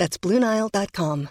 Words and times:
That's 0.00 0.16
BlueNile.com. 0.18 1.28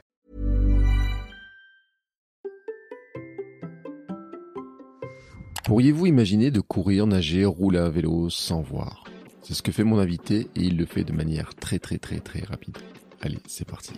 Pourriez-vous 5.66 6.06
imaginer 6.06 6.52
de 6.52 6.60
courir, 6.60 7.08
nager, 7.08 7.46
rouler 7.46 7.80
à 7.80 7.90
vélo 7.90 8.30
sans 8.30 8.62
voir? 8.62 9.06
C'est 9.42 9.56
ce 9.56 9.64
que 9.64 9.72
fait 9.72 9.84
mon 9.84 9.98
invité 9.98 10.50
et 10.56 10.62
il 10.62 10.78
le 10.78 10.86
fait 10.86 11.04
de 11.04 11.14
manière 11.14 11.56
très 11.56 11.80
très 11.80 11.98
très 11.98 12.20
très 12.20 12.42
rapide. 12.42 12.78
Allez, 13.22 13.40
c'est 13.48 13.68
parti. 13.68 13.94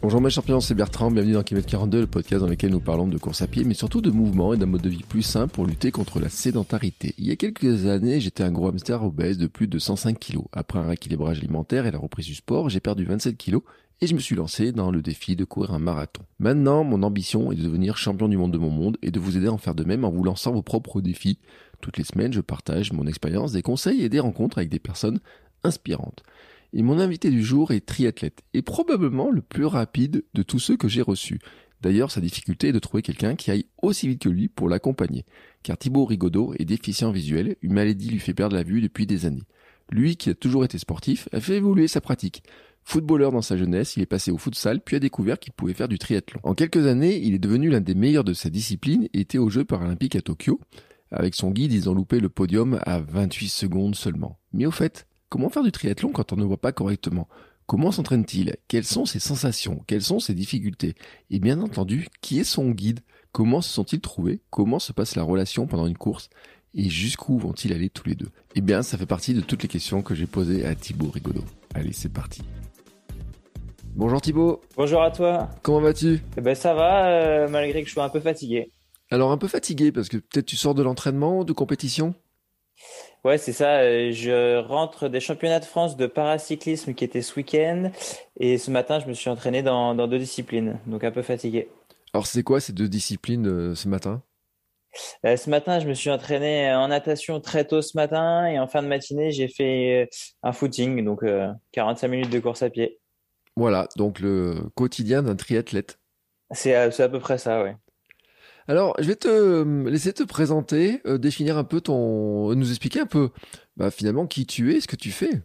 Bonjour 0.00 0.20
mes 0.20 0.30
champions, 0.30 0.60
c'est 0.60 0.76
Bertrand, 0.76 1.10
bienvenue 1.10 1.32
dans 1.32 1.42
Kilomètre 1.42 1.68
42, 1.68 2.02
le 2.02 2.06
podcast 2.06 2.40
dans 2.40 2.48
lequel 2.48 2.70
nous 2.70 2.78
parlons 2.78 3.08
de 3.08 3.18
course 3.18 3.42
à 3.42 3.48
pied, 3.48 3.64
mais 3.64 3.74
surtout 3.74 4.00
de 4.00 4.12
mouvement 4.12 4.54
et 4.54 4.56
d'un 4.56 4.66
mode 4.66 4.82
de 4.82 4.88
vie 4.88 5.02
plus 5.02 5.22
sain 5.22 5.48
pour 5.48 5.66
lutter 5.66 5.90
contre 5.90 6.20
la 6.20 6.28
sédentarité. 6.28 7.16
Il 7.18 7.26
y 7.26 7.32
a 7.32 7.36
quelques 7.36 7.86
années, 7.86 8.20
j'étais 8.20 8.44
un 8.44 8.52
gros 8.52 8.68
hamster 8.68 9.02
obèse 9.02 9.38
de 9.38 9.48
plus 9.48 9.66
de 9.66 9.80
105 9.80 10.16
kg. 10.16 10.42
Après 10.52 10.78
un 10.78 10.86
rééquilibrage 10.86 11.38
alimentaire 11.38 11.84
et 11.84 11.90
la 11.90 11.98
reprise 11.98 12.26
du 12.26 12.36
sport, 12.36 12.68
j'ai 12.68 12.78
perdu 12.78 13.06
27 13.06 13.36
kg 13.36 13.58
et 14.00 14.06
je 14.06 14.14
me 14.14 14.20
suis 14.20 14.36
lancé 14.36 14.70
dans 14.70 14.92
le 14.92 15.02
défi 15.02 15.34
de 15.34 15.44
courir 15.44 15.74
un 15.74 15.80
marathon. 15.80 16.22
Maintenant, 16.38 16.84
mon 16.84 17.02
ambition 17.02 17.50
est 17.50 17.56
de 17.56 17.64
devenir 17.64 17.96
champion 17.96 18.28
du 18.28 18.36
monde 18.36 18.52
de 18.52 18.58
mon 18.58 18.70
monde 18.70 18.98
et 19.02 19.10
de 19.10 19.18
vous 19.18 19.36
aider 19.36 19.48
à 19.48 19.52
en 19.52 19.58
faire 19.58 19.74
de 19.74 19.82
même 19.82 20.04
en 20.04 20.12
vous 20.12 20.22
lançant 20.22 20.52
vos 20.52 20.62
propres 20.62 21.00
défis. 21.00 21.40
Toutes 21.80 21.96
les 21.96 22.04
semaines, 22.04 22.32
je 22.32 22.40
partage 22.40 22.92
mon 22.92 23.08
expérience, 23.08 23.50
des 23.50 23.62
conseils 23.62 24.02
et 24.04 24.08
des 24.08 24.20
rencontres 24.20 24.58
avec 24.58 24.70
des 24.70 24.78
personnes 24.78 25.18
inspirantes. 25.64 26.22
Et 26.72 26.82
mon 26.82 26.98
invité 26.98 27.30
du 27.30 27.42
jour 27.42 27.72
est 27.72 27.86
triathlète, 27.86 28.42
et 28.52 28.62
probablement 28.62 29.30
le 29.30 29.40
plus 29.40 29.64
rapide 29.64 30.24
de 30.34 30.42
tous 30.42 30.58
ceux 30.58 30.76
que 30.76 30.88
j'ai 30.88 31.02
reçus. 31.02 31.38
D'ailleurs, 31.80 32.10
sa 32.10 32.20
difficulté 32.20 32.68
est 32.68 32.72
de 32.72 32.78
trouver 32.78 33.02
quelqu'un 33.02 33.36
qui 33.36 33.50
aille 33.50 33.66
aussi 33.82 34.08
vite 34.08 34.22
que 34.22 34.28
lui 34.28 34.48
pour 34.48 34.68
l'accompagner. 34.68 35.24
Car 35.62 35.78
Thibaut 35.78 36.04
Rigaudot 36.04 36.54
est 36.58 36.64
déficient 36.64 37.12
visuel, 37.12 37.56
une 37.62 37.72
maladie 37.72 38.10
lui 38.10 38.18
fait 38.18 38.34
perdre 38.34 38.56
la 38.56 38.64
vue 38.64 38.80
depuis 38.80 39.06
des 39.06 39.26
années. 39.26 39.44
Lui, 39.90 40.16
qui 40.16 40.30
a 40.30 40.34
toujours 40.34 40.64
été 40.64 40.76
sportif, 40.76 41.28
a 41.32 41.40
fait 41.40 41.56
évoluer 41.56 41.88
sa 41.88 42.00
pratique. 42.00 42.42
Footballeur 42.84 43.32
dans 43.32 43.42
sa 43.42 43.56
jeunesse, 43.56 43.96
il 43.96 44.02
est 44.02 44.06
passé 44.06 44.30
au 44.30 44.38
futsal, 44.38 44.80
puis 44.80 44.96
a 44.96 44.98
découvert 44.98 45.38
qu'il 45.38 45.52
pouvait 45.52 45.74
faire 45.74 45.88
du 45.88 45.98
triathlon. 45.98 46.40
En 46.42 46.54
quelques 46.54 46.86
années, 46.86 47.18
il 47.22 47.34
est 47.34 47.38
devenu 47.38 47.70
l'un 47.70 47.80
des 47.80 47.94
meilleurs 47.94 48.24
de 48.24 48.32
sa 48.34 48.50
discipline 48.50 49.08
et 49.12 49.20
était 49.20 49.38
aux 49.38 49.50
Jeux 49.50 49.64
paralympiques 49.64 50.16
à 50.16 50.22
Tokyo. 50.22 50.60
Avec 51.10 51.34
son 51.34 51.50
guide, 51.50 51.72
ils 51.72 51.88
ont 51.88 51.94
loupé 51.94 52.20
le 52.20 52.28
podium 52.28 52.80
à 52.82 52.98
28 52.98 53.48
secondes 53.48 53.94
seulement. 53.94 54.38
Mais 54.52 54.66
au 54.66 54.70
fait, 54.70 55.06
Comment 55.30 55.50
faire 55.50 55.62
du 55.62 55.72
triathlon 55.72 56.10
quand 56.10 56.32
on 56.32 56.36
ne 56.36 56.44
voit 56.44 56.56
pas 56.56 56.72
correctement? 56.72 57.28
Comment 57.66 57.92
s'entraîne-t-il? 57.92 58.56
Quelles 58.66 58.86
sont 58.86 59.04
ses 59.04 59.18
sensations? 59.18 59.82
Quelles 59.86 60.02
sont 60.02 60.20
ses 60.20 60.32
difficultés? 60.32 60.94
Et 61.28 61.38
bien 61.38 61.60
entendu, 61.60 62.08
qui 62.22 62.38
est 62.38 62.44
son 62.44 62.70
guide? 62.70 63.00
Comment 63.30 63.60
se 63.60 63.68
sont-ils 63.68 64.00
trouvés? 64.00 64.40
Comment 64.48 64.78
se 64.78 64.94
passe 64.94 65.16
la 65.16 65.22
relation 65.22 65.66
pendant 65.66 65.86
une 65.86 65.98
course? 65.98 66.30
Et 66.72 66.88
jusqu'où 66.88 67.38
vont-ils 67.38 67.74
aller 67.74 67.90
tous 67.90 68.08
les 68.08 68.14
deux? 68.14 68.30
Eh 68.54 68.62
bien, 68.62 68.82
ça 68.82 68.96
fait 68.96 69.04
partie 69.04 69.34
de 69.34 69.42
toutes 69.42 69.62
les 69.62 69.68
questions 69.68 70.00
que 70.00 70.14
j'ai 70.14 70.26
posées 70.26 70.64
à 70.64 70.74
Thibaut 70.74 71.10
Rigaudot. 71.10 71.44
Allez, 71.74 71.92
c'est 71.92 72.08
parti. 72.08 72.40
Bonjour 73.94 74.22
Thibaut. 74.22 74.62
Bonjour 74.78 75.02
à 75.02 75.10
toi. 75.10 75.50
Comment 75.62 75.82
vas-tu? 75.82 76.22
Eh 76.38 76.40
ben 76.40 76.54
ça 76.54 76.72
va, 76.72 77.08
euh, 77.08 77.48
malgré 77.50 77.82
que 77.82 77.88
je 77.88 77.92
sois 77.92 78.04
un 78.04 78.08
peu 78.08 78.20
fatigué. 78.20 78.72
Alors 79.10 79.30
un 79.30 79.36
peu 79.36 79.48
fatigué 79.48 79.92
parce 79.92 80.08
que 80.08 80.16
peut-être 80.16 80.46
tu 80.46 80.56
sors 80.56 80.74
de 80.74 80.82
l'entraînement, 80.82 81.44
de 81.44 81.52
compétition? 81.52 82.14
Ouais, 83.28 83.36
c'est 83.36 83.52
ça. 83.52 83.80
Euh, 83.80 84.10
je 84.10 84.56
rentre 84.56 85.10
des 85.10 85.20
championnats 85.20 85.60
de 85.60 85.66
France 85.66 85.98
de 85.98 86.06
paracyclisme 86.06 86.94
qui 86.94 87.04
étaient 87.04 87.20
ce 87.20 87.36
week-end. 87.36 87.90
Et 88.40 88.56
ce 88.56 88.70
matin, 88.70 89.00
je 89.00 89.06
me 89.06 89.12
suis 89.12 89.28
entraîné 89.28 89.62
dans, 89.62 89.94
deux 90.08 90.18
disciplines. 90.18 90.80
Donc 90.86 91.04
un 91.04 91.10
peu 91.10 91.20
fatigué. 91.20 91.68
Alors, 92.14 92.26
c'est 92.26 92.42
quoi 92.42 92.58
ces 92.58 92.72
deux 92.72 92.88
disciplines 92.88 93.46
euh, 93.46 93.74
ce 93.74 93.86
matin? 93.86 94.22
Euh, 95.26 95.36
Ce 95.36 95.50
matin, 95.50 95.78
je 95.78 95.86
me 95.86 95.92
suis 95.92 96.08
entraîné 96.08 96.72
en 96.72 96.88
natation 96.88 97.38
très 97.38 97.66
tôt 97.66 97.82
ce 97.82 97.98
matin. 97.98 98.46
Et 98.46 98.58
en 98.58 98.66
fin 98.66 98.82
de 98.82 98.88
matinée, 98.88 99.30
j'ai 99.30 99.48
fait 99.48 100.08
un 100.42 100.52
footing. 100.52 101.04
Donc 101.04 101.22
45 101.72 102.08
minutes 102.08 102.30
de 102.30 102.40
course 102.40 102.62
à 102.62 102.70
pied. 102.70 102.98
Voilà, 103.56 103.88
donc 103.96 104.20
le 104.20 104.54
quotidien 104.74 105.22
d'un 105.22 105.36
triathlète. 105.36 105.98
C'est 106.52 106.74
à, 106.74 106.84
à 106.84 107.08
peu 107.10 107.20
près 107.20 107.36
ça, 107.36 107.62
oui. 107.62 107.72
Alors, 108.70 108.94
je 108.98 109.08
vais 109.08 109.16
te 109.16 109.28
euh, 109.28 109.88
laisser 109.88 110.12
te 110.12 110.22
présenter, 110.22 111.00
euh, 111.06 111.16
définir 111.16 111.56
un 111.56 111.64
peu 111.64 111.80
ton, 111.80 112.54
nous 112.54 112.68
expliquer 112.68 113.00
un 113.00 113.06
peu, 113.06 113.30
bah, 113.78 113.90
finalement, 113.90 114.26
qui 114.26 114.44
tu 114.44 114.74
es, 114.74 114.80
ce 114.82 114.86
que 114.86 114.94
tu 114.94 115.10
fais. 115.10 115.40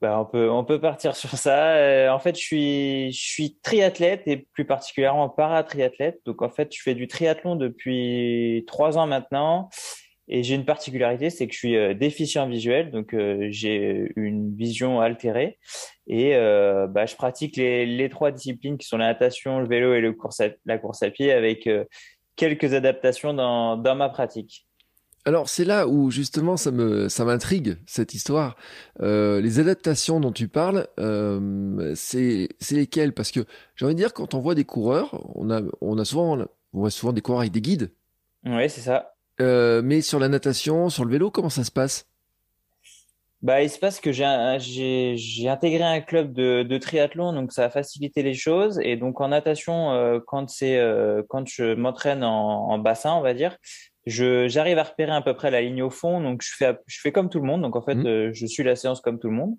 Bah, 0.00 0.18
on 0.18 0.24
peut, 0.24 0.50
on 0.50 0.64
peut 0.64 0.80
partir 0.80 1.14
sur 1.16 1.30
ça. 1.30 1.76
Euh, 1.76 2.10
en 2.10 2.18
fait, 2.18 2.34
je 2.34 2.40
suis, 2.40 3.12
je 3.12 3.20
suis 3.20 3.56
triathlète 3.62 4.22
et 4.26 4.48
plus 4.52 4.64
particulièrement 4.64 5.28
paratriathlète. 5.28 6.20
Donc, 6.26 6.42
en 6.42 6.50
fait, 6.50 6.74
je 6.74 6.82
fais 6.82 6.96
du 6.96 7.06
triathlon 7.06 7.54
depuis 7.54 8.64
trois 8.66 8.98
ans 8.98 9.06
maintenant. 9.06 9.68
Et 10.32 10.44
j'ai 10.44 10.54
une 10.54 10.64
particularité, 10.64 11.28
c'est 11.28 11.48
que 11.48 11.52
je 11.52 11.58
suis 11.58 11.76
euh, 11.76 11.92
déficient 11.92 12.48
visuel, 12.48 12.92
donc 12.92 13.14
euh, 13.14 13.48
j'ai 13.50 14.12
une 14.14 14.54
vision 14.54 15.00
altérée. 15.00 15.58
Et 16.06 16.36
euh, 16.36 16.86
bah, 16.86 17.04
je 17.04 17.16
pratique 17.16 17.56
les, 17.56 17.84
les, 17.84 18.08
trois 18.08 18.30
disciplines 18.30 18.78
qui 18.78 18.86
sont 18.86 18.96
la 18.96 19.08
natation, 19.08 19.58
le 19.58 19.66
vélo 19.66 19.92
et 19.92 20.00
le 20.00 20.12
course 20.12 20.40
la 20.66 20.78
course 20.78 21.02
à 21.02 21.10
pied 21.10 21.32
avec 21.32 21.68
quelques 22.36 22.74
adaptations 22.74 23.34
dans, 23.34 23.76
dans 23.76 23.96
ma 23.96 24.08
pratique. 24.08 24.68
Alors 25.24 25.48
c'est 25.48 25.64
là 25.64 25.86
où 25.86 26.10
justement 26.10 26.56
ça 26.56 26.70
me 26.70 27.08
ça 27.08 27.24
m'intrigue 27.24 27.76
cette 27.86 28.14
histoire. 28.14 28.56
les 29.00 29.58
adaptations 29.58 30.18
dont 30.20 30.32
tu 30.32 30.48
parles, 30.48 30.86
c'est 31.94 32.48
c'est 32.58 32.76
lesquelles? 32.76 33.12
Parce 33.12 33.30
que 33.30 33.40
j'ai 33.74 33.84
envie 33.84 33.94
de 33.94 34.00
dire 34.00 34.14
quand 34.14 34.34
on 34.34 34.38
voit 34.38 34.54
des 34.54 34.64
coureurs, 34.64 35.20
on 35.34 35.50
a 35.50 35.60
on 35.80 35.98
a 35.98 36.04
souvent 36.04 36.38
on 36.72 36.80
voit 36.80 36.90
souvent 36.90 37.12
des 37.12 37.20
coureurs 37.20 37.40
avec 37.40 37.52
des 37.52 37.60
guides. 37.60 37.92
Oui 38.44 38.70
c'est 38.70 38.80
ça. 38.80 39.12
Euh, 39.40 39.80
mais 39.82 40.02
sur 40.02 40.18
la 40.18 40.28
natation, 40.28 40.88
sur 40.88 41.04
le 41.04 41.12
vélo, 41.12 41.30
comment 41.30 41.48
ça 41.48 41.64
se 41.64 41.70
passe? 41.70 42.06
Bah, 43.42 43.62
il 43.62 43.70
se 43.70 43.78
passe 43.78 44.00
que 44.00 44.12
j'ai 44.12 45.48
intégré 45.48 45.82
un 45.82 46.00
club 46.02 46.34
de, 46.34 46.62
de, 46.62 46.76
triathlon, 46.76 47.32
donc 47.32 47.52
ça 47.52 47.64
a 47.64 47.70
facilité 47.70 48.22
les 48.22 48.34
choses. 48.34 48.78
Et 48.82 48.96
donc 48.96 49.18
en 49.22 49.28
natation, 49.28 49.92
euh, 49.92 50.20
quand 50.26 50.50
c'est 50.50 50.76
euh, 50.76 51.22
quand 51.26 51.48
je 51.48 51.74
m'entraîne 51.74 52.22
en, 52.22 52.68
en, 52.68 52.78
bassin, 52.78 53.14
on 53.14 53.22
va 53.22 53.32
dire, 53.32 53.56
je 54.04 54.46
j'arrive 54.46 54.76
à 54.76 54.82
repérer 54.82 55.12
à 55.12 55.22
peu 55.22 55.32
près 55.32 55.50
la 55.50 55.62
ligne 55.62 55.82
au 55.82 55.88
fond. 55.88 56.20
Donc 56.20 56.42
je 56.42 56.50
fais 56.54 56.76
je 56.86 57.00
fais 57.00 57.12
comme 57.12 57.30
tout 57.30 57.40
le 57.40 57.46
monde. 57.46 57.62
Donc 57.62 57.76
en 57.76 57.82
fait, 57.82 57.94
mmh. 57.94 58.34
je 58.34 58.46
suis 58.46 58.62
la 58.62 58.76
séance 58.76 59.00
comme 59.00 59.18
tout 59.18 59.28
le 59.28 59.36
monde. 59.36 59.56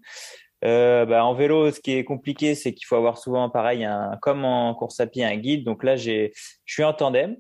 bah, 0.62 1.26
en 1.26 1.34
vélo, 1.34 1.72
ce 1.72 1.80
qui 1.80 1.94
est 1.94 2.04
compliqué, 2.04 2.54
c'est 2.54 2.76
qu'il 2.76 2.86
faut 2.86 2.98
avoir 2.98 3.18
souvent 3.18 3.50
pareil, 3.50 3.84
un, 3.84 4.16
comme 4.22 4.46
en 4.46 4.76
course 4.76 5.00
à 5.00 5.08
pied, 5.08 5.26
un 5.26 5.38
guide. 5.38 5.66
Donc 5.66 5.84
là, 5.84 5.96
j'ai 5.96 6.34
je 6.66 6.74
suis 6.74 6.84
en 6.84 6.94
tandem. 6.94 7.36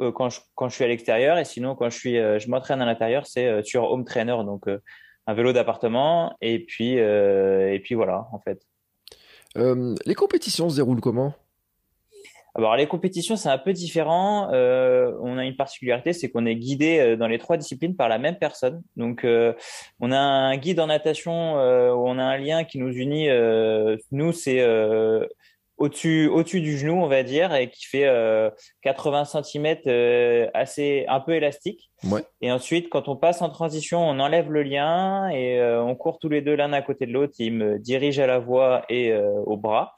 Euh, 0.00 0.12
quand, 0.12 0.30
je, 0.30 0.40
quand 0.54 0.68
je 0.68 0.74
suis 0.74 0.84
à 0.84 0.88
l'extérieur 0.88 1.38
et 1.38 1.44
sinon 1.44 1.74
quand 1.74 1.90
je 1.90 1.98
suis 1.98 2.18
euh, 2.18 2.38
je 2.38 2.48
m'entraîne 2.48 2.80
à 2.80 2.86
l'intérieur 2.86 3.26
c'est 3.26 3.46
euh, 3.46 3.62
sur 3.62 3.90
home 3.90 4.04
trainer 4.04 4.36
donc 4.44 4.66
un 5.26 5.34
vélo 5.34 5.52
d'appartement 5.52 6.36
et 6.40 6.60
puis 6.60 6.94
et 6.94 7.80
puis 7.82 7.94
voilà 7.94 8.26
en 8.32 8.40
fait. 8.40 8.62
les 9.54 10.14
compétitions 10.14 10.70
se 10.70 10.76
déroulent 10.76 11.00
comment? 11.00 11.34
Alors 12.56 12.74
les 12.74 12.86
compétitions 12.86 13.36
c'est 13.36 13.48
un 13.48 13.58
peu 13.58 13.72
différent. 13.72 14.48
on 14.50 15.38
a 15.38 15.44
une 15.44 15.56
particularité, 15.56 16.12
c'est 16.12 16.30
qu'on 16.30 16.46
est 16.46 16.56
guidé 16.56 17.16
dans 17.16 17.28
les 17.28 17.38
trois 17.38 17.56
disciplines 17.56 17.94
par 17.94 18.08
la 18.08 18.18
même 18.18 18.38
personne. 18.38 18.82
Donc 18.96 19.24
on 20.00 20.10
a 20.10 20.18
un 20.18 20.56
guide 20.56 20.80
en 20.80 20.88
natation 20.88 21.54
où 21.54 22.08
on 22.08 22.18
a 22.18 22.24
un 22.24 22.38
lien 22.38 22.64
qui 22.64 22.78
nous 22.78 22.90
unit. 22.90 23.28
nous 24.10 24.32
c'est 24.32 24.66
au-dessus 25.80 26.28
au-dessus 26.28 26.60
du 26.60 26.78
genou, 26.78 27.02
on 27.02 27.08
va 27.08 27.22
dire, 27.22 27.54
et 27.54 27.70
qui 27.70 27.86
fait 27.86 28.06
80 28.82 29.22
euh, 29.22 29.42
cm 29.42 29.76
euh, 29.86 30.46
assez 30.52 31.06
un 31.08 31.20
peu 31.20 31.32
élastique. 31.32 31.90
Ouais. 32.04 32.22
Et 32.42 32.52
ensuite, 32.52 32.90
quand 32.90 33.08
on 33.08 33.16
passe 33.16 33.42
en 33.42 33.48
transition, 33.48 33.98
on 33.98 34.20
enlève 34.20 34.52
le 34.52 34.62
lien 34.62 35.30
et 35.30 35.58
euh, 35.58 35.82
on 35.82 35.96
court 35.96 36.18
tous 36.18 36.28
les 36.28 36.42
deux 36.42 36.54
l'un 36.54 36.72
à 36.74 36.82
côté 36.82 37.06
de 37.06 37.12
l'autre. 37.12 37.34
Il 37.38 37.54
me 37.54 37.78
dirige 37.78 38.20
à 38.20 38.26
la 38.26 38.38
voie 38.38 38.84
et 38.90 39.12
au 39.46 39.56
bras. 39.56 39.94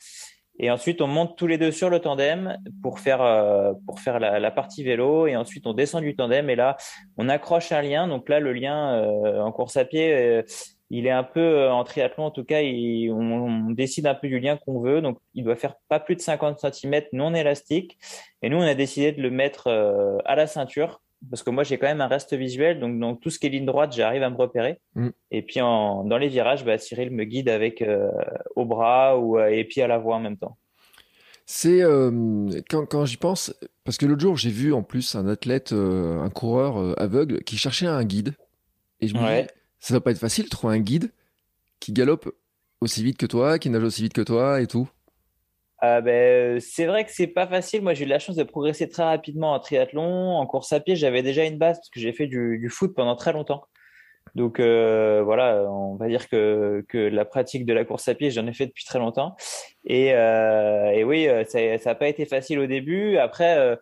Et 0.59 0.71
ensuite, 0.71 1.01
on 1.01 1.09
monte 1.09 1.37
tous 1.37 1.49
les 1.49 1.59
deux 1.59 1.73
sur 1.73 1.91
le 1.91 1.99
tandem 1.99 2.57
pour 2.83 3.01
faire 3.01 3.75
pour 3.87 3.99
faire 3.99 4.21
la, 4.21 4.39
la, 4.39 4.51
partie 4.53 4.85
vélo. 4.85 5.27
Et 5.27 5.35
ensuite, 5.35 5.67
on 5.67 5.73
descend 5.73 6.03
du 6.03 6.15
tandem 6.15 6.49
et 6.49 6.55
là, 6.55 6.77
on 7.17 7.29
accroche 7.29 7.73
un 7.73 7.83
lien. 7.83 8.07
Donc 8.07 8.29
là, 8.29 8.39
le 8.39 8.53
lien 8.53 9.03
en 9.43 9.51
course 9.51 9.77
à 9.77 9.85
pied 9.85 10.45
il 10.93 11.07
est 11.07 11.11
un 11.11 11.25
peu 11.25 11.41
euh, 11.41 11.73
en 11.73 11.85
triathlon 11.85 12.25
en 12.25 12.31
tout 12.31 12.45
cas, 12.45 12.61
on, 12.63 13.71
décide 13.71 14.07
un 14.07 14.15
peu 14.15 14.29
du 14.29 14.39
lien 14.39 14.59
qu'on 14.59 14.81
veut, 14.81 15.01
donc 15.01 15.19
il 15.35 15.43
doit 15.43 15.57
faire 15.57 15.75
pas 15.89 15.99
plus 15.99 16.15
de 16.15 16.21
50 16.21 16.61
cm 16.61 17.03
non 17.15 17.35
élastique. 17.35 17.99
Et 18.43 18.51
nous, 18.51 18.59
on 18.59 18.63
a 18.63 18.75
décidé 18.75 19.13
de 19.13 19.23
le 19.23 19.31
mettre 19.31 19.69
euh, 19.69 20.19
à 20.27 20.37
la 20.37 20.47
ceinture, 20.47 21.01
parce 21.31 21.43
que 21.43 21.49
moi 21.49 21.65
j'ai 21.65 21.79
quand 21.79 21.87
même 21.87 22.03
un 22.03 22.09
reste 22.09 22.35
visuel, 22.35 22.79
donc 22.79 22.99
dans 22.99 23.17
tout 23.17 23.31
ce 23.31 23.39
qui 23.39 23.47
est 23.47 23.51
ligne 23.51 23.65
droite, 23.65 23.95
j'arrive 23.97 24.23
à 24.23 24.29
me 24.29 24.37
repérer. 24.37 24.81
Mm. 24.95 25.09
Et 25.31 25.41
puis 25.41 25.63
en, 25.63 26.05
dans 26.05 26.19
les 26.19 26.29
virages, 26.29 26.63
bah, 26.63 26.77
Cyril 26.77 27.11
me 27.11 27.25
guide 27.25 27.49
avec 27.49 27.81
euh, 27.81 28.11
au 28.55 28.67
bras 28.67 29.19
ou 29.19 29.41
et 29.41 29.65
puis 29.65 29.81
à 29.81 29.87
la 29.87 29.97
voix 29.97 30.17
en 30.17 30.21
même 30.21 30.37
temps. 30.37 30.59
C'est 31.47 31.83
euh, 31.83 32.49
quand, 32.69 32.85
quand 32.85 33.07
j'y 33.07 33.17
pense, 33.17 33.55
parce 33.85 33.97
que 33.97 34.05
l'autre 34.05 34.21
jour 34.21 34.37
j'ai 34.37 34.51
vu 34.51 34.75
en 34.75 34.83
plus 34.83 35.15
un 35.15 35.27
athlète, 35.27 35.73
un 35.73 36.29
coureur 36.29 37.01
aveugle 37.01 37.43
qui 37.45 37.57
cherchait 37.57 37.87
un 37.87 38.05
guide, 38.05 38.35
et 39.01 39.09
je 39.09 39.15
me 39.15 39.21
dis 39.21 39.49
ça 39.83 39.95
va 39.95 40.01
pas 40.01 40.13
être 40.13 40.19
facile 40.19 40.45
de 40.45 40.49
trouver 40.49 40.77
un 40.77 40.81
guide 40.81 41.11
qui 41.81 41.93
galope 41.93 42.33
aussi 42.81 43.03
vite 43.03 43.19
que 43.19 43.27
toi, 43.27 43.59
qui 43.59 43.69
nage 43.69 43.83
aussi 43.83 44.03
vite 44.03 44.13
que 44.13 44.23
toi 44.23 44.61
et 44.61 44.69
tout. 44.69 44.89
Euh, 45.83 46.01
ben, 46.01 46.61
c'est 46.61 46.87
vrai 46.87 47.05
que 47.05 47.11
c'est 47.11 47.27
pas 47.27 47.49
facile. 47.49 47.83
Moi, 47.83 47.93
j'ai 47.93 48.05
eu 48.05 48.09
la 48.09 48.21
chance 48.21 48.37
de 48.37 48.45
progresser 48.45 48.89
très 48.89 49.03
rapidement 49.03 49.53
en 49.53 49.59
triathlon. 49.59 50.37
En 50.37 50.47
course 50.47 50.73
à 50.73 50.79
pied, 50.79 50.95
j'avais 50.95 51.23
déjà 51.23 51.45
une 51.45 51.59
base 51.59 51.79
parce 51.79 51.91
que 51.91 51.99
j'ai 51.99 52.13
fait 52.13 52.29
du, 52.29 52.69
foot 52.71 52.95
pendant 52.95 53.17
très 53.17 53.33
longtemps. 53.33 53.65
Donc 54.37 54.61
euh, 54.61 55.21
voilà, 55.25 55.65
on 55.69 55.97
va 55.97 56.07
dire 56.07 56.29
que, 56.29 56.85
que 56.89 56.99
la 56.99 57.25
pratique 57.25 57.67
de 57.67 57.73
la 57.73 57.85
course 57.85 58.07
à 58.07 58.15
pied, 58.15 58.31
j'en 58.31 58.47
ai 58.47 58.53
fait 58.53 58.67
depuis 58.67 58.85
très 58.85 59.01
longtemps. 59.01 59.35
Et, 59.85 60.15
euh, 60.15 61.03
oui, 61.03 61.27
ça 61.49 61.59
n'a 61.85 61.95
pas 61.97 62.07
été 62.07 62.25
facile 62.25 62.61
au 62.61 62.67
début. 62.67 63.17
Après, 63.17 63.77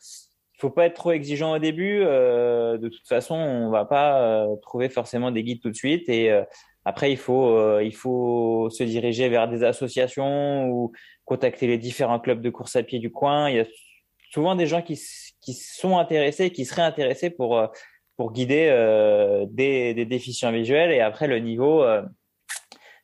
faut 0.60 0.70
pas 0.70 0.86
être 0.86 0.94
trop 0.94 1.12
exigeant 1.12 1.54
au 1.54 1.58
début. 1.58 2.00
de 2.00 2.88
toute 2.88 3.06
façon, 3.08 3.34
on 3.34 3.70
va 3.70 3.84
pas 3.84 4.46
trouver 4.62 4.88
forcément 4.88 5.30
des 5.30 5.42
guides 5.42 5.60
tout 5.60 5.70
de 5.70 5.76
suite. 5.76 6.08
Et 6.08 6.30
après, 6.84 7.10
il 7.12 7.16
faut, 7.16 7.80
il 7.80 7.94
faut 7.94 8.68
se 8.70 8.84
diriger 8.84 9.28
vers 9.28 9.48
des 9.48 9.64
associations 9.64 10.68
ou 10.68 10.92
contacter 11.24 11.66
les 11.66 11.78
différents 11.78 12.20
clubs 12.20 12.40
de 12.40 12.50
course 12.50 12.76
à 12.76 12.82
pied 12.82 12.98
du 12.98 13.10
coin. 13.10 13.48
Il 13.48 13.56
y 13.56 13.60
a 13.60 13.66
souvent 14.32 14.54
des 14.54 14.66
gens 14.66 14.82
qui, 14.82 14.98
qui 15.40 15.54
sont 15.54 15.98
intéressés, 15.98 16.50
qui 16.50 16.64
seraient 16.64 16.82
intéressés 16.82 17.30
pour, 17.30 17.58
euh, 17.58 17.66
pour 18.16 18.32
guider 18.32 18.68
euh, 18.70 19.46
des, 19.50 19.94
des, 19.94 20.04
déficients 20.04 20.52
visuels. 20.52 20.92
Et 20.92 21.00
après, 21.00 21.26
le 21.26 21.38
niveau, 21.38 21.82
euh, 21.82 22.02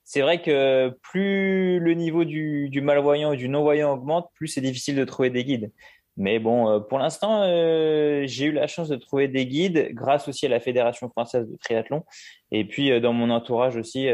c'est 0.05 0.21
vrai 0.21 0.41
que 0.41 0.97
plus 1.03 1.79
le 1.81 1.95
niveau 1.95 2.25
du, 2.25 2.69
du 2.69 2.81
malvoyant 2.81 3.33
ou 3.33 3.37
du 3.37 3.49
non-voyant 3.49 3.93
augmente, 3.93 4.31
plus 4.35 4.49
c'est 4.49 4.61
difficile 4.61 4.97
de 4.97 5.05
trouver 5.05 5.31
des 5.31 5.45
guides. 5.45 5.73
Mais 6.17 6.39
bon, 6.39 6.71
euh, 6.71 6.81
pour 6.81 6.99
l'instant, 6.99 7.43
euh, 7.43 8.23
j'ai 8.27 8.47
eu 8.47 8.53
la 8.53 8.67
chance 8.67 8.89
de 8.89 8.97
trouver 8.97 9.29
des 9.29 9.47
guides 9.47 9.91
grâce 9.93 10.29
aussi 10.29 10.47
à 10.47 10.49
la 10.49 10.61
Fédération 10.61 11.11
française 11.11 11.47
de 11.47 11.57
triathlon. 11.57 12.05
Et 12.53 12.65
puis, 12.65 12.91
euh, 12.91 13.01
dans 13.01 13.13
mon 13.13 13.29
entourage 13.31 13.77
aussi, 13.77 14.09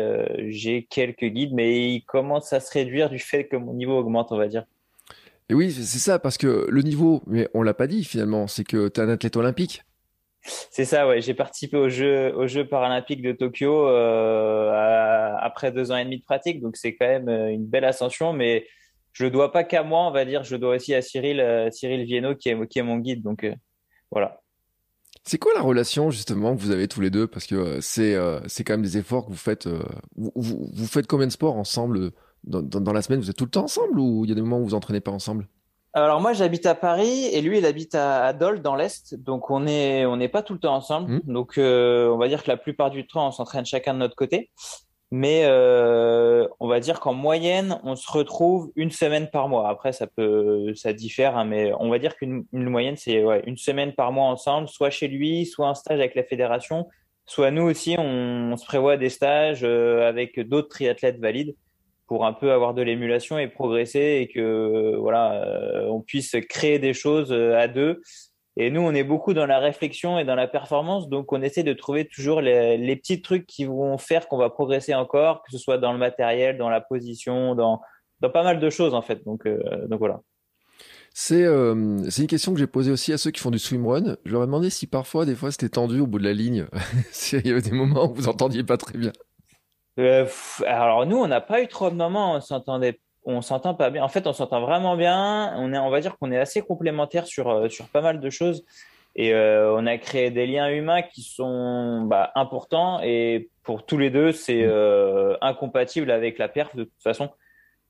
j'ai 0.48 0.84
quelques 0.84 1.26
guides, 1.26 1.52
mais 1.52 1.94
ils 1.94 2.02
commencent 2.02 2.52
à 2.52 2.60
se 2.60 2.72
réduire 2.72 3.08
du 3.08 3.20
fait 3.20 3.46
que 3.46 3.56
mon 3.56 3.74
niveau 3.74 3.96
augmente, 3.96 4.32
on 4.32 4.36
va 4.36 4.48
dire. 4.48 4.64
Et 5.48 5.54
oui, 5.54 5.70
c'est 5.70 5.98
ça, 5.98 6.18
parce 6.18 6.38
que 6.38 6.66
le 6.68 6.82
niveau, 6.82 7.22
mais 7.26 7.48
on 7.54 7.62
l'a 7.62 7.74
pas 7.74 7.86
dit 7.86 8.04
finalement, 8.04 8.46
c'est 8.46 8.64
que 8.64 8.88
tu 8.88 9.00
es 9.00 9.04
un 9.04 9.08
athlète 9.08 9.36
olympique. 9.36 9.82
C'est 10.44 10.84
ça, 10.84 11.06
ouais. 11.06 11.20
J'ai 11.20 11.34
participé 11.34 11.76
aux 11.76 11.88
Jeux, 11.88 12.34
aux 12.34 12.48
Jeux 12.48 12.66
paralympiques 12.66 13.22
de 13.22 13.30
Tokyo 13.30 13.86
après 13.86 15.70
deux 15.70 15.92
ans 15.92 15.96
et 15.96 16.04
demi 16.04 16.18
de 16.18 16.24
pratique, 16.24 16.60
donc 16.60 16.76
c'est 16.76 16.96
quand 16.96 17.06
même 17.06 17.28
une 17.28 17.66
belle 17.66 17.84
ascension, 17.84 18.32
mais 18.32 18.66
je 19.12 19.24
le 19.24 19.30
dois 19.30 19.52
pas 19.52 19.64
qu'à 19.64 19.82
moi, 19.82 20.06
on 20.06 20.10
va 20.10 20.24
dire, 20.24 20.42
je 20.42 20.54
le 20.54 20.58
dois 20.58 20.76
aussi 20.76 20.94
à 20.94 21.02
Cyril, 21.02 21.40
euh, 21.40 21.70
Cyril 21.70 22.04
Viennot 22.04 22.34
qui 22.34 22.48
est, 22.48 22.66
qui 22.66 22.78
est 22.78 22.82
mon 22.82 22.96
guide. 22.96 23.22
Donc 23.22 23.44
euh, 23.44 23.54
voilà. 24.10 24.40
C'est 25.24 25.38
quoi 25.38 25.52
la 25.54 25.60
relation 25.60 26.10
justement 26.10 26.56
que 26.56 26.60
vous 26.60 26.70
avez 26.70 26.88
tous 26.88 27.00
les 27.00 27.10
deux? 27.10 27.26
Parce 27.26 27.46
que 27.46 27.54
euh, 27.54 27.80
c'est 27.80 28.16
c'est 28.48 28.64
quand 28.64 28.72
même 28.72 28.82
des 28.82 28.98
efforts 28.98 29.26
que 29.26 29.30
vous 29.30 29.36
faites. 29.36 29.68
Vous, 30.16 30.32
vous, 30.34 30.86
faites 30.86 31.06
combien 31.06 31.26
de 31.26 31.32
sports 31.32 31.56
ensemble 31.56 32.10
dans, 32.44 32.62
dans, 32.62 32.92
la 32.92 33.02
semaine? 33.02 33.20
Vous 33.20 33.30
êtes 33.30 33.36
tout 33.36 33.44
le 33.44 33.50
temps 33.50 33.64
ensemble 33.64 34.00
ou 34.00 34.24
il 34.24 34.30
y 34.30 34.32
a 34.32 34.34
des 34.34 34.40
moments 34.40 34.56
où 34.56 34.62
vous 34.62 34.70
vous 34.70 34.74
entraînez 34.74 35.00
pas 35.00 35.12
ensemble? 35.12 35.46
Alors 35.94 36.22
moi 36.22 36.32
j'habite 36.32 36.64
à 36.64 36.74
Paris 36.74 37.26
et 37.26 37.42
lui 37.42 37.58
il 37.58 37.66
habite 37.66 37.94
à, 37.94 38.32
Dole 38.32 38.62
dans 38.62 38.74
l'est 38.74 39.14
donc 39.14 39.50
on 39.50 39.66
est 39.66 40.06
on 40.06 40.16
n'est 40.16 40.30
pas 40.30 40.42
tout 40.42 40.54
le 40.54 40.58
temps 40.58 40.74
ensemble 40.74 41.16
mmh. 41.16 41.20
donc 41.26 41.52
on 41.58 42.16
va 42.16 42.28
dire 42.28 42.42
que 42.42 42.48
la 42.48 42.56
plupart 42.56 42.90
du 42.90 43.06
temps 43.06 43.28
on 43.28 43.30
s'entraîne 43.30 43.66
chacun 43.66 43.92
de 43.92 43.98
notre 43.98 44.16
côté 44.16 44.50
mais 45.14 45.42
euh, 45.44 46.48
on 46.58 46.68
va 46.68 46.80
dire 46.80 46.98
qu'en 46.98 47.12
moyenne, 47.12 47.78
on 47.84 47.96
se 47.96 48.10
retrouve 48.10 48.72
une 48.76 48.90
semaine 48.90 49.28
par 49.28 49.46
mois. 49.46 49.68
Après, 49.68 49.92
ça 49.92 50.06
peut, 50.06 50.74
ça 50.74 50.94
diffère, 50.94 51.36
hein, 51.36 51.44
mais 51.44 51.70
on 51.78 51.90
va 51.90 51.98
dire 51.98 52.16
qu'une 52.16 52.46
moyenne, 52.50 52.96
c'est 52.96 53.22
une 53.46 53.58
semaine 53.58 53.92
par 53.92 54.10
mois 54.10 54.24
ensemble, 54.24 54.68
soit 54.68 54.88
chez 54.88 55.08
lui, 55.08 55.44
soit 55.44 55.68
un 55.68 55.74
stage 55.74 55.98
avec 56.00 56.14
la 56.14 56.24
fédération, 56.24 56.88
soit 57.26 57.50
nous 57.50 57.64
aussi, 57.64 57.94
on, 57.98 58.56
se 58.56 58.64
prévoit 58.64 58.96
des 58.96 59.10
stages 59.10 59.64
euh, 59.64 60.08
avec 60.08 60.40
d'autres 60.40 60.68
triathlètes 60.70 61.20
valides 61.20 61.56
pour 62.06 62.24
un 62.24 62.32
peu 62.32 62.50
avoir 62.50 62.72
de 62.72 62.80
l'émulation 62.80 63.38
et 63.38 63.48
progresser 63.48 64.20
et 64.22 64.28
que 64.28 64.96
voilà, 64.96 65.44
euh, 65.44 65.88
on 65.88 66.00
puisse 66.00 66.36
créer 66.48 66.78
des 66.78 66.94
choses 66.94 67.34
à 67.34 67.68
deux 67.68 68.00
et 68.56 68.70
nous, 68.70 68.82
on 68.82 68.92
est 68.92 69.04
beaucoup 69.04 69.32
dans 69.32 69.46
la 69.46 69.58
réflexion 69.58 70.18
et 70.18 70.24
dans 70.24 70.34
la 70.34 70.46
performance, 70.46 71.08
donc 71.08 71.32
on 71.32 71.40
essaie 71.40 71.62
de 71.62 71.72
trouver 71.72 72.06
toujours 72.06 72.40
les, 72.42 72.76
les 72.76 72.96
petits 72.96 73.22
trucs 73.22 73.46
qui 73.46 73.64
vont 73.64 73.96
faire 73.96 74.28
qu'on 74.28 74.36
va 74.36 74.50
progresser 74.50 74.94
encore, 74.94 75.42
que 75.42 75.50
ce 75.52 75.58
soit 75.58 75.78
dans 75.78 75.92
le 75.92 75.98
matériel, 75.98 76.58
dans 76.58 76.68
la 76.68 76.82
position, 76.82 77.54
dans, 77.54 77.80
dans 78.20 78.30
pas 78.30 78.42
mal 78.42 78.60
de 78.60 78.70
choses 78.70 78.94
en 78.94 79.02
fait. 79.02 79.24
Donc, 79.24 79.46
euh, 79.46 79.58
donc 79.86 80.00
voilà. 80.00 80.20
C'est 81.14 81.44
euh, 81.44 81.98
c'est 82.10 82.22
une 82.22 82.28
question 82.28 82.52
que 82.52 82.58
j'ai 82.58 82.66
posée 82.66 82.90
aussi 82.90 83.12
à 83.12 83.18
ceux 83.18 83.30
qui 83.30 83.40
font 83.40 83.50
du 83.50 83.58
swimrun. 83.58 84.16
Je 84.24 84.32
leur 84.32 84.42
ai 84.42 84.46
demandé 84.46 84.70
si 84.70 84.86
parfois, 84.86 85.26
des 85.26 85.34
fois, 85.34 85.50
c'était 85.50 85.68
tendu 85.68 86.00
au 86.00 86.06
bout 86.06 86.18
de 86.18 86.24
la 86.24 86.32
ligne. 86.32 86.66
Il 87.32 87.46
y 87.46 87.50
avait 87.50 87.60
des 87.60 87.72
moments 87.72 88.10
où 88.10 88.14
vous 88.14 88.28
entendiez 88.28 88.64
pas 88.64 88.78
très 88.78 88.96
bien. 88.96 89.12
Euh, 89.98 90.26
alors 90.66 91.04
nous, 91.06 91.18
on 91.18 91.26
n'a 91.26 91.42
pas 91.42 91.62
eu 91.62 91.68
trop 91.68 91.90
de 91.90 91.96
moments, 91.96 92.36
on 92.36 92.40
s'entendait 92.40 93.00
on 93.24 93.40
s'entend 93.42 93.74
pas 93.74 93.90
bien. 93.90 94.02
En 94.02 94.08
fait, 94.08 94.26
on 94.26 94.32
s'entend 94.32 94.60
vraiment 94.60 94.96
bien. 94.96 95.54
On 95.56 95.72
est, 95.72 95.78
on 95.78 95.90
va 95.90 96.00
dire 96.00 96.16
qu'on 96.18 96.30
est 96.32 96.38
assez 96.38 96.62
complémentaires 96.62 97.26
sur 97.26 97.48
euh, 97.48 97.68
sur 97.68 97.86
pas 97.88 98.00
mal 98.00 98.20
de 98.20 98.30
choses. 98.30 98.64
Et 99.14 99.34
euh, 99.34 99.74
on 99.74 99.86
a 99.86 99.98
créé 99.98 100.30
des 100.30 100.46
liens 100.46 100.70
humains 100.70 101.02
qui 101.02 101.22
sont 101.22 102.02
bah, 102.02 102.32
importants. 102.34 103.00
Et 103.02 103.50
pour 103.62 103.84
tous 103.84 103.98
les 103.98 104.10
deux, 104.10 104.32
c'est 104.32 104.62
euh, 104.64 105.36
incompatible 105.42 106.10
avec 106.10 106.38
la 106.38 106.48
perf 106.48 106.74
de 106.74 106.84
toute 106.84 107.02
façon. 107.02 107.30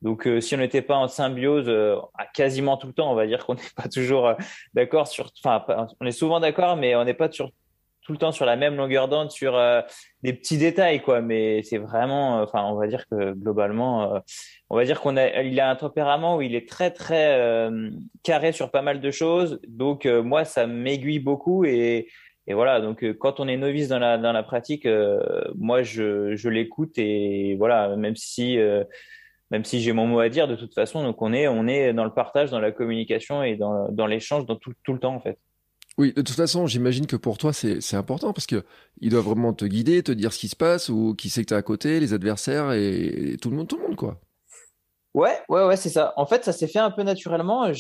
Donc, 0.03 0.29
si 0.41 0.57
on 0.57 0.59
n'était 0.59 0.83
pas 0.83 0.97
en 0.97 1.07
symbiose 1.07 1.73
quasiment 2.35 2.77
tout 2.77 2.89
le 2.89 2.93
temps, 2.93 3.13
on 3.13 3.15
va 3.15 3.25
dire 3.29 3.47
qu'on 3.47 3.55
n'est 3.55 3.61
pas 3.77 3.89
toujours 3.89 4.35
d'accord 4.75 5.07
sur. 5.07 5.31
Enfin, 5.45 5.65
on 6.01 6.07
est 6.07 6.11
souvent 6.11 6.41
d'accord, 6.41 6.77
mais 6.77 6.97
on 6.97 7.05
n'est 7.05 7.15
pas 7.15 7.31
sur 7.31 7.53
tout 8.03 8.13
le 8.13 8.19
temps 8.19 8.33
sur 8.33 8.45
la 8.45 8.57
même 8.57 8.77
longueur 8.77 9.09
d'onde 9.09 9.31
sur 9.31 9.57
euh, 9.57 9.81
des 10.23 10.33
petits 10.33 10.59
détails 10.59 11.01
quoi. 11.03 11.21
Mais 11.21 11.63
c'est 11.63 11.79
vraiment 11.79 12.39
euh, 12.39 12.45
enfin 12.45 12.65
on 12.65 12.75
va 12.75 12.87
dire 12.87 13.07
que 13.09 13.33
globalement 13.33 14.15
euh, 14.15 14.19
on 14.71 14.77
va 14.77 14.85
dire 14.85 15.01
qu'on 15.01 15.17
a 15.17 15.43
il 15.43 15.59
a 15.61 15.71
un 15.71 15.77
tempérament 15.77 16.37
où 16.37 16.43
il 16.43 16.55
est 16.55 16.69
très 16.69 16.91
très 16.91 17.71
carré 18.23 18.53
sur 18.53 18.71
pas 18.71 18.83
mal 18.83 19.01
de 19.01 19.11
choses. 19.11 19.61
Donc 19.69 20.07
moi 20.07 20.45
ça 20.45 20.67
m'aiguille 20.67 21.21
beaucoup 21.21 21.65
et 21.65 22.09
et 22.49 22.55
voilà. 22.55 22.81
Donc 22.81 23.05
quand 23.19 23.39
on 23.41 23.49
est 23.49 23.57
novice 23.57 23.89
dans 23.89 24.01
la 24.01 24.19
dans 24.19 24.33
la 24.33 24.43
pratique 24.43 24.87
moi 25.57 25.83
je 25.83 26.35
je 26.35 26.49
l'écoute 26.49 26.99
et 26.99 27.57
voilà. 27.59 27.97
Même 27.97 28.17
si 28.17 28.59
même 29.51 29.65
si 29.65 29.81
j'ai 29.81 29.93
mon 29.93 30.07
mot 30.07 30.21
à 30.21 30.29
dire 30.29 30.49
de 30.49 30.57
toute 30.57 30.75
façon 30.75 31.03
donc 31.05 31.21
on 31.23 31.33
est 31.33 31.47
on 31.49 31.69
est 31.69 31.93
dans 31.93 32.05
le 32.05 32.13
partage 32.13 32.51
dans 32.51 32.61
la 32.61 32.73
communication 32.73 33.43
et 33.43 33.57
dans 33.57 33.89
dans 33.91 34.07
l'échange 34.07 34.47
dans 34.47 34.57
tout 34.57 34.73
tout 34.83 34.95
le 34.95 34.99
temps 34.99 35.15
en 35.15 35.21
fait 35.21 35.39
oui, 35.99 36.13
de 36.15 36.23
toute 36.23 36.37
façon, 36.37 36.67
j'imagine 36.67 37.07
que 37.07 37.17
pour 37.17 37.37
toi, 37.37 37.53
c'est 37.53 37.95
important 37.95 38.33
parce 38.33 38.47
que 38.47 38.65
il 39.01 39.11
doit 39.11 39.21
vraiment 39.21 39.53
te 39.53 39.65
guider, 39.65 40.03
te 40.03 40.13
dire 40.13 40.33
ce 40.33 40.39
qui 40.39 40.49
se 40.49 40.57
passe 40.57 40.89
ou 40.89 41.15
qui 41.15 41.29
sait 41.29 41.43
que 41.43 41.49
tu 41.49 41.55
à 41.55 41.63
côté, 41.63 42.01
les 42.01 42.15
adversaires 42.15 42.73
et, 42.73 43.37
tout 43.41 43.51
le 43.51 43.57
monde, 43.57 43.69
tout 43.69 43.77
le 43.77 43.83
monde, 43.83 43.97
quoi. 43.97 44.19
Ouais, 45.15 45.39
ouais, 45.51 45.67
ouais, 45.67 45.77
c'est 45.77 45.91
ça. 45.91 46.15
En 46.17 46.25
fait, 46.25 46.45
ça 46.45 46.53
s'est 46.53 46.69
fait 46.69 46.79
un 46.79 46.91
peu 46.91 47.03
naturellement. 47.03 47.71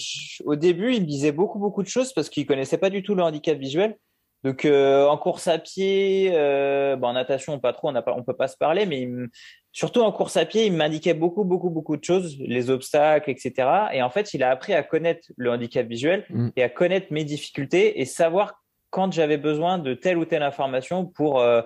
au 0.45 0.57
début, 0.57 0.95
il 0.95 1.03
me 1.03 1.07
disait 1.07 1.33
beaucoup, 1.33 1.59
beaucoup 1.59 1.83
de 1.83 1.89
choses 1.89 2.13
parce 2.13 2.29
qu'il 2.29 2.45
connaissait 2.45 2.77
pas 2.77 2.91
du 2.91 3.03
tout 3.03 3.15
le 3.15 3.23
handicap 3.23 3.59
visuel. 3.59 3.97
Donc 4.45 4.65
euh, 4.65 5.07
en 5.07 5.17
course 5.17 5.47
à 5.47 5.59
pied, 5.59 6.33
euh, 6.35 6.97
en 7.01 7.13
natation 7.13 7.59
pas 7.61 7.73
trop, 7.73 7.89
on 7.89 7.93
ne 7.93 8.23
peut 8.23 8.37
pas 8.37 8.49
se 8.49 8.57
parler, 8.57 8.87
mais 8.87 9.09
surtout 9.71 10.01
en 10.01 10.11
course 10.11 10.37
à 10.37 10.45
pied, 10.45 10.67
il 10.67 10.73
m'indiquait 10.73 11.15
beaucoup, 11.15 11.45
beaucoup, 11.45 11.71
beaucoup 11.71 11.97
de 11.97 12.05
choses, 12.05 12.37
les 12.41 12.69
obstacles, 12.69 13.31
etc. 13.31 13.69
Et 13.93 14.03
en 14.03 14.11
fait, 14.11 14.35
il 14.35 14.43
a 14.43 14.51
appris 14.51 14.75
à 14.75 14.83
connaître 14.83 15.29
le 15.37 15.51
handicap 15.51 15.87
visuel 15.87 16.27
mm. 16.31 16.49
et 16.57 16.63
à 16.63 16.69
connaître 16.69 17.09
mes 17.11 17.25
difficultés 17.25 18.01
et 18.01 18.05
savoir 18.05 18.63
quand 18.91 19.13
j'avais 19.13 19.39
besoin 19.39 19.79
de 19.79 19.95
telle 19.95 20.19
ou 20.19 20.25
telle 20.25 20.43
information 20.43 21.07
pour 21.07 21.41
euh, 21.41 21.63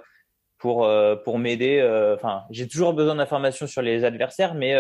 pour 0.59 0.85
euh, 0.85 1.17
pour 1.17 1.39
m'aider. 1.39 1.79
Euh, 1.81 2.15
enfin, 2.15 2.45
j'ai 2.51 2.69
toujours 2.69 2.95
besoin 2.95 3.17
d'informations 3.17 3.67
sur 3.67 3.83
les 3.83 4.05
adversaires, 4.05 4.55
mais 4.55 4.75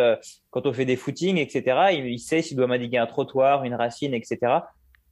quand 0.50 0.66
on 0.66 0.72
fait 0.72 0.84
des 0.84 0.96
footings, 0.96 1.38
etc., 1.38 1.88
il, 1.92 2.06
il 2.06 2.18
sait 2.18 2.42
s'il 2.42 2.56
doit 2.56 2.66
m'indiquer 2.66 2.98
un 2.98 3.06
trottoir, 3.06 3.64
une 3.64 3.74
racine, 3.74 4.14
etc. 4.14 4.38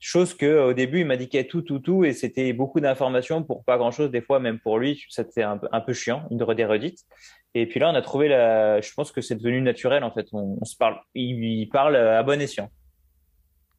Chose 0.07 0.35
que 0.35 0.69
au 0.69 0.75
début 0.75 1.01
il 1.01 1.07
m'indiquait 1.07 1.45
tout, 1.45 1.63
tout, 1.63 1.79
tout, 1.79 2.05
et 2.05 2.13
c'était 2.13 2.53
beaucoup 2.53 2.79
d'informations 2.79 3.43
pour 3.43 3.65
pas 3.65 3.79
grand 3.79 3.91
chose. 3.91 4.11
Des 4.11 4.21
fois, 4.21 4.39
même 4.39 4.59
pour 4.59 4.79
lui, 4.79 5.03
c'était 5.09 5.43
un, 5.43 5.59
un, 5.73 5.81
peu 5.81 5.95
chiant, 5.95 6.29
une 6.31 6.37
des 6.37 6.65
redites. 6.67 7.07
Et 7.55 7.67
puis 7.67 7.81
là, 7.81 7.91
on 7.91 7.95
a 7.95 8.03
trouvé 8.03 8.29
la. 8.29 8.83
Je 8.83 8.93
pense 8.93 9.13
que 9.13 9.23
c'est 9.23 9.35
devenu 9.35 9.63
naturel 9.63 10.05
en 10.05 10.11
fait. 10.11 10.27
On, 10.33 10.63
se 10.67 10.77
parle, 10.77 11.01
il, 11.15 11.67
parle 11.71 11.97
à 11.97 12.23
bon 12.23 12.39
escient. 12.39 12.71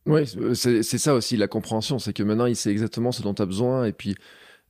Oui, 0.08 0.25
c'est 0.55 0.82
ça 0.82 1.13
aussi 1.13 1.38
la 1.38 1.48
compréhension, 1.48 2.00
c'est 2.00 2.12
que 2.12 2.24
maintenant 2.24 2.48
il 2.48 2.55
sait 2.55 2.72
exactement 2.72 3.12
ce 3.12 3.22
dont 3.22 3.36
tu 3.36 3.44
as 3.44 3.46
besoin 3.46 3.86
et 3.86 3.94
puis 3.94 4.15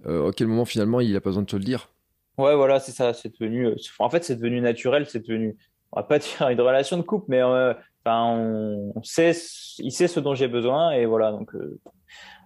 euh, 0.07 0.27
à 0.27 0.33
quel 0.33 0.47
moment 0.47 0.65
finalement 0.65 0.99
il 0.99 1.15
a 1.15 1.21
pas 1.21 1.29
besoin 1.29 1.43
de 1.43 1.47
te 1.47 1.55
le 1.55 1.63
dire. 1.63 1.89
Ouais, 2.37 2.53
voilà, 2.53 2.81
c'est 2.81 2.91
ça. 2.91 3.13
C'est 3.13 3.31
devenu. 3.39 3.67
Euh, 3.67 3.75
en 3.99 4.09
fait, 4.09 4.25
c'est 4.25 4.35
devenu 4.35 4.59
naturel. 4.59 5.05
C'est 5.07 5.25
devenu. 5.25 5.55
On 5.93 6.01
va 6.01 6.03
pas 6.03 6.19
dire 6.19 6.49
une 6.49 6.59
relation 6.59 6.97
de 6.97 7.03
couple, 7.03 7.27
mais 7.29 7.41
euh, 7.41 7.73
on, 8.07 9.03
sait, 9.03 9.31
il 9.79 9.91
sait 9.91 10.07
ce 10.07 10.19
dont 10.19 10.35
j'ai 10.35 10.47
besoin 10.47 10.91
et 10.91 11.05
voilà. 11.05 11.31
Donc, 11.31 11.53
euh, 11.55 11.79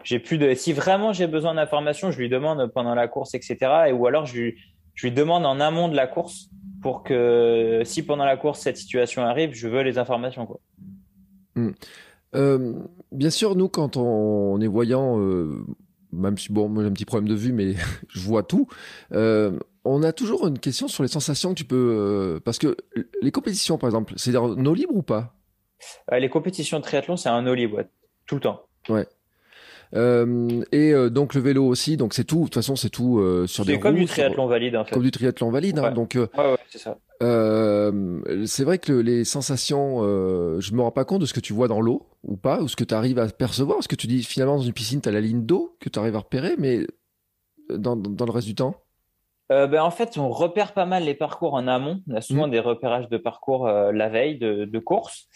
j'ai 0.04 0.20
plus 0.20 0.38
de. 0.38 0.54
Si 0.54 0.74
vraiment 0.74 1.14
j'ai 1.14 1.28
besoin 1.28 1.54
d'informations, 1.56 2.12
je 2.12 2.18
lui 2.18 2.30
demande 2.30 2.72
pendant 2.74 2.96
la 2.96 3.08
course, 3.08 3.34
etc. 3.34 3.58
Et, 3.88 3.92
ou 3.92 4.08
alors 4.08 4.26
je 4.26 4.54
lui, 5.04 5.12
demande 5.12 5.46
en 5.46 5.60
amont 5.60 5.90
de 5.90 5.96
la 5.96 6.08
course 6.08 6.50
pour 6.82 7.04
que 7.04 7.82
si 7.84 8.04
pendant 8.04 8.26
la 8.26 8.38
course 8.38 8.62
cette 8.62 8.78
situation 8.78 9.24
arrive, 9.24 9.54
je 9.54 9.68
veux 9.68 9.82
les 9.82 9.98
informations. 9.98 10.46
Quoi. 10.46 10.60
Hmm. 11.56 11.72
Euh, 12.36 12.74
bien 13.12 13.30
sûr, 13.30 13.56
nous, 13.56 13.68
quand 13.68 13.98
on, 13.98 14.62
est 14.62 14.68
voyant, 14.68 15.20
euh, 15.20 15.66
même 16.14 16.38
si 16.38 16.54
bon, 16.54 16.70
moi 16.70 16.84
j'ai 16.84 16.90
un 16.90 16.94
petit 16.94 17.06
problème 17.06 17.28
de 17.28 17.36
vue, 17.36 17.52
mais 17.52 17.74
je 18.08 18.22
vois 18.22 18.44
tout. 18.44 18.68
On 19.86 20.04
a 20.04 20.12
toujours 20.14 20.48
une 20.48 20.60
question 20.60 20.88
sur 20.88 21.04
les 21.04 21.10
sensations 21.10 21.50
que 21.50 21.58
tu 21.58 21.66
peux, 21.66 22.40
parce 22.46 22.60
que 22.60 22.78
les 23.22 23.32
compétitions, 23.32 23.78
par 23.78 23.90
exemple, 23.90 24.14
c'est 24.16 24.36
un 24.36 24.66
eau 24.66 24.74
libre 24.74 24.96
ou 24.96 25.02
pas? 25.02 25.39
Les 26.12 26.30
compétitions 26.30 26.80
de 26.80 26.84
triathlon, 26.84 27.18
c'est 27.18 27.30
un 27.30 27.56
libre, 27.56 27.84
tout 28.26 28.36
le 28.36 28.42
temps. 28.42 28.64
Ouais. 28.90 29.06
Euh, 29.96 30.62
et 30.72 30.94
euh, 30.94 31.10
donc 31.10 31.34
le 31.34 31.42
vélo 31.42 31.66
aussi, 31.66 31.98
donc 31.98 32.14
c'est 32.14 32.24
tout. 32.24 32.40
De 32.40 32.44
toute 32.44 32.56
façon, 32.56 32.76
c'est 32.76 32.90
tout 32.90 33.20
euh, 33.20 33.48
sur 33.48 33.66
des 33.66 33.74
C'est 33.74 33.80
comme 33.80 33.96
du 33.96 34.06
triathlon 34.06 34.48
valide 34.48 34.76
en 34.76 34.86
fait. 34.86 34.94
Comme 34.94 35.04
du 35.04 35.12
triathlon 35.12 35.50
valide. 35.50 35.80
Hein, 35.80 35.92
donc, 35.92 36.12
ouais, 36.16 36.28
ouais, 36.38 36.58
c'est 36.70 36.78
ça. 36.78 36.98
c'est 37.20 38.64
vrai 38.64 38.78
que 38.78 38.94
les 38.94 39.24
sensations, 39.24 40.02
je 40.60 40.74
me 40.74 40.82
rends 40.82 40.92
pas 40.92 41.06
compte 41.06 41.22
de 41.22 41.26
ce 41.26 41.34
que 41.34 41.40
tu 41.40 41.54
vois 41.54 41.68
dans 41.68 41.82
l'eau 41.82 42.08
ou 42.24 42.38
pas, 42.38 42.62
ou 42.62 42.68
ce 42.68 42.76
que 42.76 42.84
tu 42.84 42.94
arrives 42.94 43.20
à 43.20 43.28
percevoir. 43.28 43.78
Parce 43.78 43.88
que 43.88 43.96
tu 43.96 44.08
dis 44.08 44.24
finalement 44.24 44.58
dans 44.58 44.64
une 44.64 44.74
piscine, 44.74 45.02
tu 45.02 45.10
as 45.10 45.12
la 45.12 45.22
ligne 45.22 45.46
d'eau 45.46 45.76
que 45.80 45.90
tu 45.90 45.98
arrives 45.98 46.16
à 46.16 46.20
repérer, 46.20 46.56
mais 46.58 46.86
dans, 47.70 47.96
dans 47.96 48.26
le 48.26 48.32
reste 48.32 48.48
du 48.48 48.56
temps? 48.56 48.76
Ben, 49.50 49.82
en 49.82 49.90
fait, 49.90 50.20
on 50.20 50.30
repère 50.30 50.74
pas 50.74 50.86
mal 50.86 51.06
les 51.06 51.16
parcours 51.16 51.56
en 51.56 51.66
amont. 51.66 52.04
On 52.08 52.16
a 52.16 52.22
souvent 52.22 52.48
mmh. 52.48 52.52
des 52.52 52.60
repérages 52.60 53.10
de 53.10 53.18
parcours 53.18 53.68
la 53.68 54.08
veille 54.08 54.38
de, 54.38 54.66
de 54.66 54.80
course. 54.80 55.28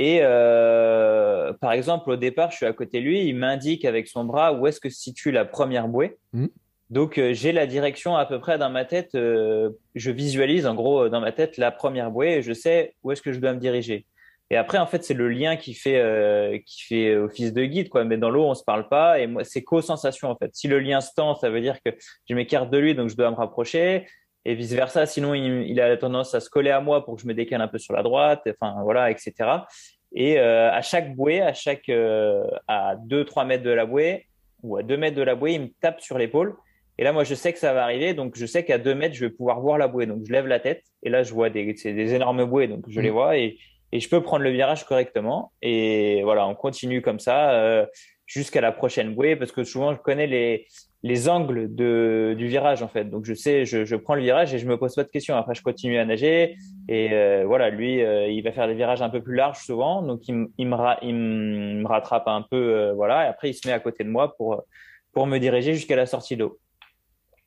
Et 0.00 0.20
euh, 0.22 1.52
par 1.60 1.72
exemple, 1.72 2.08
au 2.10 2.16
départ, 2.16 2.50
je 2.50 2.56
suis 2.56 2.66
à 2.66 2.72
côté 2.72 3.00
de 3.00 3.04
lui, 3.04 3.26
il 3.26 3.36
m'indique 3.36 3.84
avec 3.84 4.08
son 4.08 4.24
bras 4.24 4.54
où 4.54 4.66
est-ce 4.66 4.80
que 4.80 4.88
se 4.88 4.98
situe 4.98 5.30
la 5.30 5.44
première 5.44 5.88
bouée. 5.88 6.16
Mmh. 6.32 6.46
Donc, 6.88 7.18
euh, 7.18 7.34
j'ai 7.34 7.52
la 7.52 7.66
direction 7.66 8.16
à 8.16 8.24
peu 8.24 8.40
près 8.40 8.56
dans 8.56 8.70
ma 8.70 8.86
tête. 8.86 9.14
Euh, 9.14 9.68
je 9.94 10.10
visualise 10.10 10.66
en 10.66 10.74
gros 10.74 11.10
dans 11.10 11.20
ma 11.20 11.32
tête 11.32 11.58
la 11.58 11.70
première 11.70 12.10
bouée 12.10 12.38
et 12.38 12.42
je 12.42 12.54
sais 12.54 12.94
où 13.02 13.12
est-ce 13.12 13.20
que 13.20 13.34
je 13.34 13.40
dois 13.40 13.52
me 13.52 13.60
diriger. 13.60 14.06
Et 14.48 14.56
après, 14.56 14.78
en 14.78 14.86
fait, 14.86 15.04
c'est 15.04 15.14
le 15.14 15.28
lien 15.28 15.56
qui 15.56 15.74
fait 15.74 16.64
qui 16.66 16.82
fait 16.82 17.14
office 17.14 17.52
de 17.52 17.64
guide, 17.66 17.90
quoi. 17.90 18.04
Mais 18.04 18.16
dans 18.16 18.30
l'eau, 18.30 18.46
on 18.46 18.54
se 18.54 18.64
parle 18.64 18.88
pas. 18.88 19.20
Et 19.20 19.26
moi, 19.26 19.44
c'est 19.44 19.62
co-sensation 19.62 20.30
en 20.30 20.36
fait. 20.36 20.50
Si 20.54 20.66
le 20.66 20.80
lien 20.80 21.00
se 21.00 21.10
tend, 21.14 21.36
ça 21.36 21.50
veut 21.50 21.60
dire 21.60 21.76
que 21.84 21.90
je 22.28 22.34
m'écarte 22.34 22.70
de 22.70 22.78
lui, 22.78 22.94
donc 22.96 23.10
je 23.10 23.16
dois 23.16 23.30
me 23.30 23.36
rapprocher 23.36 24.06
et 24.44 24.54
vice 24.54 24.72
versa. 24.72 25.06
Sinon, 25.06 25.34
il, 25.34 25.80
a 25.80 25.96
tendance 25.96 26.34
à 26.34 26.40
se 26.40 26.48
coller 26.48 26.70
à 26.70 26.80
moi 26.80 27.04
pour 27.04 27.16
que 27.16 27.22
je 27.22 27.26
me 27.26 27.34
décale 27.34 27.60
un 27.60 27.68
peu 27.68 27.78
sur 27.78 27.94
la 27.94 28.02
droite, 28.02 28.42
enfin 28.48 28.76
voilà, 28.82 29.10
etc. 29.10 29.32
Et 30.12 30.38
euh, 30.38 30.72
à 30.72 30.82
chaque 30.82 31.14
bouée, 31.14 31.40
à 31.40 31.54
chaque 31.54 31.88
euh, 31.88 32.44
à 32.66 32.96
2-3 32.96 33.46
mètres 33.46 33.62
de 33.62 33.70
la 33.70 33.86
bouée 33.86 34.26
ou 34.62 34.76
à 34.76 34.82
2 34.82 34.96
mètres 34.96 35.16
de 35.16 35.22
la 35.22 35.34
bouée, 35.34 35.54
il 35.54 35.60
me 35.62 35.68
tape 35.80 36.00
sur 36.00 36.18
l'épaule. 36.18 36.56
Et 36.98 37.04
là, 37.04 37.12
moi, 37.12 37.24
je 37.24 37.34
sais 37.34 37.52
que 37.52 37.58
ça 37.58 37.72
va 37.72 37.84
arriver, 37.84 38.12
donc 38.12 38.36
je 38.36 38.44
sais 38.44 38.64
qu'à 38.64 38.76
2 38.76 38.94
mètres, 38.94 39.14
je 39.14 39.24
vais 39.24 39.30
pouvoir 39.30 39.60
voir 39.60 39.78
la 39.78 39.88
bouée. 39.88 40.06
Donc, 40.06 40.22
je 40.26 40.32
lève 40.32 40.46
la 40.46 40.60
tête 40.60 40.82
et 41.02 41.08
là, 41.08 41.22
je 41.22 41.32
vois 41.32 41.48
des, 41.48 41.72
des 41.72 42.14
énormes 42.14 42.44
bouées, 42.44 42.66
donc 42.66 42.84
je 42.88 43.00
les 43.00 43.10
mmh. 43.10 43.12
vois 43.12 43.38
et, 43.38 43.58
et 43.92 44.00
je 44.00 44.08
peux 44.08 44.22
prendre 44.22 44.42
le 44.42 44.50
virage 44.50 44.84
correctement. 44.84 45.52
Et 45.62 46.20
voilà, 46.24 46.46
on 46.46 46.54
continue 46.54 47.00
comme 47.00 47.18
ça 47.18 47.52
euh, 47.52 47.86
jusqu'à 48.26 48.60
la 48.60 48.72
prochaine 48.72 49.14
bouée 49.14 49.36
parce 49.36 49.52
que 49.52 49.64
souvent, 49.64 49.94
je 49.94 49.98
connais 49.98 50.26
les, 50.26 50.66
les 51.02 51.28
angles 51.28 51.74
de, 51.74 52.34
du 52.36 52.46
virage 52.46 52.82
en 52.82 52.88
fait. 52.88 53.04
Donc 53.04 53.24
je 53.24 53.32
sais, 53.32 53.64
je, 53.64 53.84
je, 53.84 53.96
prends 53.96 54.14
le 54.14 54.22
virage 54.22 54.52
et 54.52 54.58
je 54.58 54.66
me 54.66 54.76
pose 54.76 54.94
pas 54.94 55.04
de 55.04 55.08
questions. 55.08 55.34
Après, 55.36 55.54
je 55.54 55.62
continue 55.62 55.98
à 55.98 56.04
nager 56.04 56.56
et 56.88 57.12
euh, 57.12 57.44
voilà, 57.46 57.70
lui, 57.70 58.02
euh, 58.02 58.28
il 58.28 58.42
va 58.42 58.52
faire 58.52 58.66
des 58.66 58.74
virages 58.74 59.00
un 59.00 59.08
peu 59.08 59.22
plus 59.22 59.34
larges 59.34 59.64
souvent, 59.64 60.02
donc 60.02 60.28
il, 60.28 60.48
il, 60.58 60.68
me, 60.68 60.76
il 61.02 61.14
me, 61.14 61.86
rattrape 61.86 62.28
un 62.28 62.42
peu, 62.42 62.56
euh, 62.56 62.92
voilà. 62.92 63.24
Et 63.24 63.28
après, 63.28 63.50
il 63.50 63.54
se 63.54 63.66
met 63.66 63.72
à 63.72 63.80
côté 63.80 64.04
de 64.04 64.10
moi 64.10 64.34
pour 64.36 64.64
pour 65.12 65.26
me 65.26 65.38
diriger 65.38 65.74
jusqu'à 65.74 65.96
la 65.96 66.06
sortie 66.06 66.36
d'eau. 66.36 66.60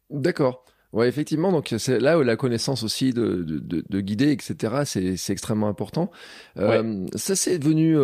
D'accord. 0.10 0.66
Ouais, 0.92 1.08
effectivement. 1.08 1.52
Donc 1.52 1.74
c'est 1.78 2.00
là 2.00 2.20
où 2.20 2.24
la 2.24 2.36
connaissance 2.36 2.84
aussi 2.84 3.14
de, 3.14 3.44
de, 3.44 3.84
de, 3.88 4.02
guider, 4.02 4.32
etc. 4.32 4.84
C'est 4.86 5.32
extrêmement 5.32 5.68
important. 5.68 6.12
Ça 6.56 7.36
c'est 7.36 7.58
devenu. 7.58 7.98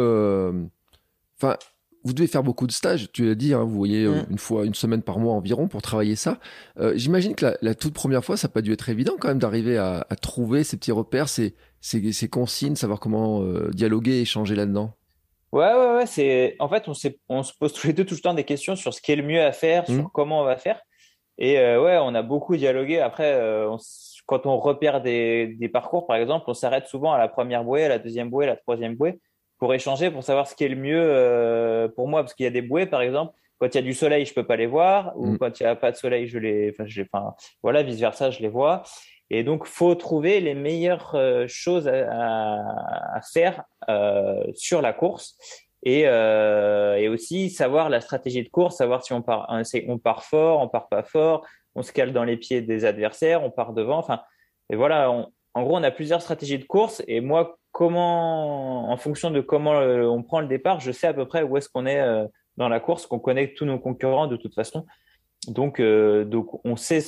Enfin 1.38 1.58
vous 2.03 2.13
devez 2.13 2.27
faire 2.27 2.44
beaucoup 2.44 2.68
de 2.68 2.72
stages, 2.72 3.12
tu 3.12 3.25
l'as 3.25 3.36
dit, 3.36 3.53
hein, 3.53 3.63
vous 3.63 3.75
voyez 3.75 4.06
euh, 4.06 4.22
une 4.29 4.38
fois, 4.38 4.65
une 4.65 4.74
semaine 4.74 5.01
par 5.01 5.20
mois 5.20 5.34
environ 5.34 5.68
pour 5.68 5.82
travailler 5.82 6.15
ça. 6.15 6.39
Euh, 6.79 6.94
j'imagine 6.96 7.36
que 7.36 7.58
la, 7.62 7.75
toute 7.75 7.94
première 7.94 8.24
fois, 8.24 8.38
ça 8.38 8.48
n'a 8.48 8.53
pas 8.53 8.62
dû 8.62 8.72
être 8.72 8.89
évident 8.89 9.13
quand 9.20 9.27
même 9.27 9.39
d'arriver 9.39 9.77
à, 9.77 10.06
trouver 10.22 10.63
ces 10.63 10.77
petits 10.77 10.91
repères, 10.91 11.27
ces, 11.27 11.56
ces, 11.82 12.29
consignes, 12.29 12.75
savoir 12.75 13.00
comment 13.00 13.41
euh, 13.41 13.70
dialoguer, 13.72 14.22
échanger 14.22 14.56
là-dedans. 14.56 14.94
Ouais, 15.51 15.74
ouais, 15.74 15.96
ouais. 15.96 16.06
C'est 16.06 16.56
en 16.60 16.70
fait, 16.70 16.88
on, 16.88 16.94
on 17.29 17.44
se 17.44 17.53
pose 17.60 17.74
tous 17.74 17.88
les 17.88 17.94
deux 17.94 18.06
tout 18.06 18.15
le 18.15 18.22
temps 18.22 18.34
des 18.34 18.44
questions 18.44 18.75
sur 18.75 18.94
ce 18.94 19.01
qui 19.01 19.12
est 19.12 19.15
le 19.15 19.24
mieux 19.24 19.41
à 19.41 19.51
faire, 19.51 19.86
sur 19.86 20.03
mm. 20.03 20.10
comment 20.13 20.41
on 20.41 20.46
va 20.46 20.58
faire. 20.58 20.79
Et 21.38 21.56
ouais, 21.56 21.98
on 22.01 22.13
a 22.15 22.22
beaucoup 22.22 22.58
dialogué. 22.58 23.00
Après, 23.00 23.41
quand 24.25 24.46
on 24.46 24.60
repère 24.60 25.01
des, 25.01 25.56
des 25.58 25.70
parcours, 25.70 26.06
par 26.06 26.18
exemple, 26.18 26.46
on 26.48 26.53
s'arrête 26.53 26.88
souvent 26.88 27.13
à 27.13 27.18
la 27.18 27.29
première 27.29 27.63
bouée, 27.63 27.86
à 27.86 27.88
la 27.88 27.98
deuxième 27.98 28.29
bouée, 28.29 28.44
à 28.44 28.50
la 28.50 28.56
troisième 28.58 28.96
bouée 28.96 29.20
pour 29.59 29.73
échanger, 29.73 30.09
pour 30.09 30.23
savoir 30.23 30.47
ce 30.47 30.55
qui 30.55 30.63
est 30.63 30.69
le 30.69 30.75
mieux 30.75 31.01
euh, 31.01 31.87
pour 31.87 32.07
moi. 32.07 32.23
Parce 32.23 32.33
qu'il 32.33 32.45
y 32.45 32.47
a 32.47 32.51
des 32.51 32.61
bouées, 32.61 32.85
par 32.85 33.01
exemple, 33.01 33.33
quand 33.59 33.67
il 33.67 33.75
y 33.75 33.79
a 33.79 33.83
du 33.83 33.93
soleil, 33.93 34.25
je 34.25 34.33
peux 34.33 34.45
pas 34.45 34.55
les 34.55 34.67
voir, 34.67 35.13
ou 35.17 35.33
mm. 35.33 35.37
quand 35.37 35.59
il 35.59 35.63
y 35.63 35.65
a 35.65 35.75
pas 35.75 35.91
de 35.91 35.97
soleil, 35.97 36.27
je 36.27 36.39
les, 36.39 36.71
enfin, 36.71 36.85
je, 36.87 37.01
enfin, 37.01 37.35
voilà, 37.61 37.83
vice 37.83 37.99
versa, 37.99 38.31
je 38.31 38.39
les 38.39 38.47
vois. 38.47 38.83
Et 39.29 39.43
donc, 39.43 39.65
faut 39.65 39.93
trouver 39.95 40.39
les 40.39 40.55
meilleures 40.55 41.13
euh, 41.13 41.45
choses 41.47 41.87
à, 41.87 42.59
à 43.13 43.21
faire 43.33 43.63
euh, 43.89 44.43
sur 44.55 44.81
la 44.81 44.93
course. 44.93 45.37
Et, 45.83 46.03
euh, 46.07 46.95
et 46.95 47.07
aussi 47.07 47.49
savoir 47.49 47.89
la 47.89 48.01
stratégie 48.01 48.43
de 48.43 48.49
course, 48.49 48.77
savoir 48.77 49.03
si 49.03 49.13
on 49.13 49.21
part, 49.21 49.49
on 49.87 49.97
part 49.97 50.23
fort, 50.23 50.61
on 50.61 50.67
part 50.67 50.89
pas 50.89 51.03
fort, 51.03 51.45
on 51.75 51.83
se 51.83 51.93
cale 51.93 52.11
dans 52.11 52.25
les 52.25 52.35
pieds 52.35 52.61
des 52.61 52.83
adversaires, 52.83 53.43
on 53.43 53.51
part 53.51 53.73
devant. 53.73 53.97
Enfin, 53.97 54.21
et 54.69 54.75
voilà, 54.75 55.09
on, 55.09 55.31
en 55.53 55.63
gros, 55.63 55.77
on 55.77 55.84
a 55.84 55.91
plusieurs 55.91 56.22
stratégies 56.22 56.60
de 56.60 56.65
course. 56.65 57.03
Et 57.08 57.22
moi, 57.22 57.60
comment, 57.72 58.91
en 58.91 58.98
fonction 58.98 59.32
de 59.32 59.41
comment 59.41 59.79
euh, 59.79 60.06
on 60.06 60.24
prend 60.24 60.41
le 60.41 60.48
départ, 60.48 60.79
je 60.79 60.91
sais 60.91 61.08
à 61.08 61.13
peu 61.13 61.25
près 61.25 61.44
où 61.44 61.58
est-ce 61.58 61.70
qu'on 61.70 61.86
est, 61.86 62.00
euh, 62.00 62.25
dans 62.58 62.70
la 62.70 62.79
course, 62.79 63.06
qu'on 63.06 63.20
connaît 63.20 63.53
tous 63.53 63.65
nos 63.65 63.79
concurrents 63.79 64.27
de 64.27 64.38
toute 64.38 64.53
façon. 64.53 64.86
Donc, 65.48 65.79
euh, 65.79 66.25
donc 66.25 66.63
on 66.65 66.75
sait, 66.75 67.03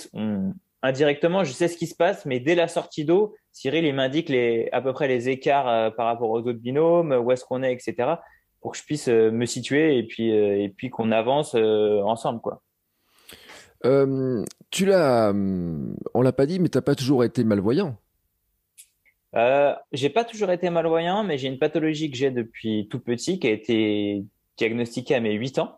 indirectement, 0.82 1.44
je 1.44 1.52
sais 1.52 1.68
ce 1.68 1.78
qui 1.78 1.88
se 1.88 1.96
passe, 1.96 2.26
mais 2.26 2.40
dès 2.40 2.56
la 2.56 2.68
sortie 2.68 3.06
d'eau, 3.06 3.36
Cyril, 3.52 3.86
il 3.86 3.94
m'indique 3.94 4.30
les, 4.30 4.70
à 4.72 4.82
peu 4.82 4.94
près 4.94 5.08
les 5.08 5.30
écarts 5.30 5.94
par 5.96 6.06
rapport 6.06 6.30
aux 6.30 6.40
autres 6.40 6.54
binômes, 6.54 7.12
où 7.12 7.32
est-ce 7.32 7.44
qu'on 7.44 7.64
est, 7.64 7.74
etc., 7.74 8.16
pour 8.62 8.72
que 8.72 8.78
je 8.78 8.84
puisse 8.84 9.08
me 9.08 9.46
situer 9.46 9.98
et 9.98 10.04
puis, 10.04 10.30
et 10.30 10.70
puis 10.70 10.90
qu'on 10.90 11.12
avance 11.12 11.56
ensemble, 11.56 12.40
quoi. 12.40 12.62
tu 13.84 14.86
l'as, 14.86 15.34
on 15.34 16.22
l'a 16.22 16.32
pas 16.32 16.46
dit, 16.46 16.60
mais 16.60 16.70
tu 16.70 16.78
n'as 16.78 16.84
pas 16.84 16.96
toujours 16.96 17.26
été 17.26 17.44
malvoyant. 17.44 17.98
Euh, 19.36 19.74
j'ai 19.92 20.10
pas 20.10 20.26
toujours 20.26 20.52
été 20.52 20.70
malvoyant, 20.70 21.24
mais 21.24 21.38
j'ai 21.38 21.48
une 21.48 21.60
pathologie 21.60 22.12
que 22.12 22.18
j'ai 22.18 22.32
depuis 22.32 22.88
tout 22.90 23.00
petit 23.00 23.40
qui 23.40 23.48
a 23.48 23.52
été 23.52 24.24
diagnostiquée 24.58 25.16
à 25.16 25.20
mes 25.20 25.34
8 25.34 25.60
ans. 25.60 25.78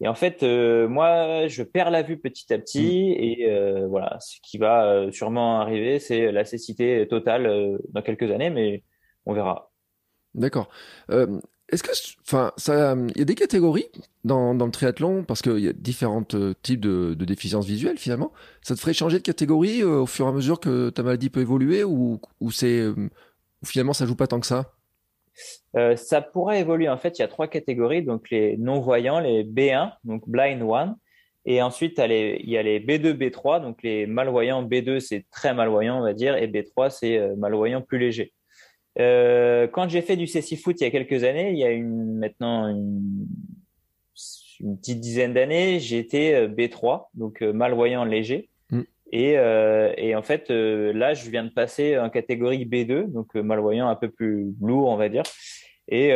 Et 0.00 0.08
en 0.08 0.14
fait, 0.14 0.42
euh, 0.42 0.86
moi, 0.86 1.48
je 1.48 1.62
perds 1.62 1.90
la 1.90 2.02
vue 2.02 2.18
petit 2.18 2.52
à 2.52 2.58
petit, 2.58 3.10
mm. 3.10 3.22
et 3.22 3.50
euh, 3.50 3.86
voilà, 3.88 4.18
ce 4.20 4.36
qui 4.42 4.58
va 4.58 5.10
sûrement 5.10 5.60
arriver, 5.60 5.98
c'est 5.98 6.30
la 6.30 6.44
cécité 6.44 7.06
totale 7.08 7.78
dans 7.88 8.02
quelques 8.02 8.30
années, 8.30 8.50
mais 8.50 8.84
on 9.26 9.32
verra. 9.32 9.70
D'accord. 10.34 10.68
Est-ce 11.72 11.82
que, 11.82 11.90
enfin, 12.20 12.52
il 13.14 13.18
y 13.18 13.22
a 13.22 13.24
des 13.24 13.34
catégories 13.34 13.86
dans, 14.24 14.52
le 14.52 14.70
triathlon 14.70 15.24
parce 15.24 15.40
qu'il 15.40 15.60
y 15.60 15.68
a 15.68 15.72
différents 15.72 16.24
euh, 16.34 16.52
types 16.62 16.80
de, 16.80 17.14
de, 17.14 17.24
déficiences 17.24 17.64
visuelles 17.64 17.96
finalement. 17.96 18.30
Ça 18.60 18.74
te 18.74 18.80
ferait 18.80 18.92
changer 18.92 19.16
de 19.16 19.22
catégorie 19.22 19.82
euh, 19.82 20.00
au 20.00 20.06
fur 20.06 20.26
et 20.26 20.28
à 20.28 20.32
mesure 20.32 20.60
que 20.60 20.90
ta 20.90 21.02
maladie 21.02 21.30
peut 21.30 21.40
évoluer 21.40 21.82
ou, 21.82 22.20
c'est, 22.50 22.78
euh, 22.78 22.94
finalement 23.64 23.94
ça 23.94 24.04
joue 24.04 24.14
pas 24.14 24.26
tant 24.26 24.38
que 24.38 24.46
ça? 24.46 24.74
Ça 25.96 26.20
pourrait 26.20 26.60
évoluer. 26.60 26.90
En 26.90 26.98
fait, 26.98 27.18
il 27.18 27.22
y 27.22 27.24
a 27.24 27.28
trois 27.28 27.48
catégories 27.48 28.02
donc 28.02 28.28
les 28.28 28.58
non 28.58 28.80
voyants, 28.80 29.18
les 29.18 29.42
B1, 29.42 29.92
donc 30.04 30.28
blind 30.28 30.62
one, 30.62 30.94
et 31.46 31.62
ensuite 31.62 31.96
il 31.96 32.50
y 32.50 32.58
a 32.58 32.62
les 32.62 32.80
B2, 32.80 33.14
B3, 33.14 33.62
donc 33.62 33.82
les 33.82 34.06
malvoyants. 34.06 34.62
B2 34.62 35.00
c'est 35.00 35.24
très 35.30 35.54
malvoyant 35.54 36.00
on 36.00 36.02
va 36.02 36.12
dire, 36.12 36.36
et 36.36 36.48
B3 36.48 36.90
c'est 36.90 37.34
malvoyant 37.36 37.80
plus 37.80 37.98
léger. 37.98 38.34
Euh, 38.98 39.66
quand 39.68 39.88
j'ai 39.88 40.02
fait 40.02 40.16
du 40.16 40.26
foot 40.26 40.80
il 40.80 40.84
y 40.84 40.86
a 40.86 40.90
quelques 40.90 41.24
années, 41.24 41.50
il 41.50 41.58
y 41.58 41.64
a 41.64 41.70
une, 41.70 42.18
maintenant 42.18 42.68
une, 42.68 43.26
une 44.60 44.78
petite 44.78 45.00
dizaine 45.00 45.34
d'années, 45.34 45.80
j'étais 45.80 46.34
euh, 46.34 46.48
B3, 46.48 47.06
donc 47.14 47.42
euh, 47.42 47.52
malvoyant 47.52 48.04
léger. 48.04 48.48
Mm. 48.70 48.82
Et, 49.12 49.38
euh, 49.38 49.92
et, 49.96 50.14
en 50.14 50.22
fait, 50.22 50.50
euh, 50.50 50.92
là, 50.92 51.14
je 51.14 51.28
viens 51.30 51.44
de 51.44 51.50
passer 51.50 51.98
en 51.98 52.10
catégorie 52.10 52.64
B2, 52.64 53.10
donc 53.10 53.34
malvoyant 53.34 53.88
un 53.88 53.96
peu 53.96 54.10
plus 54.10 54.54
lourd, 54.60 54.88
on 54.88 54.96
va 54.96 55.08
dire. 55.08 55.24
Et 55.88 56.10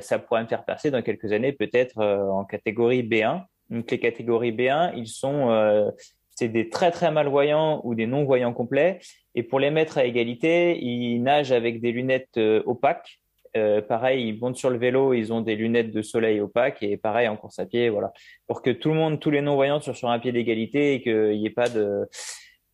ça 0.00 0.18
pourrait 0.18 0.42
me 0.42 0.48
faire 0.48 0.64
passer 0.64 0.90
dans 0.90 1.02
quelques 1.02 1.30
années 1.30 1.52
peut-être 1.52 2.02
en 2.02 2.44
catégorie 2.44 3.02
B1. 3.02 3.44
Donc 3.68 3.90
les 3.90 4.00
catégories 4.00 4.52
B1, 4.52 4.94
ils 4.96 5.06
sont 5.06 5.92
c'est 6.36 6.48
des 6.48 6.68
très 6.70 6.90
très 6.90 7.10
malvoyants 7.10 7.80
ou 7.84 7.94
des 7.94 8.06
non-voyants 8.06 8.52
complets. 8.52 8.98
Et 9.36 9.42
pour 9.42 9.60
les 9.60 9.70
mettre 9.70 9.98
à 9.98 10.04
égalité, 10.04 10.82
ils 10.82 11.22
nagent 11.22 11.52
avec 11.52 11.80
des 11.80 11.92
lunettes 11.92 12.38
euh, 12.38 12.62
opaques 12.66 13.20
Euh, 13.56 13.80
pareil, 13.80 14.28
ils 14.28 14.38
montent 14.38 14.56
sur 14.56 14.70
le 14.70 14.76
vélo, 14.76 15.14
ils 15.14 15.32
ont 15.32 15.40
des 15.40 15.56
lunettes 15.56 15.90
de 15.90 16.02
soleil 16.02 16.40
opaques 16.40 16.82
et 16.82 16.96
pareil 16.98 17.26
en 17.28 17.36
course 17.36 17.58
à 17.58 17.64
pied, 17.64 17.88
voilà, 17.88 18.12
pour 18.46 18.60
que 18.60 18.70
tout 18.70 18.90
le 18.90 18.96
monde, 18.96 19.18
tous 19.18 19.30
les 19.30 19.40
non-voyants 19.40 19.80
soient 19.80 19.94
sur 19.94 20.10
un 20.10 20.18
pied 20.18 20.32
d'égalité 20.32 20.94
et 20.94 21.00
qu'il 21.00 21.38
n'y 21.38 21.46
ait 21.46 21.58
pas 21.62 21.70
de, 21.70 22.06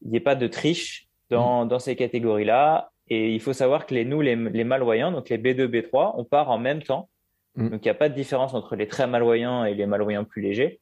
il 0.04 0.16
ait 0.16 0.20
pas 0.20 0.34
de 0.34 0.48
triche 0.48 1.06
dans, 1.30 1.64
mmh. 1.64 1.68
dans 1.68 1.78
ces 1.78 1.94
catégories-là. 1.94 2.90
Et 3.08 3.32
il 3.32 3.40
faut 3.40 3.52
savoir 3.52 3.86
que 3.86 3.94
les, 3.94 4.04
nous, 4.04 4.22
les, 4.22 4.34
les 4.34 4.64
malvoyants, 4.64 5.12
donc 5.12 5.28
les 5.28 5.38
B2, 5.38 5.66
B3, 5.66 6.14
on 6.16 6.24
part 6.24 6.50
en 6.50 6.58
même 6.58 6.82
temps. 6.82 7.08
Mmh. 7.54 7.68
Donc 7.68 7.80
il 7.84 7.86
n'y 7.86 7.90
a 7.90 8.00
pas 8.02 8.08
de 8.08 8.14
différence 8.14 8.54
entre 8.54 8.74
les 8.74 8.88
très 8.88 9.06
malvoyants 9.06 9.64
et 9.64 9.74
les 9.74 9.86
malvoyants 9.86 10.24
plus 10.24 10.42
légers. 10.42 10.80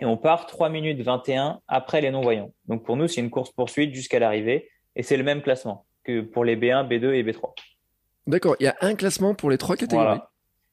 Et 0.00 0.04
on 0.04 0.16
part 0.16 0.46
3 0.46 0.68
minutes 0.68 1.02
21 1.02 1.60
après 1.68 2.00
les 2.00 2.10
non-voyants. 2.10 2.52
Donc 2.66 2.84
pour 2.84 2.96
nous, 2.96 3.06
c'est 3.08 3.20
une 3.20 3.30
course 3.30 3.52
poursuite 3.52 3.94
jusqu'à 3.94 4.18
l'arrivée 4.18 4.68
et 4.98 5.02
c'est 5.02 5.16
le 5.16 5.24
même 5.24 5.40
classement 5.40 5.86
que 6.04 6.20
pour 6.20 6.44
les 6.44 6.56
B1, 6.56 6.86
B2 6.88 7.14
et 7.14 7.22
B3. 7.22 7.54
D'accord, 8.26 8.56
il 8.60 8.64
y 8.64 8.68
a 8.68 8.76
un 8.82 8.94
classement 8.94 9.34
pour 9.34 9.48
les 9.48 9.56
trois 9.56 9.76
catégories. 9.76 10.18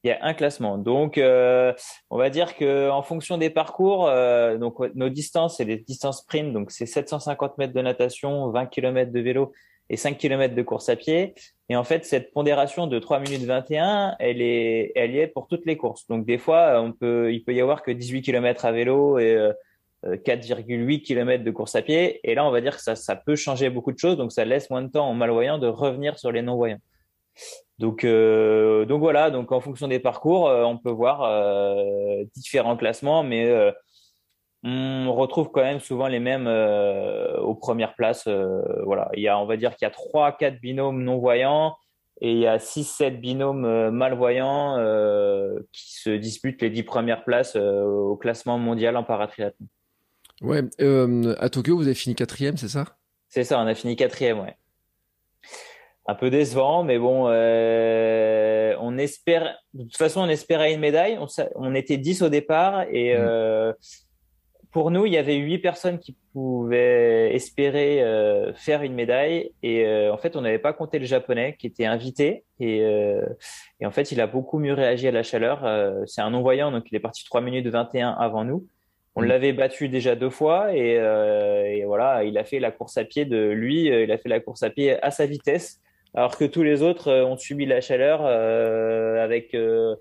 Il 0.03 0.10
y 0.10 0.12
a 0.12 0.24
un 0.24 0.34
classement. 0.34 0.77
Donc, 0.77 1.17
euh, 1.17 1.74
on 2.10 2.17
va 2.17 2.29
dire 2.29 2.55
que 2.55 2.89
en 2.89 3.01
fonction 3.01 3.38
des 3.38 3.50
parcours, 3.50 4.08
euh, 4.08 4.58
donc 4.58 4.77
nos 4.94 5.10
distances, 5.10 5.58
c'est 5.58 5.63
les 5.63 5.77
distances 5.77 6.22
sprint, 6.22 6.53
donc 6.53 6.72
c'est 6.72 6.86
750 6.86 7.58
mètres 7.58 7.74
de 7.74 7.82
natation, 7.82 8.51
20 8.51 8.67
km 8.67 9.12
de 9.12 9.20
vélo 9.20 9.51
et 9.89 9.98
5 9.98 10.17
km 10.17 10.53
de 10.53 10.62
course 10.62 10.89
à 10.89 10.96
pied. 10.96 11.34
Et 11.70 11.75
en 11.75 11.84
fait, 11.84 12.05
cette 12.05 12.34
pondération 12.34 12.88
de 12.88 13.00
3 13.00 13.20
minutes 13.20 13.46
21, 13.46 14.15
elle 14.20 14.41
est, 14.41 14.91
elle 14.96 15.12
y 15.12 15.20
est 15.20 15.27
pour 15.27 15.48
toutes 15.48 15.65
les 15.65 15.77
courses. 15.77 16.08
Donc, 16.08 16.25
des 16.25 16.38
fois, 16.38 16.82
on 16.82 16.91
peut, 16.91 17.34
il 17.34 17.44
peut 17.44 17.53
y 17.53 17.62
avoir 17.62 17.82
que 17.82 17.91
18 17.91 18.22
km 18.22 18.65
à 18.65 18.72
vélo 18.72 19.17
et 19.17 19.51
4,8 20.05 21.00
euh, 21.00 21.03
km 21.03 21.43
de 21.43 21.51
course 21.51 21.75
à 21.75 21.81
pied. 21.81 22.19
Et 22.24 22.35
là, 22.35 22.45
on 22.45 22.51
va 22.51 22.62
dire 22.62 22.77
que 22.77 22.95
ça, 22.95 23.15
peut 23.15 23.35
changer 23.35 23.69
beaucoup 23.69 23.91
de 23.91 24.00
choses. 24.00 24.17
Donc, 24.17 24.31
ça 24.31 24.45
laisse 24.45 24.69
moins 24.69 24.81
de 24.81 24.89
temps 24.89 25.09
aux 25.09 25.13
malvoyants 25.13 25.57
de 25.57 25.67
revenir 25.67 26.17
sur 26.19 26.31
les 26.31 26.41
non-voyants. 26.41 26.79
Donc, 27.79 28.03
euh, 28.05 28.85
donc 28.85 29.01
voilà, 29.01 29.31
donc 29.31 29.51
en 29.51 29.59
fonction 29.59 29.88
des 29.88 30.00
parcours, 30.00 30.47
euh, 30.47 30.63
on 30.63 30.77
peut 30.77 30.91
voir 30.91 31.24
euh, 31.24 32.24
différents 32.35 32.77
classements, 32.77 33.24
mais 33.24 33.53
on 34.63 35.13
retrouve 35.13 35.51
quand 35.51 35.62
même 35.62 35.79
souvent 35.79 36.07
les 36.07 36.19
mêmes 36.19 36.47
aux 36.47 37.55
premières 37.55 37.95
places. 37.95 38.27
voilà, 38.83 39.09
il 39.13 39.21
y 39.21 39.27
a, 39.27 39.38
on 39.39 39.45
va 39.45 39.57
dire 39.57 39.75
qu'il 39.75 39.85
y 39.85 39.89
a 39.89 39.91
trois, 39.91 40.31
quatre 40.31 40.59
binômes 40.59 41.03
non 41.03 41.19
voyants 41.19 41.75
et 42.21 42.31
il 42.31 42.39
y 42.39 42.47
a 42.47 42.59
six, 42.59 42.85
sept 42.85 43.19
binômes 43.19 43.91
malvoyants 43.91 44.77
qui 45.71 45.95
se 46.00 46.09
disputent 46.09 46.62
les 46.62 46.69
dix 46.71 46.83
premières 46.83 47.24
places 47.25 47.55
au 47.55 48.15
classement 48.15 48.57
mondial 48.57 48.97
en 48.97 49.03
paratriathlon. 49.03 49.67
Ouais, 50.42 50.62
à 51.39 51.50
Tokyo, 51.50 51.77
vous 51.77 51.86
avez 51.86 51.96
fini 51.96 52.15
quatrième, 52.15 52.58
c'est 52.58 52.68
ça? 52.68 52.98
C'est 53.30 53.44
ça, 53.44 53.60
on 53.60 53.68
a 53.68 53.75
fini 53.75 53.96
quatrième, 53.96 54.39
ouais 54.39 54.56
un 56.08 56.15
peu 56.15 56.30
décevant, 56.30 56.84
mais 56.84 57.00
bon, 57.00 57.25
euh, 57.30 58.75
on 58.80 58.98
espère. 58.98 59.58
De 59.74 59.84
toute 59.84 59.98
façon, 59.98 60.22
on 60.22 60.30
espérait 60.30 60.74
une 60.74 60.80
médaille. 60.80 61.18
On, 61.20 61.25
on 61.56 61.74
était 61.74 61.98
10 61.98 62.22
au 62.22 62.30
départ 62.30 62.84
et 62.92 63.15
mmh. 63.15 63.18
euh, 63.20 63.74
pour 64.75 64.92
nous, 64.92 65.06
il 65.06 65.13
y 65.13 65.18
avait 65.18 65.38
huit 65.38 65.60
personnes 65.60 66.00
qui 66.00 66.18
pouvaient 66.34 67.34
espérer 67.34 68.04
euh, 68.04 68.54
faire 68.56 68.82
une 68.82 68.94
médaille 68.94 69.51
et 69.63 69.86
euh, 69.86 70.13
en 70.13 70.18
fait, 70.18 70.36
on 70.36 70.42
n'avait 70.42 70.60
pas 70.60 70.74
compté 70.74 71.00
le 71.00 71.06
japonais 71.06 71.56
qui 71.58 71.65
était 71.65 71.86
invité 71.86 72.44
et, 72.60 72.82
euh, 72.82 73.25
et 73.80 73.86
en 73.86 73.92
fait, 73.92 74.12
il 74.12 74.20
a 74.20 74.27
beaucoup 74.27 74.60
mieux 74.60 74.74
réagi 74.74 75.08
à 75.08 75.12
la 75.12 75.24
chaleur. 75.24 75.63
C'est 76.08 76.20
un 76.20 76.30
non-voyant, 76.30 76.72
donc 76.72 76.84
il 76.92 76.96
est 76.96 77.00
parti 77.00 77.24
3 77.24 77.39
minutes 77.39 77.68
21 77.68 78.12
avant 78.12 78.44
nous. 78.44 78.68
On 79.15 79.22
mmh. 79.22 79.25
l'avait 79.25 79.53
battu 79.53 79.89
déjà 79.89 80.15
deux 80.15 80.29
fois 80.29 80.75
et, 80.75 80.95
et, 80.95 81.86
voilà, 81.86 82.24
il 82.24 82.38
a 82.38 82.43
fait 82.43 82.60
la 82.60 82.72
course 82.72 82.98
à 82.98 83.05
pied 83.05 83.25
de 83.25 83.50
lui, 83.50 83.86
il 83.86 84.12
a 84.12 84.17
fait 84.17 84.29
la 84.29 84.39
course 84.39 84.63
à 84.63 84.69
pied 84.69 85.01
à 85.01 85.12
sa 85.12 85.25
vitesse. 85.25 85.79
Alors 86.15 86.38
que 86.38 86.45
tous 86.45 86.63
les 86.63 86.81
autres 86.81 87.10
euh, 87.10 87.25
ont 87.25 87.38
subi 87.38 87.65
la 87.65 87.81
chaleur 87.81 88.22
euh, 88.24 89.22
avec 89.22 89.53
euh, 89.53 89.95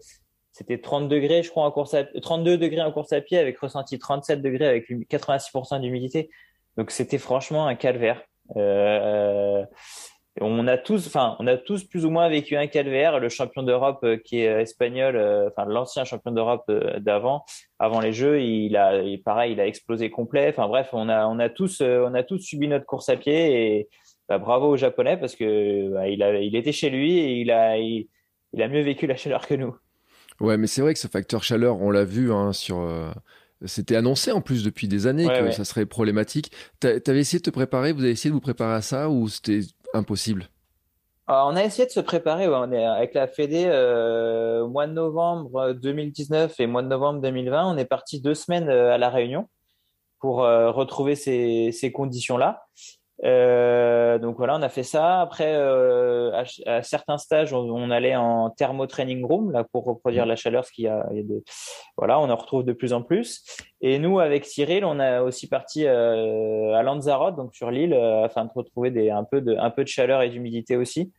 c'était 0.52 0.78
30 0.78 1.09
degrés 1.09 1.42
je 1.42 1.50
crois 1.50 1.64
en 1.64 1.73
course 1.73 1.92
à, 1.94 2.04
32 2.04 2.56
degrés 2.56 2.83
en 2.83 2.92
course 2.92 3.12
à 3.12 3.21
pied 3.21 3.37
avec 3.37 3.59
ressenti 3.59 3.99
37 3.99 4.40
degrés 4.40 4.68
avec 4.68 4.88
86% 4.88 5.80
d'humidité. 5.80 6.30
Donc 6.76 6.92
c'était 6.92 7.18
franchement 7.18 7.66
un 7.66 7.75
calvaire. 7.75 8.23
Euh, 8.56 9.64
on 10.41 10.67
a 10.67 10.76
tous 10.76 11.07
enfin 11.07 11.37
on 11.38 11.47
a 11.47 11.57
tous 11.57 11.85
plus 11.85 12.05
ou 12.05 12.11
moins 12.11 12.29
vécu 12.29 12.57
un 12.57 12.67
calvaire 12.67 13.21
le 13.21 13.29
champion 13.29 13.62
d'Europe 13.62 14.05
qui 14.25 14.41
est 14.41 14.62
espagnol 14.62 15.17
enfin 15.49 15.64
l'ancien 15.69 16.05
champion 16.05 16.33
d'Europe 16.33 16.71
d'avant 16.99 17.44
avant 17.79 18.01
les 18.01 18.12
jeux 18.12 18.42
il 18.42 18.77
a 18.77 19.01
pareil 19.25 19.53
il 19.53 19.61
a 19.61 19.66
explosé 19.66 20.11
complet 20.11 20.49
enfin 20.49 20.66
bref 20.66 20.88
on 20.92 21.09
a 21.09 21.27
on 21.29 21.38
a 21.38 21.49
tous 21.49 21.81
on 21.83 22.14
a 22.14 22.25
tous 22.25 22.38
subi 22.38 22.66
notre 22.66 22.85
course 22.85 23.09
à 23.11 23.16
pied 23.16 23.79
et 23.79 23.88
bah, 24.29 24.38
bravo 24.38 24.68
aux 24.68 24.77
Japonais 24.77 25.16
parce 25.18 25.37
que 25.37 25.92
bah, 25.92 26.09
il, 26.09 26.23
a, 26.23 26.40
il 26.40 26.57
était 26.57 26.73
chez 26.73 26.90
lui 26.90 27.18
et 27.18 27.40
il 27.40 27.51
a, 27.51 27.77
il, 27.79 28.09
a 28.59 28.68
mieux 28.68 28.83
vécu 28.83 29.07
la 29.07 29.16
chaleur 29.16 29.47
que 29.47 29.55
nous. 29.55 29.77
Ouais, 30.40 30.57
mais 30.57 30.66
c'est 30.66 30.81
vrai 30.81 30.94
que 30.94 31.01
ce 31.01 31.09
facteur 31.09 31.44
chaleur, 31.44 31.81
on 31.81 31.90
l'a 31.90 32.05
vu 32.05 32.33
hein, 32.33 32.53
sur. 32.53 32.81
Euh, 32.81 33.11
c'était 33.66 33.97
annoncé 33.97 34.33
en 34.33 34.40
plus 34.40 34.64
depuis 34.64 34.88
des 34.88 35.07
années 35.07 35.27
que 35.27 35.51
ça 35.51 35.64
serait 35.64 35.87
problématique. 35.87 36.51
T'avais 36.81 37.20
essayé 37.20 37.38
de 37.38 37.44
te 37.44 37.51
préparer, 37.51 37.92
vous 37.92 38.03
avez 38.03 38.11
essayé 38.11 38.31
de 38.31 38.35
vous 38.35 38.40
préparer 38.40 38.75
à 38.75 38.83
ça 38.83 39.09
ou 39.09 39.29
c'était 39.29 39.61
impossible 39.94 40.48
On 41.26 41.57
a 41.57 41.64
essayé 41.64 41.87
de 41.87 41.90
se 41.90 42.00
préparer. 42.00 42.44
avec 42.44 43.14
la 43.14 43.26
Fédé 43.26 43.64
euh, 43.66 44.66
mois 44.66 44.87
de 44.87 44.92
novembre 44.92 45.72
2019 45.72 46.61
et 46.61 46.66
mois 46.66 46.83
de 46.83 46.88
novembre 46.88 47.20
2020. 47.20 47.74
On 47.74 47.78
est 47.78 47.85
parti 47.87 48.20
deux 48.20 48.35
semaines 48.35 48.68
euh, 48.68 48.92
à 48.92 48.98
la 48.98 49.09
Réunion 49.09 49.48
pour 50.20 50.44
euh, 50.44 50.70
retrouver 50.70 51.14
ces 51.16 51.92
conditions-là. 51.94 52.66
Euh, 53.22 54.18
donc 54.18 54.37
voilà, 54.37 54.57
on 54.57 54.62
a 54.62 54.68
fait 54.68 54.83
ça. 54.83 55.20
Après, 55.20 55.55
euh, 55.55 56.42
à, 56.66 56.83
certains 56.83 57.18
stages, 57.18 57.53
on, 57.53 57.90
allait 57.90 58.16
en 58.16 58.50
thermo 58.50 58.87
training 58.87 59.24
room 59.24 59.53
là 59.53 59.64
pour 59.64 59.85
reproduire 59.85 60.27
la 60.27 60.37
chaleur, 60.37 60.64
ce 60.64 60.72
qu'il 60.72 60.85
y 60.85 60.88
a, 60.88 61.07
il 61.12 61.16
y 61.18 61.20
a 61.20 61.22
des... 61.22 61.44
voilà, 61.96 62.18
on 62.18 62.29
en 62.29 62.37
retrouve 62.37 62.64
de 62.64 62.72
plus 62.72 62.92
en 62.92 63.03
plus. 63.03 63.44
Et 63.81 63.98
nous, 63.98 64.18
avec 64.18 64.44
Cyril, 64.44 64.85
on 64.85 64.98
a 64.98 65.22
aussi 65.22 65.48
parti 65.48 65.87
euh, 65.87 66.74
à 66.74 66.83
Lanzarote, 66.83 67.37
donc 67.37 67.55
sur 67.55 67.70
l'île, 67.70 67.94
euh, 67.94 68.24
afin 68.24 68.44
de 68.44 68.50
retrouver 68.55 68.90
des, 68.90 69.11
un 69.11 69.24
peu 69.24 69.40
de, 69.40 69.57
un 69.57 69.70
peu 69.70 69.85
de 69.85 69.88
chaleur 69.88 70.22
et 70.22 70.31
d'humidité 70.31 70.77
aussi. 70.77 71.12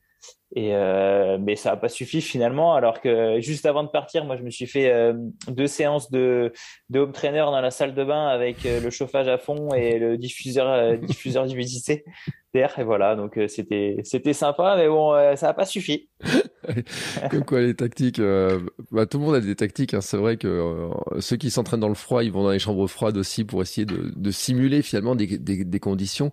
Et 0.57 0.73
euh, 0.73 1.37
mais 1.37 1.57
ça 1.57 1.71
n'a 1.71 1.75
pas 1.75 1.89
suffi 1.89 2.21
finalement, 2.21 2.75
alors 2.75 3.01
que 3.01 3.41
juste 3.41 3.65
avant 3.65 3.83
de 3.83 3.89
partir, 3.89 4.23
moi 4.23 4.37
je 4.37 4.43
me 4.43 4.49
suis 4.49 4.67
fait 4.67 4.89
euh, 4.89 5.11
deux 5.49 5.67
séances 5.67 6.09
de, 6.11 6.53
de 6.89 6.99
home 7.01 7.11
trainer 7.11 7.39
dans 7.39 7.59
la 7.59 7.71
salle 7.71 7.93
de 7.93 8.03
bain 8.05 8.27
avec 8.27 8.65
euh, 8.65 8.79
le 8.79 8.89
chauffage 8.89 9.27
à 9.27 9.37
fond 9.37 9.73
et 9.73 9.99
le 9.99 10.17
diffuseur 10.17 10.97
diffuseur 11.05 11.45
d'humidité 11.45 12.05
d'air. 12.53 12.79
Et 12.79 12.85
voilà, 12.85 13.17
donc 13.17 13.37
c'était 13.49 13.97
c'était 14.05 14.31
sympa, 14.31 14.75
mais 14.77 14.87
bon, 14.87 15.11
ça 15.35 15.47
n'a 15.47 15.53
pas 15.53 15.65
suffi. 15.65 16.07
Comme 17.29 17.43
quoi 17.43 17.59
les 17.59 17.75
tactiques, 17.75 18.21
bah, 18.91 19.05
tout 19.05 19.19
le 19.19 19.25
monde 19.25 19.35
a 19.35 19.41
des 19.41 19.55
tactiques. 19.55 19.93
Hein. 19.93 20.01
C'est 20.01 20.17
vrai 20.17 20.37
que 20.37 20.89
ceux 21.19 21.35
qui 21.35 21.51
s'entraînent 21.51 21.81
dans 21.81 21.89
le 21.89 21.95
froid, 21.95 22.23
ils 22.23 22.31
vont 22.31 22.43
dans 22.43 22.51
les 22.51 22.59
chambres 22.59 22.87
froides 22.87 23.17
aussi 23.17 23.43
pour 23.43 23.61
essayer 23.61 23.85
de, 23.85 24.13
de 24.15 24.31
simuler 24.31 24.81
finalement 24.81 25.15
des, 25.15 25.37
des, 25.37 25.65
des 25.65 25.79
conditions. 25.81 26.31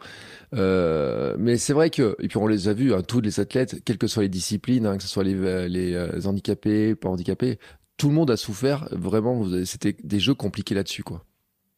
mais 0.52 1.56
c'est 1.56 1.72
vrai 1.72 1.90
que 1.90 2.14
et 2.20 2.28
puis 2.28 2.38
on 2.38 2.46
les 2.46 2.68
a 2.68 2.72
vus, 2.72 2.94
hein, 2.94 3.02
tous 3.02 3.20
les 3.20 3.40
athlètes, 3.40 3.82
quelles 3.84 3.98
soient 4.12 4.22
les 4.22 4.28
disciplines, 4.28 4.86
hein, 4.86 4.96
que 4.96 5.02
ce 5.02 5.08
soit 5.08 5.24
les, 5.24 5.34
euh, 5.34 5.68
les 5.68 5.94
euh, 5.94 6.26
handicapés, 6.26 6.94
pas 6.94 7.08
handicapés, 7.08 7.58
tout 7.96 8.08
le 8.08 8.14
monde 8.14 8.30
a 8.30 8.36
souffert. 8.36 8.88
Vraiment, 8.92 9.44
c'était 9.64 9.96
des 10.02 10.20
jeux 10.20 10.34
compliqués 10.34 10.74
là-dessus, 10.74 11.02
quoi. 11.02 11.24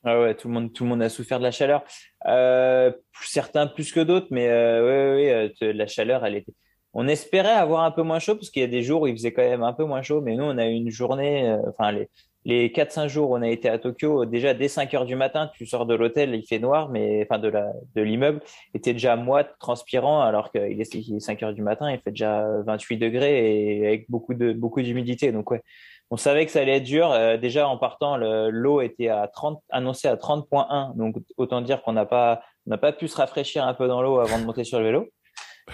Ah 0.05 0.21
ouais, 0.21 0.35
tout 0.35 0.49
le 0.49 0.55
monde, 0.55 0.73
tout 0.73 0.85
le 0.85 0.91
monde 0.91 1.03
a 1.03 1.09
souffert 1.09 1.39
de 1.39 1.45
la 1.45 1.51
chaleur. 1.51 1.83
Euh, 2.27 2.93
certains 3.23 3.67
plus 3.67 3.91
que 3.91 4.01
d'autres, 4.01 4.27
mais 4.31 4.49
euh, 4.49 5.51
oui, 5.51 5.73
la 5.73 5.87
chaleur, 5.87 6.25
elle 6.27 6.37
était. 6.37 6.53
On 6.93 7.09
espérait 7.09 7.53
avoir 7.53 7.85
un 7.85 7.91
peu 7.91 8.03
moins 8.03 8.19
chaud 8.19 8.37
parce 8.37 8.51
qu'il 8.51 8.61
y 8.61 8.65
a 8.65 8.69
des 8.69 8.83
jours 8.83 9.03
où 9.03 9.07
il 9.07 9.15
faisait 9.15 9.33
quand 9.33 9.43
même 9.43 9.63
un 9.63 9.73
peu 9.73 9.85
moins 9.85 10.03
chaud, 10.03 10.21
mais 10.21 10.37
nous, 10.37 10.45
on 10.45 10.59
a 10.59 10.67
eu 10.67 10.73
une 10.75 10.91
journée. 10.91 11.57
enfin, 11.69 11.91
les, 11.91 12.09
les 12.45 12.69
4-5 12.69 13.09
jours 13.09 13.31
où 13.31 13.37
on 13.37 13.43
a 13.43 13.49
été 13.49 13.69
à 13.69 13.79
Tokyo, 13.79 14.25
déjà 14.25 14.55
dès 14.55 14.69
5 14.69 14.93
heures 14.95 15.05
du 15.07 15.17
matin, 15.17 15.51
tu 15.55 15.67
sors 15.67 15.87
de 15.87 15.95
l'hôtel, 15.95 16.35
il 16.35 16.47
fait 16.47 16.59
noir, 16.59 16.89
mais 16.91 17.23
enfin 17.23 17.39
de 17.39 17.49
la 17.49 17.73
de 17.95 18.03
l'immeuble, 18.03 18.41
t'es 18.83 18.93
déjà 18.93 19.17
moite, 19.17 19.55
transpirant, 19.59 20.21
alors 20.21 20.53
qu'il 20.53 20.81
est 20.81 21.21
5 21.21 21.43
heures 21.43 21.55
du 21.55 21.63
matin, 21.63 21.91
il 21.91 21.99
fait 22.01 22.11
déjà 22.11 22.47
28 22.67 22.99
degrés 22.99 23.79
et 23.79 23.87
avec 23.87 24.11
beaucoup 24.11 24.35
de 24.35 24.53
beaucoup 24.53 24.83
d'humidité. 24.83 25.33
Donc 25.33 25.51
ouais, 25.51 25.63
on 26.11 26.17
savait 26.17 26.45
que 26.47 26.53
ça 26.53 26.61
allait 26.61 26.77
être 26.77 26.85
dur. 26.85 27.11
Euh, 27.11 27.37
déjà 27.37 27.67
en 27.69 27.79
partant, 27.79 28.17
l'eau 28.17 28.81
était 28.81 29.09
à 29.09 29.27
30, 29.29 29.63
annoncée 29.71 30.09
à 30.09 30.17
30.1, 30.17 30.97
donc 30.97 31.17
autant 31.37 31.61
dire 31.61 31.83
qu'on 31.83 31.93
n'a 31.93 32.07
pas 32.07 32.43
n'a 32.67 32.79
pas 32.79 32.93
pu 32.93 33.09
se 33.09 33.17
rafraîchir 33.17 33.65
un 33.67 33.75
peu 33.75 33.89
dans 33.89 34.03
l'eau 34.03 34.19
avant 34.21 34.39
de 34.39 34.45
monter 34.45 34.65
sur 34.65 34.79
le 34.79 34.87
vélo. 34.87 35.09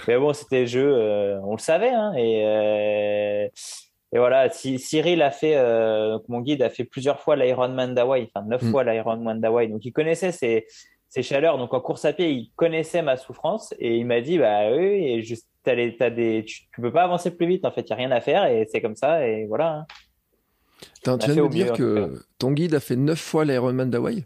Mais 0.06 0.16
bon, 0.18 0.32
c'était 0.32 0.66
jeu, 0.66 0.94
euh, 0.94 1.40
on 1.42 1.52
le 1.52 1.60
savait, 1.60 1.90
hein, 1.90 2.12
et 2.14 2.46
euh, 2.46 3.48
et 4.12 4.18
voilà, 4.18 4.50
si 4.50 4.78
Cyril 4.78 5.22
a 5.22 5.30
fait, 5.30 5.56
euh, 5.56 6.18
mon 6.28 6.40
guide 6.40 6.62
a 6.62 6.70
fait 6.70 6.84
plusieurs 6.84 7.20
fois 7.20 7.36
l'Ironman 7.36 7.94
d'Hawaï, 7.94 8.28
enfin 8.34 8.44
neuf 8.44 8.62
mm. 8.62 8.70
fois 8.70 8.82
l'Ironman 8.82 9.40
d'Hawaï, 9.40 9.68
donc 9.68 9.84
il 9.84 9.92
connaissait 9.92 10.32
ces, 10.32 10.66
ces 11.08 11.22
chaleurs. 11.22 11.58
Donc 11.58 11.72
en 11.74 11.80
course 11.80 12.04
à 12.04 12.12
pied, 12.12 12.30
il 12.30 12.50
connaissait 12.56 13.02
ma 13.02 13.16
souffrance 13.16 13.72
et 13.78 13.96
il 13.96 14.06
m'a 14.06 14.20
dit, 14.20 14.38
bah 14.38 14.72
oui, 14.72 15.06
et 15.06 15.22
juste, 15.22 15.48
les, 15.66 15.92
des, 15.92 16.44
tu, 16.44 16.62
peux 16.80 16.92
pas 16.92 17.04
avancer 17.04 17.36
plus 17.36 17.46
vite. 17.46 17.64
En 17.64 17.70
fait, 17.70 17.82
il 17.82 17.90
y 17.90 17.92
a 17.92 17.96
rien 17.96 18.10
à 18.10 18.20
faire 18.20 18.46
et 18.46 18.66
c'est 18.70 18.80
comme 18.80 18.96
ça 18.96 19.26
et 19.26 19.46
voilà. 19.46 19.86
Hein. 21.06 21.18
tu 21.18 21.30
viens 21.30 21.36
de 21.36 21.42
me 21.42 21.48
dire 21.48 21.72
que 21.72 22.20
ton 22.38 22.50
guide 22.50 22.74
a 22.74 22.80
fait 22.80 22.96
neuf 22.96 23.20
fois 23.20 23.44
l'Ironman 23.44 23.90
d'Hawaï? 23.90 24.24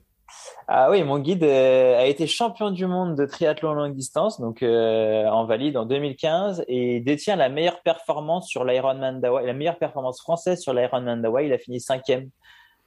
Ah 0.66 0.90
oui, 0.90 1.02
mon 1.02 1.18
guide 1.18 1.44
euh, 1.44 1.98
a 1.98 2.06
été 2.06 2.26
champion 2.26 2.70
du 2.70 2.86
monde 2.86 3.16
de 3.16 3.26
triathlon 3.26 3.74
longue 3.74 3.94
distance, 3.94 4.40
donc 4.40 4.62
euh, 4.62 5.26
en 5.26 5.44
valide 5.44 5.76
en 5.76 5.84
2015, 5.84 6.64
et 6.68 7.00
détient 7.00 7.36
la 7.36 7.48
meilleure 7.48 7.82
performance 7.82 8.48
sur 8.48 8.64
l'Ironman 8.64 9.20
d'Hawaï, 9.20 9.46
la 9.46 9.52
meilleure 9.52 9.78
performance 9.78 10.20
française 10.20 10.60
sur 10.60 10.72
l'Ironman 10.72 11.20
d'Hawaï. 11.20 11.46
Il 11.46 11.52
a 11.52 11.58
fini 11.58 11.80
cinquième 11.80 12.30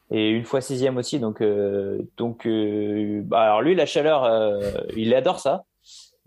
et 0.09 0.29
une 0.29 0.45
fois 0.45 0.61
sixième 0.61 0.97
aussi. 0.97 1.19
Donc, 1.19 1.41
euh, 1.41 1.99
donc, 2.17 2.47
bah, 2.47 3.41
alors 3.41 3.61
lui, 3.61 3.75
la 3.75 3.85
chaleur, 3.85 4.27
il 4.95 5.13
adore 5.13 5.39
ça. 5.39 5.65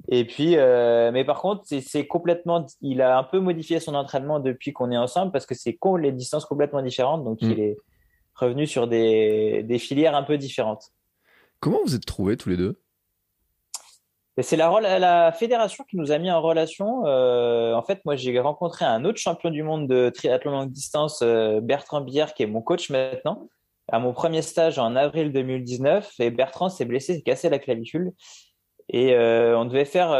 Et 0.09 0.25
puis, 0.25 0.57
mais 0.57 1.25
par 1.25 1.41
contre, 1.41 1.65
c'est 1.67 2.07
complètement, 2.07 2.65
il 2.81 3.03
a 3.03 3.19
un 3.19 3.25
peu 3.25 3.41
modifié 3.41 3.81
son 3.81 3.95
entraînement 3.95 4.39
depuis 4.39 4.73
qu'on 4.73 4.93
est 4.93 4.97
ensemble 4.97 5.33
parce 5.33 5.47
que 5.47 5.55
c'est 5.55 5.79
les 5.99 6.13
distances 6.13 6.47
complètement 6.47 6.83
différentes. 6.83 7.25
Donc, 7.25 7.39
il 7.43 7.57
mm. 7.57 7.61
est 7.61 7.77
revenu 8.35 8.67
sur 8.67 8.87
des, 8.87 9.63
des 9.65 9.79
filières 9.79 10.15
un 10.15 10.23
peu 10.23 10.39
différentes. 10.39 10.93
Comment 11.61 11.81
vous 11.85 11.95
êtes 11.95 12.07
trouvés 12.07 12.39
tous 12.39 12.49
les 12.49 12.57
deux? 12.57 12.81
C'est 14.39 14.57
la, 14.57 15.33
fédération 15.33 15.85
qui 15.85 15.99
nous 15.99 16.11
a 16.11 16.19
mis 16.19 16.31
en 16.31 16.41
relation. 16.41 17.05
Euh, 17.05 17.75
en 17.75 17.83
fait, 17.83 18.03
moi, 18.07 18.17
j'ai 18.17 18.39
rencontré 18.41 18.87
un 18.87 19.05
autre 19.05 19.19
champion 19.19 19.51
du 19.51 19.63
monde 19.63 19.87
de 19.87 20.09
triathlon 20.09 20.53
longue 20.53 20.71
distance, 20.71 21.21
euh, 21.23 21.61
Bertrand 21.61 22.01
Bière, 22.01 22.33
qui 22.33 22.45
est 22.45 22.47
mon 22.47 22.63
coach 22.63 22.89
maintenant, 22.89 23.51
à 23.93 23.99
mon 23.99 24.15
premier 24.15 24.41
stage 24.41 24.79
en 24.79 24.97
avril 24.97 25.33
2019. 25.33 26.15
Et 26.21 26.31
Bertrand 26.31 26.71
s'est 26.71 26.87
blessé, 26.87 27.17
s'est 27.17 27.23
cassé 27.23 27.51
la 27.51 27.59
clavicule. 27.59 28.13
Et 28.89 29.15
euh, 29.15 29.59
on 29.59 29.67
devait 29.67 29.85
faire 29.85 30.17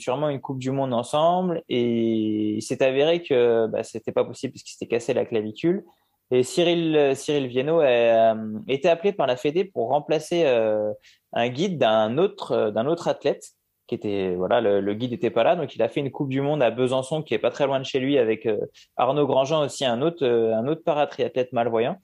sûrement 0.00 0.28
une 0.28 0.40
Coupe 0.40 0.58
du 0.58 0.72
Monde 0.72 0.92
ensemble. 0.92 1.62
Et 1.68 2.54
il 2.56 2.62
s'est 2.62 2.82
avéré 2.82 3.22
que 3.22 3.68
bah, 3.68 3.84
c'était 3.84 4.12
pas 4.12 4.24
possible 4.24 4.52
puisqu'il 4.52 4.72
s'était 4.72 4.88
cassé 4.88 5.14
la 5.14 5.24
clavicule. 5.24 5.84
Et 6.32 6.44
Cyril, 6.44 7.16
Cyril 7.16 7.48
Viennot 7.48 7.80
a 7.80 7.86
euh, 7.86 8.58
été 8.68 8.88
appelé 8.88 9.12
par 9.12 9.26
la 9.26 9.36
Fédé 9.36 9.64
pour 9.64 9.88
remplacer 9.88 10.44
euh, 10.46 10.92
un 11.32 11.48
guide 11.48 11.78
d'un 11.78 12.18
autre, 12.18 12.70
d'un 12.70 12.86
autre 12.86 13.08
athlète 13.08 13.44
qui 13.88 13.96
était 13.96 14.36
voilà 14.36 14.60
le, 14.60 14.94
guide 14.94 15.10
n'était 15.10 15.30
pas 15.30 15.42
là. 15.42 15.56
Donc 15.56 15.74
il 15.74 15.82
a 15.82 15.88
fait 15.88 15.98
une 15.98 16.12
coupe 16.12 16.28
du 16.28 16.40
monde 16.40 16.62
à 16.62 16.70
Besançon 16.70 17.22
qui 17.22 17.34
est 17.34 17.40
pas 17.40 17.50
très 17.50 17.66
loin 17.66 17.80
de 17.80 17.84
chez 17.84 17.98
lui 17.98 18.18
avec 18.18 18.46
euh, 18.46 18.58
Arnaud 18.96 19.26
Grandjean 19.26 19.64
aussi 19.64 19.84
un 19.84 20.00
autre 20.02 20.24
un 20.24 20.68
autre 20.68 20.84
paratriathlète 20.84 21.52
malvoyant. 21.52 21.96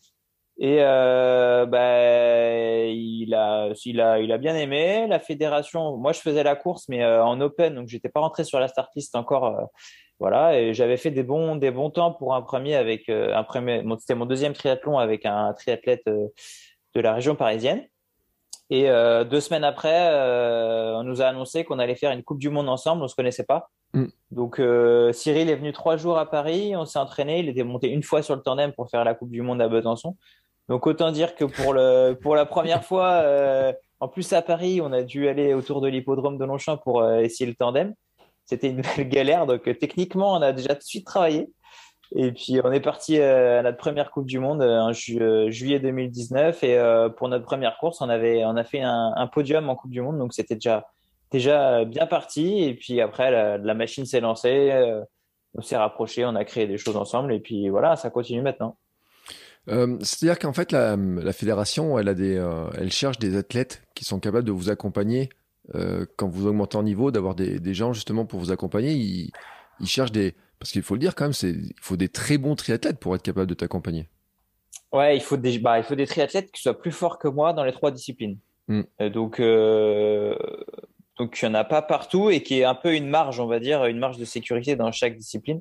Et 0.59 0.79
bah, 0.79 2.87
il 2.87 3.35
a 3.35 3.69
il 3.85 4.01
a 4.01 4.19
il 4.19 4.33
a 4.33 4.39
bien 4.39 4.57
aimé. 4.57 5.07
La 5.07 5.21
fédération 5.21 5.97
moi 5.99 6.13
je 6.13 6.21
faisais 6.21 6.43
la 6.43 6.57
course 6.57 6.89
mais 6.89 7.07
en 7.07 7.41
open 7.41 7.77
donc 7.77 7.87
j'étais 7.87 8.09
pas 8.09 8.21
rentré 8.21 8.43
sur 8.43 8.59
la 8.59 8.67
start 8.67 8.91
list 8.97 9.15
encore 9.15 9.71
voilà, 10.19 10.59
et 10.59 10.73
j'avais 10.73 10.97
fait 10.97 11.11
des 11.11 11.23
bons, 11.23 11.57
des 11.57 11.71
bons 11.71 11.91
temps 11.91 12.13
pour 12.13 12.35
un 12.35 12.41
premier 12.41 12.75
avec 12.75 13.09
euh, 13.11 13.35
un 13.35 13.45
premier, 13.45 13.85
c'était 13.99 14.15
mon 14.15 14.25
deuxième 14.25 14.55
triathlon 14.55 14.99
avec 14.99 15.27
un 15.27 15.53
triathlète 15.53 16.05
euh, 16.09 16.29
de 16.95 17.01
la 17.01 17.13
région 17.13 17.35
parisienne. 17.35 17.85
Et 18.71 18.89
euh, 18.89 19.25
deux 19.25 19.41
semaines 19.41 19.63
après, 19.63 20.09
on 20.97 21.05
nous 21.05 21.23
a 21.23 21.27
annoncé 21.27 21.65
qu'on 21.65 21.79
allait 21.79 21.95
faire 21.95 22.11
une 22.11 22.25
Coupe 22.25 22.39
du 22.39 22.49
Monde 22.49 22.69
ensemble. 22.69 23.03
On 23.03 23.09
se 23.09 23.15
connaissait 23.15 23.45
pas. 23.45 23.71
Mm. 23.93 24.07
Donc 24.33 24.61
Cyril 25.13 25.51
est 25.51 25.55
venu 25.55 25.73
trois 25.73 25.97
jours 25.97 26.19
à 26.19 26.29
Paris. 26.29 26.75
On 26.75 26.85
s'est 26.85 26.99
entraîné. 26.99 27.39
Il 27.39 27.49
était 27.49 27.63
monté 27.63 27.89
une 27.89 28.03
fois 28.03 28.23
sur 28.23 28.35
le 28.35 28.43
tandem 28.43 28.73
pour 28.73 28.91
faire 28.91 29.05
la 29.05 29.15
Coupe 29.15 29.31
du 29.31 29.43
Monde 29.43 29.63
à 29.63 29.69
Besançon. 29.69 30.17
Donc 30.69 30.85
autant 30.89 31.13
dire 31.13 31.37
que 31.37 31.45
pour 31.45 31.75
le 31.75 32.15
pour 32.21 32.35
la 32.35 32.45
première 32.45 32.83
fois, 32.83 33.23
en 34.01 34.09
plus 34.09 34.33
à 34.33 34.43
Paris, 34.43 34.81
on 34.83 34.93
a 34.93 35.03
dû 35.03 35.29
aller 35.29 35.55
autour 35.55 35.81
de 35.81 35.87
l'hippodrome 35.87 36.37
de 36.37 36.45
Longchamp 36.45 36.79
pour 36.79 37.09
essayer 37.09 37.49
le 37.49 37.55
tandem 37.55 37.95
c'était 38.47 38.71
une 38.71 38.81
belle 38.97 39.09
galère. 39.09 39.47
Donc, 39.47 39.69
euh, 39.69 39.75
techniquement, 39.75 40.33
on 40.35 40.43
a 40.43 40.53
déjà 40.53 40.71
tout 40.71 40.81
de 40.81 40.85
suite 40.85 41.07
travaillé. 41.07 41.51
Et 42.15 42.31
puis, 42.31 42.61
on 42.63 42.71
est 42.71 42.81
parti 42.81 43.19
euh, 43.19 43.59
à 43.59 43.63
notre 43.63 43.79
première 43.79 44.13
Coupe 44.13 44.27
du 44.27 44.39
Monde 44.39 44.63
euh, 44.63 44.79
en 44.79 44.93
juillet 44.93 45.81
2019. 45.81 46.63
Et 46.63 46.81
pour 47.17 47.29
notre 47.29 47.45
première 47.45 47.77
course, 47.79 48.01
on, 48.01 48.09
avait, 48.09 48.45
on 48.45 48.57
a 48.57 48.65
fait 48.65 48.81
un, 48.81 49.29
podium 49.33 49.69
en 49.69 49.77
Coupe 49.77 49.91
du 49.91 50.01
Monde. 50.01 50.19
Donc, 50.19 50.33
c'était 50.33 50.55
déjà, 50.55 50.87
déjà 51.33 51.85
bien 51.85 52.07
parti. 52.07 52.63
Et 52.63 52.75
puis, 52.75 53.01
après, 53.01 53.31
la, 53.59 53.75
machine 53.75 54.07
s'est 54.07 54.21
lancée. 54.21 54.73
on 55.55 55.63
s'est 55.63 55.77
rapprochés, 55.77 56.25
on 56.25 56.37
a 56.37 56.45
créé 56.45 56.69
des 56.69 56.79
choses 56.79 56.97
ensemble. 56.97 57.33
Et 57.33 57.41
puis, 57.41 57.69
voilà, 57.69 57.97
ça 57.97 58.09
continue 58.09 58.43
maintenant. 58.43 58.77
C'est-à-dire 59.67 60.39
qu'en 60.39 60.53
fait, 60.53 60.71
la, 60.71 60.97
fédération, 61.33 61.99
elle, 61.99 62.09
a 62.09 62.15
des, 62.15 62.41
elle 62.79 62.93
cherche 62.93 63.19
des 63.19 63.37
athlètes 63.37 63.83
qui 63.97 64.05
sont 64.05 64.21
capables 64.21 64.47
de 64.47 64.53
vous 64.53 64.71
accompagner 64.71 65.29
euh, 65.75 66.07
quand 66.17 66.29
vous 66.29 66.47
augmentez 66.47 66.77
en 66.77 66.83
niveau, 66.83 67.11
d'avoir 67.11 67.35
des, 67.35 67.59
des, 67.59 67.75
gens 67.75 67.93
justement 67.93 68.25
pour 68.25 68.39
vous 68.39 68.53
accompagner. 68.53 68.93
Ils, 68.93 69.31
ils 69.81 69.87
cherchent 69.87 70.13
des. 70.13 70.35
Parce 70.59 70.71
qu'il 70.71 70.83
faut 70.83 70.95
le 70.95 71.01
dire 71.01 71.15
quand 71.15 71.25
même, 71.25 71.35
il 71.43 71.75
faut 71.81 71.97
des 71.97 72.09
très 72.09 72.39
bons 72.39 72.55
triathlètes 72.55 72.99
pour 72.99 73.15
être 73.15 73.23
capable 73.23 73.47
de 73.47 73.55
t'accompagner. 73.55 74.09
Ouais, 74.93 75.17
il 75.17 75.21
faut 75.21 75.37
des, 75.37 75.59
bah, 75.59 75.79
il 75.79 75.85
faut 75.85 75.95
des 75.95 76.07
triathlètes 76.07 76.51
qui 76.51 76.63
soient 76.63 76.79
plus 76.79 76.93
forts 76.93 77.19
que 77.19 77.29
moi 77.29 77.53
dans 77.53 77.65
les 77.65 77.73
trois 77.73 77.91
disciplines. 77.91 78.39
Hmm. 78.69 78.83
Euh, 79.01 79.11
donc, 79.11 79.41
euh, 79.41 80.35
donc 81.19 81.39
il 81.41 81.45
n'y 81.49 81.51
en 81.51 81.55
a 81.55 81.65
pas 81.65 81.83
partout 81.83 82.31
et 82.31 82.43
qui 82.43 82.61
est 82.61 82.65
un 82.65 82.75
peu 82.75 82.95
une 82.95 83.09
marge, 83.09 83.39
on 83.39 83.47
va 83.47 83.61
dire, 83.61 83.85
une 83.85 83.99
marge 83.99 84.17
de 84.17 84.25
sécurité 84.25 84.77
dans 84.77 84.91
chaque 84.93 85.17
discipline. 85.17 85.61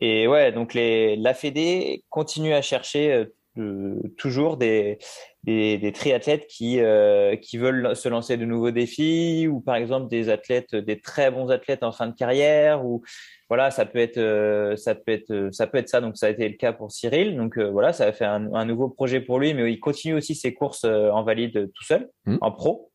Et 0.00 0.26
ouais, 0.26 0.52
donc 0.52 0.72
les, 0.74 1.16
la 1.16 1.34
Fédé 1.34 2.04
continue 2.08 2.54
à 2.54 2.62
chercher 2.62 3.26
euh, 3.58 4.02
toujours 4.18 4.56
des, 4.56 4.98
des, 5.46 5.78
des 5.78 5.92
triathlètes 5.92 6.48
qui, 6.48 6.80
euh, 6.80 7.36
qui 7.36 7.56
veulent 7.56 7.94
se 7.94 8.08
lancer 8.08 8.36
de 8.36 8.44
nouveaux 8.44 8.72
défis 8.72 9.46
ou 9.48 9.60
par 9.60 9.76
exemple 9.76 10.08
des 10.08 10.28
athlètes, 10.28 10.74
des 10.74 11.00
très 11.00 11.30
bons 11.30 11.50
athlètes 11.50 11.84
en 11.84 11.92
fin 11.92 12.08
de 12.08 12.14
carrière 12.14 12.84
ou 12.84 13.02
voilà, 13.48 13.70
ça 13.70 13.86
peut 13.86 14.00
être, 14.00 14.18
euh, 14.18 14.74
ça 14.74 14.96
peut 14.96 15.12
être, 15.12 15.50
ça 15.52 15.68
peut 15.68 15.78
être 15.78 15.88
ça. 15.88 16.00
Donc 16.00 16.16
ça 16.16 16.26
a 16.26 16.30
été 16.30 16.48
le 16.48 16.56
cas 16.56 16.72
pour 16.72 16.90
Cyril. 16.90 17.36
Donc 17.36 17.58
euh, 17.58 17.70
voilà, 17.70 17.92
ça 17.92 18.06
a 18.06 18.12
fait 18.12 18.24
un, 18.24 18.52
un, 18.52 18.64
nouveau 18.64 18.88
projet 18.88 19.20
pour 19.20 19.38
lui, 19.38 19.54
mais 19.54 19.72
il 19.72 19.78
continue 19.78 20.14
aussi 20.14 20.34
ses 20.34 20.52
courses 20.52 20.84
en 20.84 21.22
valide 21.22 21.70
tout 21.72 21.84
seul, 21.84 22.08
mmh. 22.24 22.38
en 22.40 22.50
pro. 22.50 22.90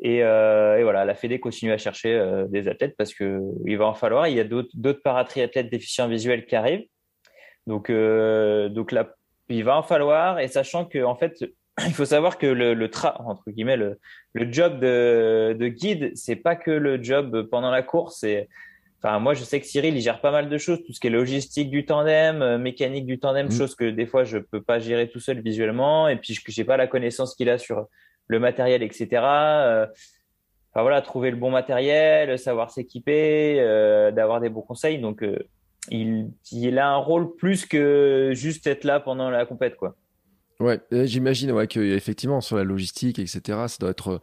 Et, 0.00 0.18
et, 0.18 0.82
voilà, 0.82 1.04
la 1.04 1.14
Fédé 1.14 1.40
continue 1.40 1.72
à 1.72 1.78
chercher 1.78 2.44
des 2.48 2.68
athlètes 2.68 2.94
parce 2.96 3.12
que 3.12 3.40
il 3.66 3.76
va 3.76 3.86
en 3.86 3.94
falloir. 3.94 4.26
Il 4.26 4.36
y 4.36 4.40
a 4.40 4.44
d'autres 4.44 5.02
paratriathlètes 5.04 5.70
déficients 5.70 6.08
visuels 6.08 6.46
qui 6.46 6.56
arrivent. 6.56 6.86
Donc, 7.66 7.90
donc 7.90 8.92
là, 8.92 9.14
il 9.48 9.62
va 9.62 9.76
en 9.76 9.82
falloir. 9.82 10.40
Et 10.40 10.48
sachant 10.48 10.86
que 10.86 11.04
en 11.04 11.14
fait, 11.14 11.44
il 11.86 11.92
faut 11.92 12.04
savoir 12.04 12.38
que 12.38 12.46
le, 12.46 12.74
le 12.74 12.90
tra 12.90 13.20
entre 13.22 13.50
guillemets 13.50 13.76
le, 13.76 13.98
le 14.34 14.52
job 14.52 14.80
de, 14.80 15.56
de 15.58 15.68
guide, 15.68 16.12
c'est 16.14 16.36
pas 16.36 16.56
que 16.56 16.70
le 16.70 17.02
job 17.02 17.48
pendant 17.50 17.70
la 17.70 17.82
course. 17.82 18.18
C'est 18.20 18.48
Enfin, 19.04 19.18
moi, 19.18 19.34
je 19.34 19.42
sais 19.42 19.58
que 19.58 19.66
Cyril, 19.66 19.96
il 19.96 20.00
gère 20.00 20.20
pas 20.20 20.30
mal 20.30 20.48
de 20.48 20.58
choses, 20.58 20.80
tout 20.84 20.92
ce 20.92 21.00
qui 21.00 21.08
est 21.08 21.10
logistique 21.10 21.70
du 21.70 21.84
tandem, 21.84 22.40
euh, 22.40 22.56
mécanique 22.56 23.04
du 23.04 23.18
tandem, 23.18 23.48
mmh. 23.48 23.50
choses 23.50 23.74
que 23.74 23.90
des 23.90 24.06
fois 24.06 24.22
je 24.22 24.38
peux 24.38 24.62
pas 24.62 24.78
gérer 24.78 25.08
tout 25.08 25.18
seul 25.18 25.40
visuellement, 25.40 26.06
et 26.06 26.14
puis 26.14 26.38
que 26.38 26.52
j'ai 26.52 26.62
pas 26.62 26.76
la 26.76 26.86
connaissance 26.86 27.34
qu'il 27.34 27.50
a 27.50 27.58
sur 27.58 27.88
le 28.28 28.38
matériel, 28.38 28.82
etc. 28.84 29.08
Euh, 29.12 29.86
enfin 30.72 30.82
voilà, 30.82 31.02
trouver 31.02 31.32
le 31.32 31.36
bon 31.36 31.50
matériel, 31.50 32.38
savoir 32.38 32.70
s'équiper, 32.70 33.56
euh, 33.58 34.12
d'avoir 34.12 34.40
des 34.40 34.48
bons 34.48 34.62
conseils. 34.62 35.00
Donc, 35.00 35.24
euh, 35.24 35.38
il, 35.90 36.30
il 36.52 36.78
a 36.78 36.88
un 36.88 36.96
rôle 36.96 37.34
plus 37.34 37.66
que 37.66 38.30
juste 38.34 38.68
être 38.68 38.84
là 38.84 39.00
pendant 39.00 39.30
la 39.30 39.46
compète, 39.46 39.76
quoi. 39.76 39.96
Ouais, 40.62 40.80
j'imagine 40.90 41.50
ouais, 41.50 41.66
qu'effectivement 41.66 42.40
sur 42.40 42.56
la 42.56 42.62
logistique, 42.62 43.18
etc., 43.18 43.40
ça 43.66 43.76
doit 43.80 43.90
être... 43.90 44.20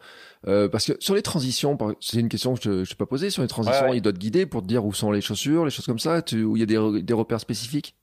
Euh, 0.48 0.70
parce 0.70 0.86
que 0.86 0.94
sur 1.00 1.14
les 1.14 1.22
transitions, 1.22 1.78
c'est 2.00 2.20
une 2.20 2.30
question 2.30 2.54
que 2.54 2.62
je 2.62 2.70
ne 2.70 2.86
t'ai 2.86 2.96
pas 2.96 3.06
posée, 3.06 3.30
sur 3.30 3.42
les 3.42 3.50
transitions, 3.50 3.94
il 3.94 4.02
doit 4.02 4.14
te 4.14 4.20
guider 4.20 4.46
pour 4.46 4.62
te 4.62 4.68
dire 4.68 4.86
où 4.86 4.94
sont 4.94 5.12
les 5.12 5.22
chaussures, 5.22 5.66
les 5.66 5.72
choses 5.72 5.86
comme 5.86 6.00
ça, 6.00 6.22
où 6.34 6.56
il 6.56 6.60
y 6.60 6.64
a 6.64 6.66
des, 6.66 7.04
des 7.04 7.14
repères 7.14 7.42
spécifiques? 7.42 7.98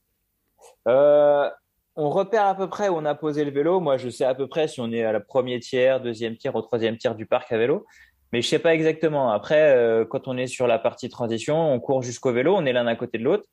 Euh, 0.86 1.48
On 1.96 2.10
repère 2.10 2.44
à 2.44 2.54
peu 2.54 2.68
près 2.68 2.90
où 2.90 2.96
on 2.96 3.06
a 3.06 3.14
posé 3.14 3.44
le 3.44 3.50
vélo. 3.50 3.80
Moi, 3.80 3.96
je 3.96 4.10
sais 4.10 4.24
à 4.24 4.34
peu 4.34 4.48
près 4.48 4.68
si 4.68 4.80
on 4.80 4.92
est 4.92 5.02
à 5.02 5.12
la 5.12 5.20
première 5.20 5.60
tiers, 5.60 6.00
deuxième 6.00 6.36
tiers, 6.36 6.54
au 6.54 6.60
troisième 6.60 6.98
tiers 6.98 7.14
du 7.14 7.24
parc 7.24 7.50
à 7.52 7.58
vélo. 7.58 7.86
Mais 8.32 8.42
je 8.42 8.48
sais 8.48 8.58
pas 8.58 8.74
exactement. 8.74 9.30
Après, 9.30 9.74
euh, 9.74 10.04
quand 10.04 10.28
on 10.28 10.36
est 10.36 10.46
sur 10.46 10.66
la 10.66 10.78
partie 10.78 11.08
transition, 11.08 11.72
on 11.72 11.80
court 11.80 12.02
jusqu'au 12.02 12.32
vélo, 12.32 12.54
on 12.54 12.66
est 12.66 12.72
l'un 12.74 12.86
à 12.86 12.96
côté 12.96 13.16
de 13.16 13.24
l'autre. 13.24 13.44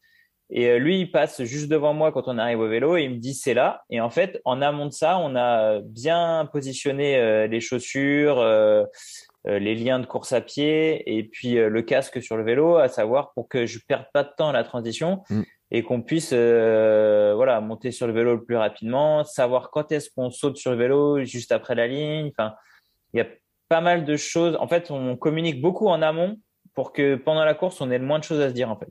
Et 0.55 0.69
euh, 0.69 0.77
lui, 0.77 0.99
il 0.99 1.11
passe 1.11 1.43
juste 1.43 1.67
devant 1.67 1.95
moi 1.95 2.11
quand 2.11 2.27
on 2.27 2.37
arrive 2.37 2.59
au 2.59 2.67
vélo 2.67 2.95
et 2.95 3.03
il 3.03 3.09
me 3.09 3.17
dit 3.17 3.33
c'est 3.33 3.55
là. 3.55 3.83
Et 3.89 3.99
en 3.99 4.11
fait, 4.11 4.39
en 4.45 4.61
amont 4.61 4.85
de 4.85 4.93
ça, 4.93 5.17
on 5.17 5.35
a 5.35 5.79
bien 5.81 6.47
positionné 6.53 7.17
euh, 7.17 7.47
les 7.47 7.59
chaussures, 7.59 8.39
euh, 8.39 8.85
les 9.45 9.73
liens 9.73 9.97
de 9.97 10.05
course 10.05 10.31
à 10.31 10.41
pied 10.41 11.17
et 11.17 11.23
puis 11.23 11.55
le 11.55 11.81
casque 11.81 12.21
sur 12.21 12.37
le 12.37 12.43
vélo, 12.43 12.77
à 12.77 12.87
savoir 12.87 13.33
pour 13.33 13.49
que 13.49 13.65
je 13.65 13.79
perde 13.85 14.05
pas 14.13 14.23
de 14.23 14.29
temps 14.37 14.49
à 14.49 14.53
la 14.53 14.63
transition 14.63 15.23
mm. 15.29 15.41
et 15.71 15.83
qu'on 15.83 16.01
puisse 16.01 16.31
voilà 16.31 17.59
monter 17.59 17.91
sur 17.91 18.07
le 18.07 18.13
vélo 18.13 18.35
le 18.35 18.45
plus 18.45 18.55
rapidement, 18.55 19.25
savoir 19.25 19.69
quand 19.69 19.91
est-ce 19.91 20.09
qu'on 20.15 20.29
saute 20.29 20.55
sur 20.55 20.71
le 20.71 20.77
vélo 20.77 21.25
juste 21.25 21.51
après 21.51 21.75
la 21.75 21.87
ligne. 21.87 22.31
Enfin, 22.37 22.53
il 23.13 23.17
y 23.17 23.21
a 23.21 23.27
pas 23.67 23.81
mal 23.81 24.05
de 24.05 24.15
choses. 24.15 24.55
En 24.61 24.67
fait, 24.69 24.91
on 24.91 25.17
communique 25.17 25.59
beaucoup 25.61 25.89
en 25.89 26.01
amont 26.01 26.37
pour 26.73 26.93
que 26.93 27.15
pendant 27.15 27.43
la 27.43 27.53
course, 27.53 27.81
on 27.81 27.91
ait 27.91 27.97
le 27.97 28.05
moins 28.05 28.19
de 28.19 28.23
choses 28.23 28.39
à 28.39 28.47
se 28.47 28.53
dire 28.53 28.69
en 28.69 28.77
fait. 28.77 28.87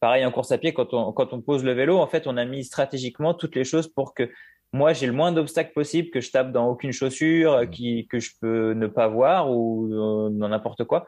Pareil 0.00 0.24
en 0.26 0.30
course 0.30 0.52
à 0.52 0.58
pied, 0.58 0.74
quand 0.74 0.92
on, 0.92 1.12
quand 1.12 1.32
on 1.32 1.40
pose 1.40 1.64
le 1.64 1.72
vélo, 1.72 1.98
en 1.98 2.06
fait, 2.06 2.26
on 2.26 2.36
a 2.36 2.44
mis 2.44 2.64
stratégiquement 2.64 3.34
toutes 3.34 3.56
les 3.56 3.64
choses 3.64 3.88
pour 3.88 4.14
que 4.14 4.30
moi, 4.72 4.92
j'ai 4.92 5.06
le 5.06 5.12
moins 5.12 5.32
d'obstacles 5.32 5.72
possible, 5.72 6.10
que 6.10 6.20
je 6.20 6.30
tape 6.30 6.52
dans 6.52 6.68
aucune 6.68 6.92
chaussure, 6.92 7.62
mmh. 7.62 7.70
qui, 7.70 8.06
que 8.08 8.18
je 8.18 8.32
peux 8.40 8.72
ne 8.74 8.86
pas 8.86 9.08
voir 9.08 9.50
ou 9.50 9.86
euh, 9.92 10.28
dans 10.30 10.48
n'importe 10.48 10.84
quoi. 10.84 11.06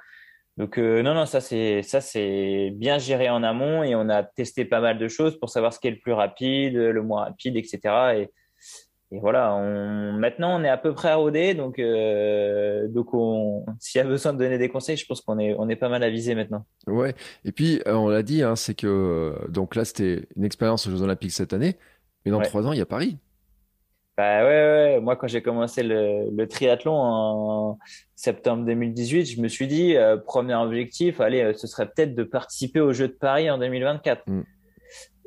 Donc 0.57 0.77
euh, 0.77 1.03
non, 1.03 1.15
non, 1.15 1.25
ça 1.25 1.41
c'est 1.41 1.83
ça 1.83 2.01
c'est 2.01 2.73
bien 2.75 2.99
géré 2.99 3.31
en 3.31 3.45
amont 3.45 3.85
et 3.85 3.95
on 3.95 4.09
a 4.09 4.25
testé 4.25 4.65
pas 4.65 4.81
mal 4.81 4.99
de 4.99 5.07
choses 5.07 5.39
pour 5.39 5.51
savoir 5.51 5.73
ce 5.73 5.79
qui 5.79 5.87
est 5.87 5.93
le 5.93 6.01
plus 6.01 6.13
rapide, 6.13 6.75
le 6.75 7.03
moins 7.03 7.27
rapide, 7.27 7.57
etc. 7.57 7.79
Et, 8.17 8.31
et 9.11 9.21
voilà, 9.21 9.55
on, 9.55 10.13
maintenant 10.13 10.61
on 10.61 10.65
est 10.65 10.69
à 10.69 10.77
peu 10.77 10.93
près 10.93 11.09
à 11.09 11.17
rodé, 11.17 11.55
donc 11.55 11.79
euh, 11.79 12.87
donc 12.89 13.15
on, 13.15 13.65
s'il 13.81 13.99
y 14.01 14.05
a 14.05 14.07
besoin 14.07 14.35
de 14.35 14.39
donner 14.39 14.59
des 14.59 14.69
conseils, 14.69 14.99
je 14.99 15.07
pense 15.07 15.23
qu'on 15.23 15.39
est 15.39 15.55
on 15.59 15.67
est 15.71 15.77
pas 15.77 15.89
mal 15.89 16.03
avisé 16.03 16.35
maintenant. 16.35 16.67
Ouais. 16.87 17.15
Et 17.47 17.53
puis 17.53 17.81
euh, 17.87 17.95
on 17.95 18.09
l'a 18.09 18.23
dit, 18.23 18.43
hein, 18.43 18.55
c'est 18.55 18.75
que 18.75 18.87
euh, 18.87 19.49
donc 19.49 19.77
là 19.77 19.87
c'était 19.87 20.27
une 20.37 20.45
expérience 20.45 20.87
aux 20.87 20.91
Jeux 20.91 21.01
Olympiques 21.01 21.33
cette 21.33 21.55
année, 21.55 21.77
mais 22.27 22.33
dans 22.33 22.43
trois 22.43 22.67
ans 22.67 22.73
il 22.73 22.79
y 22.79 22.83
a 22.83 22.87
Paris. 22.87 23.17
Bah 24.19 24.45
ouais, 24.45 24.47
ouais. 24.97 25.01
moi 25.01 25.17
quand 25.17 25.29
j'ai 25.29 25.41
commencé 25.41 25.83
le, 25.83 26.29
le, 26.31 26.47
triathlon 26.47 26.93
en 26.93 27.79
septembre 28.15 28.67
2018, 28.67 29.25
je 29.25 29.41
me 29.41 29.49
suis 29.49 29.69
dit 29.69 29.97
premier 30.27 30.57
objectif, 30.57 31.23
allez, 31.23 31.55
ce 31.55 31.67
serait 31.67 31.87
peut-être 31.87 32.15
de 32.15 32.25
participer 32.25 32.81
aux 32.81 32.93
Jeux 32.93 33.09
de 33.09 33.13
Paris 33.15 33.51
en 33.51 33.57
2024. 33.57 34.25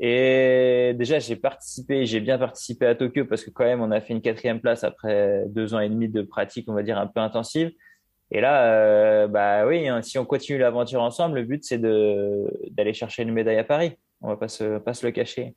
Et 0.04 0.94
déjà, 0.96 1.20
j'ai 1.20 1.36
participé, 1.36 2.08
j'ai 2.08 2.20
bien 2.22 2.40
participé 2.40 2.88
à 2.88 2.96
Tokyo 2.96 3.24
parce 3.26 3.44
que 3.44 3.52
quand 3.52 3.66
même, 3.66 3.82
on 3.82 3.92
a 3.92 4.02
fait 4.02 4.14
une 4.14 4.22
quatrième 4.22 4.60
place 4.60 4.84
après 4.84 5.44
deux 5.48 5.76
ans 5.76 5.80
et 5.80 5.90
demi 5.90 6.10
de 6.10 6.24
pratique, 6.24 6.68
on 6.68 6.74
va 6.74 6.82
dire 6.82 6.98
un 6.98 7.06
peu 7.06 7.20
intensive. 7.20 7.72
Et 8.32 8.42
là, 8.42 8.74
euh, 8.74 9.28
bah 9.28 9.68
oui, 9.68 9.88
hein, 9.88 10.02
si 10.02 10.18
on 10.18 10.26
continue 10.26 10.58
l'aventure 10.58 11.04
ensemble, 11.04 11.36
le 11.36 11.46
but 11.46 11.64
c'est 11.64 11.78
d'aller 11.78 12.94
chercher 12.96 13.22
une 13.22 13.32
médaille 13.32 13.60
à 13.60 13.64
Paris. 13.64 13.94
On 14.22 14.30
va 14.30 14.38
pas 14.38 14.48
se 14.48 14.80
pas 14.80 14.96
se 14.96 15.06
le 15.06 15.12
cacher. 15.12 15.54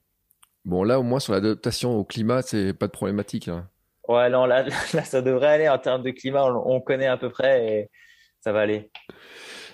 Bon, 0.67 0.83
là 0.83 1.01
au 1.01 1.03
moins 1.03 1.21
sur 1.21 1.33
l'adaptation 1.33 1.97
au 1.97 2.05
climat, 2.05 2.43
c'est 2.43 2.75
pas 2.75 2.87
de 2.87 2.93
problématique. 2.93 3.47
Là. 3.47 3.65
Ouais, 4.09 4.29
non, 4.29 4.45
là, 4.45 4.65
là, 4.93 5.05
ça 5.05 5.23
devrait 5.23 5.55
aller 5.55 5.69
en 5.71 5.79
termes 5.79 6.03
de 6.03 6.11
climat. 6.11 6.45
On, 6.45 6.75
on 6.75 6.81
connaît 6.83 7.07
à 7.07 7.17
peu 7.17 7.31
près 7.31 7.67
et 7.67 7.91
ça 8.41 8.53
va 8.53 8.61
aller. 8.61 8.91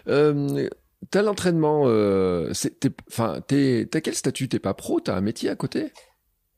Euh, 0.07 0.69
T'as 1.11 1.23
l'entraînement, 1.23 1.85
euh, 1.87 2.53
enfin, 3.09 3.41
t'as 3.47 4.01
quel 4.01 4.15
statut? 4.15 4.49
T'es 4.49 4.59
pas 4.59 4.75
pro? 4.75 5.01
T'as 5.01 5.15
un 5.15 5.23
métier 5.23 5.49
à 5.49 5.57
côté? 5.57 5.93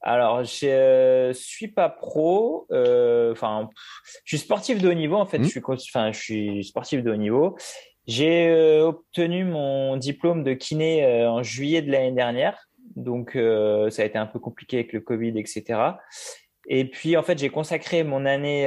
Alors, 0.03 0.43
je 0.43 0.67
euh, 0.67 1.33
suis 1.33 1.69
pas 1.69 1.89
pro. 1.89 2.67
Euh, 2.73 3.31
enfin, 3.33 3.71
je 4.25 4.37
suis 4.37 4.45
sportif 4.45 4.83
de 4.83 4.89
haut 4.89 4.95
niveau. 4.95 5.17
En 5.17 5.27
fait, 5.27 5.39
hmm. 5.39 5.45
je 5.45 5.49
suis, 5.49 5.63
enfin, 5.65 6.11
je 6.11 6.19
suis 6.19 6.65
sportif 6.65 7.05
de 7.05 7.13
haut 7.13 7.17
niveau. 7.17 7.57
J'ai 8.09 8.49
euh, 8.49 8.89
obtenu 8.89 9.45
mon 9.45 9.97
diplôme 9.97 10.43
de 10.43 10.55
kiné 10.55 11.05
euh, 11.05 11.31
en 11.31 11.45
juillet 11.45 11.83
de 11.83 11.93
l'année 11.93 12.13
dernière. 12.13 12.69
Donc, 12.97 13.33
ça 13.33 14.03
a 14.03 14.05
été 14.05 14.19
un 14.19 14.27
peu 14.27 14.39
compliqué 14.39 14.77
avec 14.77 14.93
le 14.93 15.01
Covid, 15.01 15.39
etc. 15.39 15.81
Et 16.69 16.85
puis, 16.85 17.17
en 17.17 17.23
fait, 17.23 17.39
j'ai 17.39 17.49
consacré 17.49 18.05
mon 18.05 18.27
année 18.27 18.67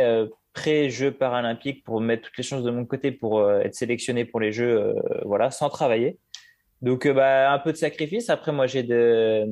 pré-Jeux 0.55 1.11
paralympiques 1.11 1.83
pour 1.83 2.01
mettre 2.01 2.23
toutes 2.23 2.37
les 2.37 2.43
chances 2.43 2.63
de 2.63 2.71
mon 2.71 2.85
côté 2.85 3.11
pour 3.11 3.39
euh, 3.39 3.59
être 3.59 3.75
sélectionné 3.75 4.25
pour 4.25 4.39
les 4.39 4.51
Jeux, 4.51 4.79
euh, 4.79 4.93
voilà, 5.25 5.51
sans 5.51 5.69
travailler. 5.69 6.17
Donc, 6.81 7.05
euh, 7.05 7.13
bah, 7.13 7.51
un 7.51 7.59
peu 7.59 7.73
de 7.73 7.77
sacrifice. 7.77 8.29
Après, 8.29 8.53
moi, 8.53 8.65
j'ai 8.65 8.81
de, 8.81 9.45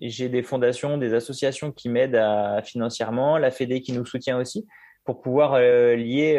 j'ai 0.00 0.28
des 0.28 0.42
fondations, 0.42 0.98
des 0.98 1.14
associations 1.14 1.72
qui 1.72 1.88
m'aident 1.88 2.22
financièrement, 2.62 3.38
la 3.38 3.50
Fédé 3.50 3.80
qui 3.80 3.92
nous 3.92 4.04
soutient 4.04 4.38
aussi 4.38 4.66
pour 5.04 5.20
pouvoir 5.20 5.58
lier, 5.58 6.36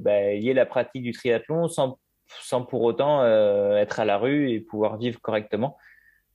bah, 0.00 0.32
lier 0.32 0.54
la 0.54 0.64
pratique 0.64 1.02
du 1.02 1.12
triathlon 1.12 1.68
sans, 1.68 1.98
sans 2.26 2.62
pour 2.62 2.82
autant 2.82 3.24
être 3.76 4.00
à 4.00 4.06
la 4.06 4.16
rue 4.16 4.50
et 4.50 4.60
pouvoir 4.60 4.96
vivre 4.96 5.20
correctement. 5.20 5.76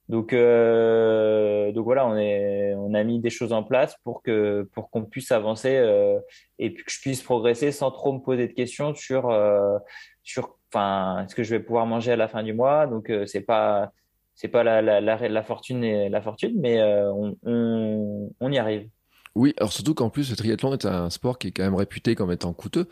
Donc, 0.08 0.34
euh, 0.34 1.72
donc 1.72 1.86
voilà, 1.86 2.06
on, 2.06 2.16
est, 2.16 2.76
on 2.76 2.94
a 2.94 3.04
mis 3.04 3.20
des 3.20 3.32
choses 3.32 3.54
en 3.54 3.64
place 3.64 3.96
pour 4.04 4.22
que 4.22 4.70
pour 4.74 4.92
qu'on 4.92 5.04
puisse 5.04 5.32
avancer 5.32 5.76
euh, 5.78 6.20
et 6.60 6.74
que 6.76 6.84
je 6.92 7.00
puisse 7.00 7.24
progresser 7.24 7.72
sans 7.72 7.90
trop 7.90 8.14
me 8.14 8.20
poser 8.20 8.48
de 8.48 8.54
questions 8.54 8.94
sur 8.94 9.30
euh, 9.32 9.78
sur 10.22 10.58
enfin 10.72 11.24
est-ce 11.24 11.34
que 11.34 11.42
je 11.42 11.50
vais 11.50 11.60
pouvoir 11.60 11.88
manger 11.88 12.12
à 12.12 12.18
la 12.18 12.28
fin 12.28 12.44
du 12.44 12.54
mois. 12.54 12.86
Donc 12.86 13.12
c'est 13.26 13.42
pas 13.42 13.92
c'est 14.36 14.50
pas 14.50 14.64
la, 14.64 14.82
la, 14.82 15.02
la, 15.02 15.44
fortune 15.44 16.10
la 16.10 16.22
fortune, 16.22 16.54
mais 16.60 16.84
on, 16.84 17.36
on, 17.44 18.52
y 18.52 18.58
arrive. 18.60 18.90
Oui, 19.34 19.54
alors 19.58 19.72
surtout 19.72 19.96
qu'en 19.96 20.10
plus 20.10 20.30
le 20.30 20.36
triathlon 20.36 20.74
est 20.74 20.86
un 20.86 21.10
sport 21.10 21.40
qui 21.40 21.48
est 21.48 21.52
quand 21.52 21.64
même 21.64 21.76
réputé 21.76 22.16
comme 22.16 22.32
étant 22.32 22.54
coûteux. 22.54 22.90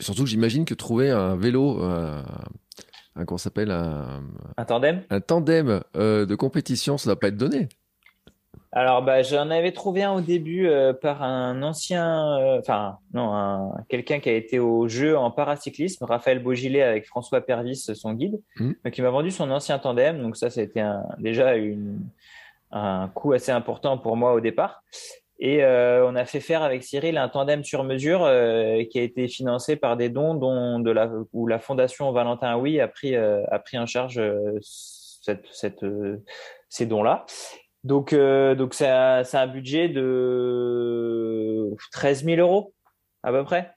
Surtout 0.00 0.24
que 0.24 0.30
j'imagine 0.30 0.64
que 0.64 0.74
trouver 0.74 1.10
un 1.10 1.36
vélo, 1.36 1.78
un 3.16 3.24
qu'on 3.24 3.38
s'appelle 3.38 3.70
un, 3.70 4.22
un 4.56 4.64
tandem? 4.64 5.02
un 5.10 5.20
tandem 5.20 5.82
euh, 5.96 6.26
de 6.26 6.34
compétition 6.34 6.98
ça 6.98 7.10
doit 7.10 7.20
pas 7.20 7.28
être 7.28 7.36
donné. 7.36 7.68
Alors 8.74 9.02
bah 9.02 9.22
j'en 9.22 9.50
avais 9.50 9.72
trouvé 9.72 10.02
un 10.02 10.12
au 10.12 10.22
début 10.22 10.66
euh, 10.66 10.94
par 10.94 11.22
un 11.22 11.62
ancien 11.62 12.38
euh, 12.38 12.58
enfin 12.58 12.96
non 13.12 13.34
un, 13.34 13.74
quelqu'un 13.88 14.18
qui 14.18 14.30
a 14.30 14.32
été 14.32 14.58
au 14.58 14.88
jeu 14.88 15.16
en 15.16 15.30
paracyclisme 15.30 16.04
Raphaël 16.04 16.42
Beaugilet 16.42 16.82
avec 16.82 17.06
François 17.06 17.42
Pervis 17.42 17.76
son 17.94 18.14
guide 18.14 18.40
mmh. 18.56 18.72
donc 18.84 18.96
il 18.96 19.02
m'a 19.02 19.10
vendu 19.10 19.30
son 19.30 19.50
ancien 19.50 19.78
tandem. 19.78 20.22
Donc 20.22 20.36
ça 20.36 20.48
c'était 20.48 20.80
un, 20.80 21.02
déjà 21.18 21.56
une 21.56 22.00
un 22.70 23.08
coût 23.08 23.34
assez 23.34 23.52
important 23.52 23.98
pour 23.98 24.16
moi 24.16 24.32
au 24.32 24.40
départ 24.40 24.82
et 25.44 25.64
euh, 25.64 26.06
on 26.06 26.14
a 26.14 26.24
fait 26.24 26.38
faire 26.38 26.62
avec 26.62 26.84
Cyril 26.84 27.18
un 27.18 27.28
tandem 27.28 27.64
sur 27.64 27.82
mesure 27.82 28.22
euh, 28.22 28.84
qui 28.84 29.00
a 29.00 29.02
été 29.02 29.26
financé 29.26 29.74
par 29.74 29.96
des 29.96 30.08
dons 30.08 30.34
dont 30.34 30.78
de 30.78 30.92
la, 30.92 31.10
où 31.32 31.48
la 31.48 31.58
fondation 31.58 32.12
Valentin 32.12 32.56
Oui 32.56 32.78
a 32.78 32.86
pris, 32.86 33.16
euh, 33.16 33.42
a 33.50 33.58
pris 33.58 33.76
en 33.76 33.84
charge 33.84 34.22
cette, 34.60 35.44
cette, 35.50 35.84
ces 36.68 36.86
dons-là. 36.86 37.26
Donc, 37.82 38.14
donc 38.14 38.72
c'est 38.74 38.86
un 38.86 39.46
budget 39.48 39.88
de 39.88 41.70
13 41.90 42.24
000 42.24 42.40
euros 42.40 42.72
à 43.24 43.32
peu 43.32 43.42
près. 43.42 43.74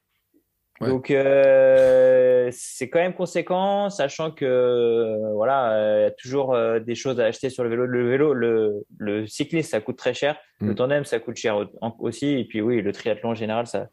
Donc 0.81 1.09
euh, 1.09 2.49
c'est 2.51 2.89
quand 2.89 2.99
même 2.99 3.13
conséquent, 3.13 3.89
sachant 3.89 4.31
que 4.31 4.45
euh, 4.45 5.33
voilà, 5.33 5.99
il 5.99 6.01
y 6.01 6.05
a 6.05 6.11
toujours 6.11 6.53
euh, 6.53 6.79
des 6.79 6.95
choses 6.95 7.19
à 7.19 7.25
acheter 7.25 7.49
sur 7.49 7.63
le 7.63 7.69
vélo. 7.69 7.85
Le 7.85 8.09
vélo, 8.09 8.33
le, 8.33 8.85
le 8.97 9.25
cycliste, 9.25 9.71
ça 9.71 9.79
coûte 9.79 9.97
très 9.97 10.13
cher. 10.13 10.37
Le 10.59 10.71
mm. 10.71 10.75
tandem, 10.75 11.05
ça 11.05 11.19
coûte 11.19 11.37
cher 11.37 11.65
aussi. 11.99 12.39
Et 12.39 12.45
puis 12.45 12.61
oui, 12.61 12.81
le 12.81 12.91
triathlon 12.91 13.29
en 13.29 13.35
général, 13.35 13.67
ça 13.67 13.87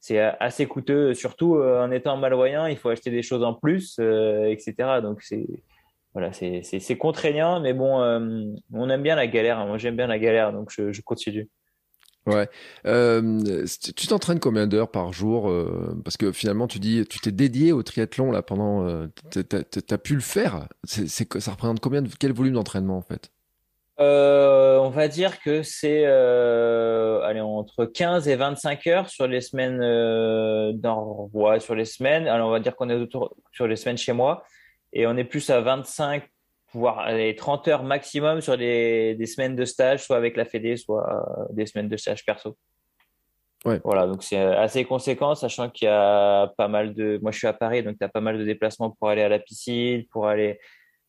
c'est 0.00 0.18
assez 0.18 0.66
coûteux, 0.66 1.14
surtout 1.14 1.56
en 1.56 1.90
étant 1.90 2.16
malvoyant. 2.16 2.66
Il 2.66 2.76
faut 2.76 2.90
acheter 2.90 3.10
des 3.10 3.22
choses 3.22 3.42
en 3.42 3.54
plus, 3.54 3.98
etc. 3.98 4.74
Donc 5.02 5.22
c'est 5.22 5.46
voilà, 6.12 6.30
c'est 6.32 6.96
contraignant, 6.96 7.58
mais 7.60 7.72
bon, 7.72 7.98
on 8.72 8.90
aime 8.90 9.02
bien 9.02 9.16
la 9.16 9.26
galère. 9.26 9.66
Moi, 9.66 9.78
j'aime 9.78 9.96
bien 9.96 10.06
la 10.06 10.18
galère, 10.18 10.52
donc 10.52 10.70
je, 10.70 10.92
je 10.92 11.00
continue. 11.00 11.48
Ouais. 12.26 12.48
Euh, 12.86 13.66
tu 13.94 14.06
t'entraînes 14.06 14.40
combien 14.40 14.66
d'heures 14.66 14.90
par 14.90 15.12
jour 15.12 15.50
euh, 15.50 15.94
Parce 16.04 16.16
que 16.16 16.32
finalement, 16.32 16.66
tu 16.66 16.78
dis, 16.78 17.04
tu 17.06 17.18
t'es 17.18 17.32
dédié 17.32 17.72
au 17.72 17.82
triathlon 17.82 18.30
là 18.30 18.42
pendant. 18.42 18.86
Euh, 18.86 19.08
T'as 19.30 19.98
pu 19.98 20.14
le 20.14 20.20
faire. 20.20 20.68
C'est, 20.84 21.08
ça 21.08 21.50
représente 21.52 21.80
combien 21.80 22.02
de 22.02 22.08
quel 22.18 22.32
volume 22.32 22.54
d'entraînement 22.54 22.96
en 22.96 23.02
fait? 23.02 23.30
On 23.98 24.90
va 24.90 25.08
dire 25.08 25.40
que 25.40 25.62
c'est 25.62 26.04
euh, 26.06 27.42
entre 27.42 27.84
15 27.84 28.28
et 28.28 28.36
25 28.36 28.86
heures 28.86 29.08
sur 29.08 29.26
les 29.26 29.40
semaines. 29.40 29.78
Dans, 30.78 31.30
sur 31.58 31.74
les 31.74 31.84
semaines. 31.84 32.26
Alors 32.26 32.48
on 32.48 32.52
va 32.52 32.60
dire 32.60 32.74
qu'on 32.74 32.90
est 32.90 32.94
autour 32.94 33.36
sur 33.52 33.66
les 33.66 33.76
semaines 33.76 33.98
chez 33.98 34.12
moi 34.12 34.44
et 34.92 35.06
on 35.06 35.16
est 35.16 35.24
plus 35.24 35.50
à 35.50 35.60
25 35.60 36.22
voire 36.74 36.98
aller 36.98 37.34
30 37.34 37.68
heures 37.68 37.82
maximum 37.82 38.40
sur 38.40 38.58
des, 38.58 39.14
des 39.14 39.26
semaines 39.26 39.56
de 39.56 39.64
stage, 39.64 40.04
soit 40.04 40.16
avec 40.16 40.36
la 40.36 40.44
Fédé, 40.44 40.76
soit 40.76 41.08
euh, 41.08 41.44
des 41.50 41.66
semaines 41.66 41.88
de 41.88 41.96
stage 41.96 42.24
perso. 42.24 42.56
Ouais. 43.64 43.80
Voilà, 43.82 44.06
donc 44.06 44.22
c'est 44.22 44.36
assez 44.36 44.84
conséquent, 44.84 45.34
sachant 45.34 45.70
qu'il 45.70 45.86
y 45.86 45.90
a 45.90 46.52
pas 46.58 46.68
mal 46.68 46.92
de. 46.92 47.18
Moi, 47.22 47.32
je 47.32 47.38
suis 47.38 47.46
à 47.46 47.54
Paris, 47.54 47.82
donc 47.82 47.96
tu 47.98 48.04
as 48.04 48.08
pas 48.10 48.20
mal 48.20 48.38
de 48.38 48.44
déplacements 48.44 48.90
pour 48.90 49.08
aller 49.08 49.22
à 49.22 49.28
la 49.28 49.38
piscine, 49.38 50.04
pour 50.10 50.26
aller. 50.26 50.58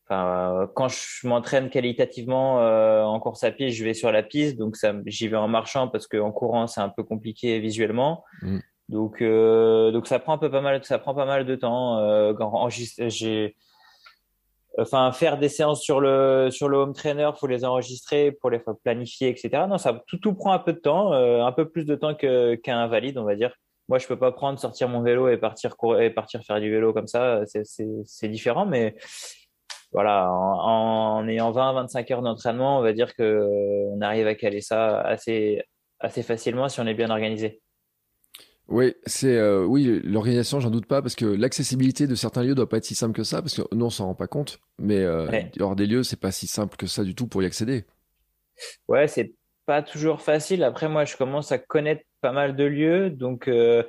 Enfin, 0.08 0.62
euh, 0.62 0.68
quand 0.74 0.88
je 0.88 1.28
m'entraîne 1.28 1.70
qualitativement 1.70 2.62
euh, 2.62 3.04
en 3.04 3.20
course 3.20 3.44
à 3.44 3.52
pied, 3.52 3.72
je 3.72 3.84
vais 3.84 3.96
sur 3.96 4.12
la 4.12 4.24
piste, 4.24 4.58
donc 4.58 4.78
ça, 4.78 4.94
j'y 5.08 5.28
vais 5.28 5.36
en 5.36 5.48
marchant 5.48 5.88
parce 5.88 6.06
qu'en 6.06 6.32
courant 6.32 6.68
c'est 6.68 6.80
un 6.80 6.90
peu 6.90 7.04
compliqué 7.04 7.60
visuellement. 7.60 8.24
Mm. 8.44 8.60
Donc, 8.90 9.22
euh, 9.22 9.92
donc 9.92 10.08
ça 10.08 10.20
prend 10.20 10.34
un 10.34 10.38
peu 10.38 10.52
pas 10.52 10.62
mal, 10.62 10.84
ça 10.84 11.00
prend 11.00 11.16
pas 11.16 11.26
mal 11.26 11.46
de 11.46 11.56
temps. 11.56 11.98
Euh, 12.00 12.34
j'ai 12.70 13.56
enfin 14.78 15.12
faire 15.12 15.38
des 15.38 15.50
séances 15.50 15.82
sur 15.82 16.00
le 16.00 16.50
sur 16.52 16.70
le 16.70 16.78
home 16.78 16.94
trainer, 16.94 17.32
faut 17.40 17.48
les 17.48 17.66
enregistrer, 17.66 18.32
pour 18.32 18.50
les 18.50 18.62
planifier, 18.84 19.30
etc. 19.30 19.66
Non, 19.70 19.78
ça 19.78 20.04
tout 20.08 20.18
tout 20.18 20.34
prend 20.34 20.52
un 20.54 20.60
peu 20.60 20.74
de 20.74 20.80
temps, 20.80 21.14
euh, 21.14 21.44
un 21.44 21.52
peu 21.52 21.70
plus 21.70 21.86
de 21.86 21.96
temps 21.96 22.16
que 22.16 22.56
qu'un 22.56 22.88
valide, 22.88 23.18
on 23.18 23.24
va 23.24 23.36
dire. 23.36 23.54
Moi, 23.88 24.00
je 24.00 24.08
peux 24.08 24.18
pas 24.18 24.32
prendre, 24.32 24.60
sortir 24.60 24.90
mon 24.90 25.02
vélo 25.02 25.30
et 25.30 25.38
partir 25.38 25.78
courir 25.78 26.02
et 26.02 26.10
partir 26.10 26.42
faire 26.44 26.60
du 26.60 26.72
vélo 26.72 26.94
comme 26.94 27.08
ça. 27.08 27.42
C'est 27.46 27.66
c'est 27.66 27.88
c'est 28.06 28.30
différent, 28.30 28.66
mais 28.66 28.96
voilà, 29.92 30.30
en, 30.32 31.20
en 31.20 31.28
ayant 31.28 31.52
20-25 31.52 32.14
heures 32.14 32.22
d'entraînement, 32.22 32.80
on 32.80 32.82
va 32.82 32.94
dire 32.94 33.16
que 33.16 33.48
on 33.92 34.02
arrive 34.02 34.28
à 34.28 34.36
caler 34.36 34.62
ça 34.62 35.02
assez 35.02 35.64
assez 36.00 36.24
facilement 36.24 36.70
si 36.70 36.80
on 36.82 36.88
est 36.88 36.94
bien 36.94 37.10
organisé. 37.10 37.62
Oui, 38.68 38.96
c'est 39.06 39.38
euh, 39.38 39.64
oui 39.64 40.02
l'organisation, 40.04 40.60
j'en 40.60 40.72
doute 40.72 40.88
pas, 40.88 41.02
parce 41.02 41.16
que 41.16 41.26
l'accessibilité 41.26 42.08
de 42.08 42.16
certains 42.16 42.44
lieux 42.44 42.56
doit 42.56 42.68
pas 42.68 42.78
être 42.78 42.86
si 42.86 42.96
simple 42.96 43.14
que 43.14 43.24
ça, 43.24 43.42
parce 43.42 43.54
que 43.56 43.62
nous 43.74 43.86
on 43.86 43.90
s'en 43.92 44.06
rend 44.08 44.16
pas 44.16 44.28
compte, 44.28 44.60
mais 44.80 45.00
euh, 45.00 45.28
hors 45.60 45.76
des 45.76 45.86
lieux, 45.86 46.04
c'est 46.04 46.20
pas 46.20 46.32
si 46.32 46.48
simple 46.48 46.76
que 46.76 46.88
ça 46.88 47.04
du 47.04 47.14
tout 47.14 47.28
pour 47.28 47.44
y 47.44 47.46
accéder. 47.46 47.86
Ouais, 48.88 49.08
c'est 49.08 49.34
pas 49.68 49.84
toujours 49.84 50.22
facile. 50.22 50.64
Après, 50.64 50.90
moi, 50.90 51.06
je 51.06 51.16
commence 51.16 51.52
à 51.52 51.58
connaître 51.60 52.04
pas 52.22 52.32
mal 52.32 52.56
de 52.56 52.64
lieux, 52.64 53.10
donc 53.12 53.48
euh, 53.48 53.84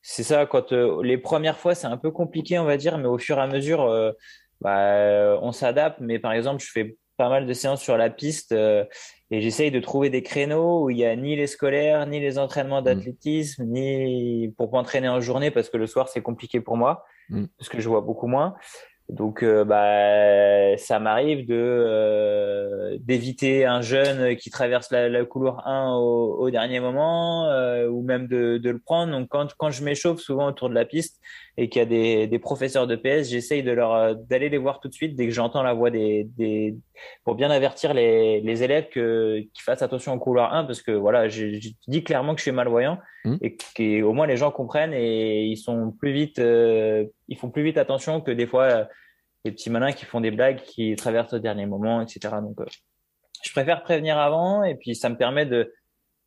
c'est 0.00 0.22
ça. 0.22 0.46
Quand 0.46 0.72
les 0.72 1.18
premières 1.18 1.58
fois, 1.58 1.74
c'est 1.74 1.86
un 1.86 1.98
peu 1.98 2.10
compliqué, 2.10 2.58
on 2.58 2.64
va 2.64 2.78
dire, 2.78 2.96
mais 2.96 3.08
au 3.08 3.18
fur 3.18 3.36
et 3.36 3.42
à 3.42 3.46
mesure, 3.46 4.14
bah, 4.60 5.38
on 5.42 5.52
s'adapte. 5.52 6.00
Mais 6.00 6.18
par 6.18 6.32
exemple, 6.32 6.62
je 6.62 6.70
fais 6.70 6.96
pas 7.16 7.28
mal 7.28 7.46
de 7.46 7.52
séances 7.52 7.82
sur 7.82 7.96
la 7.96 8.10
piste 8.10 8.54
et 9.32 9.40
j'essaye 9.40 9.70
de 9.70 9.80
trouver 9.80 10.10
des 10.10 10.22
créneaux 10.22 10.84
où 10.84 10.90
il 10.90 10.98
y 10.98 11.06
a 11.06 11.16
ni 11.16 11.36
les 11.36 11.46
scolaires, 11.46 12.06
ni 12.06 12.20
les 12.20 12.38
entraînements 12.38 12.82
mmh. 12.82 12.84
d'athlétisme, 12.84 13.64
ni 13.64 14.52
pour 14.58 14.70
m'entraîner 14.70 15.08
en 15.08 15.22
journée 15.22 15.50
parce 15.50 15.70
que 15.70 15.78
le 15.78 15.86
soir 15.86 16.08
c'est 16.08 16.20
compliqué 16.20 16.60
pour 16.60 16.76
moi 16.76 17.04
mmh. 17.30 17.46
parce 17.56 17.70
que 17.70 17.80
je 17.80 17.88
vois 17.88 18.02
beaucoup 18.02 18.26
moins. 18.26 18.54
Donc, 19.08 19.42
euh, 19.42 19.64
bah, 19.64 20.76
ça 20.78 20.98
m'arrive 20.98 21.46
de 21.46 21.54
euh, 21.54 22.96
d'éviter 23.00 23.66
un 23.66 23.82
jeune 23.82 24.36
qui 24.36 24.48
traverse 24.50 24.90
la, 24.90 25.24
couloir 25.24 25.66
1 25.66 25.96
au, 25.96 26.36
au 26.38 26.50
dernier 26.50 26.80
moment, 26.80 27.46
euh, 27.50 27.88
ou 27.88 28.02
même 28.02 28.26
de, 28.26 28.58
de, 28.58 28.70
le 28.70 28.78
prendre. 28.78 29.12
Donc, 29.12 29.28
quand, 29.28 29.54
quand 29.58 29.70
je 29.70 29.84
m'échauffe 29.84 30.20
souvent 30.20 30.46
autour 30.46 30.70
de 30.70 30.74
la 30.74 30.84
piste 30.84 31.20
et 31.58 31.68
qu'il 31.68 31.80
y 31.80 31.82
a 31.82 31.86
des, 31.86 32.26
des, 32.26 32.38
professeurs 32.38 32.86
de 32.86 32.96
PS, 32.96 33.28
j'essaye 33.28 33.62
de 33.62 33.72
leur 33.72 34.16
d'aller 34.16 34.48
les 34.48 34.58
voir 34.58 34.80
tout 34.80 34.88
de 34.88 34.94
suite 34.94 35.14
dès 35.14 35.26
que 35.26 35.32
j'entends 35.32 35.62
la 35.62 35.74
voix 35.74 35.90
des, 35.90 36.26
des 36.38 36.76
pour 37.24 37.34
bien 37.34 37.50
avertir 37.50 37.92
les, 37.92 38.40
les 38.40 38.62
élèves 38.62 38.88
que 38.88 39.40
qu'ils 39.40 39.62
fassent 39.62 39.82
attention 39.82 40.14
au 40.14 40.18
couloir 40.18 40.54
1 40.54 40.64
parce 40.64 40.80
que 40.80 40.92
voilà, 40.92 41.28
je, 41.28 41.60
je 41.60 41.70
dis 41.86 42.04
clairement 42.04 42.34
que 42.34 42.38
je 42.38 42.44
suis 42.44 42.52
malvoyant 42.52 42.98
mmh. 43.24 43.36
et 43.40 43.56
qu'au 43.56 44.12
moins 44.12 44.26
les 44.26 44.36
gens 44.36 44.50
comprennent 44.50 44.94
et 44.94 45.44
ils 45.44 45.56
sont 45.56 45.92
plus 45.92 46.12
vite, 46.12 46.38
ils 46.38 47.36
font 47.38 47.50
plus 47.50 47.62
vite 47.62 47.78
attention 47.78 48.20
que 48.20 48.30
des 48.30 48.46
fois 48.46 48.88
des 49.44 49.52
petits 49.52 49.70
malins 49.70 49.92
qui 49.92 50.04
font 50.04 50.20
des 50.20 50.30
blagues, 50.30 50.62
qui 50.62 50.94
traversent 50.96 51.32
au 51.32 51.38
dernier 51.38 51.66
moment, 51.66 52.00
etc. 52.00 52.36
Donc, 52.42 52.60
euh, 52.60 52.64
je 53.44 53.50
préfère 53.50 53.82
prévenir 53.82 54.18
avant 54.18 54.62
et 54.62 54.76
puis 54.76 54.94
ça 54.94 55.08
me 55.08 55.16
permet 55.16 55.46
de 55.46 55.72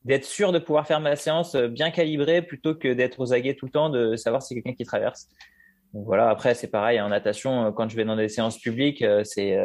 d'être 0.04 0.26
sûr 0.26 0.52
de 0.52 0.60
pouvoir 0.60 0.86
faire 0.86 1.00
ma 1.00 1.16
séance 1.16 1.56
euh, 1.56 1.68
bien 1.68 1.90
calibrée 1.90 2.44
plutôt 2.44 2.76
que 2.76 2.94
d'être 2.94 3.20
aux 3.20 3.34
aguets 3.34 3.56
tout 3.56 3.66
le 3.66 3.72
temps, 3.72 3.90
de 3.90 4.16
savoir 4.16 4.44
si 4.44 4.54
quelqu'un 4.54 4.74
qui 4.74 4.84
traverse. 4.84 5.28
Donc 5.94 6.06
voilà, 6.06 6.30
après 6.30 6.54
c'est 6.54 6.70
pareil 6.70 7.00
en 7.02 7.10
natation, 7.10 7.68
euh, 7.68 7.72
quand 7.72 7.90
je 7.90 7.96
vais 7.96 8.06
dans 8.06 8.16
des 8.16 8.30
séances 8.30 8.60
publiques, 8.60 9.04
c'est 9.24 9.58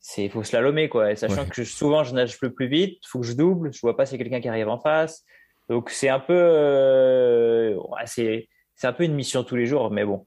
c'est 0.00 0.28
faut 0.30 0.42
slalomer 0.42 0.88
quoi. 0.88 1.12
Et 1.12 1.16
sachant 1.16 1.46
que 1.46 1.62
souvent 1.62 2.02
je 2.02 2.14
nage 2.14 2.36
le 2.40 2.52
plus 2.52 2.66
vite, 2.66 2.98
faut 3.06 3.20
que 3.20 3.26
je 3.26 3.34
double, 3.34 3.72
je 3.72 3.80
vois 3.82 3.96
pas 3.96 4.06
si 4.06 4.18
quelqu'un 4.18 4.40
qui 4.40 4.48
arrive 4.48 4.68
en 4.68 4.80
face. 4.80 5.24
Donc 5.72 5.88
c'est 5.88 6.10
un 6.10 6.20
peu 6.20 7.74
c'est 8.04 8.48
c'est 8.74 8.86
un 8.86 8.92
peu 8.92 9.04
une 9.04 9.14
mission 9.14 9.42
tous 9.42 9.56
les 9.56 9.64
jours, 9.64 9.90
mais 9.90 10.04
bon, 10.04 10.26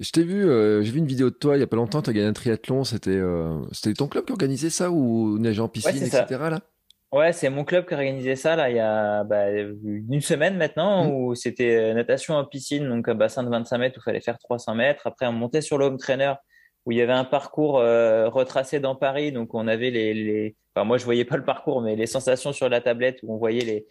je 0.00 0.10
t'ai 0.10 0.24
vu, 0.24 0.48
euh, 0.48 0.82
j'ai 0.82 0.90
vu 0.90 0.98
une 0.98 1.06
vidéo 1.06 1.30
de 1.30 1.34
toi 1.34 1.56
il 1.56 1.60
y 1.60 1.62
a 1.62 1.68
pas 1.68 1.76
longtemps, 1.76 2.02
tu 2.02 2.10
as 2.10 2.12
gagné 2.12 2.26
un 2.26 2.32
triathlon, 2.32 2.82
c'était 2.82 3.10
euh, 3.10 3.60
c'était 3.70 3.94
ton 3.94 4.08
club 4.08 4.24
qui 4.24 4.32
organisait 4.32 4.70
ça 4.70 4.90
ou 4.90 5.38
nage 5.38 5.60
en 5.60 5.68
piscine, 5.68 6.02
etc. 6.02 6.24
Là? 6.30 6.60
Ouais, 7.12 7.32
c'est 7.32 7.48
mon 7.48 7.64
club 7.64 7.86
qui 7.86 7.94
a 7.94 7.98
organisé 7.98 8.34
ça 8.34 8.56
là 8.56 8.70
il 8.70 8.76
y 8.76 8.80
a 8.80 9.22
bah, 9.22 9.50
une 9.52 10.20
semaine 10.20 10.56
maintenant 10.56 11.04
mmh. 11.04 11.14
où 11.14 11.34
c'était 11.36 11.76
euh, 11.76 11.94
natation 11.94 12.34
en 12.34 12.44
piscine, 12.44 12.88
donc 12.88 13.08
un 13.08 13.14
bassin 13.14 13.44
de 13.44 13.50
25 13.50 13.78
mètres 13.78 13.98
où 13.98 14.00
il 14.00 14.04
fallait 14.04 14.20
faire 14.20 14.38
300 14.38 14.74
mètres. 14.74 15.06
Après, 15.06 15.26
on 15.26 15.32
montait 15.32 15.60
sur 15.60 15.78
le 15.78 15.84
home 15.84 15.98
trainer 15.98 16.34
où 16.86 16.92
il 16.92 16.98
y 16.98 17.00
avait 17.00 17.12
un 17.12 17.24
parcours 17.24 17.74
retracé 17.74 18.80
dans 18.80 18.94
Paris, 18.94 19.32
donc 19.32 19.54
on 19.54 19.66
avait 19.66 19.90
les, 19.90 20.12
les... 20.14 20.56
Enfin, 20.74 20.84
moi 20.84 20.98
je 20.98 21.04
voyais 21.04 21.24
pas 21.24 21.36
le 21.36 21.44
parcours, 21.44 21.80
mais 21.80 21.96
les 21.96 22.06
sensations 22.06 22.52
sur 22.52 22.68
la 22.68 22.80
tablette 22.80 23.20
où 23.22 23.34
on 23.34 23.38
voyait 23.38 23.64
les 23.64 23.86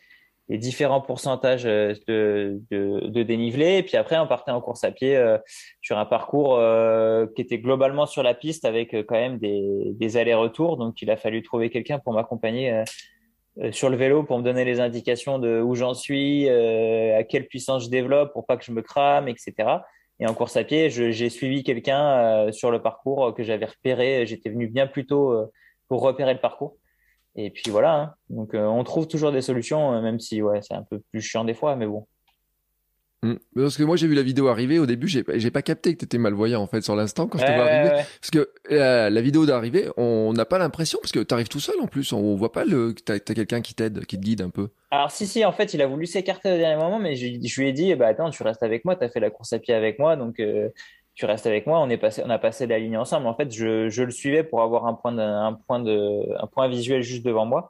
les 0.49 0.57
différents 0.57 1.01
pourcentages 1.01 1.65
euh, 1.65 1.93
de, 2.07 2.61
de, 2.69 3.07
de, 3.07 3.23
dénivelé. 3.23 3.77
Et 3.77 3.83
puis 3.83 3.97
après, 3.97 4.17
on 4.17 4.27
partait 4.27 4.51
en 4.51 4.61
course 4.61 4.83
à 4.83 4.91
pied 4.91 5.15
euh, 5.15 5.37
sur 5.81 5.97
un 5.97 6.05
parcours 6.05 6.57
euh, 6.57 7.27
qui 7.35 7.41
était 7.41 7.59
globalement 7.59 8.05
sur 8.05 8.23
la 8.23 8.33
piste 8.33 8.65
avec 8.65 8.91
quand 9.07 9.15
même 9.15 9.37
des, 9.37 9.93
des 9.93 10.17
allers-retours. 10.17 10.77
Donc, 10.77 11.01
il 11.01 11.09
a 11.09 11.17
fallu 11.17 11.41
trouver 11.43 11.69
quelqu'un 11.69 11.99
pour 11.99 12.13
m'accompagner 12.13 12.83
sur 13.71 13.89
le 13.89 13.95
vélo 13.95 14.23
pour 14.23 14.39
me 14.39 14.43
donner 14.43 14.65
les 14.65 14.79
indications 14.79 15.37
de 15.37 15.61
où 15.61 15.75
j'en 15.75 15.93
suis, 15.93 16.49
à 16.49 17.23
quelle 17.23 17.47
puissance 17.47 17.85
je 17.85 17.89
développe 17.89 18.33
pour 18.33 18.47
pas 18.47 18.57
que 18.57 18.65
je 18.65 18.71
me 18.71 18.81
crame, 18.81 19.27
etc. 19.27 19.53
Et 20.23 20.27
en 20.27 20.33
course 20.33 20.55
à 20.55 20.63
pied, 20.63 20.89
j'ai 20.89 21.29
suivi 21.29 21.63
quelqu'un 21.63 22.49
sur 22.53 22.71
le 22.71 22.81
parcours 22.81 23.35
que 23.35 23.43
j'avais 23.43 23.65
repéré. 23.65 24.25
J'étais 24.25 24.49
venu 24.49 24.67
bien 24.67 24.87
plus 24.87 25.05
tôt 25.05 25.51
pour 25.89 26.01
repérer 26.01 26.33
le 26.33 26.39
parcours. 26.39 26.77
Et 27.35 27.49
puis 27.49 27.71
voilà. 27.71 27.95
Hein. 27.95 28.15
Donc 28.29 28.53
euh, 28.53 28.65
on 28.65 28.83
trouve 28.83 29.07
toujours 29.07 29.31
des 29.31 29.41
solutions, 29.41 29.93
euh, 29.93 30.01
même 30.01 30.19
si 30.19 30.41
ouais, 30.41 30.61
c'est 30.61 30.75
un 30.75 30.83
peu 30.83 30.99
plus 31.11 31.21
chiant 31.21 31.43
des 31.43 31.53
fois, 31.53 31.75
mais 31.75 31.87
bon. 31.87 32.07
Mmh. 33.23 33.35
Parce 33.55 33.77
que 33.77 33.83
moi 33.83 33.95
j'ai 33.95 34.07
vu 34.07 34.15
la 34.15 34.21
vidéo 34.21 34.49
arriver 34.49 34.79
au 34.79 34.85
début, 34.85 35.07
j'ai 35.07 35.51
pas 35.51 35.61
capté 35.61 35.93
que 35.93 35.99
tu 35.99 36.05
étais 36.05 36.17
malvoyant 36.17 36.61
en 36.61 36.67
fait 36.67 36.81
sur 36.81 36.95
l'instant 36.95 37.27
quand 37.27 37.39
je 37.39 37.45
te 37.45 37.51
vois 37.51 37.65
arriver. 37.65 38.03
Parce 38.19 38.31
que 38.31 38.49
euh, 38.71 39.09
la 39.09 39.21
vidéo 39.21 39.45
d'arrivée, 39.45 39.87
on 39.97 40.33
n'a 40.33 40.45
pas 40.45 40.59
l'impression 40.59 40.99
parce 41.01 41.11
que 41.11 41.19
tu 41.19 41.33
arrives 41.33 41.47
tout 41.47 41.61
seul 41.61 41.79
en 41.81 41.87
plus, 41.87 42.11
on 42.13 42.35
voit 42.35 42.51
pas 42.51 42.65
le 42.65 42.93
que 42.93 43.01
tu 43.01 43.11
as, 43.11 43.19
quelqu'un 43.19 43.61
qui 43.61 43.73
t'aide, 43.73 44.05
qui 44.05 44.17
te 44.17 44.21
guide 44.21 44.41
un 44.41 44.49
peu. 44.49 44.69
Alors 44.91 45.09
si 45.09 45.25
si, 45.25 45.43
en 45.45 45.53
fait 45.53 45.73
il 45.73 45.81
a 45.81 45.87
voulu 45.87 46.05
s'écarter 46.05 46.51
au 46.51 46.57
dernier 46.57 46.81
moment, 46.81 46.99
mais 46.99 47.15
je, 47.15 47.27
je, 47.41 47.61
lui 47.61 47.69
ai 47.69 47.73
dit 47.73 47.95
bah 47.95 48.07
attends 48.07 48.29
tu 48.29 48.43
restes 48.43 48.63
avec 48.63 48.85
moi, 48.85 48.95
tu 48.95 49.05
as 49.05 49.09
fait 49.09 49.21
la 49.21 49.29
course 49.29 49.53
à 49.53 49.59
pied 49.59 49.73
avec 49.73 49.99
moi, 49.99 50.15
donc 50.17 50.39
tu 51.15 51.25
restes 51.25 51.45
avec 51.45 51.67
moi, 51.67 51.79
on 51.79 51.89
est 51.89 51.97
passé, 51.97 52.23
on 52.25 52.29
a 52.29 52.39
passé 52.39 52.65
la 52.65 52.79
ligne 52.79 52.97
ensemble. 52.97 53.27
En 53.27 53.35
fait, 53.35 53.51
je, 53.53 53.89
je 53.89 54.03
le 54.03 54.11
suivais 54.11 54.43
pour 54.43 54.61
avoir 54.61 54.87
un 54.87 54.93
point, 54.93 55.11
de, 55.11 55.21
un 55.21 55.53
point 55.53 55.79
de, 55.79 56.41
un 56.41 56.47
point 56.47 56.67
visuel 56.67 57.03
juste 57.03 57.23
devant 57.23 57.45
moi. 57.45 57.69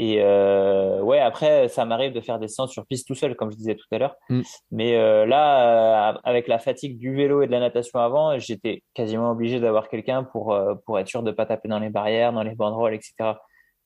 Et 0.00 0.18
euh, 0.20 1.02
ouais, 1.02 1.18
après, 1.18 1.66
ça 1.66 1.84
m'arrive 1.84 2.12
de 2.12 2.20
faire 2.20 2.38
des 2.38 2.46
séances 2.46 2.70
sur 2.70 2.86
piste 2.86 3.08
tout 3.08 3.16
seul, 3.16 3.34
comme 3.34 3.50
je 3.50 3.56
disais 3.56 3.74
tout 3.74 3.86
à 3.90 3.98
l'heure. 3.98 4.14
Mm. 4.30 4.42
Mais 4.70 4.96
euh, 4.96 5.26
là, 5.26 6.12
euh, 6.12 6.18
avec 6.22 6.46
la 6.46 6.60
fatigue 6.60 6.98
du 6.98 7.12
vélo 7.16 7.42
et 7.42 7.48
de 7.48 7.52
la 7.52 7.58
natation 7.58 7.98
avant, 7.98 8.38
j'étais 8.38 8.84
quasiment 8.94 9.32
obligé 9.32 9.58
d'avoir 9.58 9.88
quelqu'un 9.88 10.22
pour 10.22 10.56
pour 10.86 11.00
être 11.00 11.08
sûr 11.08 11.24
de 11.24 11.32
pas 11.32 11.46
taper 11.46 11.68
dans 11.68 11.80
les 11.80 11.90
barrières, 11.90 12.32
dans 12.32 12.44
les 12.44 12.54
banderoles, 12.54 12.94
etc. 12.94 13.32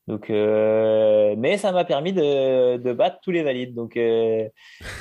Donc, 0.07 0.29
mais 0.29 1.57
ça 1.57 1.73
m'a 1.73 1.85
permis 1.85 2.13
de, 2.13 2.77
de, 2.77 2.93
battre 2.93 3.19
tous 3.23 3.31
les 3.31 3.43
valides. 3.43 3.75
Donc, 3.75 3.99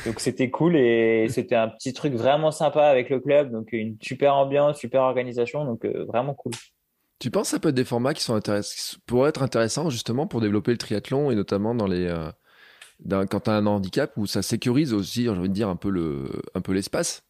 donc 0.05 0.19
c'était 0.19 0.49
cool 0.49 0.77
et 0.77 1.27
c'était 1.27 1.55
un 1.55 1.67
petit 1.67 1.91
truc 1.91 2.13
vraiment 2.13 2.51
sympa 2.51 2.85
avec 2.85 3.09
le 3.09 3.19
club. 3.19 3.51
Donc, 3.51 3.73
une 3.73 3.97
super 4.01 4.35
ambiance, 4.35 4.77
super 4.77 5.01
organisation. 5.01 5.65
Donc, 5.65 5.85
vraiment 5.85 6.35
cool. 6.35 6.53
Tu 7.21 7.31
penses 7.31 7.47
que 7.47 7.51
ça 7.51 7.59
peut 7.59 7.69
être 7.69 7.75
des 7.75 7.85
formats 7.85 8.13
qui 8.13 8.23
sont 8.23 8.37
pourraient 9.05 9.29
être 9.29 9.43
intéressants 9.43 9.89
justement 9.89 10.27
pour 10.27 10.41
développer 10.41 10.71
le 10.71 10.77
triathlon 10.77 11.31
et 11.31 11.35
notamment 11.35 11.73
dans 11.73 11.87
les, 11.87 12.13
quand 13.09 13.39
tu 13.41 13.49
as 13.49 13.53
un 13.53 13.65
handicap 13.65 14.11
où 14.17 14.25
ça 14.25 14.41
sécurise 14.41 14.91
aussi, 14.93 15.23
j'ai 15.23 15.29
envie 15.29 15.47
de 15.47 15.53
dire, 15.53 15.69
un 15.69 15.77
peu 15.77 15.89
le, 15.89 16.29
un 16.55 16.61
peu 16.61 16.73
l'espace? 16.73 17.23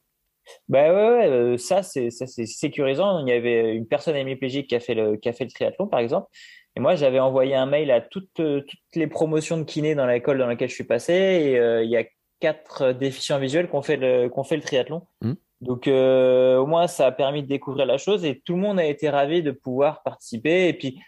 Bah 0.68 0.92
ouais, 0.92 1.30
ouais 1.30 1.58
ça 1.60 1.84
c'est 1.84 2.10
sécurisant. 2.10 3.20
Il 3.20 3.30
y 3.30 3.34
avait 3.34 3.76
une 3.76 3.86
personne 3.86 4.16
hémiplégique 4.16 4.70
qui 4.70 4.76
a 4.76 4.80
fait 4.80 4.96
le 4.96 5.18
qui 5.18 5.30
a 5.30 5.34
fait 5.34 5.44
le 5.44 5.52
triathlon 5.52 5.88
par 5.88 6.00
exemple 6.00 6.28
et 6.76 6.80
moi, 6.80 6.96
j'avais 6.96 7.20
envoyé 7.20 7.56
un 7.56 7.66
mail 7.66 7.92
à 7.92 8.00
toutes, 8.00 8.40
euh, 8.40 8.62
toutes 8.62 8.80
les 8.96 9.08
promotions 9.08 9.58
de 9.58 9.64
kiné 9.64 9.94
dans 9.94 10.06
l'école 10.06 10.38
dans 10.38 10.48
laquelle 10.48 10.70
je 10.70 10.76
suis 10.76 10.86
passé. 10.86 11.14
Et 11.14 11.60
euh, 11.60 11.84
il 11.84 11.90
y 11.90 11.98
a 11.98 12.06
quatre 12.40 12.94
déficients 12.94 13.40
visuels 13.40 13.70
qui 13.70 13.76
ont 13.76 13.82
fait 13.82 13.98
le, 13.98 14.30
qu'on 14.30 14.44
fait 14.44 14.56
le 14.56 14.62
triathlon. 14.62 15.06
Mmh. 15.22 15.34
Donc, 15.62 15.88
euh, 15.88 16.58
au 16.58 16.66
moins, 16.66 16.88
ça 16.88 17.08
a 17.08 17.12
permis 17.12 17.44
de 17.44 17.48
découvrir 17.48 17.86
la 17.86 17.98
chose 17.98 18.26
et 18.26 18.42
tout 18.44 18.54
le 18.56 18.60
monde 18.60 18.80
a 18.80 18.86
été 18.86 19.10
ravi 19.10 19.44
de 19.44 19.52
pouvoir 19.52 20.02
participer. 20.04 20.68
Et 20.68 20.74
puis, 20.74 21.00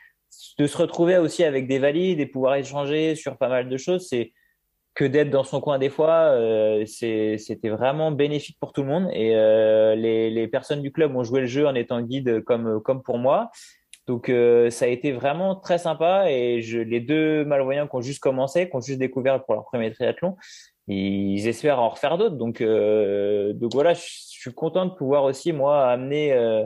de 0.58 0.68
se 0.68 0.78
retrouver 0.78 1.18
aussi 1.18 1.44
avec 1.44 1.68
des 1.68 1.80
valides 1.80 2.20
et 2.20 2.26
pouvoir 2.26 2.56
échanger 2.56 3.16
sur 3.16 3.38
pas 3.38 3.50
mal 3.50 3.70
de 3.70 3.78
choses, 3.78 4.08
c'est 4.08 4.32
que 4.94 5.06
d'être 5.06 5.32
dans 5.32 5.44
son 5.44 5.60
coin 5.60 5.80
des 5.80 5.90
fois, 5.90 6.30
euh, 6.34 6.86
c'était 6.86 7.70
vraiment 7.70 8.12
bénéfique 8.12 8.58
pour 8.60 8.74
tout 8.74 8.84
le 8.84 8.90
monde. 8.90 9.10
Et 9.12 9.36
euh, 9.36 9.96
les, 9.96 10.30
les, 10.30 10.48
personnes 10.48 10.84
du 10.84 10.92
club 10.92 11.16
ont 11.16 11.24
joué 11.24 11.42
le 11.42 11.48
jeu 11.48 11.68
en 11.68 11.74
étant 11.74 12.02
guide 12.02 12.44
comme, 12.44 12.80
comme 12.82 13.02
pour 13.02 13.18
moi. 13.18 13.50
Donc 14.06 14.28
euh, 14.28 14.70
ça 14.70 14.86
a 14.86 14.88
été 14.90 15.14
vraiment 15.14 15.56
très 15.56 15.78
sympa 15.78 16.30
et 16.30 16.62
je, 16.62 16.80
les 16.80 17.00
deux 17.00 17.46
malvoyants 17.46 17.88
qui 17.88 17.96
ont 17.96 18.02
juste 18.02 18.20
commencé, 18.20 18.70
qui 18.70 18.76
ont 18.76 18.82
juste 18.82 19.00
découvert 19.00 19.44
pour 19.44 19.54
leur 19.54 19.64
premier 19.64 19.92
triathlon, 19.94 20.36
ils 20.88 21.48
espèrent 21.48 21.80
en 21.80 21.90
refaire 21.90 22.18
d'autres. 22.18 22.36
Donc, 22.36 22.62
euh, 22.62 23.54
donc 23.54 23.74
voilà, 23.74 23.94
je, 23.94 24.02
suis 24.06 24.54
content 24.54 24.86
de 24.86 24.94
pouvoir 24.94 25.24
aussi 25.24 25.54
moi 25.54 25.86
amener, 25.88 26.34
euh, 26.34 26.66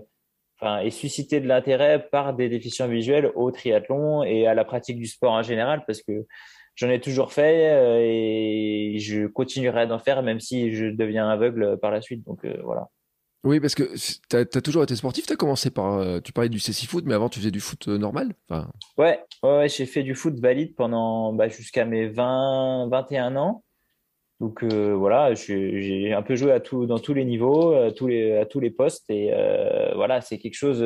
enfin 0.59 0.79
et 0.79 0.89
susciter 0.89 1.39
de 1.39 1.47
l'intérêt 1.47 2.07
par 2.09 2.33
des 2.33 2.49
déficients 2.49 2.87
visuels 2.87 3.31
au 3.35 3.51
triathlon 3.51 4.23
et 4.23 4.47
à 4.47 4.55
la 4.55 4.65
pratique 4.65 4.97
du 4.97 5.05
sport 5.05 5.33
en 5.33 5.43
général 5.43 5.83
parce 5.85 6.01
que 6.01 6.25
j'en 6.73 6.89
ai 6.89 6.99
toujours 6.99 7.31
fait 7.31 7.71
euh, 7.71 7.99
et 8.01 8.97
je 8.99 9.27
continuerai 9.27 9.85
d'en 9.85 9.99
faire 9.99 10.23
même 10.23 10.39
si 10.39 10.73
je 10.73 10.85
deviens 10.85 11.29
aveugle 11.29 11.77
par 11.79 11.91
la 11.91 12.01
suite. 12.01 12.25
Donc 12.25 12.43
euh, 12.45 12.57
voilà. 12.63 12.87
Oui, 13.43 13.59
parce 13.59 13.75
que 13.75 13.83
tu 14.29 14.35
as, 14.35 14.61
toujours 14.61 14.83
été 14.83 14.95
sportif. 14.95 15.27
Tu 15.27 15.33
as 15.33 15.35
commencé 15.35 15.69
par. 15.69 16.21
Tu 16.23 16.33
parlais 16.33 16.49
du 16.49 16.59
CC 16.59 16.87
foot, 16.87 17.05
mais 17.05 17.13
avant, 17.13 17.29
tu 17.29 17.39
faisais 17.39 17.51
du 17.51 17.61
foot 17.61 17.87
normal 17.87 18.33
enfin... 18.49 18.69
Ouais, 18.97 19.23
ouais, 19.43 19.69
j'ai 19.69 19.85
fait 19.85 20.01
du 20.01 20.15
foot 20.15 20.37
valide 20.39 20.75
pendant 20.75 21.31
bah, 21.31 21.47
jusqu'à 21.47 21.85
mes 21.85 22.07
20, 22.07 22.89
21 22.89 23.35
ans. 23.37 23.63
Donc 24.39 24.63
euh, 24.63 24.93
voilà, 24.93 25.33
j'ai 25.33 26.13
un 26.13 26.21
peu 26.21 26.35
joué 26.35 26.51
à 26.51 26.59
tout, 26.59 26.85
dans 26.85 26.99
tous 26.99 27.13
les 27.13 27.25
niveaux, 27.25 27.73
à 27.73 27.91
tous 27.91 28.07
les, 28.07 28.37
à 28.37 28.45
tous 28.45 28.59
les 28.59 28.69
postes. 28.69 29.09
Et 29.09 29.31
voilà, 29.95 30.21
c'est 30.21 30.37
quelque 30.37 30.55
chose 30.55 30.85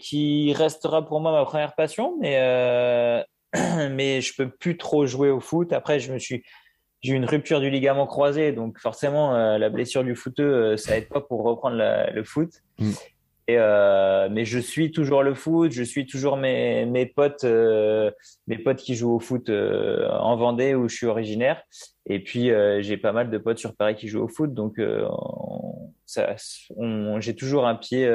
qui 0.00 0.52
restera 0.54 1.06
pour 1.06 1.20
moi 1.20 1.32
ma 1.32 1.44
première 1.44 1.74
passion. 1.74 2.16
Mais, 2.20 3.24
mais 3.90 4.20
je 4.20 4.34
peux 4.36 4.48
plus 4.48 4.76
trop 4.76 5.06
jouer 5.06 5.30
au 5.30 5.40
foot. 5.40 5.72
Après, 5.72 6.00
je 6.00 6.12
me 6.12 6.18
suis 6.18 6.42
j'ai 7.02 7.14
eu 7.14 7.16
une 7.16 7.24
rupture 7.24 7.60
du 7.60 7.70
ligament 7.70 8.06
croisé, 8.06 8.52
donc 8.52 8.78
forcément 8.78 9.34
euh, 9.34 9.56
la 9.56 9.70
blessure 9.70 10.04
du 10.04 10.14
footeux, 10.14 10.72
euh, 10.72 10.76
ça 10.76 10.98
aide 10.98 11.08
pas 11.08 11.20
pour 11.20 11.42
reprendre 11.42 11.76
le 11.76 12.24
foot. 12.24 12.50
Mm. 12.78 12.90
Euh, 13.48 14.28
mais 14.30 14.44
je 14.44 14.58
suis 14.58 14.90
toujours 14.90 15.22
le 15.22 15.34
foot, 15.34 15.72
je 15.72 15.82
suis 15.82 16.06
toujours 16.06 16.36
mes, 16.36 16.84
mes 16.86 17.06
potes, 17.06 17.44
euh, 17.44 18.10
mes 18.46 18.58
potes 18.58 18.78
qui 18.78 18.94
jouent 18.94 19.14
au 19.14 19.20
foot 19.20 19.50
en 19.50 20.36
Vendée 20.36 20.74
où 20.74 20.88
je 20.88 20.94
suis 20.94 21.06
originaire. 21.06 21.62
Et 22.06 22.20
puis 22.20 22.50
j'ai 22.80 22.96
pas 22.96 23.12
mal 23.12 23.30
de 23.30 23.38
potes 23.38 23.58
sur 23.58 23.74
Paris 23.76 23.94
qui 23.94 24.08
jouent 24.08 24.24
au 24.24 24.28
foot, 24.28 24.52
donc 24.52 24.80
j'ai 27.18 27.36
toujours 27.36 27.66
un 27.66 27.74
pied, 27.76 28.06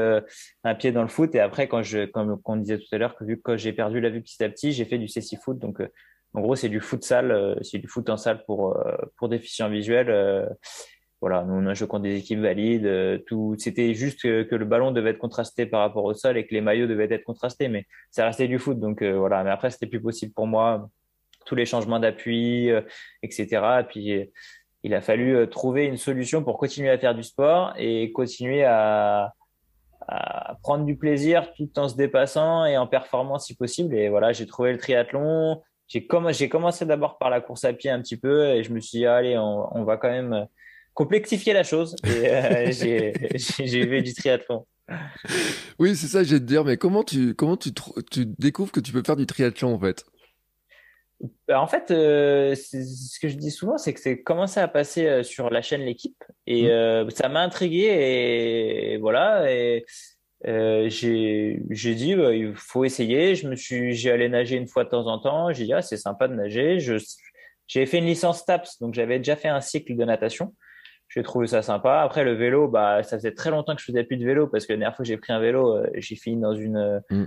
un 0.63 0.75
pied 0.75 0.91
dans 0.91 1.03
le 1.03 1.07
foot. 1.07 1.33
Et 1.35 1.39
après, 1.39 1.67
quand 1.67 1.83
je, 1.83 2.05
comme 2.05 2.39
on 2.45 2.55
disait 2.57 2.77
tout 2.77 2.93
à 2.93 2.97
l'heure, 2.97 3.15
que 3.15 3.23
vu 3.23 3.41
que 3.41 3.57
j'ai 3.57 3.73
perdu 3.73 4.01
la 4.01 4.09
vue 4.09 4.21
petit 4.21 4.43
à 4.43 4.49
petit, 4.49 4.71
j'ai 4.73 4.85
fait 4.85 4.97
du 4.97 5.07
CC 5.07 5.37
foot. 5.37 5.59
Donc, 5.59 5.81
en 6.33 6.41
gros, 6.41 6.55
c'est 6.55 6.67
du 6.67 6.81
futsal, 6.81 7.57
c'est 7.61 7.77
du 7.77 7.87
foot 7.87 8.09
en 8.09 8.17
salle 8.17 8.43
pour, 8.45 8.77
pour 9.17 9.29
déficients 9.29 9.69
visuels 9.69 10.47
voilà, 11.21 11.43
nous 11.43 11.53
on 11.53 11.65
a 11.67 11.73
joué 11.73 11.87
contre 11.87 12.03
des 12.03 12.17
équipes 12.17 12.39
valides. 12.39 12.85
Euh, 12.85 13.17
tout, 13.25 13.55
c'était 13.57 13.93
juste 13.93 14.21
que, 14.21 14.55
le 14.55 14.65
ballon 14.65 14.91
devait 14.91 15.11
être 15.11 15.17
contrasté 15.17 15.65
par 15.65 15.81
rapport 15.81 16.03
au 16.03 16.13
sol 16.13 16.37
et 16.37 16.45
que 16.45 16.53
les 16.53 16.61
maillots 16.61 16.87
devaient 16.87 17.11
être 17.11 17.23
contrastés, 17.23 17.67
mais 17.67 17.85
ça 18.11 18.25
restait 18.25 18.47
du 18.47 18.59
foot. 18.59 18.79
Donc 18.79 19.01
euh, 19.01 19.17
voilà, 19.17 19.43
mais 19.43 19.49
après 19.49 19.71
c'était 19.71 19.87
plus 19.87 20.01
possible 20.01 20.33
pour 20.33 20.47
moi. 20.47 20.89
Tous 21.45 21.55
les 21.55 21.65
changements 21.65 21.99
d'appui, 21.99 22.71
euh, 22.71 22.81
etc. 23.23 23.47
Et 23.81 23.83
puis 23.83 24.31
il 24.83 24.93
a 24.93 25.01
fallu 25.01 25.47
trouver 25.49 25.85
une 25.85 25.97
solution 25.97 26.43
pour 26.43 26.57
continuer 26.57 26.89
à 26.89 26.97
faire 26.97 27.15
du 27.15 27.23
sport 27.23 27.73
et 27.77 28.11
continuer 28.11 28.63
à, 28.63 29.33
prendre 30.61 30.85
du 30.85 30.95
plaisir 30.95 31.51
tout 31.53 31.71
en 31.79 31.89
se 31.89 31.95
dépassant 31.95 32.65
et 32.65 32.77
en 32.77 32.85
performant 32.85 33.39
si 33.39 33.55
possible. 33.55 33.95
Et 33.95 34.09
voilà, 34.09 34.33
j'ai 34.33 34.45
trouvé 34.45 34.71
le 34.71 34.77
triathlon. 34.77 35.63
J'ai 35.87 36.05
commencé 36.05 36.85
d'abord 36.85 37.17
par 37.17 37.31
la 37.31 37.41
course 37.41 37.63
à 37.63 37.73
pied 37.73 37.89
un 37.89 38.01
petit 38.01 38.17
peu 38.17 38.49
et 38.49 38.63
je 38.63 38.71
me 38.71 38.79
suis 38.79 38.99
dit, 38.99 39.05
allez, 39.07 39.35
on 39.37 39.83
va 39.83 39.97
quand 39.97 40.09
même 40.09 40.47
complexifier 40.95 41.53
la 41.53 41.63
chose 41.63 41.95
et 42.03 42.29
euh, 42.29 42.71
j'ai 42.71 43.85
vu 43.85 44.01
du 44.01 44.13
triathlon. 44.13 44.65
Oui, 45.77 45.95
c'est 45.95 46.07
ça, 46.07 46.23
j'ai 46.23 46.39
te 46.39 46.45
dire, 46.45 46.63
mais 46.63 46.77
comment 46.77 47.03
tu, 47.03 47.35
comment 47.35 47.57
tu, 47.57 47.71
tu 48.09 48.25
découvres 48.39 48.71
que 48.71 48.79
tu 48.79 48.91
peux 48.91 49.03
faire 49.05 49.15
du 49.15 49.27
triathlon 49.27 49.75
en 49.75 49.79
fait? 49.79 50.05
Bah, 51.47 51.61
en 51.61 51.67
fait, 51.67 51.91
euh, 51.91 52.55
ce 52.55 53.19
que 53.19 53.27
je 53.27 53.35
dis 53.35 53.51
souvent, 53.51 53.77
c'est 53.77 53.93
que 53.93 53.99
c'est 53.99 54.21
commencé 54.21 54.59
à 54.59 54.67
passer 54.67 55.05
euh, 55.05 55.23
sur 55.23 55.49
la 55.49 55.61
chaîne 55.61 55.81
L'équipe 55.81 56.23
et 56.47 56.69
mmh. 56.69 57.09
ça 57.11 57.29
m'a 57.29 57.41
intrigué 57.41 58.93
et, 58.93 58.97
voilà. 58.97 59.51
Et 59.51 59.85
j'ai 60.43 61.95
dit, 61.95 62.15
bah, 62.15 62.33
il 62.33 62.55
faut 62.55 62.85
essayer. 62.85 63.35
Je 63.35 63.47
me 63.49 63.55
suis, 63.55 63.93
j'ai 63.93 64.11
allé 64.11 64.29
nager 64.29 64.55
une 64.55 64.67
fois 64.67 64.85
de 64.85 64.89
temps 64.89 65.07
en 65.07 65.19
temps. 65.19 65.51
J'ai 65.51 65.65
dit, 65.65 65.73
ah, 65.73 65.81
c'est 65.81 65.97
sympa 65.97 66.27
de 66.27 66.35
nager. 66.35 66.79
Je, 66.79 66.97
j'ai 67.67 67.85
fait 67.85 67.97
une 67.97 68.05
licence 68.05 68.45
TAPS, 68.45 68.79
donc 68.79 68.93
j'avais 68.93 69.17
déjà 69.17 69.35
fait 69.35 69.47
un 69.47 69.61
cycle 69.61 69.95
de 69.95 70.05
natation 70.05 70.53
j'ai 71.09 71.23
trouvé 71.23 71.47
ça 71.47 71.61
sympa. 71.61 72.01
Après, 72.01 72.23
le 72.23 72.33
vélo, 72.33 72.67
bah, 72.67 73.03
ça 73.03 73.17
faisait 73.17 73.33
très 73.33 73.51
longtemps 73.51 73.75
que 73.75 73.81
je 73.81 73.85
faisais 73.85 74.03
plus 74.03 74.17
de 74.17 74.25
vélo 74.25 74.47
parce 74.47 74.65
que 74.65 74.73
la 74.73 74.79
dernière 74.79 74.95
fois 74.95 75.03
que 75.03 75.07
j'ai 75.07 75.17
pris 75.17 75.33
un 75.33 75.39
vélo, 75.39 75.77
euh, 75.77 75.87
j'ai 75.95 76.15
fini 76.15 76.41
dans 76.41 76.53
une, 76.53 77.01
mm. 77.09 77.25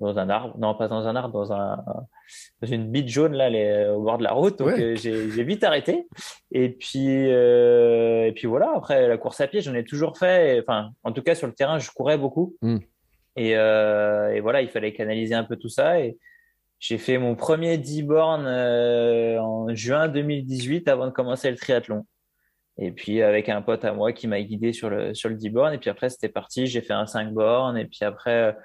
dans 0.00 0.18
un 0.18 0.30
arbre. 0.30 0.56
Non, 0.58 0.74
pas 0.74 0.88
dans 0.88 1.06
un 1.06 1.16
arbre, 1.16 1.32
dans 1.32 1.52
un, 1.52 1.84
dans 2.62 2.68
une 2.68 2.90
bite 2.90 3.08
jaune, 3.08 3.34
là, 3.34 3.50
les, 3.50 3.86
au 3.88 4.02
bord 4.02 4.18
de 4.18 4.24
la 4.24 4.32
route. 4.32 4.58
Donc, 4.58 4.78
euh, 4.78 4.96
j'ai, 4.96 5.44
vite 5.44 5.64
arrêté. 5.64 6.06
Et 6.52 6.70
puis, 6.70 7.30
euh, 7.30 8.26
et 8.26 8.32
puis 8.32 8.46
voilà. 8.46 8.72
Après, 8.74 9.08
la 9.08 9.18
course 9.18 9.40
à 9.40 9.48
pied, 9.48 9.60
j'en 9.60 9.74
ai 9.74 9.84
toujours 9.84 10.16
fait. 10.16 10.60
Enfin, 10.60 10.90
en 11.02 11.12
tout 11.12 11.22
cas, 11.22 11.34
sur 11.34 11.46
le 11.46 11.52
terrain, 11.52 11.78
je 11.78 11.90
courais 11.90 12.18
beaucoup. 12.18 12.56
Mm. 12.62 12.78
Et, 13.38 13.50
et 13.50 14.40
voilà, 14.40 14.62
il 14.62 14.68
fallait 14.68 14.94
canaliser 14.94 15.34
un 15.34 15.44
peu 15.44 15.56
tout 15.56 15.68
ça. 15.68 16.00
Et, 16.00 16.16
j'ai 16.78 16.98
fait 16.98 17.16
mon 17.16 17.34
premier 17.34 17.78
10 17.78 18.02
bornes 18.02 18.46
en 18.46 19.74
juin 19.74 20.08
2018 20.08 20.88
avant 20.88 21.06
de 21.06 21.10
commencer 21.10 21.50
le 21.50 21.56
triathlon. 21.56 22.04
Et 22.78 22.92
puis 22.92 23.22
avec 23.22 23.48
un 23.48 23.62
pote 23.62 23.84
à 23.84 23.92
moi 23.92 24.12
qui 24.12 24.28
m'a 24.28 24.40
guidé 24.42 24.72
sur 24.72 24.90
le 24.90 25.14
sur 25.14 25.28
le 25.28 25.36
10 25.36 25.50
bornes. 25.50 25.74
Et 25.74 25.78
puis 25.78 25.90
après 25.90 26.10
c'était 26.10 26.28
parti, 26.28 26.66
j'ai 26.66 26.82
fait 26.82 26.92
un 26.92 27.06
5 27.06 27.32
bornes. 27.32 27.78
Et 27.78 27.86
puis 27.86 28.04
après 28.04 28.56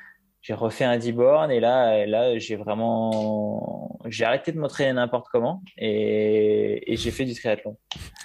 j'ai 0.41 0.53
refait 0.53 0.83
un 0.83 0.97
10 0.97 1.13
bornes. 1.13 1.51
Et 1.51 1.59
là 1.59 2.05
là 2.05 2.37
j'ai 2.37 2.55
vraiment 2.55 3.99
j'ai 4.07 4.25
arrêté 4.25 4.51
de 4.51 4.59
m'entraîner 4.59 4.93
n'importe 4.93 5.27
comment 5.31 5.63
et, 5.77 6.91
et 6.91 6.97
j'ai 6.97 7.11
fait 7.11 7.25
du 7.25 7.33
triathlon. 7.33 7.77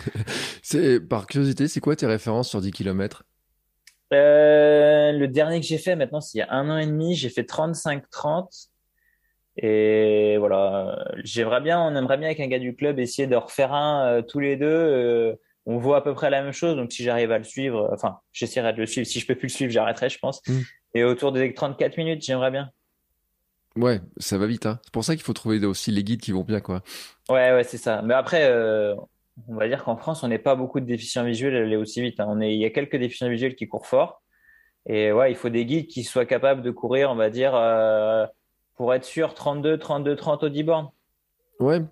c'est 0.62 1.01
par 1.01 1.26
curiosité, 1.26 1.68
c'est 1.68 1.80
quoi 1.80 1.95
tes 1.95 2.07
références 2.07 2.49
sur 2.49 2.61
10 2.61 2.72
km 2.72 3.24
euh, 4.12 5.12
Le 5.12 5.28
dernier 5.28 5.61
que 5.61 5.66
j'ai 5.66 5.78
fait 5.78 5.95
maintenant, 5.95 6.20
c'est 6.20 6.39
il 6.39 6.41
y 6.41 6.43
a 6.43 6.53
un 6.53 6.68
an 6.70 6.78
et 6.78 6.87
demi. 6.87 7.14
J'ai 7.14 7.30
fait 7.30 7.49
35-30. 7.49 8.68
Et 9.59 10.37
voilà, 10.39 10.99
j'aimerais 11.24 11.62
bien, 11.62 11.80
on 11.80 11.95
aimerait 11.97 12.18
bien 12.18 12.26
avec 12.26 12.41
un 12.41 12.47
gars 12.47 12.59
du 12.59 12.74
club 12.74 12.99
essayer 12.99 13.26
de 13.26 13.37
refaire 13.37 13.72
un 13.72 14.07
euh, 14.07 14.22
tous 14.22 14.41
les 14.41 14.57
deux. 14.57 14.66
Euh, 14.66 15.37
on 15.67 15.79
voit 15.79 15.99
à 15.99 16.01
peu 16.01 16.14
près 16.14 16.31
la 16.31 16.43
même 16.43 16.53
chose. 16.53 16.77
Donc, 16.77 16.93
si 16.93 17.03
j'arrive 17.03 17.33
à 17.33 17.39
le 17.39 17.45
suivre, 17.45 17.91
enfin, 17.93 18.21
j'essaierai 18.33 18.73
de 18.73 18.79
le 18.79 18.87
suivre. 18.87 19.07
Si 19.07 19.21
je 19.21 19.27
peux 19.27 19.35
plus 19.35 19.49
le 19.49 19.53
suivre, 19.53 19.73
j'arrêterai, 19.73 20.09
je 20.09 20.19
pense. 20.19 20.41
Mm. 20.49 20.61
Et 20.95 21.05
autour 21.05 21.33
des 21.33 21.53
34 21.53 21.97
minutes, 21.97 22.25
j'aimerais 22.25 22.51
bien. 22.51 22.71
Ouais, 23.77 24.01
ça 24.17 24.39
va 24.39 24.47
vite. 24.47 24.64
Hein. 24.67 24.79
C'est 24.85 24.93
pour 24.93 25.05
ça 25.05 25.14
qu'il 25.14 25.25
faut 25.25 25.35
trouver 25.35 25.64
aussi 25.67 25.91
les 25.91 26.03
guides 26.03 26.21
qui 26.21 26.33
vont 26.33 26.45
bien, 26.45 26.61
quoi. 26.61 26.83
Ouais, 27.29 27.53
ouais, 27.53 27.64
c'est 27.64 27.79
ça. 27.79 28.01
Mais 28.03 28.14
après, 28.14 28.45
euh, 28.45 28.95
on 29.49 29.57
va 29.57 29.69
dire 29.69 29.85
qu'en 29.85 29.97
France, 29.97 30.23
on 30.23 30.29
n'est 30.29 30.39
pas 30.39 30.55
beaucoup 30.55 30.81
de 30.81 30.87
déficients 30.87 31.25
visuels 31.25 31.55
à 31.57 31.61
aller 31.61 31.77
aussi 31.77 32.01
vite. 32.01 32.21
Hein. 32.21 32.27
On 32.29 32.41
est, 32.41 32.55
il 32.55 32.61
y 32.61 32.64
a 32.64 32.71
quelques 32.71 32.97
déficients 32.97 33.29
visuels 33.29 33.55
qui 33.55 33.69
courent 33.69 33.87
fort. 33.87 34.23
Et 34.87 35.12
ouais, 35.12 35.33
il 35.33 35.35
faut 35.35 35.49
des 35.49 35.67
guides 35.67 35.89
qui 35.89 36.05
soient 36.05 36.27
capables 36.27 36.62
de 36.62 36.71
courir, 36.71 37.11
on 37.11 37.17
va 37.17 37.29
dire, 37.29 37.55
euh, 37.55 38.25
pour 38.77 38.95
être 38.95 39.05
sûr, 39.05 39.35
32, 39.35 39.79
32, 39.79 40.14
30 40.14 40.45
au 40.45 40.49
10 40.49 40.62
bornes. 40.62 40.91
Ouais. 41.59 41.83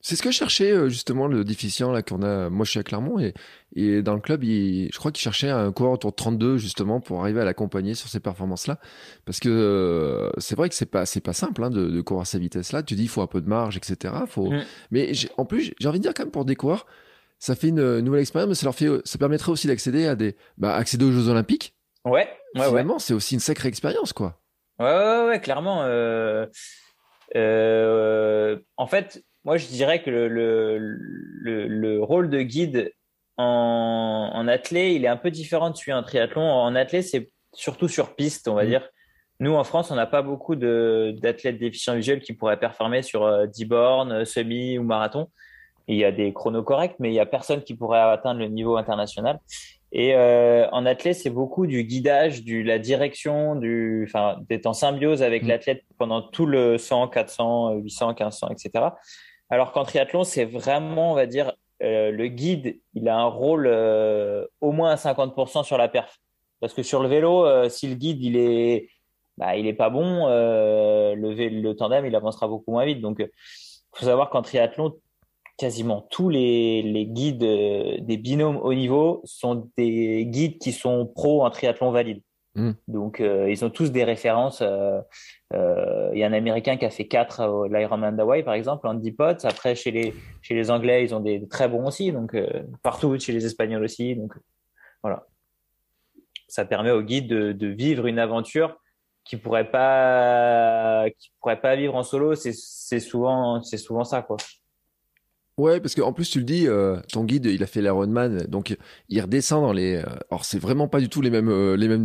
C'est 0.00 0.16
ce 0.16 0.22
que 0.22 0.30
cherchait 0.30 0.72
euh, 0.72 0.88
justement 0.88 1.28
le 1.28 1.44
déficient 1.44 1.92
là 1.92 2.02
qu'on 2.02 2.22
a. 2.22 2.50
Moi, 2.50 2.64
je 2.64 2.70
suis 2.70 2.80
à 2.80 2.82
Clermont 2.82 3.20
et, 3.20 3.34
et 3.76 4.02
dans 4.02 4.14
le 4.14 4.20
club, 4.20 4.42
je 4.42 4.98
crois 4.98 5.12
qu'il 5.12 5.22
cherchait 5.22 5.48
un 5.48 5.70
coureur 5.70 5.92
autour 5.92 6.10
de 6.10 6.16
32 6.16 6.56
justement 6.56 7.00
pour 7.00 7.20
arriver 7.20 7.40
à 7.40 7.44
l'accompagner 7.44 7.94
sur 7.94 8.08
ces 8.08 8.18
performances-là. 8.18 8.78
Parce 9.24 9.38
que 9.38 9.48
euh, 9.48 10.30
c'est 10.38 10.56
vrai 10.56 10.68
que 10.68 10.74
c'est 10.74 10.86
pas 10.86 11.06
c'est 11.06 11.20
pas 11.20 11.32
simple 11.32 11.62
hein, 11.62 11.70
de, 11.70 11.88
de, 11.88 12.00
courir 12.00 12.22
à 12.22 12.24
ces 12.24 12.38
vitesses-là. 12.38 12.82
Tu 12.82 12.94
dis 12.94 13.04
il 13.04 13.08
faut 13.08 13.22
un 13.22 13.28
peu 13.28 13.40
de 13.40 13.48
marge, 13.48 13.76
etc. 13.76 14.14
Faut... 14.26 14.50
Mm. 14.50 14.62
Mais 14.90 15.12
en 15.36 15.44
plus, 15.44 15.72
j'ai 15.78 15.88
envie 15.88 15.98
de 15.98 16.04
dire 16.04 16.14
quand 16.14 16.24
même 16.24 16.32
pour 16.32 16.44
des 16.44 16.56
coureurs, 16.56 16.86
ça 17.38 17.54
fait 17.54 17.68
une 17.68 18.00
nouvelle 18.00 18.22
expérience, 18.22 18.48
mais 18.48 18.54
ça 18.54 18.66
leur 18.66 18.74
fait, 18.74 18.88
ça 19.04 19.18
permettrait 19.18 19.52
aussi 19.52 19.68
d'accéder 19.68 20.06
à 20.06 20.16
des, 20.16 20.36
bah, 20.58 20.74
accéder 20.74 21.04
aux 21.04 21.12
Jeux 21.12 21.28
Olympiques. 21.28 21.74
Ouais. 22.04 22.28
ouais 22.56 22.66
Finalement, 22.66 22.98
c'est 22.98 23.14
aussi 23.14 23.34
une 23.34 23.40
sacrée 23.40 23.68
expérience, 23.68 24.12
quoi. 24.12 24.40
Ouais, 24.78 24.86
ouais, 24.86 25.26
ouais, 25.28 25.40
clairement. 25.40 25.82
Euh... 25.84 26.46
Euh... 27.36 28.58
En 28.76 28.86
fait, 28.86 29.24
moi, 29.44 29.56
je 29.56 29.66
dirais 29.66 30.02
que 30.02 30.10
le, 30.10 30.28
le, 30.28 31.66
le, 31.66 32.02
rôle 32.02 32.28
de 32.28 32.42
guide 32.42 32.92
en, 33.36 34.30
en 34.34 34.48
athlée, 34.48 34.92
il 34.92 35.04
est 35.04 35.08
un 35.08 35.16
peu 35.16 35.30
différent 35.30 35.70
de 35.70 35.76
celui 35.76 35.92
en 35.92 36.02
triathlon. 36.02 36.42
En 36.42 36.74
athlée, 36.74 37.02
c'est 37.02 37.30
surtout 37.52 37.88
sur 37.88 38.14
piste, 38.14 38.48
on 38.48 38.54
va 38.54 38.64
mmh. 38.64 38.68
dire. 38.68 38.88
Nous, 39.40 39.54
en 39.54 39.64
France, 39.64 39.90
on 39.90 39.94
n'a 39.94 40.06
pas 40.06 40.20
beaucoup 40.20 40.54
d'athlètes 40.54 41.58
déficients 41.58 41.96
visuels 41.96 42.20
qui 42.20 42.34
pourraient 42.34 42.58
performer 42.58 43.02
sur 43.02 43.48
10 43.48 43.62
euh, 43.62 43.66
bornes, 43.66 44.12
euh, 44.12 44.24
semi 44.26 44.78
ou 44.78 44.82
marathon. 44.82 45.28
Il 45.88 45.96
y 45.96 46.04
a 46.04 46.12
des 46.12 46.32
chronos 46.34 46.62
corrects, 46.62 46.96
mais 46.98 47.10
il 47.10 47.14
y 47.14 47.20
a 47.20 47.26
personne 47.26 47.62
qui 47.62 47.74
pourrait 47.74 48.00
atteindre 48.00 48.40
le 48.40 48.48
niveau 48.48 48.76
international. 48.76 49.40
Et 49.92 50.14
euh, 50.14 50.68
en 50.70 50.86
athlète, 50.86 51.16
c'est 51.16 51.30
beaucoup 51.30 51.66
du 51.66 51.82
guidage, 51.84 52.44
du 52.44 52.62
la 52.62 52.78
direction, 52.78 53.56
du, 53.56 54.04
enfin, 54.06 54.36
d'être 54.48 54.66
en 54.66 54.74
symbiose 54.74 55.22
avec 55.22 55.42
mmh. 55.42 55.48
l'athlète 55.48 55.84
pendant 55.98 56.20
tout 56.20 56.46
le 56.46 56.76
100, 56.76 57.08
400, 57.08 57.72
800, 57.76 58.08
1500, 58.08 58.48
etc. 58.50 58.84
Alors 59.50 59.72
qu'en 59.72 59.84
triathlon, 59.84 60.22
c'est 60.24 60.44
vraiment, 60.44 61.12
on 61.12 61.14
va 61.14 61.26
dire, 61.26 61.52
euh, 61.82 62.10
le 62.12 62.28
guide, 62.28 62.80
il 62.94 63.08
a 63.08 63.18
un 63.18 63.26
rôle 63.26 63.66
euh, 63.66 64.46
au 64.60 64.70
moins 64.70 64.92
à 64.92 64.96
50% 64.96 65.64
sur 65.64 65.76
la 65.76 65.88
perf. 65.88 66.20
Parce 66.60 66.72
que 66.72 66.82
sur 66.82 67.02
le 67.02 67.08
vélo, 67.08 67.44
euh, 67.44 67.68
si 67.68 67.88
le 67.88 67.94
guide, 67.94 68.22
il 68.22 68.36
est, 68.36 68.88
bah, 69.38 69.56
il 69.56 69.66
est 69.66 69.74
pas 69.74 69.90
bon, 69.90 70.26
le, 70.28 71.14
le 71.14 71.72
tandem, 71.74 72.06
il 72.06 72.14
avancera 72.14 72.46
beaucoup 72.46 72.70
moins 72.70 72.84
vite. 72.84 73.00
Donc, 73.00 73.16
il 73.18 73.28
faut 73.94 74.06
savoir 74.06 74.30
qu'en 74.30 74.42
triathlon, 74.42 74.94
quasiment 75.56 76.06
tous 76.10 76.28
les, 76.28 76.82
les 76.82 77.06
guides 77.06 77.38
des 77.38 78.16
binômes 78.16 78.58
haut 78.62 78.74
niveau 78.74 79.20
sont 79.24 79.68
des 79.76 80.26
guides 80.26 80.58
qui 80.58 80.72
sont 80.72 81.06
pros 81.06 81.44
en 81.44 81.50
triathlon 81.50 81.90
valide. 81.90 82.22
Hmm. 82.56 82.72
Donc, 82.88 83.20
ils 83.20 83.64
ont 83.64 83.70
tous 83.70 83.92
des 83.92 84.04
références. 84.04 84.62
Euh, 85.52 86.10
il 86.12 86.18
y 86.18 86.24
a 86.24 86.26
un 86.26 86.32
Américain 86.32 86.76
qui 86.76 86.84
a 86.84 86.90
fait 86.90 87.06
4 87.06 87.40
à 87.40 87.78
l'Ironman 87.78 88.16
d'Hawaii, 88.16 88.42
par 88.42 88.54
exemple, 88.54 88.86
Andy 88.86 89.12
Potts. 89.12 89.44
Après, 89.44 89.74
chez 89.74 89.90
les, 89.90 90.14
chez 90.42 90.54
les 90.54 90.70
Anglais, 90.70 91.04
ils 91.04 91.14
ont 91.14 91.20
des, 91.20 91.46
très 91.48 91.68
bons 91.68 91.86
aussi. 91.86 92.12
Donc, 92.12 92.34
euh, 92.34 92.48
partout, 92.82 93.18
chez 93.18 93.32
les 93.32 93.46
Espagnols 93.46 93.84
aussi. 93.84 94.14
Donc, 94.14 94.34
voilà. 95.02 95.26
Ça 96.48 96.64
permet 96.64 96.90
au 96.90 97.02
guide 97.02 97.28
de, 97.28 97.52
de 97.52 97.66
vivre 97.68 98.06
une 98.06 98.18
aventure 98.18 98.80
qui 99.24 99.36
pourrait 99.36 99.70
pas, 99.70 101.04
qui 101.18 101.32
pourrait 101.40 101.60
pas 101.60 101.76
vivre 101.76 101.94
en 101.94 102.02
solo. 102.02 102.34
C'est 102.34 102.52
souvent, 103.00 103.62
c'est 103.62 103.78
souvent 103.78 104.04
ça, 104.04 104.22
quoi. 104.22 104.36
Ouais, 105.58 105.80
parce 105.80 105.94
qu'en 105.94 106.12
plus, 106.12 106.30
tu 106.30 106.38
le 106.38 106.44
dis, 106.44 106.66
euh, 106.66 106.96
ton 107.12 107.24
guide, 107.24 107.44
il 107.44 107.62
a 107.62 107.66
fait 107.66 107.82
l'Ironman, 107.82 108.46
donc 108.46 108.76
il 109.08 109.20
redescend 109.20 109.62
dans 109.62 109.72
les. 109.72 109.96
Euh, 109.96 110.04
alors, 110.30 110.44
c'est 110.44 110.58
vraiment 110.58 110.88
pas 110.88 111.00
du 111.00 111.08
tout 111.08 111.20
les 111.20 111.28
mêmes, 111.28 111.50
euh, 111.50 111.76
les 111.76 111.88
mêmes 111.88 112.04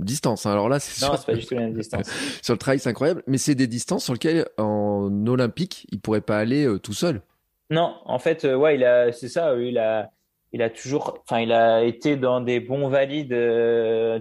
distances. 0.00 0.46
Hein. 0.46 0.52
Alors 0.52 0.68
là, 0.68 0.80
c'est. 0.80 1.06
Non, 1.06 1.14
c'est 1.16 1.26
pas 1.26 1.34
du 1.34 1.46
tout 1.46 1.54
les 1.54 1.60
mêmes 1.60 1.74
distances. 1.74 2.10
sur 2.42 2.54
le 2.54 2.58
trail, 2.58 2.80
c'est 2.80 2.88
incroyable, 2.88 3.22
mais 3.26 3.38
c'est 3.38 3.54
des 3.54 3.68
distances 3.68 4.04
sur 4.04 4.14
lesquelles, 4.14 4.46
en 4.58 5.26
olympique, 5.26 5.86
il 5.92 6.00
pourrait 6.00 6.22
pas 6.22 6.38
aller 6.38 6.66
tout 6.82 6.94
seul. 6.94 7.22
Non, 7.70 7.94
en 8.04 8.18
fait, 8.18 8.44
ouais, 8.44 8.74
il 8.74 8.84
a, 8.84 9.12
c'est 9.12 9.28
ça, 9.28 9.54
il 9.56 9.78
a, 9.78 10.10
il 10.52 10.60
a 10.60 10.68
toujours, 10.68 11.22
enfin, 11.22 11.40
il 11.40 11.52
a 11.52 11.84
été 11.84 12.16
dans 12.16 12.40
des 12.40 12.58
bons 12.58 12.88
valides 12.88 13.36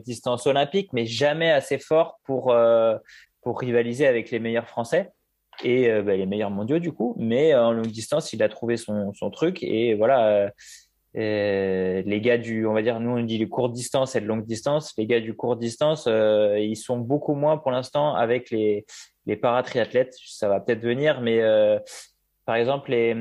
distances 0.06 0.46
olympiques, 0.46 0.94
mais 0.94 1.06
jamais 1.06 1.52
assez 1.52 1.80
fort 1.80 2.20
pour 2.26 2.56
pour 3.42 3.60
rivaliser 3.60 4.06
avec 4.06 4.30
les 4.30 4.40
meilleurs 4.40 4.68
Français 4.68 5.12
et 5.64 5.90
euh, 5.90 6.02
bah, 6.02 6.16
les 6.16 6.26
meilleurs 6.26 6.52
mondiaux 6.52 6.80
du 6.80 6.92
coup. 6.92 7.16
Mais 7.18 7.54
euh, 7.54 7.66
en 7.66 7.72
longue 7.72 7.88
distance, 7.88 8.34
il 8.34 8.44
a 8.44 8.50
trouvé 8.50 8.78
son, 8.78 9.14
son 9.14 9.30
truc 9.30 9.64
et 9.64 9.96
voilà. 9.96 10.52
Euh, 11.18 12.02
les 12.06 12.22
gars 12.22 12.38
du, 12.38 12.66
on 12.66 12.74
va 12.74 12.82
dire, 12.82 13.02
nous 13.02 13.12
on 13.12 13.22
dit 13.22 13.38
les 13.38 13.50
courtes 13.50 13.74
distances 13.74 14.16
et 14.16 14.22
de 14.22 14.26
longue 14.26 14.46
distance. 14.46 14.94
Les 14.98 15.06
gars 15.06 15.20
du 15.20 15.34
court 15.36 15.58
distance, 15.58 16.08
ils 16.08 16.78
sont 16.78 17.00
beaucoup 17.00 17.36
moins 17.36 17.58
pour 17.58 17.72
l'instant 17.72 18.16
avec 18.16 18.50
les 18.50 18.86
les 19.26 19.36
paratriathlètes. 19.36 20.16
Ça 20.26 20.48
va 20.48 20.62
peut-être 20.62 20.82
venir, 20.82 21.20
mais 21.20 21.42
par 22.46 22.56
exemple 22.56 22.92
les 22.92 23.14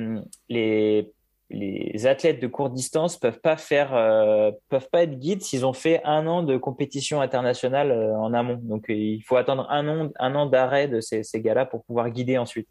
les 0.49 1.12
les 1.51 2.07
athlètes 2.07 2.40
de 2.40 2.46
courte 2.46 2.72
distance 2.72 3.16
peuvent 3.16 3.40
pas 3.40 3.57
faire, 3.57 3.94
euh, 3.94 4.53
peuvent 4.68 4.88
pas 4.90 5.03
être 5.03 5.18
guides 5.18 5.42
s'ils 5.42 5.66
ont 5.66 5.72
fait 5.72 6.01
un 6.05 6.26
an 6.26 6.42
de 6.42 6.57
compétition 6.57 7.20
internationale 7.20 7.90
euh, 7.90 8.16
en 8.16 8.32
amont. 8.32 8.61
Donc 8.62 8.84
il 8.88 9.22
faut 9.22 9.36
attendre 9.36 9.66
un 9.68 9.88
an, 9.88 10.11
un 10.18 10.34
an 10.36 10.46
d'arrêt 10.46 10.86
de 10.86 11.01
ces, 11.01 11.24
ces 11.24 11.40
gars-là 11.40 11.66
pour 11.66 11.84
pouvoir 11.84 12.11
guider 12.11 12.38
ensuite. 12.38 12.68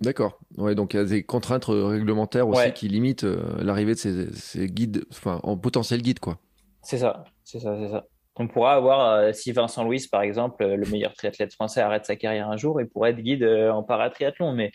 D'accord. 0.00 0.38
Ouais, 0.56 0.74
donc 0.74 0.94
il 0.94 0.96
y 0.96 1.00
a 1.00 1.04
des 1.04 1.22
contraintes 1.22 1.66
réglementaires 1.66 2.48
aussi 2.48 2.72
qui 2.72 2.88
limitent 2.88 3.24
euh, 3.24 3.42
l'arrivée 3.58 3.94
de 3.94 3.98
ces, 3.98 4.32
ces, 4.32 4.66
guides, 4.66 5.04
enfin 5.10 5.38
en 5.42 5.56
potentiel 5.56 6.00
guide 6.00 6.18
quoi. 6.18 6.38
C'est 6.82 6.98
ça, 6.98 7.24
c'est 7.44 7.60
ça, 7.60 7.76
c'est 7.78 7.88
ça. 7.88 8.06
On 8.36 8.48
pourra 8.48 8.74
avoir, 8.74 9.34
si 9.34 9.52
Vincent 9.52 9.84
Louis, 9.84 10.08
par 10.10 10.22
exemple, 10.22 10.64
le 10.64 10.90
meilleur 10.90 11.12
triathlète 11.12 11.52
français, 11.52 11.82
arrête 11.82 12.06
sa 12.06 12.16
carrière 12.16 12.48
un 12.48 12.56
jour, 12.56 12.80
il 12.80 12.88
pourrait 12.88 13.10
être 13.10 13.20
guide 13.20 13.44
en 13.44 13.82
paratriathlon. 13.82 14.54
Mais 14.54 14.72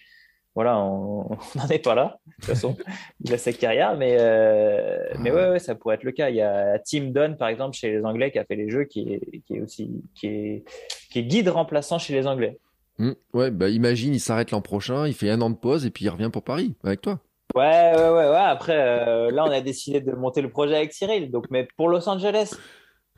voilà, 0.58 0.80
on 0.80 1.38
n'en 1.55 1.68
est 1.70 1.78
pas 1.78 1.93
là. 1.93 2.18
De 2.26 2.34
toute 2.34 2.45
façon, 2.45 2.76
il 3.24 3.32
a 3.32 3.38
sa 3.38 3.53
carrière, 3.53 3.95
mais, 3.95 4.18
euh, 4.20 4.97
mais 5.20 5.30
ouais, 5.30 5.49
ouais, 5.51 5.60
ça 5.60 5.76
pourrait 5.76 5.93
être 5.93 6.03
le 6.03 6.12
cas. 6.12 6.32
Il 6.32 6.36
y 6.36 6.41
a 6.41 6.80
Tim 6.80 7.12
Dunn, 7.12 7.38
par 7.38 7.49
exemple, 7.49 7.78
chez 7.78 7.91
les 7.91 8.03
Anglais, 8.03 8.32
qui 8.32 8.39
a 8.39 8.43
fait 8.43 8.55
les 8.55 8.68
jeux, 8.68 8.86
qui 8.86 9.01
est, 9.14 9.41
qui 9.45 9.58
est 9.58 9.62
aussi 9.62 10.01
qui 10.16 10.26
est, 10.26 10.64
qui 11.12 11.20
est 11.20 11.24
guide 11.26 11.49
remplaçant 11.49 11.99
chez 11.99 12.16
les 12.16 12.26
Anglais. 12.26 12.58
Mmh. 12.97 13.12
ouais, 13.36 13.51
bah 13.51 13.70
imagine, 13.70 14.16
il 14.16 14.20
s'arrête 14.20 14.49
l'an 14.49 14.62
prochain, 14.62 15.05
il 15.05 15.14
fait 15.14 15.30
un 15.30 15.41
an 15.41 15.51
de 15.51 15.55
pause 15.55 15.86
et 15.86 15.91
puis 15.91 16.05
il 16.05 16.10
revient 16.10 16.32
pour 16.34 16.41
Paris 16.41 16.74
avec 16.84 17.01
toi. 17.01 17.20
Ouais, 17.53 17.91
ouais, 17.95 18.10
ouais, 18.10 18.30
ouais. 18.30 18.36
Après, 18.36 18.76
euh, 18.76 19.30
là, 19.30 19.45
on 19.45 19.51
a 19.51 19.62
décidé 19.62 20.01
de 20.01 20.12
monter 20.14 20.41
le 20.41 20.49
projet 20.49 20.76
avec 20.76 20.91
Cyril. 20.91 21.30
Donc, 21.30 21.45
mais 21.51 21.68
pour 21.78 21.88
Los 21.88 22.10
Angeles, 22.10 22.55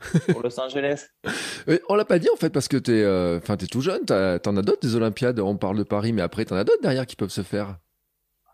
pour 0.32 0.42
Los 0.42 0.58
Angeles. 0.58 1.06
on 1.88 1.94
l'a 1.94 2.04
pas 2.04 2.18
dit 2.18 2.28
en 2.32 2.36
fait 2.36 2.50
parce 2.50 2.68
que 2.68 2.76
t'es, 2.76 3.02
euh, 3.02 3.38
enfin, 3.38 3.56
es 3.56 3.66
tout 3.66 3.80
jeune. 3.80 4.04
T'en 4.04 4.56
as 4.56 4.62
d'autres 4.62 4.80
des 4.80 4.96
Olympiades. 4.96 5.38
On 5.40 5.56
parle 5.56 5.78
de 5.78 5.82
Paris, 5.82 6.12
mais 6.12 6.22
après 6.22 6.44
t'en 6.44 6.56
as 6.56 6.64
d'autres 6.64 6.82
derrière 6.82 7.06
qui 7.06 7.16
peuvent 7.16 7.30
se 7.30 7.42
faire. 7.42 7.76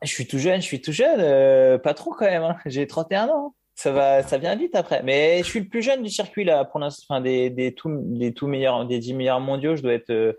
Je 0.02 0.08
suis 0.08 0.26
tout 0.26 0.38
jeune, 0.38 0.60
je 0.60 0.66
suis 0.66 0.80
tout 0.80 0.92
jeune, 0.92 1.20
euh, 1.20 1.78
pas 1.78 1.94
trop 1.94 2.12
quand 2.12 2.26
même. 2.26 2.42
Hein. 2.42 2.56
J'ai 2.66 2.86
31 2.86 3.28
ans. 3.28 3.54
Ça 3.74 3.92
va, 3.92 4.22
ça 4.22 4.38
vient 4.38 4.56
vite 4.56 4.74
après. 4.74 5.02
Mais 5.02 5.38
je 5.38 5.44
suis 5.44 5.60
le 5.60 5.68
plus 5.68 5.82
jeune 5.82 6.02
du 6.02 6.08
circuit 6.08 6.44
là 6.44 6.64
pour 6.64 6.80
l'instant. 6.80 7.20
des, 7.20 7.50
des 7.50 7.74
tout, 7.74 7.90
des 8.02 8.32
tout 8.32 8.46
meilleurs, 8.46 8.86
des 8.86 8.98
10 8.98 9.14
meilleurs 9.14 9.40
mondiaux, 9.40 9.76
je 9.76 9.82
dois 9.82 9.92
être 9.92 10.10
euh, 10.10 10.32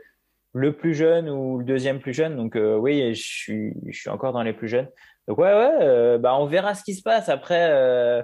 le 0.53 0.75
plus 0.75 0.95
jeune 0.95 1.29
ou 1.29 1.59
le 1.59 1.65
deuxième 1.65 1.99
plus 1.99 2.13
jeune. 2.13 2.35
Donc 2.35 2.55
oui, 2.55 3.13
je 3.13 3.21
suis, 3.21 3.73
je 3.87 3.97
suis 3.97 4.09
encore 4.09 4.33
dans 4.33 4.41
les 4.41 4.53
plus 4.53 4.67
jeunes. 4.67 4.87
Donc 5.27 5.37
ouais, 5.37 5.53
ouais, 5.53 6.17
bah 6.17 6.35
on 6.39 6.45
verra 6.45 6.73
ce 6.73 6.83
qui 6.83 6.95
se 6.95 7.03
passe 7.03 7.29
après 7.29 8.23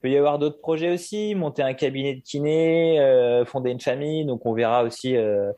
peut 0.00 0.10
y 0.10 0.16
avoir 0.16 0.38
d'autres 0.38 0.60
projets 0.60 0.92
aussi, 0.92 1.34
monter 1.34 1.62
un 1.62 1.74
cabinet 1.74 2.14
de 2.16 2.20
kiné, 2.20 3.00
euh, 3.00 3.44
fonder 3.44 3.70
une 3.70 3.80
famille. 3.80 4.24
Donc 4.24 4.46
on 4.46 4.54
verra 4.54 4.82
aussi 4.82 5.16
euh, 5.16 5.52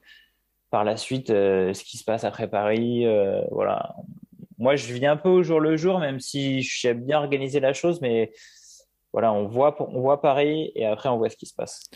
par 0.70 0.84
la 0.84 0.96
suite 0.96 1.30
euh, 1.30 1.72
ce 1.74 1.84
qui 1.84 1.96
se 1.96 2.04
passe 2.04 2.24
après 2.24 2.48
Paris. 2.48 3.06
voilà. 3.50 3.94
Moi, 4.58 4.76
je 4.76 4.92
vis 4.92 5.06
un 5.06 5.16
peu 5.16 5.28
au 5.28 5.42
jour 5.42 5.58
le 5.58 5.76
jour, 5.76 5.98
même 5.98 6.20
si 6.20 6.62
j'aime 6.62 7.04
bien 7.04 7.18
organiser 7.18 7.58
la 7.58 7.72
chose, 7.72 8.00
mais 8.00 8.32
voilà, 9.12 9.32
on 9.32 9.46
voit, 9.46 9.76
on 9.92 10.00
voit 10.00 10.20
Paris 10.20 10.70
et 10.76 10.86
après 10.86 11.08
on 11.08 11.18
voit 11.18 11.28
ce 11.30 11.36
qui 11.36 11.46
se 11.46 11.54
passe. 11.54 11.90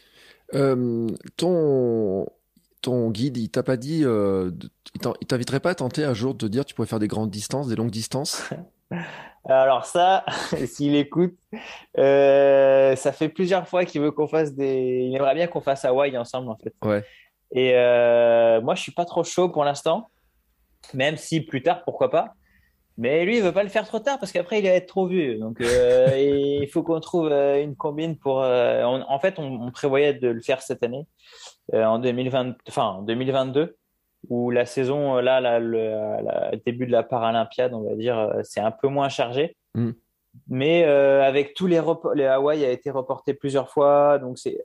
ton, 1.37 2.27
ton 2.83 3.11
guide, 3.11 3.37
il 3.37 3.51
t'a 3.51 3.63
pas 3.63 3.77
dit, 3.77 4.01
il 4.03 5.27
t'inviterait 5.29 5.61
pas 5.61 5.71
à 5.71 5.75
tenter 5.77 6.05
un 6.05 6.15
jour 6.15 6.35
de 6.35 6.49
dire 6.49 6.65
tu 6.65 6.75
pourrais 6.75 6.89
faire 6.89 6.99
des 6.99 7.09
grandes 7.09 7.31
distances, 7.31 7.69
des 7.69 7.77
longues 7.77 7.91
distances? 7.91 8.51
Alors 9.49 9.85
ça, 9.85 10.25
s'il 10.67 10.97
écoute, 10.97 11.37
euh, 11.99 12.97
ça 12.97 13.13
fait 13.13 13.29
plusieurs 13.29 13.69
fois 13.69 13.85
qu'il 13.85 14.01
veut 14.01 14.11
qu'on 14.11 14.27
fasse 14.27 14.55
des. 14.55 15.07
Il 15.09 15.17
aimerait 15.17 15.35
bien 15.35 15.47
qu'on 15.47 15.61
fasse 15.61 15.85
Hawaï 15.85 16.17
ensemble 16.19 16.51
en 16.51 16.57
fait. 16.57 16.75
Ouais. 16.85 17.05
Et 17.53 17.73
euh, 17.75 18.61
moi, 18.61 18.75
je 18.75 18.83
suis 18.83 18.93
pas 18.93 19.05
trop 19.05 19.23
chaud 19.23 19.49
pour 19.49 19.65
l'instant, 19.65 20.11
même 20.95 21.17
si 21.17 21.41
plus 21.41 21.63
tard, 21.63 21.85
pourquoi 21.85 22.11
pas. 22.11 22.35
Mais 22.99 23.25
lui, 23.25 23.37
il 23.37 23.43
veut 23.43 23.53
pas 23.53 23.63
le 23.63 23.69
faire 23.69 23.87
trop 23.87 23.99
tard 23.99 24.19
parce 24.19 24.33
qu'après, 24.33 24.59
il 24.59 24.65
va 24.65 24.71
être 24.71 24.87
trop 24.87 25.07
vieux. 25.07 25.39
Donc, 25.39 25.61
euh, 25.61 26.59
il 26.63 26.69
faut 26.69 26.83
qu'on 26.83 26.99
trouve 26.99 27.31
une 27.31 27.77
combine 27.77 28.17
pour. 28.17 28.39
en 28.39 29.19
fait, 29.21 29.39
on, 29.39 29.67
on, 29.67 29.71
prévoyait 29.71 30.15
de 30.15 30.29
le 30.29 30.41
faire 30.41 30.61
cette 30.61 30.83
année, 30.83 31.07
en 31.73 31.99
2020, 31.99 32.57
enfin 32.69 33.03
2022 33.07 33.77
où 34.29 34.51
la 34.51 34.67
saison, 34.67 35.17
euh, 35.17 35.23
là, 35.23 35.59
le 35.59 36.57
début 36.65 36.87
de 36.87 36.93
la 36.93 37.03
Paralympiade, 37.03 37.75
on 37.75 37.83
va 37.83 37.95
dire, 37.95 38.19
euh, 38.19 38.41
c'est 38.43 38.61
un 38.61 38.71
peu 38.71 38.89
moins 38.89 39.09
chargé. 39.09 39.57
Mm. 39.75 39.91
Mais 40.49 40.85
euh, 40.85 41.23
avec 41.23 41.55
tous 41.55 41.67
les 41.67 41.81
les 42.15 42.27
Hawaï 42.27 42.65
a 42.65 42.71
été 42.71 42.91
reporté 42.91 43.33
plusieurs 43.33 43.71
fois, 43.71 44.19
donc 44.19 44.39
c'est 44.39 44.59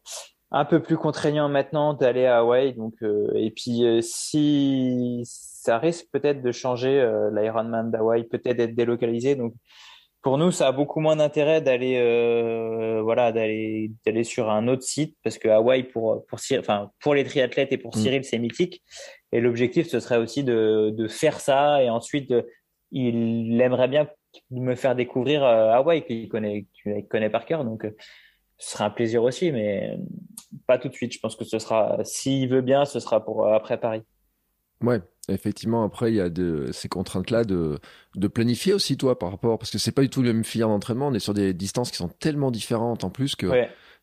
un 0.52 0.66
peu 0.66 0.82
plus 0.82 0.98
contraignant 0.98 1.48
maintenant 1.48 1.94
d'aller 1.94 2.26
à 2.26 2.40
Hawaï. 2.40 2.74
Donc, 2.74 2.96
et 3.36 3.52
puis 3.52 3.84
si 4.02 5.22
ça 5.26 5.78
risque 5.78 6.08
peut-être 6.12 6.42
de 6.42 6.52
changer 6.52 7.10
l'Ironman 7.32 7.90
d'Hawaï, 7.90 8.26
peut-être 8.26 8.58
d'être 8.58 8.76
délocalisé. 8.76 9.36
Donc 9.36 9.54
pour 10.22 10.38
nous, 10.38 10.52
ça 10.52 10.68
a 10.68 10.72
beaucoup 10.74 11.00
moins 11.00 11.16
d'intérêt 11.16 11.62
d'aller 11.62 13.02
voilà 13.02 13.32
d'aller 13.32 13.92
d'aller 14.06 14.26
sur 14.26 14.50
un 14.50 14.68
autre 14.68 14.84
site 14.84 15.16
parce 15.24 15.38
que 15.38 15.48
Hawaï 15.48 15.84
pour 15.84 16.26
pour 16.26 16.40
enfin 16.60 16.92
pour 17.00 17.16
les 17.16 17.24
triathlètes 17.24 17.72
et 17.72 17.78
pour 17.78 17.96
mm. 17.96 18.00
Cyril 18.02 18.24
c'est 18.26 18.40
mythique 18.40 18.84
et 19.32 19.40
l'objectif, 19.40 19.88
ce 19.88 20.00
serait 20.00 20.18
aussi 20.18 20.44
de, 20.44 20.94
de, 20.96 21.08
faire 21.08 21.40
ça 21.40 21.82
et 21.82 21.90
ensuite, 21.90 22.34
il 22.92 23.60
aimerait 23.62 23.88
bien 23.88 24.08
me 24.50 24.76
faire 24.76 24.96
découvrir 24.96 25.44
euh, 25.44 25.72
Hawaï, 25.72 26.06
qu'il 26.06 26.30
connaît, 26.30 26.66
qu'il 26.74 27.08
connaît 27.08 27.30
par 27.30 27.46
cœur. 27.46 27.64
Donc, 27.66 27.86
euh, 27.86 27.96
ce 28.58 28.72
sera 28.72 28.86
un 28.86 28.90
plaisir 28.90 29.24
aussi, 29.24 29.52
mais 29.52 29.98
pas 30.68 30.78
tout 30.78 30.88
de 30.88 30.94
suite. 30.94 31.14
Je 31.14 31.20
pense 31.20 31.36
que 31.36 31.44
ce 31.44 31.60
sera, 31.60 32.00
s'il 32.04 32.50
veut 32.50 32.62
bien, 32.62 32.86
ce 32.86 33.00
sera 33.00 33.24
pour 33.24 33.46
euh, 33.46 33.54
après 33.54 33.80
Paris. 33.80 34.04
Ouais, 34.82 35.00
effectivement. 35.30 35.84
Après, 35.84 36.12
il 36.12 36.16
y 36.16 36.22
a 36.22 36.30
de, 36.30 36.72
ces 36.72 36.90
contraintes-là 36.90 37.44
de, 37.44 37.80
de 38.16 38.28
planifier 38.28 38.74
aussi, 38.74 38.98
toi, 38.98 39.18
par 39.18 39.32
rapport, 39.32 39.58
parce 39.58 39.72
que 39.72 39.78
c'est 39.78 39.92
pas 39.92 40.02
du 40.02 40.10
tout 40.10 40.22
le 40.22 40.34
même 40.34 40.44
filière 40.44 40.68
d'entraînement. 40.70 41.08
On 41.08 41.14
est 41.14 41.20
sur 41.20 41.34
des 41.34 41.54
distances 41.54 41.92
qui 41.92 41.98
sont 41.98 42.10
tellement 42.10 42.52
différentes 42.52 43.04
en 43.04 43.10
plus 43.10 43.36
que 43.36 43.48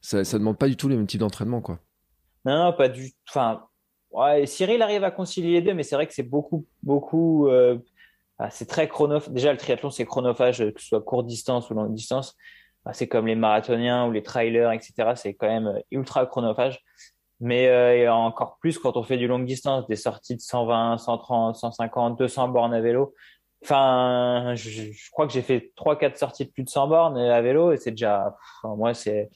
ça, 0.01 0.25
ça 0.25 0.39
demande 0.39 0.59
pas 0.59 0.69
du 0.69 0.77
tout 0.77 0.89
les 0.89 0.97
mêmes 0.97 1.07
types 1.07 1.21
d'entraînement, 1.21 1.61
quoi. 1.61 1.81
Non, 2.45 2.57
non, 2.57 2.73
pas 2.73 2.89
du, 2.89 3.11
enfin, 3.29 3.68
Ouais, 4.11 4.47
Cyril 4.47 4.83
arrive 4.83 5.05
à 5.05 5.11
concilier 5.11 5.53
les 5.53 5.63
deux, 5.63 5.75
mais 5.75 5.83
c'est 5.83 5.95
vrai 5.95 6.07
que 6.07 6.15
c'est 6.15 6.23
beaucoup, 6.23 6.67
beaucoup. 6.83 7.49
Euh, 7.49 7.79
ah, 8.39 8.51
c'est 8.51 8.67
très 8.67 8.89
chronophage. 8.89 9.33
Déjà, 9.33 9.53
le 9.53 9.59
triathlon, 9.59 9.91
c'est 9.91 10.07
chronophage, 10.07 10.59
que 10.59 10.81
ce 10.81 10.89
soit 10.89 11.03
courte 11.03 11.27
distance 11.27 11.71
ou 11.71 11.75
longue 11.75 11.95
distance. 11.95 12.37
Ah, 12.85 12.93
c'est 12.95 13.09
comme 13.09 13.27
les 13.27 13.35
marathoniens 13.35 14.07
ou 14.07 14.13
les 14.13 14.23
trailers, 14.23 14.73
etc. 14.73 15.13
C'est 15.15 15.35
quand 15.35 15.49
même 15.49 15.67
euh, 15.67 15.81
ultra 15.91 16.25
chronophage. 16.27 16.81
Mais 17.41 17.69
euh, 17.69 18.13
encore 18.13 18.59
plus 18.61 18.79
quand 18.79 18.97
on 18.97 19.03
fait 19.03 19.19
du 19.19 19.29
longue 19.29 19.45
distance, 19.47 19.87
des 19.87 19.97
sorties 19.97 20.37
de 20.37 20.41
120, 20.41 20.99
130, 20.99 21.57
150, 21.57 22.19
200 22.19 22.49
bornes 22.49 22.75
à 22.75 22.81
vélo. 22.81 23.15
Enfin, 23.63 24.55
je, 24.57 25.11
crois 25.11 25.27
que 25.27 25.33
j'ai 25.33 25.43
fait 25.43 25.73
trois, 25.77 25.97
quatre 25.97 26.17
sorties 26.17 26.47
de 26.47 26.51
plus 26.51 26.65
de 26.65 26.69
100 26.69 26.89
bornes 26.89 27.19
à 27.19 27.41
vélo 27.43 27.73
et 27.73 27.77
c'est 27.77 27.91
déjà, 27.91 28.37
moi, 28.65 28.95
c'est, 28.95 29.31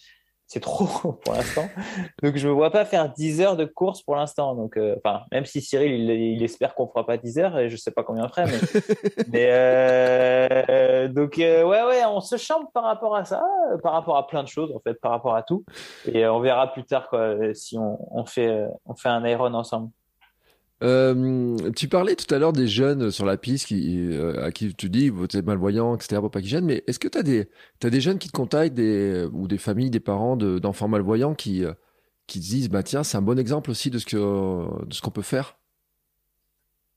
c'est 0.52 0.60
trop 0.60 1.12
pour 1.24 1.32
l'instant. 1.32 1.66
Donc 2.22 2.36
je 2.36 2.46
me 2.46 2.52
vois 2.52 2.70
pas 2.70 2.84
faire 2.84 3.10
10 3.10 3.40
heures 3.40 3.56
de 3.56 3.64
course 3.64 4.02
pour 4.02 4.16
l'instant. 4.16 4.54
Donc 4.54 4.76
euh, 4.76 4.96
enfin 5.02 5.22
même 5.32 5.46
si 5.46 5.62
Cyril 5.62 6.10
il, 6.10 6.42
espère 6.42 6.74
qu'on 6.74 6.86
fera 6.86 7.06
pas 7.06 7.16
10 7.16 7.38
heures 7.38 7.58
et 7.58 7.70
je 7.70 7.76
sais 7.76 7.90
pas 7.90 8.02
combien 8.02 8.26
on 8.26 8.28
ferait 8.28 8.44
mais, 9.32 9.48
euh, 9.48 11.08
donc 11.08 11.38
euh, 11.38 11.64
ouais 11.64 11.82
ouais, 11.84 12.04
on 12.04 12.20
se 12.20 12.36
chambre 12.36 12.68
par 12.74 12.84
rapport 12.84 13.16
à 13.16 13.24
ça, 13.24 13.42
par 13.82 13.92
rapport 13.94 14.18
à 14.18 14.26
plein 14.26 14.42
de 14.42 14.48
choses 14.48 14.70
en 14.76 14.80
fait, 14.80 15.00
par 15.00 15.12
rapport 15.12 15.34
à 15.34 15.42
tout 15.42 15.64
et 16.06 16.26
on 16.26 16.40
verra 16.40 16.70
plus 16.70 16.84
tard 16.84 17.08
quoi 17.08 17.34
si 17.54 17.78
on, 17.78 17.98
on 18.10 18.26
fait 18.26 18.66
on 18.84 18.94
fait 18.94 19.08
un 19.08 19.24
Iron 19.24 19.54
ensemble. 19.54 19.88
Euh, 20.82 21.70
tu 21.76 21.88
parlais 21.88 22.16
tout 22.16 22.32
à 22.34 22.38
l'heure 22.38 22.52
des 22.52 22.66
jeunes 22.66 23.10
sur 23.10 23.24
la 23.24 23.36
piste 23.36 23.68
qui, 23.68 24.10
euh, 24.10 24.44
à 24.44 24.50
qui 24.50 24.74
tu 24.74 24.90
dis 24.90 25.10
vous 25.10 25.24
êtes 25.24 25.46
malvoyants, 25.46 25.94
etc. 25.94 26.20
pour 26.20 26.30
pas 26.30 26.40
qu'ils 26.40 26.50
gênent. 26.50 26.64
Mais 26.64 26.82
est-ce 26.86 26.98
que 26.98 27.08
tu 27.08 27.18
as 27.18 27.22
des, 27.22 27.48
as 27.82 27.90
des 27.90 28.00
jeunes 28.00 28.18
qui 28.18 28.28
te 28.28 28.36
contactent 28.36 28.74
des, 28.74 29.28
ou 29.32 29.46
des 29.46 29.58
familles, 29.58 29.90
des 29.90 30.00
parents 30.00 30.36
d'enfants 30.36 30.88
malvoyants 30.88 31.34
qui, 31.34 31.64
euh, 31.64 31.72
qui 32.26 32.40
te 32.40 32.44
disent 32.44 32.68
bah 32.68 32.82
tiens 32.82 33.04
c'est 33.04 33.16
un 33.16 33.22
bon 33.22 33.38
exemple 33.38 33.70
aussi 33.70 33.90
de 33.90 33.98
ce 33.98 34.06
que 34.06 34.86
de 34.86 34.92
ce 34.92 35.00
qu'on 35.00 35.10
peut 35.10 35.22
faire? 35.22 35.56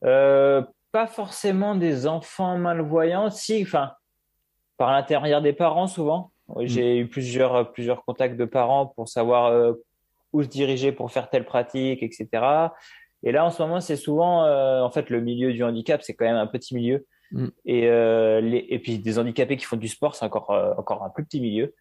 pas 0.01 1.07
forcément 1.07 1.75
des 1.75 2.05
enfants 2.07 2.57
malvoyants, 2.57 3.29
si 3.29 3.61
enfin 3.63 3.91
par 4.77 4.91
l'intérieur 4.91 5.41
des 5.41 5.53
parents 5.53 5.87
souvent. 5.87 6.31
Mm. 6.47 6.65
J'ai 6.65 6.99
eu 6.99 7.07
plusieurs 7.07 7.71
plusieurs 7.71 8.05
contacts 8.05 8.37
de 8.37 8.45
parents 8.45 8.87
pour 8.87 9.09
savoir 9.09 9.75
où 10.31 10.43
se 10.43 10.47
diriger 10.47 10.91
pour 10.91 11.11
faire 11.11 11.29
telle 11.29 11.45
pratique, 11.45 12.03
etc. 12.03 12.27
Et 13.25 13.31
là, 13.31 13.45
en 13.45 13.49
ce 13.49 13.61
moment, 13.61 13.81
c'est 13.81 13.95
souvent, 13.95 14.45
euh, 14.45 14.81
en 14.81 14.89
fait, 14.89 15.09
le 15.09 15.19
milieu 15.19 15.51
du 15.51 15.63
handicap, 15.63 16.01
c'est 16.01 16.13
quand 16.13 16.25
même 16.25 16.35
un 16.35 16.47
petit 16.47 16.75
milieu. 16.75 17.05
Mm. 17.31 17.47
Et, 17.65 17.89
euh, 17.89 18.39
les, 18.39 18.65
et 18.69 18.79
puis, 18.79 18.99
des 18.99 19.19
handicapés 19.19 19.57
qui 19.57 19.65
font 19.65 19.77
du 19.77 19.87
sport, 19.87 20.15
c'est 20.15 20.25
encore, 20.25 20.51
euh, 20.51 20.73
encore 20.77 21.03
un 21.03 21.09
plus 21.09 21.25
petit 21.25 21.41
milieu. 21.41 21.73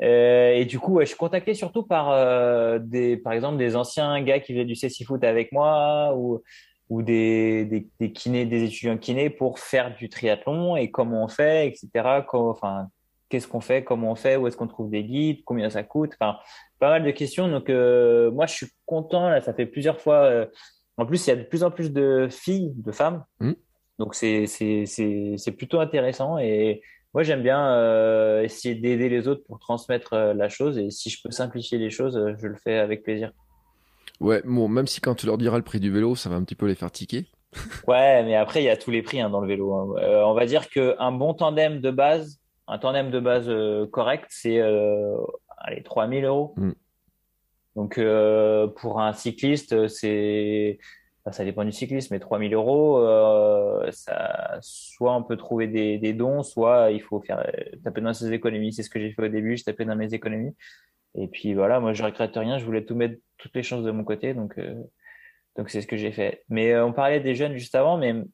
Et 0.00 0.64
du 0.64 0.78
coup, 0.78 0.94
ouais, 0.94 1.06
je 1.06 1.08
suis 1.08 1.18
contacté 1.18 1.54
surtout 1.54 1.82
par 1.82 2.78
des, 2.78 3.16
par 3.16 3.32
exemple, 3.32 3.56
des 3.56 3.74
anciens 3.74 4.22
gars 4.22 4.38
qui 4.38 4.52
faisaient 4.52 4.64
du 4.64 4.76
foot 5.04 5.24
avec 5.24 5.50
moi 5.50 6.14
ou, 6.16 6.40
ou 6.88 7.02
des, 7.02 7.64
des, 7.64 7.88
des, 7.98 8.12
kinés, 8.12 8.46
des 8.46 8.62
étudiants 8.62 8.96
kinés 8.96 9.28
pour 9.28 9.58
faire 9.58 9.96
du 9.96 10.08
triathlon 10.08 10.76
et 10.76 10.92
comment 10.92 11.24
on 11.24 11.28
fait, 11.28 11.66
etc. 11.66 12.22
enfin, 12.32 12.86
qu'est-ce 13.28 13.48
qu'on 13.48 13.60
fait, 13.60 13.84
comment 13.84 14.12
on 14.12 14.14
fait, 14.14 14.36
où 14.36 14.46
est-ce 14.46 14.56
qu'on 14.56 14.66
trouve 14.66 14.90
des 14.90 15.04
guides, 15.04 15.42
combien 15.44 15.70
ça 15.70 15.82
coûte, 15.82 16.12
enfin 16.20 16.38
pas 16.78 16.90
mal 16.90 17.04
de 17.04 17.10
questions. 17.10 17.48
Donc 17.48 17.70
euh, 17.70 18.30
moi 18.30 18.46
je 18.46 18.54
suis 18.54 18.66
content 18.86 19.28
là, 19.28 19.40
ça 19.40 19.54
fait 19.54 19.66
plusieurs 19.66 20.00
fois. 20.00 20.24
Euh, 20.24 20.46
en 20.98 21.06
plus 21.06 21.26
il 21.26 21.30
y 21.30 21.32
a 21.32 21.36
de 21.36 21.44
plus 21.44 21.64
en 21.64 21.70
plus 21.70 21.92
de 21.92 22.28
filles, 22.30 22.72
de 22.76 22.92
femmes, 22.92 23.24
mmh. 23.40 23.52
donc 23.98 24.14
c'est 24.14 24.46
c'est 24.46 24.84
c'est 24.86 25.52
plutôt 25.52 25.80
intéressant 25.80 26.38
et 26.38 26.82
moi 27.14 27.22
j'aime 27.22 27.42
bien 27.42 27.72
euh, 27.72 28.42
essayer 28.42 28.74
d'aider 28.74 29.08
les 29.08 29.26
autres 29.26 29.42
pour 29.46 29.58
transmettre 29.58 30.14
la 30.14 30.48
chose 30.50 30.76
et 30.78 30.90
si 30.90 31.08
je 31.08 31.22
peux 31.22 31.30
simplifier 31.30 31.78
les 31.78 31.90
choses, 31.90 32.20
je 32.38 32.46
le 32.46 32.56
fais 32.56 32.78
avec 32.78 33.02
plaisir. 33.02 33.32
Ouais, 34.20 34.42
bon, 34.44 34.68
même 34.68 34.86
si 34.86 35.00
quand 35.00 35.14
tu 35.14 35.26
leur 35.26 35.38
diras 35.38 35.56
le 35.56 35.62
prix 35.62 35.80
du 35.80 35.92
vélo, 35.92 36.16
ça 36.16 36.28
va 36.28 36.36
un 36.36 36.42
petit 36.42 36.56
peu 36.56 36.66
les 36.66 36.74
faire 36.74 36.90
tiquer. 36.90 37.26
ouais, 37.86 38.24
mais 38.24 38.34
après, 38.34 38.62
il 38.62 38.64
y 38.66 38.68
a 38.68 38.76
tous 38.76 38.90
les 38.90 39.02
prix 39.02 39.20
hein, 39.20 39.30
dans 39.30 39.40
le 39.40 39.46
vélo. 39.46 39.74
Hein. 39.74 39.94
on 40.24 40.34
va 40.34 40.44
dire 40.44 40.68
qu'un 40.68 41.12
bon 41.12 41.34
tandem 41.34 41.80
de 41.80 41.90
base, 41.90 42.40
un 42.68 42.78
tandem 42.78 43.10
de 43.10 43.18
base 43.18 43.48
euh, 43.48 43.86
correct, 43.86 44.26
c'est 44.28 44.58
euh, 44.58 45.16
allez, 45.58 45.82
3000 45.82 46.24
euros. 46.24 46.54
Mm. 46.56 46.72
Donc 47.78 47.96
euh, 47.96 48.66
pour 48.66 49.00
un 49.00 49.12
cycliste, 49.12 49.86
c'est 49.86 50.80
ça 51.30 51.44
dépend 51.44 51.64
du 51.64 51.70
cycliste, 51.70 52.10
mais 52.10 52.18
3000 52.18 52.52
euros, 52.54 53.00
ça, 53.92 54.58
soit 54.62 55.14
on 55.14 55.22
peut 55.22 55.36
trouver 55.36 55.68
des, 55.68 56.12
dons, 56.12 56.42
soit 56.42 56.90
il 56.90 57.00
faut 57.00 57.20
faire 57.20 57.46
taper 57.84 58.00
dans 58.00 58.14
ses 58.14 58.32
économies. 58.32 58.72
C'est 58.72 58.82
ce 58.82 58.90
que 58.90 58.98
j'ai 58.98 59.12
fait 59.12 59.22
au 59.22 59.28
début, 59.28 59.56
je 59.56 59.62
tapais 59.62 59.84
dans 59.84 59.94
mes 59.94 60.12
économies. 60.12 60.56
Et 61.14 61.28
puis 61.28 61.54
voilà, 61.54 61.78
moi 61.78 61.92
je 61.92 62.02
regrette 62.02 62.34
rien, 62.34 62.58
je 62.58 62.64
voulais 62.64 62.84
tout 62.84 62.96
mettre 62.96 63.20
toutes 63.36 63.54
les 63.54 63.62
chances 63.62 63.84
de 63.84 63.92
mon 63.92 64.02
côté, 64.02 64.34
donc 64.34 64.58
donc 65.56 65.70
c'est 65.70 65.82
ce 65.82 65.86
que 65.86 65.96
j'ai 65.96 66.10
fait. 66.10 66.42
Mais 66.48 66.76
on 66.80 66.92
parlait 66.92 67.20
des 67.20 67.36
jeunes 67.36 67.56
juste 67.56 67.76
avant, 67.76 67.96
mais 67.96 68.24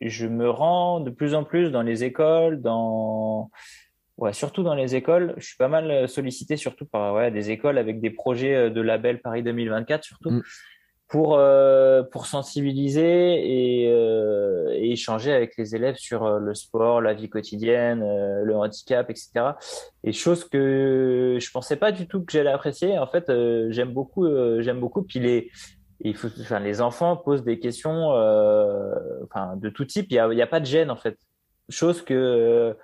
je 0.00 0.28
me 0.28 0.48
rends 0.48 1.00
de 1.00 1.10
plus 1.10 1.34
en 1.34 1.42
plus 1.42 1.72
dans 1.72 1.82
les 1.82 2.04
écoles, 2.04 2.62
dans 2.62 3.50
ouais, 4.18 4.32
surtout 4.32 4.62
dans 4.62 4.74
les 4.74 4.94
écoles. 4.94 5.34
Je 5.36 5.46
suis 5.46 5.56
pas 5.56 5.68
mal 5.68 5.90
euh, 5.90 6.06
sollicité, 6.06 6.56
surtout 6.56 6.86
par 6.86 7.14
ouais, 7.14 7.30
des 7.30 7.50
écoles 7.50 7.78
avec 7.78 8.00
des 8.00 8.10
projets 8.10 8.54
euh, 8.54 8.70
de 8.70 8.80
label 8.80 9.20
Paris 9.20 9.42
2024, 9.42 10.04
surtout. 10.04 10.30
Mm. 10.30 10.42
Pour, 11.08 11.36
euh, 11.38 12.02
pour 12.02 12.26
sensibiliser 12.26 13.82
et, 13.82 13.88
euh, 13.88 14.70
et, 14.72 14.92
échanger 14.92 15.32
avec 15.32 15.56
les 15.58 15.76
élèves 15.76 15.96
sur 15.96 16.40
le 16.40 16.54
sport, 16.54 17.02
la 17.02 17.12
vie 17.12 17.28
quotidienne, 17.28 18.00
le 18.42 18.56
handicap, 18.56 19.08
etc. 19.10 19.52
Et 20.02 20.12
choses 20.12 20.48
que 20.48 21.36
je 21.38 21.50
pensais 21.52 21.76
pas 21.76 21.92
du 21.92 22.08
tout 22.08 22.24
que 22.24 22.32
j'allais 22.32 22.50
apprécier. 22.50 22.98
En 22.98 23.06
fait, 23.06 23.30
j'aime 23.68 23.92
beaucoup, 23.92 24.26
j'aime 24.60 24.80
beaucoup. 24.80 25.02
Puis 25.02 25.20
les, 25.20 25.50
il 26.00 26.16
faut, 26.16 26.28
enfin, 26.40 26.58
les 26.58 26.80
enfants 26.80 27.16
posent 27.16 27.44
des 27.44 27.60
questions 27.60 28.08
enfin, 29.24 29.56
de 29.56 29.68
tout 29.68 29.84
type. 29.84 30.06
Il 30.10 30.14
n'y 30.14 30.40
a, 30.40 30.44
a, 30.44 30.48
pas 30.48 30.58
de 30.58 30.66
gêne, 30.66 30.90
en 30.90 30.96
fait. 30.96 31.16
Chose 31.68 32.02
que 32.02 32.74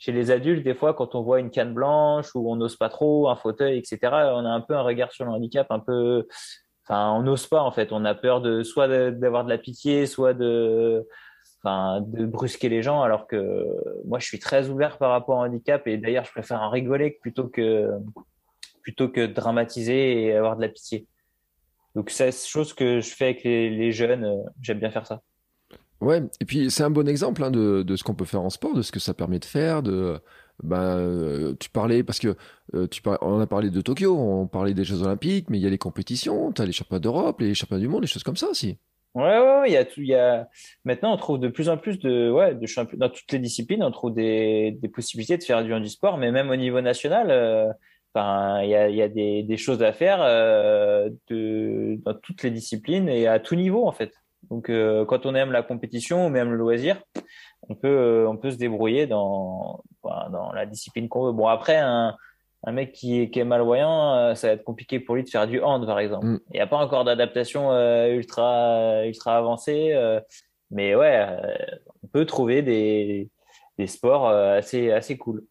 chez 0.00 0.12
les 0.12 0.30
adultes, 0.30 0.64
des 0.64 0.74
fois, 0.74 0.94
quand 0.94 1.14
on 1.14 1.22
voit 1.22 1.40
une 1.40 1.50
canne 1.50 1.74
blanche 1.74 2.34
ou 2.34 2.50
on 2.50 2.56
n'ose 2.56 2.76
pas 2.76 2.88
trop, 2.88 3.28
un 3.28 3.36
fauteuil, 3.36 3.78
etc., 3.78 3.98
on 4.02 4.46
a 4.46 4.50
un 4.50 4.62
peu 4.62 4.74
un 4.74 4.82
regard 4.82 5.12
sur 5.12 5.26
le 5.26 5.30
handicap, 5.30 5.66
un 5.70 5.78
peu. 5.78 6.26
Enfin, 6.88 7.12
on 7.12 7.22
n'ose 7.22 7.46
pas, 7.46 7.62
en 7.62 7.70
fait. 7.70 7.92
On 7.92 8.04
a 8.06 8.14
peur 8.14 8.40
de 8.40 8.62
soit 8.62 8.88
d'avoir 9.10 9.44
de 9.44 9.50
la 9.50 9.58
pitié, 9.58 10.06
soit 10.06 10.32
de. 10.34 11.06
Enfin, 11.62 12.00
de 12.00 12.24
brusquer 12.24 12.70
les 12.70 12.82
gens, 12.82 13.02
alors 13.02 13.26
que 13.26 13.66
moi, 14.06 14.18
je 14.18 14.26
suis 14.26 14.38
très 14.38 14.70
ouvert 14.70 14.96
par 14.96 15.10
rapport 15.10 15.36
au 15.36 15.42
handicap 15.42 15.86
et 15.86 15.98
d'ailleurs, 15.98 16.24
je 16.24 16.30
préfère 16.30 16.62
en 16.62 16.70
rigoler 16.70 17.18
plutôt 17.20 17.48
que 17.48 17.90
plutôt 18.80 19.10
que 19.10 19.26
dramatiser 19.26 20.22
et 20.22 20.34
avoir 20.34 20.56
de 20.56 20.62
la 20.62 20.68
pitié. 20.68 21.06
Donc 21.94 22.08
c'est 22.08 22.32
chose 22.32 22.72
que 22.72 23.00
je 23.00 23.14
fais 23.14 23.26
avec 23.26 23.44
les, 23.44 23.92
jeunes. 23.92 24.24
Euh, 24.24 24.42
j'aime 24.62 24.78
bien 24.78 24.90
faire 24.90 25.06
ça. 25.06 25.20
Ouais, 26.00 26.22
et 26.40 26.44
puis 26.46 26.70
c'est 26.70 26.82
un 26.82 26.90
bon 26.90 27.06
exemple 27.08 27.44
hein, 27.44 27.50
de, 27.50 27.82
de, 27.82 27.96
ce 27.96 28.04
qu'on 28.04 28.14
peut 28.14 28.24
faire 28.24 28.40
en 28.40 28.50
sport, 28.50 28.74
de 28.74 28.82
ce 28.82 28.90
que 28.90 28.98
ça 29.00 29.12
permet 29.12 29.38
de 29.38 29.44
faire. 29.44 29.82
De, 29.82 30.18
ben, 30.62 31.54
tu 31.60 31.68
parlais 31.70 32.02
parce 32.02 32.18
que 32.18 32.36
euh, 32.74 32.86
tu 32.86 33.02
on 33.20 33.40
a 33.40 33.46
parlé 33.46 33.70
de 33.70 33.80
Tokyo, 33.80 34.16
on 34.16 34.46
parlait 34.46 34.74
des 34.74 34.84
Jeux 34.84 35.02
Olympiques, 35.02 35.50
mais 35.50 35.58
il 35.58 35.62
y 35.62 35.66
a 35.66 35.70
les 35.70 35.78
compétitions, 35.78 36.52
tu 36.52 36.62
as 36.62 36.66
les 36.66 36.72
championnats 36.72 37.00
d'Europe, 37.00 37.40
les 37.40 37.54
championnats 37.54 37.80
du 37.80 37.88
monde, 37.88 38.02
des 38.02 38.06
choses 38.06 38.22
comme 38.22 38.36
ça 38.36 38.48
aussi. 38.48 38.78
Ouais, 39.14 39.38
ouais, 39.38 39.70
y 39.72 39.76
a 39.76 39.84
tout, 39.84 40.00
y 40.02 40.14
a 40.14 40.48
maintenant 40.84 41.12
on 41.12 41.16
trouve 41.16 41.40
de 41.40 41.48
plus 41.48 41.68
en 41.68 41.76
plus 41.76 41.98
de 41.98 42.30
ouais 42.30 42.54
de 42.54 42.96
dans 42.96 43.08
toutes 43.08 43.32
les 43.32 43.40
disciplines, 43.40 43.82
on 43.82 43.90
trouve 43.90 44.14
des, 44.14 44.78
des 44.80 44.88
possibilités 44.88 45.36
de 45.36 45.42
faire 45.42 45.64
du 45.64 45.74
handisport, 45.74 46.16
mais 46.16 46.30
même 46.30 46.48
au 46.50 46.56
niveau 46.56 46.80
national. 46.80 47.74
Enfin, 48.14 48.62
il 48.62 48.70
y 48.70 48.74
a, 48.74 48.88
y 48.88 49.02
a 49.02 49.08
des, 49.08 49.44
des, 49.44 49.56
choses 49.56 49.82
à 49.82 49.92
faire 49.92 50.18
euh, 50.20 51.10
de, 51.28 51.96
dans 52.04 52.14
toutes 52.14 52.42
les 52.42 52.50
disciplines 52.50 53.08
et 53.08 53.28
à 53.28 53.38
tout 53.38 53.54
niveau 53.54 53.86
en 53.86 53.92
fait. 53.92 54.12
Donc, 54.48 54.70
euh, 54.70 55.04
quand 55.04 55.26
on 55.26 55.34
aime 55.34 55.52
la 55.52 55.62
compétition 55.62 56.26
ou 56.26 56.28
même 56.28 56.50
le 56.50 56.56
loisir, 56.56 57.00
on 57.68 57.74
peut, 57.74 57.88
euh, 57.88 58.28
on 58.28 58.36
peut 58.36 58.50
se 58.50 58.56
débrouiller 58.56 59.06
dans, 59.06 59.82
dans 60.04 60.52
la 60.52 60.66
discipline 60.66 61.08
qu'on 61.08 61.26
veut. 61.26 61.32
Bon, 61.32 61.46
après, 61.46 61.76
un, 61.76 62.16
un 62.64 62.72
mec 62.72 62.92
qui 62.92 63.20
est, 63.20 63.30
qui 63.30 63.38
est 63.38 63.44
malvoyant, 63.44 64.14
euh, 64.14 64.34
ça 64.34 64.48
va 64.48 64.52
être 64.54 64.64
compliqué 64.64 64.98
pour 64.98 65.14
lui 65.14 65.24
de 65.24 65.28
faire 65.28 65.46
du 65.46 65.60
hand, 65.60 65.86
par 65.86 65.98
exemple. 65.98 66.26
Mm. 66.26 66.40
Il 66.52 66.54
n'y 66.54 66.60
a 66.60 66.66
pas 66.66 66.78
encore 66.78 67.04
d'adaptation 67.04 67.70
euh, 67.72 68.08
ultra, 68.08 69.06
ultra 69.06 69.36
avancée, 69.36 69.94
mais 70.70 70.94
ouais, 70.94 71.26
on 72.02 72.06
peut 72.08 72.24
trouver 72.24 72.62
des, 72.62 73.28
des 73.78 73.86
sports 73.86 74.28
assez, 74.28 74.90
assez 74.90 75.16
cool. 75.16 75.44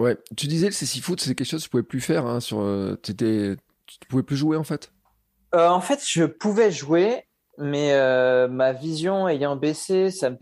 Ouais, 0.00 0.16
tu 0.34 0.46
disais 0.46 0.66
le 0.66 0.72
CC 0.72 1.00
Foot, 1.00 1.20
c'est 1.20 1.34
quelque 1.34 1.46
chose 1.46 1.60
que 1.60 1.64
tu 1.64 1.70
pouvais 1.70 1.82
plus 1.82 2.00
faire. 2.00 2.24
Hein, 2.24 2.40
sur, 2.40 2.60
euh, 2.60 2.94
étais, 3.06 3.56
tu 3.86 3.98
pouvais 4.08 4.22
plus 4.22 4.36
jouer 4.36 4.56
en 4.56 4.64
fait? 4.64 4.92
Euh, 5.54 5.68
en 5.68 5.82
fait, 5.82 6.00
je 6.06 6.24
pouvais 6.24 6.70
jouer, 6.70 7.26
mais 7.60 7.92
euh, 7.92 8.48
ma 8.48 8.72
vision 8.72 9.28
ayant 9.28 9.56
baissé, 9.56 10.10
ça 10.10 10.30
me 10.30 10.36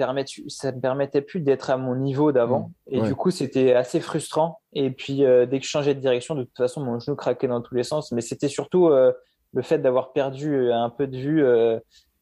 ça 0.49 0.73
me 0.73 0.81
permettait 0.81 1.21
plus 1.21 1.41
d'être 1.41 1.71
à 1.71 1.77
mon 1.77 1.95
niveau 1.97 2.33
d'avant. 2.33 2.71
Mmh, 2.87 2.95
et 2.95 3.01
du 3.03 3.15
coup, 3.15 3.31
c'était 3.31 3.75
assez 3.75 4.01
frustrant. 4.01 4.61
Et 4.73 4.91
puis, 4.91 5.19
dès 5.19 5.59
que 5.59 5.65
je 5.65 5.71
changeais 5.71 5.95
de 5.95 6.01
direction, 6.01 6.35
de 6.35 6.45
toute 6.45 6.57
façon, 6.57 6.83
mon 6.83 6.99
genou 6.99 7.17
craquait 7.17 7.49
dans 7.49 7.61
tous 7.61 7.75
les 7.75 7.85
sens. 7.85 8.13
Mais 8.13 8.21
c'était 8.21 8.49
surtout 8.49 8.89
le 8.89 9.63
fait 9.63 9.79
d'avoir 9.79 10.13
perdu 10.13 10.73
un 10.73 10.91
peu 10.91 11.07
de 11.07 11.17
vue, 11.17 11.45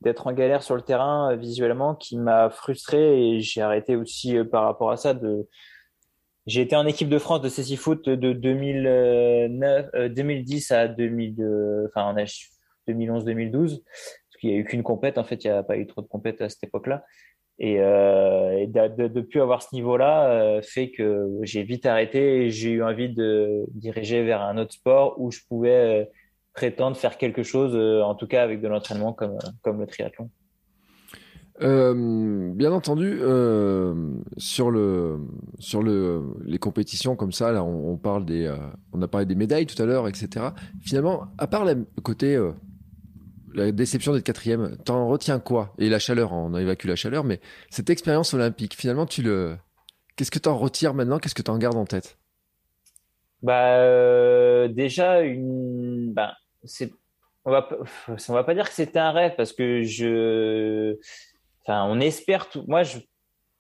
d'être 0.01 0.27
en 0.27 0.33
galère 0.33 0.63
sur 0.63 0.77
le 0.77 0.83
terrain 0.83 1.37
visuellement, 1.37 1.95
qui 1.95 2.17
m'a 2.17 2.51
frustré. 2.51 3.21
Et 3.21 3.41
j'ai 3.41 3.63
arrêté 3.63 3.97
aussi 3.97 4.37
par 4.45 4.65
rapport 4.65 4.91
à 4.91 4.97
ça 4.97 5.15
de 5.15 5.47
j'ai 6.47 6.61
été 6.61 6.77
en 6.77 6.87
équipe 6.87 7.09
de 7.09 7.19
France 7.19 7.41
de 7.41 7.49
CC 7.49 7.75
Foot 7.75 8.09
de 8.09 8.33
2009, 8.33 10.13
2010 10.15 10.71
euh, 10.71 10.77
à 10.77 10.89
2000, 10.89 11.89
enfin, 11.89 12.15
2011-2012, 12.89 13.83
parce 14.47 14.47
qu'il 14.47 14.51
n'y 14.51 14.55
a 14.55 14.61
eu 14.61 14.65
qu'une 14.65 14.83
compète. 14.83 15.19
En 15.19 15.25
fait, 15.25 15.45
il 15.45 15.51
n'y 15.51 15.57
a 15.57 15.63
pas 15.63 15.77
eu 15.77 15.87
trop 15.87 16.03
de 16.03 16.07
compètes 16.07 16.41
à 16.41 16.49
cette 16.49 16.65
époque-là. 16.65 17.05
Et, 17.59 17.77
euh, 17.81 18.67
de, 18.67 19.21
plus 19.23 19.41
avoir 19.41 19.63
ce 19.63 19.75
niveau-là 19.75 20.29
euh, 20.29 20.63
fait 20.63 20.91
que 20.91 21.27
j'ai 21.43 21.63
vite 21.63 21.87
arrêté 21.87 22.45
et 22.45 22.51
j'ai 22.51 22.73
eu 22.73 22.83
envie 22.83 23.09
de 23.09 23.65
diriger 23.71 24.25
vers 24.25 24.43
un 24.43 24.59
autre 24.59 24.75
sport 24.75 25.19
où 25.19 25.31
je 25.31 25.41
pouvais 25.49 26.03
euh, 26.03 26.05
prétendre 26.53 26.97
faire 26.97 27.17
quelque 27.17 27.43
chose, 27.43 27.75
en 28.03 28.15
tout 28.15 28.27
cas 28.27 28.43
avec 28.43 28.61
de 28.61 28.69
l'entraînement 28.69 29.15
comme, 29.15 29.39
le 29.81 29.87
triathlon. 29.87 30.31
Bien 31.59 32.73
entendu, 32.73 33.19
sur 34.37 34.71
le 34.71 35.19
sur 35.59 35.83
le 35.83 36.23
les 36.45 36.59
compétitions 36.59 37.15
comme 37.15 37.33
ça, 37.33 37.63
on 37.63 37.95
a 37.95 39.09
parlé 39.09 39.27
des 39.27 39.35
médailles 39.35 39.67
tout 39.67 39.83
à 39.83 39.87
l'heure, 39.87 40.09
etc. 40.09 40.47
Finalement, 40.83 41.27
à 41.37 41.47
part 41.47 41.67
le 41.67 41.87
côté 42.03 42.39
la 43.57 43.73
déception 43.73 44.13
d'être 44.13 44.25
quatrième, 44.25 44.77
t'en 44.85 45.09
retiens 45.09 45.41
quoi? 45.41 45.75
Et 45.79 45.89
la 45.89 45.99
chaleur, 45.99 46.33
on 46.33 46.55
a 46.55 46.61
évacué 46.61 46.89
la 46.89 46.97
chaleur, 46.97 47.25
mais 47.25 47.41
cette 47.71 47.91
expérience 47.91 48.35
olympique, 48.35 48.75
finalement, 48.75 49.07
tu 49.07 49.23
le, 49.23 49.57
qu'est-ce 50.17 50.31
que 50.31 50.39
t'en 50.39 50.57
retires 50.57 50.95
maintenant? 50.95 51.19
Qu'est-ce 51.19 51.35
que 51.35 51.43
t'en 51.43 51.59
gardes 51.59 51.77
en 51.77 51.87
tête? 51.87 52.19
Bah 53.43 54.67
déjà 54.69 55.21
une, 55.21 56.13
bah 56.13 56.35
c'est, 56.65 56.93
on 57.45 57.51
va, 57.51 57.69
on 58.29 58.33
va 58.33 58.45
pas 58.45 58.55
dire 58.55 58.69
que 58.69 58.75
c'était 58.75 58.99
un 58.99 59.13
rêve 59.13 59.35
parce 59.37 59.53
que 59.53 59.83
je 59.83 60.97
Enfin, 61.67 61.85
on 61.89 61.99
espère 62.01 62.49
tout. 62.49 62.65
Moi, 62.69 62.85
je, 62.85 62.99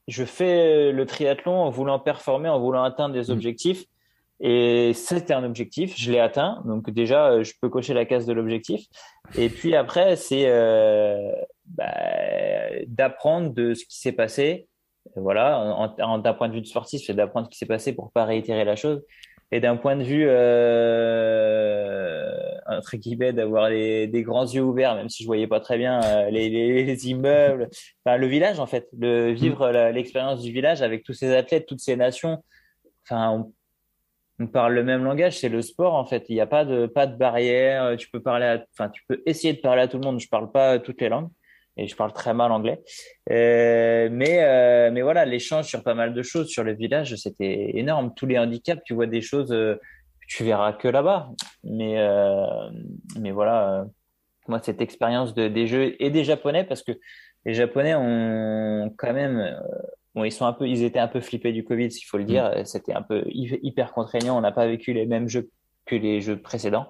je 0.06 0.24
fais 0.24 0.92
le 0.92 1.06
triathlon 1.06 1.54
en 1.54 1.70
voulant 1.70 1.98
performer, 1.98 2.48
en 2.48 2.60
voulant 2.60 2.84
atteindre 2.84 3.14
des 3.14 3.30
mm. 3.30 3.32
objectifs. 3.32 3.84
Et 4.40 4.92
c'était 4.94 5.32
un 5.32 5.44
objectif, 5.44 5.94
je 5.96 6.12
l'ai 6.12 6.18
atteint. 6.18 6.62
Donc 6.66 6.90
déjà, 6.90 7.42
je 7.42 7.52
peux 7.60 7.68
cocher 7.68 7.94
la 7.94 8.04
case 8.04 8.26
de 8.26 8.32
l'objectif. 8.32 8.84
Et 9.36 9.48
puis 9.48 9.74
après, 9.74 10.16
c'est 10.16 10.44
euh, 10.46 11.32
bah, 11.64 11.94
d'apprendre 12.86 13.52
de 13.54 13.74
ce 13.74 13.84
qui 13.86 13.98
s'est 13.98 14.12
passé. 14.12 14.68
Voilà, 15.14 15.94
d'un 15.98 16.34
point 16.34 16.48
de 16.48 16.54
vue 16.54 16.60
de 16.60 16.66
sportif, 16.66 17.02
c'est 17.06 17.14
d'apprendre 17.14 17.46
ce 17.46 17.50
qui 17.50 17.58
s'est 17.58 17.66
passé 17.66 17.94
pour 17.94 18.10
pas 18.10 18.24
réitérer 18.24 18.64
la 18.64 18.76
chose. 18.76 19.02
Et 19.52 19.60
d'un 19.60 19.76
point 19.76 19.94
de 19.94 20.02
vue 20.02 20.26
euh, 20.28 21.46
entre 22.66 22.96
guillemets 22.96 23.32
d'avoir 23.32 23.68
des 23.68 24.22
grands 24.26 24.44
yeux 24.44 24.62
ouverts, 24.62 24.96
même 24.96 25.08
si 25.08 25.22
je 25.22 25.28
voyais 25.28 25.46
pas 25.46 25.60
très 25.60 25.78
bien 25.78 26.02
euh, 26.02 26.30
les, 26.30 26.50
les, 26.84 27.08
immeubles, 27.08 27.68
enfin 28.04 28.16
le 28.16 28.26
village 28.26 28.58
en 28.58 28.66
fait, 28.66 28.88
vivre 28.92 29.70
mm. 29.70 29.94
l'expérience 29.94 30.42
du 30.42 30.50
village 30.50 30.82
avec 30.82 31.04
tous 31.04 31.12
ces 31.12 31.32
athlètes, 31.32 31.66
toutes 31.66 31.78
ces 31.78 31.94
nations. 31.94 32.42
Enfin, 33.04 33.30
on, 33.30 33.52
parle 34.44 34.74
le 34.74 34.84
même 34.84 35.02
langage, 35.02 35.38
c'est 35.38 35.48
le 35.48 35.62
sport 35.62 35.94
en 35.94 36.04
fait. 36.04 36.26
Il 36.28 36.34
n'y 36.34 36.42
a 36.42 36.46
pas 36.46 36.66
de 36.66 36.86
pas 36.86 37.06
de 37.06 37.16
barrière. 37.16 37.96
Tu 37.96 38.10
peux 38.10 38.20
parler, 38.20 38.58
enfin 38.72 38.90
tu 38.90 39.02
peux 39.08 39.22
essayer 39.24 39.54
de 39.54 39.60
parler 39.60 39.82
à 39.82 39.88
tout 39.88 39.98
le 39.98 40.04
monde. 40.04 40.20
Je 40.20 40.28
parle 40.28 40.52
pas 40.52 40.78
toutes 40.78 41.00
les 41.00 41.08
langues, 41.08 41.30
et 41.76 41.86
je 41.86 41.96
parle 41.96 42.12
très 42.12 42.34
mal 42.34 42.52
anglais. 42.52 42.80
Euh, 43.30 44.08
mais, 44.10 44.42
euh, 44.42 44.90
mais 44.90 45.02
voilà, 45.02 45.24
l'échange 45.24 45.66
sur 45.66 45.82
pas 45.82 45.94
mal 45.94 46.14
de 46.14 46.22
choses 46.22 46.48
sur 46.48 46.64
le 46.64 46.74
village, 46.74 47.14
c'était 47.16 47.76
énorme. 47.76 48.12
Tous 48.14 48.26
les 48.26 48.38
handicaps, 48.38 48.82
tu 48.84 48.94
vois 48.94 49.06
des 49.06 49.20
choses, 49.20 49.52
euh, 49.52 49.78
tu 50.28 50.44
verras 50.44 50.72
que 50.72 50.88
là-bas. 50.88 51.28
Mais, 51.64 51.98
euh, 51.98 52.70
mais 53.20 53.30
voilà, 53.30 53.80
euh, 53.80 53.84
moi, 54.48 54.60
cette 54.62 54.80
expérience 54.80 55.34
de, 55.34 55.48
des 55.48 55.66
jeux 55.66 55.94
et 56.02 56.10
des 56.10 56.24
Japonais, 56.24 56.64
parce 56.64 56.82
que 56.82 56.92
les 57.44 57.54
Japonais 57.54 57.94
ont 57.94 58.92
quand 58.96 59.12
même, 59.12 59.56
bon, 60.16 60.24
ils 60.24 60.32
sont 60.32 60.46
un 60.46 60.52
peu, 60.52 60.68
ils 60.68 60.82
étaient 60.82 60.98
un 60.98 61.08
peu 61.08 61.20
flippés 61.20 61.52
du 61.52 61.62
Covid, 61.62 61.92
s'il 61.92 62.06
faut 62.06 62.18
le 62.18 62.24
dire. 62.24 62.50
Mm. 62.50 62.64
C'était 62.64 62.94
un 62.94 63.02
peu 63.02 63.24
hyper 63.28 63.92
contraignant. 63.92 64.36
On 64.36 64.40
n'a 64.40 64.52
pas 64.52 64.66
vécu 64.66 64.92
les 64.92 65.06
mêmes 65.06 65.28
jeux 65.28 65.50
que 65.84 65.94
les 65.94 66.20
jeux 66.20 66.40
précédents. 66.40 66.88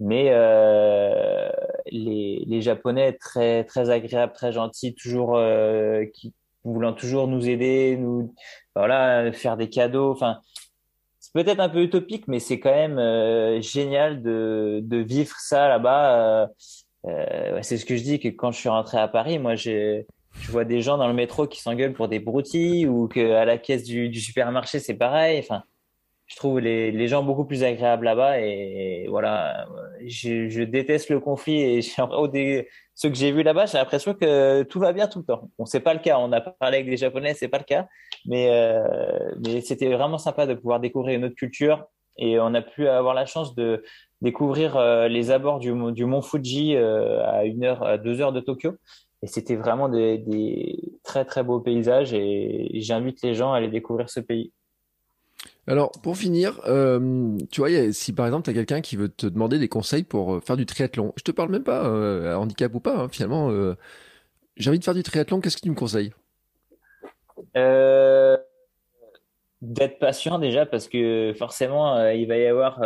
Mais 0.00 0.28
euh, 0.30 1.50
les, 1.90 2.44
les, 2.46 2.62
Japonais 2.62 3.14
très 3.14 3.64
très 3.64 3.90
agréables, 3.90 4.32
très 4.32 4.52
gentils, 4.52 4.94
toujours 4.94 5.36
euh, 5.36 6.04
qui 6.14 6.34
voulant 6.64 6.92
toujours 6.92 7.26
nous 7.26 7.48
aider, 7.48 7.96
nous 7.96 8.34
voilà 8.76 9.32
faire 9.32 9.56
des 9.56 9.68
cadeaux. 9.68 10.12
Enfin, 10.12 10.40
c'est 11.18 11.32
peut-être 11.32 11.60
un 11.60 11.68
peu 11.68 11.82
utopique, 11.82 12.28
mais 12.28 12.38
c'est 12.38 12.60
quand 12.60 12.70
même 12.70 12.98
euh, 12.98 13.60
génial 13.60 14.22
de 14.22 14.80
de 14.84 14.98
vivre 14.98 15.34
ça 15.40 15.68
là-bas. 15.68 16.48
C'est 17.62 17.78
ce 17.78 17.86
que 17.86 17.96
je 17.96 18.02
dis 18.02 18.20
que 18.20 18.28
quand 18.28 18.52
je 18.52 18.58
suis 18.58 18.68
rentré 18.68 18.98
à 18.98 19.08
Paris, 19.08 19.38
moi 19.38 19.54
j'ai 19.56 20.06
je 20.34 20.50
vois 20.50 20.64
des 20.64 20.82
gens 20.82 20.98
dans 20.98 21.08
le 21.08 21.14
métro 21.14 21.46
qui 21.46 21.60
s'engueulent 21.60 21.92
pour 21.92 22.08
des 22.08 22.18
broutilles 22.20 22.86
ou 22.86 23.08
que 23.08 23.32
à 23.32 23.44
la 23.44 23.58
caisse 23.58 23.84
du, 23.84 24.12
supermarché 24.14 24.78
c'est 24.78 24.94
pareil. 24.94 25.38
Enfin, 25.40 25.62
je 26.26 26.36
trouve 26.36 26.60
les, 26.60 27.08
gens 27.08 27.22
beaucoup 27.22 27.46
plus 27.46 27.64
agréables 27.64 28.04
là-bas 28.04 28.40
et, 28.40 29.06
voilà, 29.08 29.66
je, 30.06 30.62
déteste 30.62 31.08
le 31.08 31.20
conflit 31.20 31.60
et 31.60 31.82
ceux 32.94 33.08
que 33.08 33.14
j'ai 33.14 33.32
vus 33.32 33.42
là-bas, 33.42 33.66
j'ai 33.66 33.78
l'impression 33.78 34.14
que 34.14 34.62
tout 34.64 34.78
va 34.78 34.92
bien 34.92 35.08
tout 35.08 35.20
le 35.20 35.24
temps. 35.24 35.50
Bon, 35.58 35.64
c'est 35.64 35.80
pas 35.80 35.94
le 35.94 36.00
cas. 36.00 36.18
On 36.18 36.30
a 36.32 36.40
parlé 36.40 36.78
avec 36.78 36.90
des 36.90 36.98
Japonais, 36.98 37.34
c'est 37.34 37.48
pas 37.48 37.58
le 37.58 37.64
cas, 37.64 37.88
mais 38.26 38.50
euh, 38.50 39.60
c'était 39.62 39.92
vraiment 39.92 40.18
sympa 40.18 40.46
de 40.46 40.54
pouvoir 40.54 40.80
découvrir 40.80 41.18
une 41.18 41.24
autre 41.24 41.36
culture 41.36 41.86
et 42.18 42.38
on 42.40 42.52
a 42.54 42.62
pu 42.62 42.88
avoir 42.88 43.14
la 43.14 43.24
chance 43.24 43.54
de 43.54 43.84
découvrir 44.20 44.76
euh, 44.76 45.08
les 45.08 45.30
abords 45.30 45.60
du, 45.60 45.72
du 45.92 46.04
mont 46.04 46.22
Fuji 46.22 46.74
euh, 46.74 47.24
à 47.24 47.44
une 47.44 47.64
heure, 47.64 47.82
à 47.84 47.96
deux 47.96 48.20
heures 48.20 48.32
de 48.32 48.40
Tokyo. 48.40 48.74
Et 49.22 49.26
c'était 49.26 49.56
vraiment 49.56 49.88
des, 49.88 50.18
des 50.18 50.78
très 51.02 51.24
très 51.24 51.42
beaux 51.42 51.60
paysages 51.60 52.14
et 52.14 52.70
j'invite 52.74 53.20
les 53.22 53.34
gens 53.34 53.52
à 53.52 53.56
aller 53.56 53.68
découvrir 53.68 54.10
ce 54.10 54.20
pays. 54.20 54.52
Alors, 55.66 55.92
pour 56.02 56.16
finir, 56.16 56.60
euh, 56.66 57.36
tu 57.50 57.60
vois, 57.60 57.92
si 57.92 58.12
par 58.14 58.26
exemple, 58.26 58.44
tu 58.44 58.50
as 58.50 58.54
quelqu'un 58.54 58.80
qui 58.80 58.96
veut 58.96 59.08
te 59.10 59.26
demander 59.26 59.58
des 59.58 59.68
conseils 59.68 60.02
pour 60.02 60.34
euh, 60.34 60.40
faire 60.40 60.56
du 60.56 60.64
triathlon, 60.64 61.12
je 61.16 61.22
te 61.24 61.30
parle 61.30 61.50
même 61.50 61.62
pas, 61.62 61.84
euh, 61.86 62.34
handicap 62.34 62.74
ou 62.74 62.80
pas, 62.80 62.96
hein, 62.96 63.08
finalement, 63.08 63.50
euh, 63.50 63.76
j'ai 64.56 64.70
envie 64.70 64.78
de 64.78 64.84
faire 64.84 64.94
du 64.94 65.02
triathlon, 65.02 65.40
qu'est-ce 65.40 65.56
que 65.56 65.62
tu 65.62 65.70
me 65.70 65.74
conseilles? 65.74 66.12
D'être 69.60 69.98
patient 69.98 70.38
déjà, 70.38 70.64
parce 70.64 70.88
que 70.88 71.34
forcément, 71.36 72.08
il 72.10 72.26
va 72.26 72.36
y 72.38 72.46
avoir... 72.46 72.80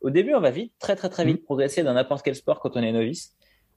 Au 0.00 0.10
début, 0.10 0.34
on 0.34 0.40
va 0.40 0.50
vite, 0.50 0.72
très 0.78 0.96
très 0.96 1.08
très 1.08 1.24
vite 1.24 1.42
mmh. 1.42 1.44
progresser 1.44 1.82
dans 1.82 1.94
n'importe 1.94 2.24
quel 2.24 2.34
sport 2.34 2.60
quand 2.60 2.76
on 2.76 2.82
est 2.82 2.92
novice. 2.92 3.34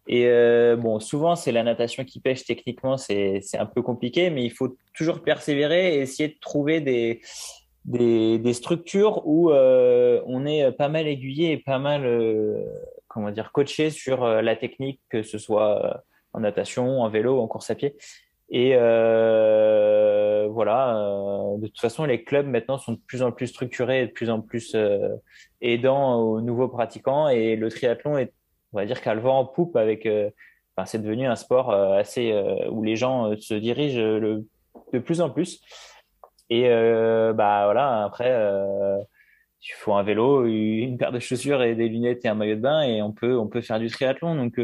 Et 0.08 0.26
euh, 0.28 0.78
bon, 0.78 1.00
souvent, 1.00 1.36
c'est 1.36 1.52
la 1.52 1.64
natation 1.64 2.06
qui 2.06 2.22
pêche 2.22 2.46
techniquement, 2.46 2.98
c'est 2.98 3.42
un 3.58 3.66
peu 3.66 3.82
compliqué, 3.82 4.30
mais 4.30 4.44
il 4.44 4.52
faut 4.52 4.78
toujours 4.94 5.22
persévérer 5.22 5.96
et 5.96 6.00
essayer 6.00 6.30
de 6.30 6.38
trouver 6.40 6.80
des, 6.80 7.22
des, 7.84 8.54
structures 8.54 9.28
où 9.28 9.52
euh, 9.52 10.22
on 10.26 10.46
est 10.46 10.72
pas 10.72 10.88
mal 10.88 11.08
aiguillé 11.08 11.52
et 11.52 11.58
pas 11.58 11.78
mal, 11.78 12.06
euh, 12.06 12.64
comment 13.10 13.32
dire, 13.32 13.52
coaché 13.52 13.90
sur 13.90 14.26
la 14.26 14.56
technique, 14.56 15.02
que 15.10 15.24
ce 15.24 15.38
soit 15.38 16.04
en 16.32 16.40
natation, 16.40 17.02
en 17.02 17.10
vélo, 17.10 17.42
en 17.42 17.48
course 17.48 17.70
à 17.70 17.76
pied. 17.76 17.98
Et 18.50 18.76
voilà, 20.48 20.96
de 21.58 21.68
toute 21.68 21.82
façon, 21.82 22.06
les 22.06 22.24
clubs 22.24 22.48
maintenant 22.48 22.78
sont 22.78 22.94
de 22.94 23.02
plus 23.06 23.22
en 23.24 23.34
plus 23.34 23.48
structurés 23.48 24.04
et 24.04 24.08
de 24.08 24.12
plus 24.14 24.30
en 24.30 24.40
plus 24.40 24.74
aidants 25.60 26.22
aux 26.22 26.40
nouveaux 26.40 26.70
pratiquants. 26.70 27.28
Et 27.28 27.58
le 27.58 27.70
triathlon 27.70 28.18
est 28.18 28.32
on 28.74 28.78
va 28.78 28.86
dire 28.86 29.02
qu'elle 29.02 29.20
va 29.20 29.30
en 29.30 29.46
poupe. 29.46 29.76
Euh, 29.76 30.30
c'est 30.86 31.02
devenu 31.02 31.26
un 31.26 31.36
sport 31.36 31.72
euh, 31.72 31.98
assez 31.98 32.32
euh, 32.32 32.70
où 32.70 32.84
les 32.84 32.96
gens 32.96 33.36
se 33.40 33.54
dirigent 33.54 34.00
le, 34.00 34.46
de 34.94 35.00
plus 35.00 35.22
en 35.22 35.30
plus. 35.30 35.62
Et 36.50 36.70
bah 36.70 37.66
voilà, 37.66 38.06
après, 38.06 38.34
il 39.62 39.74
faut 39.76 39.94
un 39.96 40.04
vélo, 40.04 40.46
une 40.46 40.98
paire 40.98 41.12
de 41.12 41.20
chaussures 41.20 41.62
et 41.62 41.76
des 41.76 41.90
lunettes 41.90 42.24
et 42.24 42.30
un 42.30 42.36
maillot 42.36 42.56
de 42.56 42.62
bain 42.62 42.84
et 42.84 43.02
on 43.02 43.12
peut 43.12 43.62
faire 43.62 43.80
du 43.80 43.90
triathlon. 43.90 44.36
Donc 44.36 44.58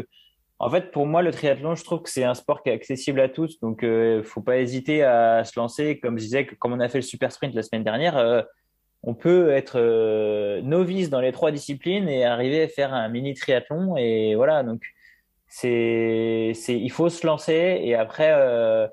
en 0.64 0.70
fait, 0.70 0.92
pour 0.92 1.06
moi, 1.06 1.22
le 1.22 1.32
triathlon, 1.32 1.74
je 1.74 1.84
trouve 1.84 2.02
que 2.02 2.10
c'est 2.10 2.24
un 2.24 2.34
sport 2.34 2.62
qui 2.62 2.70
est 2.70 2.72
accessible 2.72 3.20
à 3.20 3.28
tous. 3.28 3.60
Donc, 3.60 3.82
euh, 3.82 4.22
faut 4.22 4.40
pas 4.40 4.58
hésiter 4.58 5.02
à 5.02 5.44
se 5.44 5.58
lancer. 5.58 5.98
Comme 5.98 6.18
je 6.18 6.24
disais, 6.24 6.46
comme 6.46 6.72
on 6.72 6.80
a 6.80 6.88
fait 6.88 6.98
le 6.98 7.02
super 7.02 7.32
sprint 7.32 7.54
la 7.54 7.62
semaine 7.62 7.84
dernière, 7.84 8.44
on 9.06 9.14
peut 9.14 9.50
être 9.50 9.78
euh, 9.78 10.62
novice 10.62 11.10
dans 11.10 11.20
les 11.20 11.32
trois 11.32 11.50
disciplines 11.50 12.08
et 12.08 12.24
arriver 12.24 12.62
à 12.62 12.68
faire 12.68 12.94
un 12.94 13.08
mini 13.08 13.34
triathlon 13.34 13.96
et 13.96 14.34
voilà 14.34 14.62
donc 14.62 14.82
c'est 15.46 16.52
il 16.68 16.90
faut 16.90 17.08
se 17.08 17.26
lancer 17.26 17.80
et 17.82 17.94
après 17.94 18.32
euh, 18.32 18.88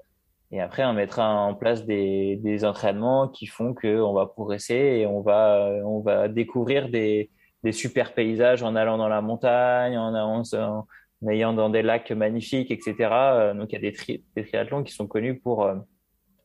et 0.52 0.60
après 0.62 0.84
on 0.86 0.94
mettra 0.94 1.34
en 1.34 1.56
place 1.56 1.86
des, 1.86 2.36
des 2.38 2.66
entraînements 2.66 3.30
qui 3.30 3.48
font 3.48 3.74
que 3.74 4.02
on 4.02 4.14
va 4.14 4.26
progresser 4.26 4.76
et 4.76 5.06
on 5.06 5.22
va 5.22 5.72
on 5.86 6.02
va 6.02 6.28
découvrir 6.28 6.90
des 6.90 7.32
des 7.64 7.72
super 7.72 8.14
paysages 8.14 8.64
en 8.64 8.76
allant 8.76 8.98
dans 8.98 9.08
la 9.08 9.22
montagne 9.22 9.98
en, 9.98 10.14
en, 10.14 10.44
en 10.54 11.30
ayant 11.30 11.54
dans 11.54 11.70
des 11.70 11.84
lacs 11.84 12.12
magnifiques 12.12 12.72
etc 12.72 12.96
euh, 13.12 13.54
donc 13.54 13.72
il 13.72 13.76
y 13.76 13.78
a 13.78 13.82
des, 13.82 13.94
tri 13.94 14.24
des 14.36 14.44
triathlons 14.44 14.84
qui 14.84 14.94
sont 14.94 15.08
connus 15.08 15.40
pour 15.40 15.72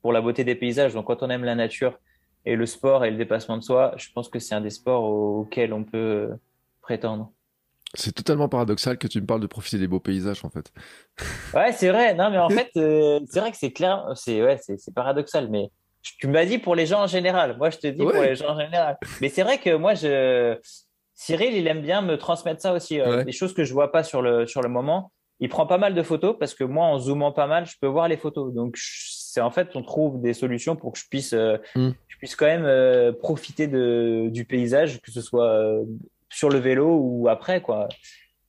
pour 0.06 0.12
la 0.12 0.20
beauté 0.20 0.44
des 0.44 0.54
paysages. 0.54 0.94
Donc 0.94 1.06
quand 1.06 1.24
on 1.24 1.30
aime 1.30 1.42
la 1.42 1.56
nature 1.56 1.98
et 2.46 2.56
le 2.56 2.64
sport 2.64 3.04
et 3.04 3.10
le 3.10 3.16
dépassement 3.16 3.58
de 3.58 3.62
soi, 3.62 3.92
je 3.96 4.08
pense 4.14 4.28
que 4.28 4.38
c'est 4.38 4.54
un 4.54 4.60
des 4.60 4.70
sports 4.70 5.04
auxquels 5.04 5.72
on 5.72 5.84
peut 5.84 6.30
prétendre. 6.80 7.32
C'est 7.94 8.12
totalement 8.12 8.48
paradoxal 8.48 8.98
que 8.98 9.06
tu 9.06 9.20
me 9.20 9.26
parles 9.26 9.40
de 9.40 9.46
profiter 9.46 9.78
des 9.78 9.88
beaux 9.88 10.00
paysages, 10.00 10.44
en 10.44 10.50
fait. 10.50 10.72
Ouais, 11.54 11.72
c'est 11.72 11.90
vrai. 11.90 12.14
Non, 12.14 12.30
mais 12.30 12.38
en 12.38 12.48
fait, 12.50 12.70
euh, 12.76 13.20
c'est 13.28 13.40
vrai 13.40 13.50
que 13.50 13.56
c'est 13.56 13.72
clair. 13.72 14.06
C'est 14.14 14.42
ouais, 14.42 14.58
c'est 14.58 14.94
paradoxal. 14.94 15.48
Mais 15.50 15.70
tu 16.02 16.28
m'as 16.28 16.44
dit 16.44 16.58
pour 16.58 16.74
les 16.74 16.86
gens 16.86 17.02
en 17.02 17.06
général. 17.06 17.56
Moi, 17.56 17.70
je 17.70 17.78
te 17.78 17.86
dis 17.88 17.98
pour 18.02 18.12
les 18.12 18.36
gens 18.36 18.50
en 18.50 18.60
général. 18.60 18.96
Mais 19.20 19.28
c'est 19.28 19.42
vrai 19.42 19.58
que 19.58 19.74
moi, 19.74 19.94
je 19.94 20.56
Cyril, 21.14 21.54
il 21.54 21.66
aime 21.66 21.80
bien 21.80 22.02
me 22.02 22.16
transmettre 22.16 22.60
ça 22.60 22.74
aussi. 22.74 23.00
Euh, 23.00 23.24
Des 23.24 23.32
choses 23.32 23.54
que 23.54 23.64
je 23.64 23.72
vois 23.72 23.90
pas 23.90 24.04
sur 24.04 24.22
le 24.22 24.46
sur 24.46 24.62
le 24.62 24.68
moment. 24.68 25.10
Il 25.40 25.48
prend 25.48 25.66
pas 25.66 25.78
mal 25.78 25.94
de 25.94 26.02
photos 26.02 26.36
parce 26.38 26.54
que 26.54 26.64
moi, 26.64 26.86
en 26.86 26.98
zoomant 26.98 27.32
pas 27.32 27.46
mal, 27.46 27.66
je 27.66 27.74
peux 27.80 27.86
voir 27.86 28.08
les 28.08 28.16
photos. 28.16 28.52
Donc, 28.54 28.76
c'est 29.36 29.42
en 29.42 29.50
fait, 29.50 29.76
on 29.76 29.82
trouve 29.82 30.18
des 30.22 30.32
solutions 30.32 30.76
pour 30.76 30.92
que 30.92 30.98
je 30.98 31.04
puisse 31.10 31.34
euh, 31.34 31.58
mm 31.74 31.90
je 32.08 32.18
puisse 32.18 32.34
quand 32.34 32.46
même 32.46 32.64
euh, 32.64 33.12
profiter 33.12 33.66
de, 33.66 34.30
du 34.30 34.46
paysage, 34.46 35.02
que 35.02 35.10
ce 35.10 35.20
soit 35.20 35.50
euh, 35.50 35.84
sur 36.30 36.48
le 36.48 36.58
vélo 36.58 36.98
ou 36.98 37.28
après, 37.28 37.60
quoi. 37.60 37.88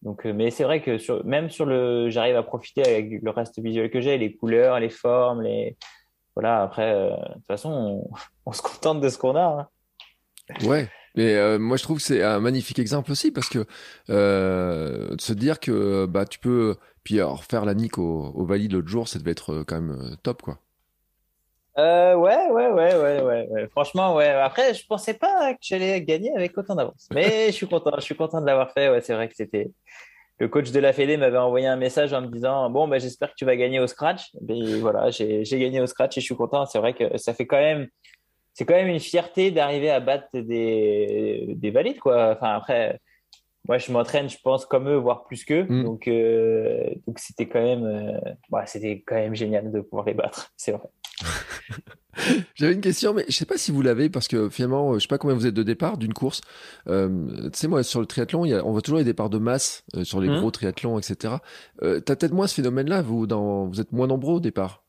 Donc, 0.03 0.23
mais 0.23 0.51
c'est 0.51 0.63
vrai 0.63 0.81
que 0.81 0.97
sur, 0.97 1.25
même 1.25 1.49
sur 1.49 1.65
le, 1.65 2.09
j'arrive 2.09 2.37
à 2.37 2.43
profiter 2.43 2.81
avec 2.87 3.21
le 3.21 3.29
reste 3.29 3.59
visuel 3.59 3.89
que 3.89 3.99
j'ai, 3.99 4.17
les 4.17 4.33
couleurs, 4.33 4.79
les 4.79 4.89
formes, 4.89 5.41
les, 5.41 5.75
voilà. 6.33 6.61
Après, 6.61 6.93
de 6.93 7.33
toute 7.33 7.45
façon, 7.45 7.69
on, 7.69 8.09
on, 8.45 8.53
se 8.53 8.61
contente 8.61 9.01
de 9.01 9.09
ce 9.09 9.17
qu'on 9.17 9.35
a. 9.35 9.67
Hein. 10.49 10.65
Ouais. 10.65 10.87
Mais 11.17 11.35
euh, 11.35 11.59
moi, 11.59 11.75
je 11.75 11.83
trouve 11.83 11.97
que 11.97 12.03
c'est 12.03 12.23
un 12.23 12.39
magnifique 12.39 12.79
exemple 12.79 13.11
aussi 13.11 13.31
parce 13.31 13.49
que 13.49 13.65
euh, 14.09 15.13
de 15.13 15.19
se 15.19 15.33
dire 15.33 15.59
que 15.59 16.05
bah 16.05 16.25
tu 16.25 16.39
peux 16.39 16.77
puis 17.03 17.19
alors 17.19 17.43
faire 17.43 17.65
la 17.65 17.73
nique 17.73 17.97
au, 17.97 18.31
au 18.33 18.45
valide 18.45 18.71
l'autre 18.71 18.87
jour, 18.87 19.09
ça 19.09 19.19
devait 19.19 19.31
être 19.31 19.65
quand 19.67 19.81
même 19.81 20.15
top 20.23 20.41
quoi. 20.41 20.59
Euh, 21.79 22.15
ouais, 22.15 22.49
ouais, 22.49 22.69
ouais, 22.71 22.95
ouais, 22.95 23.21
ouais. 23.21 23.67
Franchement, 23.69 24.15
ouais. 24.15 24.29
Après, 24.29 24.73
je 24.73 24.85
pensais 24.85 25.13
pas 25.13 25.53
que 25.53 25.59
j'allais 25.61 26.01
gagner 26.01 26.33
avec 26.35 26.57
autant 26.57 26.75
d'avance. 26.75 27.07
Mais 27.13 27.47
je 27.47 27.51
suis 27.51 27.67
content, 27.67 27.91
je 27.97 28.01
suis 28.01 28.15
content 28.15 28.41
de 28.41 28.45
l'avoir 28.45 28.71
fait. 28.71 28.89
Ouais, 28.89 29.01
c'est 29.01 29.13
vrai 29.13 29.27
que 29.27 29.35
c'était. 29.35 29.71
Le 30.39 30.47
coach 30.47 30.71
de 30.71 30.79
la 30.79 30.93
Fédé 30.93 31.17
m'avait 31.17 31.37
envoyé 31.37 31.65
un 31.65 31.77
message 31.77 32.13
en 32.13 32.21
me 32.21 32.27
disant 32.27 32.69
Bon, 32.69 32.87
bah, 32.87 32.99
j'espère 32.99 33.29
que 33.29 33.35
tu 33.35 33.45
vas 33.45 33.55
gagner 33.55 33.79
au 33.79 33.87
scratch. 33.87 34.31
Mais 34.41 34.79
voilà, 34.79 35.09
j'ai 35.11 35.43
gagné 35.43 35.81
au 35.81 35.87
scratch 35.87 36.17
et 36.17 36.21
je 36.21 36.25
suis 36.25 36.35
content. 36.35 36.65
C'est 36.65 36.79
vrai 36.79 36.93
que 36.93 37.17
ça 37.17 37.33
fait 37.33 37.45
quand 37.45 37.57
même. 37.57 37.87
C'est 38.53 38.65
quand 38.65 38.75
même 38.75 38.87
une 38.87 38.99
fierté 38.99 39.51
d'arriver 39.51 39.91
à 39.91 39.99
battre 39.99 40.29
des, 40.33 41.53
des 41.55 41.69
valides, 41.69 41.99
quoi. 41.99 42.31
Enfin, 42.35 42.55
après, 42.55 42.99
moi, 43.67 43.77
je 43.77 43.91
m'entraîne, 43.91 44.29
je 44.29 44.37
pense, 44.41 44.65
comme 44.65 44.87
eux, 44.87 44.95
voire 44.95 45.25
plus 45.25 45.43
qu'eux. 45.43 45.65
Mm. 45.67 45.83
Donc, 45.83 46.07
euh, 46.07 46.85
donc 47.05 47.19
c'était 47.19 47.47
quand 47.47 47.61
même, 47.61 47.85
euh, 47.85 48.31
ouais, 48.51 48.65
c'était 48.65 49.03
quand 49.05 49.15
même 49.15 49.35
génial 49.35 49.71
de 49.71 49.81
pouvoir 49.81 50.05
les 50.05 50.13
battre. 50.13 50.51
C'est 50.57 50.71
vrai. 50.71 50.87
J'avais 52.55 52.73
une 52.73 52.81
question, 52.81 53.13
mais 53.13 53.25
je 53.27 53.35
sais 53.35 53.45
pas 53.45 53.57
si 53.57 53.71
vous 53.71 53.81
l'avez 53.81 54.09
parce 54.09 54.27
que 54.27 54.49
finalement, 54.49 54.95
je 54.95 54.99
sais 54.99 55.07
pas 55.07 55.17
combien 55.17 55.35
vous 55.35 55.45
êtes 55.45 55.53
de 55.53 55.63
départ 55.63 55.97
d'une 55.97 56.13
course. 56.13 56.41
Euh, 56.87 57.49
tu 57.51 57.59
sais, 57.59 57.67
moi, 57.67 57.83
sur 57.83 57.99
le 57.99 58.05
triathlon, 58.05 58.45
il 58.45 58.49
y 58.49 58.53
a, 58.53 58.65
on 58.65 58.71
voit 58.71 58.81
toujours 58.81 58.97
les 58.97 59.03
départs 59.03 59.29
de 59.29 59.37
masse 59.37 59.83
euh, 59.95 60.03
sur 60.03 60.19
les 60.19 60.29
mmh. 60.29 60.39
gros 60.39 60.51
triathlons, 60.51 60.97
etc. 60.97 61.35
Euh, 61.83 61.99
T'as 61.99 62.15
peut-être 62.15 62.33
moins 62.33 62.47
ce 62.47 62.55
phénomène-là. 62.55 63.01
Vous, 63.01 63.27
dans, 63.27 63.67
vous 63.67 63.79
êtes 63.79 63.91
moins 63.91 64.07
nombreux 64.07 64.35
au 64.35 64.39
départ. 64.39 64.83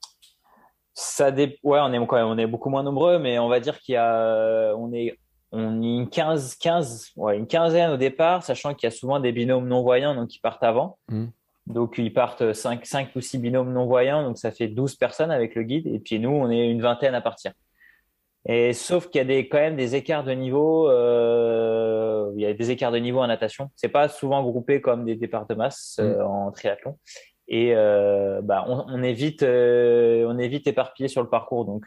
Ça 0.95 1.31
dé... 1.31 1.59
ouais, 1.63 1.79
on 1.81 1.93
est 1.93 2.07
quand 2.07 2.17
même, 2.17 2.27
on 2.27 2.39
est 2.39 2.47
beaucoup 2.47 2.71
moins 2.71 2.83
nombreux, 2.83 3.19
mais 3.19 3.39
on 3.39 3.49
va 3.49 3.61
dire 3.61 3.79
qu'il 3.79 3.93
y 3.93 3.97
a, 3.97 4.75
on 4.77 4.93
est, 4.93 5.17
on 5.53 5.83
est 5.83 5.87
une 5.87 6.09
15, 6.09 6.57
15, 6.57 7.13
ouais, 7.17 7.37
une 7.37 7.47
quinzaine 7.47 7.91
au 7.91 7.97
départ, 7.97 8.43
sachant 8.43 8.75
qu'il 8.75 8.89
y 8.89 8.93
a 8.93 8.97
souvent 8.97 9.21
des 9.21 9.31
binômes 9.33 9.69
non 9.69 9.83
voyants, 9.83 10.15
donc 10.15 10.29
qui 10.29 10.41
partent 10.41 10.65
avant. 10.65 10.99
Mmh. 11.09 11.27
Donc, 11.69 11.99
ils 11.99 12.13
partent 12.13 12.53
5, 12.53 12.85
5 12.85 13.11
ou 13.15 13.21
6 13.21 13.39
binômes 13.39 13.73
non-voyants, 13.73 14.23
donc 14.23 14.39
ça 14.39 14.51
fait 14.51 14.69
12 14.69 14.97
personnes 14.97 15.31
avec 15.31 15.55
le 15.55 15.63
guide. 15.63 15.87
Et 15.87 15.99
puis, 15.99 16.19
nous, 16.19 16.31
on 16.31 16.51
est 16.51 16.71
une 16.71 16.81
vingtaine 16.81 17.15
à 17.15 17.21
partir. 17.21 17.53
Et 18.47 18.73
sauf 18.73 19.11
qu'il 19.11 19.19
y 19.19 19.23
a 19.23 19.25
des, 19.27 19.49
quand 19.49 19.59
même 19.59 19.77
des 19.77 19.95
écarts 19.95 20.25
de 20.25 20.33
niveau. 20.33 20.89
Euh, 20.89 22.33
il 22.35 22.41
y 22.41 22.47
a 22.47 22.55
des 22.55 22.71
écarts 22.71 22.93
de 22.93 22.99
niveau 22.99 23.21
en 23.21 23.27
natation. 23.27 23.71
C'est 23.77 23.89
pas 23.91 24.09
souvent 24.09 24.43
groupé 24.43 24.81
comme 24.81 25.05
des 25.05 25.17
départs 25.17 25.47
de 25.47 25.55
masse 25.55 25.99
euh, 26.01 26.19
mm. 26.19 26.27
en 26.27 26.51
triathlon. 26.51 26.99
Et 27.49 27.75
euh, 27.75 28.41
bah, 28.43 28.65
on, 28.67 28.85
on, 28.89 29.03
est 29.03 29.13
vite, 29.13 29.43
on 29.43 30.39
est 30.39 30.49
vite 30.49 30.67
éparpillé 30.67 31.09
sur 31.09 31.23
le 31.23 31.29
parcours. 31.29 31.67
Donc, 31.67 31.85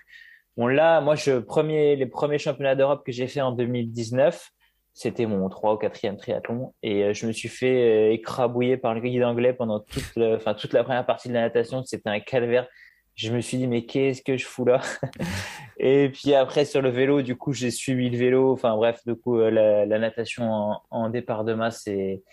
on 0.58 0.68
l'a. 0.68 1.02
Moi, 1.02 1.16
je 1.16 1.40
premier, 1.40 1.96
les 1.96 2.06
premiers 2.06 2.38
championnats 2.38 2.76
d'Europe 2.76 3.04
que 3.04 3.12
j'ai 3.12 3.28
fait 3.28 3.42
en 3.42 3.52
2019, 3.52 4.52
c'était 4.94 5.26
mon 5.26 5.48
3 5.50 5.74
ou 5.74 5.78
4e 5.78 6.18
triathlon. 6.18 6.74
Et 6.84 7.04
euh, 7.04 7.14
je 7.14 7.26
me 7.26 7.32
suis 7.32 7.50
fait 7.50 8.14
écrabouiller 8.14 8.78
par 8.78 8.94
le 8.94 9.02
guide 9.02 9.24
anglais 9.24 9.54
pendant 9.54 9.80
toute, 9.80 10.16
la 10.16 10.84
première 10.84 11.06
partie 11.06 11.30
de 11.30 11.34
la 11.34 11.42
natation. 11.42 11.84
C'était 11.84 12.10
un 12.10 12.20
calvaire 12.20 12.68
je 13.16 13.32
me 13.32 13.42
suis 13.42 13.58
dit 13.58 13.68
mais 13.68 13.86
qu'est-ce 13.86 14.22
que 14.22 14.38
je 14.38 14.46
fous 14.46 14.66
là? 14.66 14.82
Et 15.78 16.10
puis 16.10 16.34
après 16.34 16.66
sur 16.66 16.82
le 16.82 16.90
vélo 16.90 17.22
du 17.22 17.36
coup 17.36 17.54
j'ai 17.54 17.72
suivi 17.72 18.10
le 18.10 18.18
vélo 18.18 18.54
enfin 18.54 18.76
bref 18.76 19.00
du 19.06 19.16
coup 19.16 19.40
euh, 19.40 19.50
la, 19.86 20.00
natation 20.00 20.76
en, 20.90 21.10
départ 21.10 21.44
de 21.44 21.54
masse 21.54 21.88
et 21.88 22.24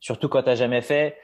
surtout 0.00 0.28
quand 0.28 0.42
tu 0.42 0.48
n'as 0.48 0.54
jamais 0.54 0.82
fait 0.82 1.16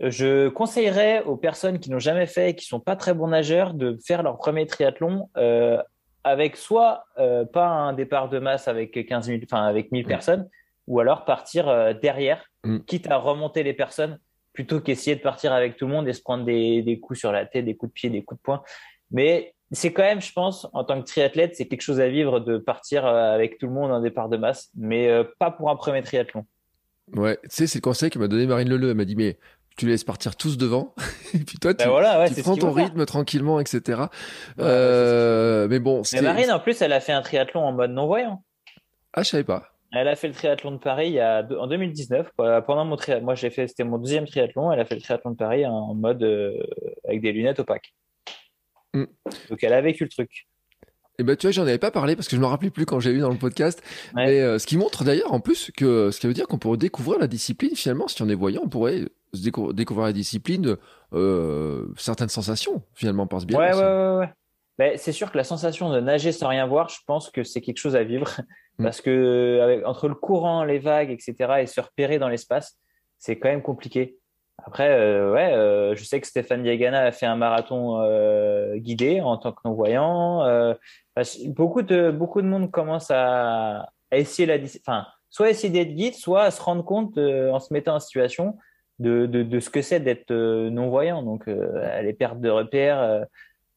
je 0.00 0.48
conseillerais 0.48 1.22
aux 1.22 1.36
personnes 1.36 1.78
qui 1.78 1.90
n'ont 1.90 1.98
jamais 1.98 2.26
fait 2.26 2.50
et 2.50 2.54
qui 2.54 2.66
sont 2.66 2.80
pas 2.80 2.96
très 2.96 3.14
bons 3.14 3.28
nageurs 3.28 3.74
de 3.74 3.98
faire 4.04 4.22
leur 4.22 4.36
premier 4.38 4.66
triathlon 4.66 5.30
euh, 5.36 5.80
avec 6.24 6.56
soit 6.56 7.04
euh, 7.18 7.44
pas 7.44 7.68
un 7.68 7.92
départ 7.92 8.28
de 8.28 8.38
masse 8.38 8.68
avec 8.68 9.06
15 9.06 9.26
000 9.26 9.40
enfin 9.44 9.64
avec 9.64 9.92
1000 9.92 10.06
personnes 10.06 10.48
ou 10.86 11.00
alors 11.00 11.24
partir 11.24 11.94
derrière 12.00 12.44
mm. 12.64 12.80
quitte 12.80 13.10
à 13.10 13.16
remonter 13.16 13.62
les 13.62 13.74
personnes 13.74 14.18
plutôt 14.52 14.80
qu'essayer 14.80 15.16
de 15.16 15.20
partir 15.20 15.52
avec 15.52 15.76
tout 15.76 15.86
le 15.86 15.92
monde 15.92 16.08
et 16.08 16.12
se 16.12 16.22
prendre 16.22 16.44
des, 16.44 16.82
des, 16.82 17.00
coups 17.00 17.18
sur 17.18 17.32
la 17.32 17.44
tête, 17.44 17.64
des 17.64 17.76
coups 17.76 17.90
de 17.90 17.94
pied, 17.94 18.10
des 18.10 18.22
coups 18.22 18.40
de 18.40 18.42
poing. 18.42 18.62
Mais 19.10 19.54
c'est 19.72 19.92
quand 19.92 20.02
même, 20.02 20.20
je 20.20 20.32
pense, 20.32 20.66
en 20.72 20.84
tant 20.84 21.00
que 21.00 21.06
triathlète, 21.06 21.56
c'est 21.56 21.66
quelque 21.66 21.82
chose 21.82 22.00
à 22.00 22.08
vivre 22.08 22.40
de 22.40 22.58
partir 22.58 23.04
euh, 23.04 23.34
avec 23.34 23.58
tout 23.58 23.66
le 23.66 23.72
monde 23.72 23.90
en 23.90 24.00
départ 24.00 24.28
de 24.28 24.36
masse, 24.36 24.70
mais 24.76 25.08
euh, 25.08 25.24
pas 25.38 25.50
pour 25.50 25.70
un 25.70 25.76
premier 25.76 26.02
triathlon. 26.02 26.46
Ouais, 27.14 27.38
tu 27.42 27.48
sais, 27.50 27.66
c'est 27.66 27.78
le 27.78 27.82
conseil 27.82 28.10
que 28.10 28.18
m'a 28.18 28.28
donné 28.28 28.46
Marine 28.46 28.68
Leleu. 28.68 28.90
Elle 28.90 28.96
m'a 28.96 29.04
dit, 29.04 29.16
mais 29.16 29.38
tu 29.76 29.86
laisses 29.86 30.04
partir 30.04 30.36
tous 30.36 30.56
devant, 30.56 30.94
et 31.34 31.38
puis 31.38 31.58
toi, 31.58 31.74
tu, 31.74 31.86
ben 31.86 32.28
tu 32.34 32.42
prends 32.42 32.56
ton 32.56 32.72
rythme 32.72 33.04
tranquillement, 33.06 33.60
etc. 33.60 34.02
euh, 34.58 35.66
mais 35.68 35.78
bon, 35.78 36.02
mais 36.12 36.22
Marine, 36.22 36.50
en 36.50 36.60
plus, 36.60 36.80
elle 36.82 36.92
a 36.92 37.00
fait 37.00 37.12
un 37.12 37.22
triathlon 37.22 37.62
en 37.62 37.72
mode 37.72 37.90
non-voyant. 37.90 38.44
Ah, 39.12 39.22
je 39.22 39.30
savais 39.30 39.44
pas. 39.44 39.74
Elle 39.96 40.08
a 40.08 40.16
fait 40.16 40.26
le 40.26 40.34
triathlon 40.34 40.72
de 40.72 40.78
Paris 40.78 41.08
il 41.08 41.14
y 41.14 41.20
a, 41.20 41.46
en 41.58 41.66
2019. 41.68 42.32
Pendant 42.36 42.84
mon 42.84 42.96
triathlon, 42.96 43.24
moi 43.24 43.34
j'ai 43.36 43.50
fait, 43.50 43.68
c'était 43.68 43.84
mon 43.84 43.98
deuxième 43.98 44.26
triathlon. 44.26 44.72
Elle 44.72 44.80
a 44.80 44.84
fait 44.84 44.96
le 44.96 45.00
triathlon 45.00 45.30
de 45.30 45.36
Paris 45.36 45.64
en 45.66 45.94
mode 45.94 46.22
euh, 46.22 46.52
avec 47.06 47.20
des 47.20 47.32
lunettes 47.32 47.60
opaques. 47.60 47.94
Mm. 48.92 49.04
Donc 49.50 49.62
elle 49.62 49.72
a 49.72 49.80
vécu 49.80 50.04
le 50.04 50.10
truc. 50.10 50.48
Et 51.16 51.22
eh 51.22 51.22
ben 51.22 51.36
tu 51.36 51.46
vois, 51.46 51.52
j'en 51.52 51.62
avais 51.62 51.78
pas 51.78 51.92
parlé 51.92 52.16
parce 52.16 52.26
que 52.26 52.34
je 52.34 52.40
me 52.40 52.46
rappelais 52.46 52.70
plus 52.70 52.86
quand 52.86 52.98
j'ai 52.98 53.12
eu 53.12 53.20
dans 53.20 53.30
le 53.30 53.38
podcast. 53.38 53.80
Mais 54.16 54.40
euh, 54.40 54.58
ce 54.58 54.66
qui 54.66 54.76
montre 54.76 55.04
d'ailleurs 55.04 55.32
en 55.32 55.38
plus 55.38 55.70
que 55.70 56.10
ce 56.10 56.18
qui 56.18 56.26
veut 56.26 56.34
dire 56.34 56.48
qu'on 56.48 56.58
pourrait 56.58 56.76
découvrir 56.76 57.20
la 57.20 57.28
discipline 57.28 57.76
finalement. 57.76 58.08
Si 58.08 58.20
on 58.20 58.28
est 58.28 58.34
voyant, 58.34 58.62
on 58.64 58.68
pourrait 58.68 59.04
découvrir 59.42 60.06
la 60.06 60.12
discipline, 60.12 60.76
euh, 61.12 61.86
certaines 61.96 62.28
sensations 62.28 62.82
finalement 62.94 63.26
par 63.26 63.40
ce 63.40 63.46
biais. 63.46 63.56
Ouais, 63.56 63.74
ouais, 63.74 63.82
ouais, 63.82 64.16
ouais. 64.18 64.32
Ben, 64.76 64.98
c'est 64.98 65.12
sûr 65.12 65.30
que 65.30 65.36
la 65.36 65.44
sensation 65.44 65.90
de 65.90 66.00
nager 66.00 66.32
sans 66.32 66.48
rien 66.48 66.66
voir, 66.66 66.88
je 66.88 66.98
pense 67.06 67.30
que 67.30 67.44
c'est 67.44 67.60
quelque 67.60 67.78
chose 67.78 67.96
à 67.96 68.02
vivre. 68.02 68.28
Mm. 68.78 68.82
Parce 68.82 69.00
que 69.00 69.60
avec, 69.62 69.86
entre 69.86 70.08
le 70.08 70.16
courant, 70.16 70.64
les 70.64 70.80
vagues, 70.80 71.10
etc., 71.10 71.60
et 71.60 71.66
se 71.66 71.80
repérer 71.80 72.18
dans 72.18 72.28
l'espace, 72.28 72.76
c'est 73.18 73.38
quand 73.38 73.48
même 73.48 73.62
compliqué. 73.62 74.18
Après, 74.66 74.90
euh, 74.90 75.32
ouais, 75.32 75.52
euh, 75.52 75.94
je 75.94 76.04
sais 76.04 76.20
que 76.20 76.26
Stéphane 76.26 76.62
Diagana 76.62 77.02
a 77.02 77.12
fait 77.12 77.26
un 77.26 77.36
marathon 77.36 78.00
euh, 78.00 78.76
guidé 78.76 79.20
en 79.20 79.36
tant 79.36 79.52
que 79.52 79.60
non-voyant. 79.64 80.42
Beaucoup, 81.46 81.82
de, 81.82 82.10
beaucoup 82.10 82.40
de 82.40 82.46
monde 82.46 82.70
commence 82.70 83.10
à, 83.10 83.90
à 84.10 84.16
essayer 84.16 84.46
la 84.46 84.56
enfin, 84.80 85.06
soit 85.28 85.50
essayer 85.50 85.72
d'être 85.72 85.94
guide, 85.94 86.14
soit 86.14 86.42
à 86.44 86.50
se 86.50 86.62
rendre 86.62 86.84
compte 86.84 87.18
en 87.18 87.60
se 87.60 87.72
mettant 87.72 87.96
en 87.96 88.00
situation 88.00 88.56
de, 88.98 89.26
de, 89.26 89.42
de 89.42 89.60
ce 89.60 89.70
que 89.70 89.82
c'est 89.82 90.00
d'être 90.00 90.32
non-voyant. 90.32 91.22
Donc, 91.22 91.46
les 91.46 92.12
pertes 92.12 92.40
de 92.40 92.50
repères 92.50 93.26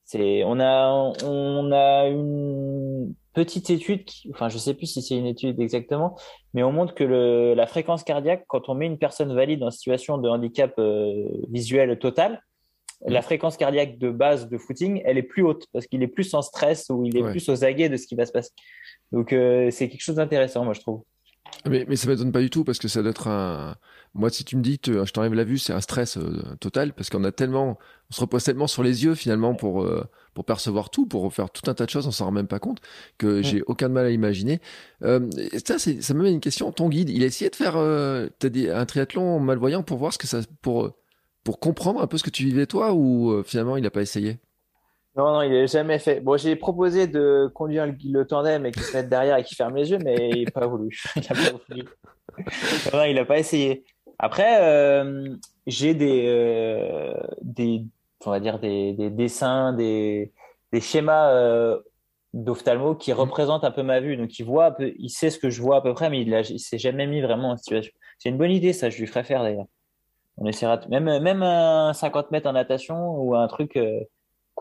c'est, 0.08 0.46
on 0.46 0.58
a, 0.62 1.14
on 1.26 1.72
a 1.74 2.08
une 2.08 3.14
petite 3.34 3.70
étude, 3.70 4.06
qui, 4.06 4.32
enfin, 4.34 4.48
je 4.48 4.58
sais 4.58 4.74
plus 4.74 4.86
si 4.86 5.02
c'est 5.02 5.18
une 5.18 5.26
étude 5.26 5.60
exactement, 5.60 6.18
mais 6.54 6.64
on 6.64 6.72
montre 6.72 6.96
que 6.96 7.04
le, 7.04 7.54
la 7.54 7.68
fréquence 7.68 8.06
cardiaque, 8.06 8.46
quand 8.48 8.70
on 8.70 8.74
met 8.74 8.86
une 8.86 8.98
personne 8.98 9.36
valide 9.36 9.62
en 9.64 9.70
situation 9.70 10.18
de 10.18 10.30
handicap 10.30 10.74
euh, 10.80 11.28
visuel 11.50 12.00
total, 12.00 12.42
la 13.06 13.22
fréquence 13.22 13.58
cardiaque 13.58 13.98
de 13.98 14.10
base 14.10 14.48
de 14.48 14.58
footing, 14.58 15.02
elle 15.04 15.18
est 15.18 15.24
plus 15.24 15.44
haute 15.44 15.68
parce 15.74 15.86
qu'il 15.88 16.02
est 16.02 16.08
plus 16.08 16.34
en 16.34 16.42
stress 16.42 16.90
ou 16.90 17.04
il 17.04 17.18
est 17.18 17.24
plus 17.24 17.48
aux 17.50 17.66
aguets 17.66 17.90
de 17.90 17.98
ce 17.98 18.08
qui 18.08 18.16
va 18.16 18.26
se 18.26 18.32
passer. 18.32 18.52
Donc, 19.12 19.34
euh, 19.34 19.70
c'est 19.72 19.90
quelque 19.90 20.02
chose 20.02 20.16
d'intéressant, 20.16 20.64
moi, 20.64 20.74
je 20.74 20.80
trouve. 20.80 21.04
Mais, 21.70 21.86
mais 21.88 21.96
ça 21.96 22.08
m'étonne 22.08 22.32
pas 22.32 22.42
du 22.42 22.50
tout 22.50 22.64
parce 22.64 22.78
que 22.78 22.88
ça 22.88 23.02
doit 23.02 23.12
être 23.12 23.28
un. 23.28 23.76
Moi, 24.14 24.30
si 24.30 24.44
tu 24.44 24.56
me 24.56 24.62
dis 24.62 24.80
que 24.80 25.06
je 25.06 25.12
t'enlève 25.12 25.34
la 25.34 25.44
vue, 25.44 25.58
c'est 25.58 25.74
un 25.74 25.82
stress 25.82 26.18
euh, 26.18 26.42
total 26.60 26.94
parce 26.94 27.10
qu'on 27.10 27.24
a 27.24 27.32
tellement, 27.32 27.78
on 28.10 28.14
se 28.14 28.22
repose 28.22 28.44
tellement 28.44 28.68
sur 28.68 28.84
les 28.84 29.04
yeux 29.04 29.16
finalement 29.16 29.54
pour 29.54 29.84
euh, 29.84 30.04
pour 30.34 30.46
percevoir 30.46 30.90
tout, 30.90 31.06
pour 31.06 31.32
faire 31.34 31.50
tout 31.50 31.70
un 31.70 31.74
tas 31.74 31.86
de 31.86 31.90
choses, 31.90 32.08
on 32.08 32.12
s'en 32.12 32.26
rend 32.26 32.32
même 32.32 32.48
pas 32.48 32.60
compte 32.60 32.80
que 33.18 33.42
j'ai 33.42 33.62
aucun 33.68 33.90
mal 33.90 34.06
à 34.06 34.12
imaginer. 34.12 34.62
Euh, 35.04 35.30
ça, 35.66 35.80
c'est, 35.80 36.02
ça 36.02 36.14
me 36.14 36.24
met 36.24 36.32
une 36.32 36.40
question. 36.40 36.72
Ton 36.72 36.90
guide, 36.90 37.10
il 37.10 37.24
a 37.24 37.26
essayé 37.26 37.50
de 37.50 37.56
faire 37.56 37.74
t'as 38.40 38.50
dit, 38.50 38.70
un 38.70 38.86
triathlon 38.86 39.40
malvoyant 39.40 39.84
pour 39.84 39.98
voir 39.98 40.14
ce 40.14 40.18
que 40.18 40.28
ça, 40.28 40.42
pour 40.62 40.92
pour 41.44 41.60
comprendre 41.60 42.02
un 42.02 42.08
peu 42.08 42.18
ce 42.18 42.24
que 42.24 42.30
tu 42.30 42.44
vivais 42.44 42.66
toi 42.66 42.94
ou 42.94 43.44
finalement 43.44 43.78
il 43.78 43.84
n'a 43.84 43.92
pas 43.92 44.02
essayé? 44.02 44.40
Non, 45.18 45.34
non, 45.34 45.42
il 45.42 45.52
n'a 45.52 45.66
jamais 45.66 45.98
fait. 45.98 46.20
Bon, 46.20 46.38
j'ai 46.38 46.56
proposé 46.56 47.08
de 47.08 47.50
conduire 47.56 47.88
le, 47.88 48.24
tandem 48.26 48.68
et 48.68 48.72
qu'il 48.72 48.84
se 48.84 48.96
mette 48.96 49.10
derrière 49.10 49.38
et 49.38 49.44
qu'il 49.44 49.58
ferme 49.58 49.76
les 49.76 49.90
yeux, 49.90 49.98
mais 49.98 50.30
il 50.30 50.46
n'a 50.46 50.52
pas 50.52 50.68
voulu. 50.68 50.96
Il 51.16 51.22
n'a 51.22 51.28
pas 51.28 51.58
voulu. 51.68 51.84
non, 52.94 53.04
il 53.04 53.16
n'a 53.16 53.26
pas 53.26 53.40
essayé. 53.40 53.84
Après, 54.20 54.62
euh, 54.62 55.36
j'ai 55.66 55.96
des, 55.96 56.26
euh, 56.28 57.14
des, 57.42 57.84
on 58.26 58.30
va 58.30 58.40
dire 58.40 58.60
des, 58.60 58.94
des 58.94 59.10
dessins, 59.10 59.74
des, 59.74 60.34
des 60.72 60.82
schémas 60.82 61.32
euh, 61.32 61.80
d'ophtalmo 62.36 62.94
qui 62.94 63.12
mmh. 63.12 63.16
représentent 63.16 63.64
un 63.64 63.72
peu 63.72 63.82
ma 63.82 64.00
vue. 64.00 64.18
Donc, 64.18 64.38
il 64.38 64.46
voit, 64.46 64.66
un 64.68 64.72
peu, 64.72 64.94
il 65.00 65.10
sait 65.10 65.32
ce 65.32 65.40
que 65.40 65.50
je 65.50 65.64
vois 65.64 65.78
à 65.78 65.82
peu 65.82 65.96
près, 65.96 66.12
mais 66.12 66.22
il, 66.22 66.30
ne 66.30 66.44
s'est 66.44 66.78
jamais 66.78 67.08
mis 67.08 67.22
vraiment 67.22 67.52
en 67.52 67.58
situation. 67.58 67.92
C'est 68.20 68.30
une 68.30 68.38
bonne 68.38 68.52
idée, 68.52 68.72
ça. 68.72 68.92
Je 68.92 69.00
lui 69.00 69.08
ferai 69.08 69.24
faire 69.24 69.42
d'ailleurs. 69.42 69.68
On 70.38 70.46
essaiera, 70.46 70.80
même, 70.90 71.06
même 71.24 71.42
un 71.42 71.94
50 71.94 72.30
mètres 72.30 72.48
en 72.48 72.54
natation 72.54 73.16
ou 73.18 73.34
un 73.36 73.48
truc 73.48 73.80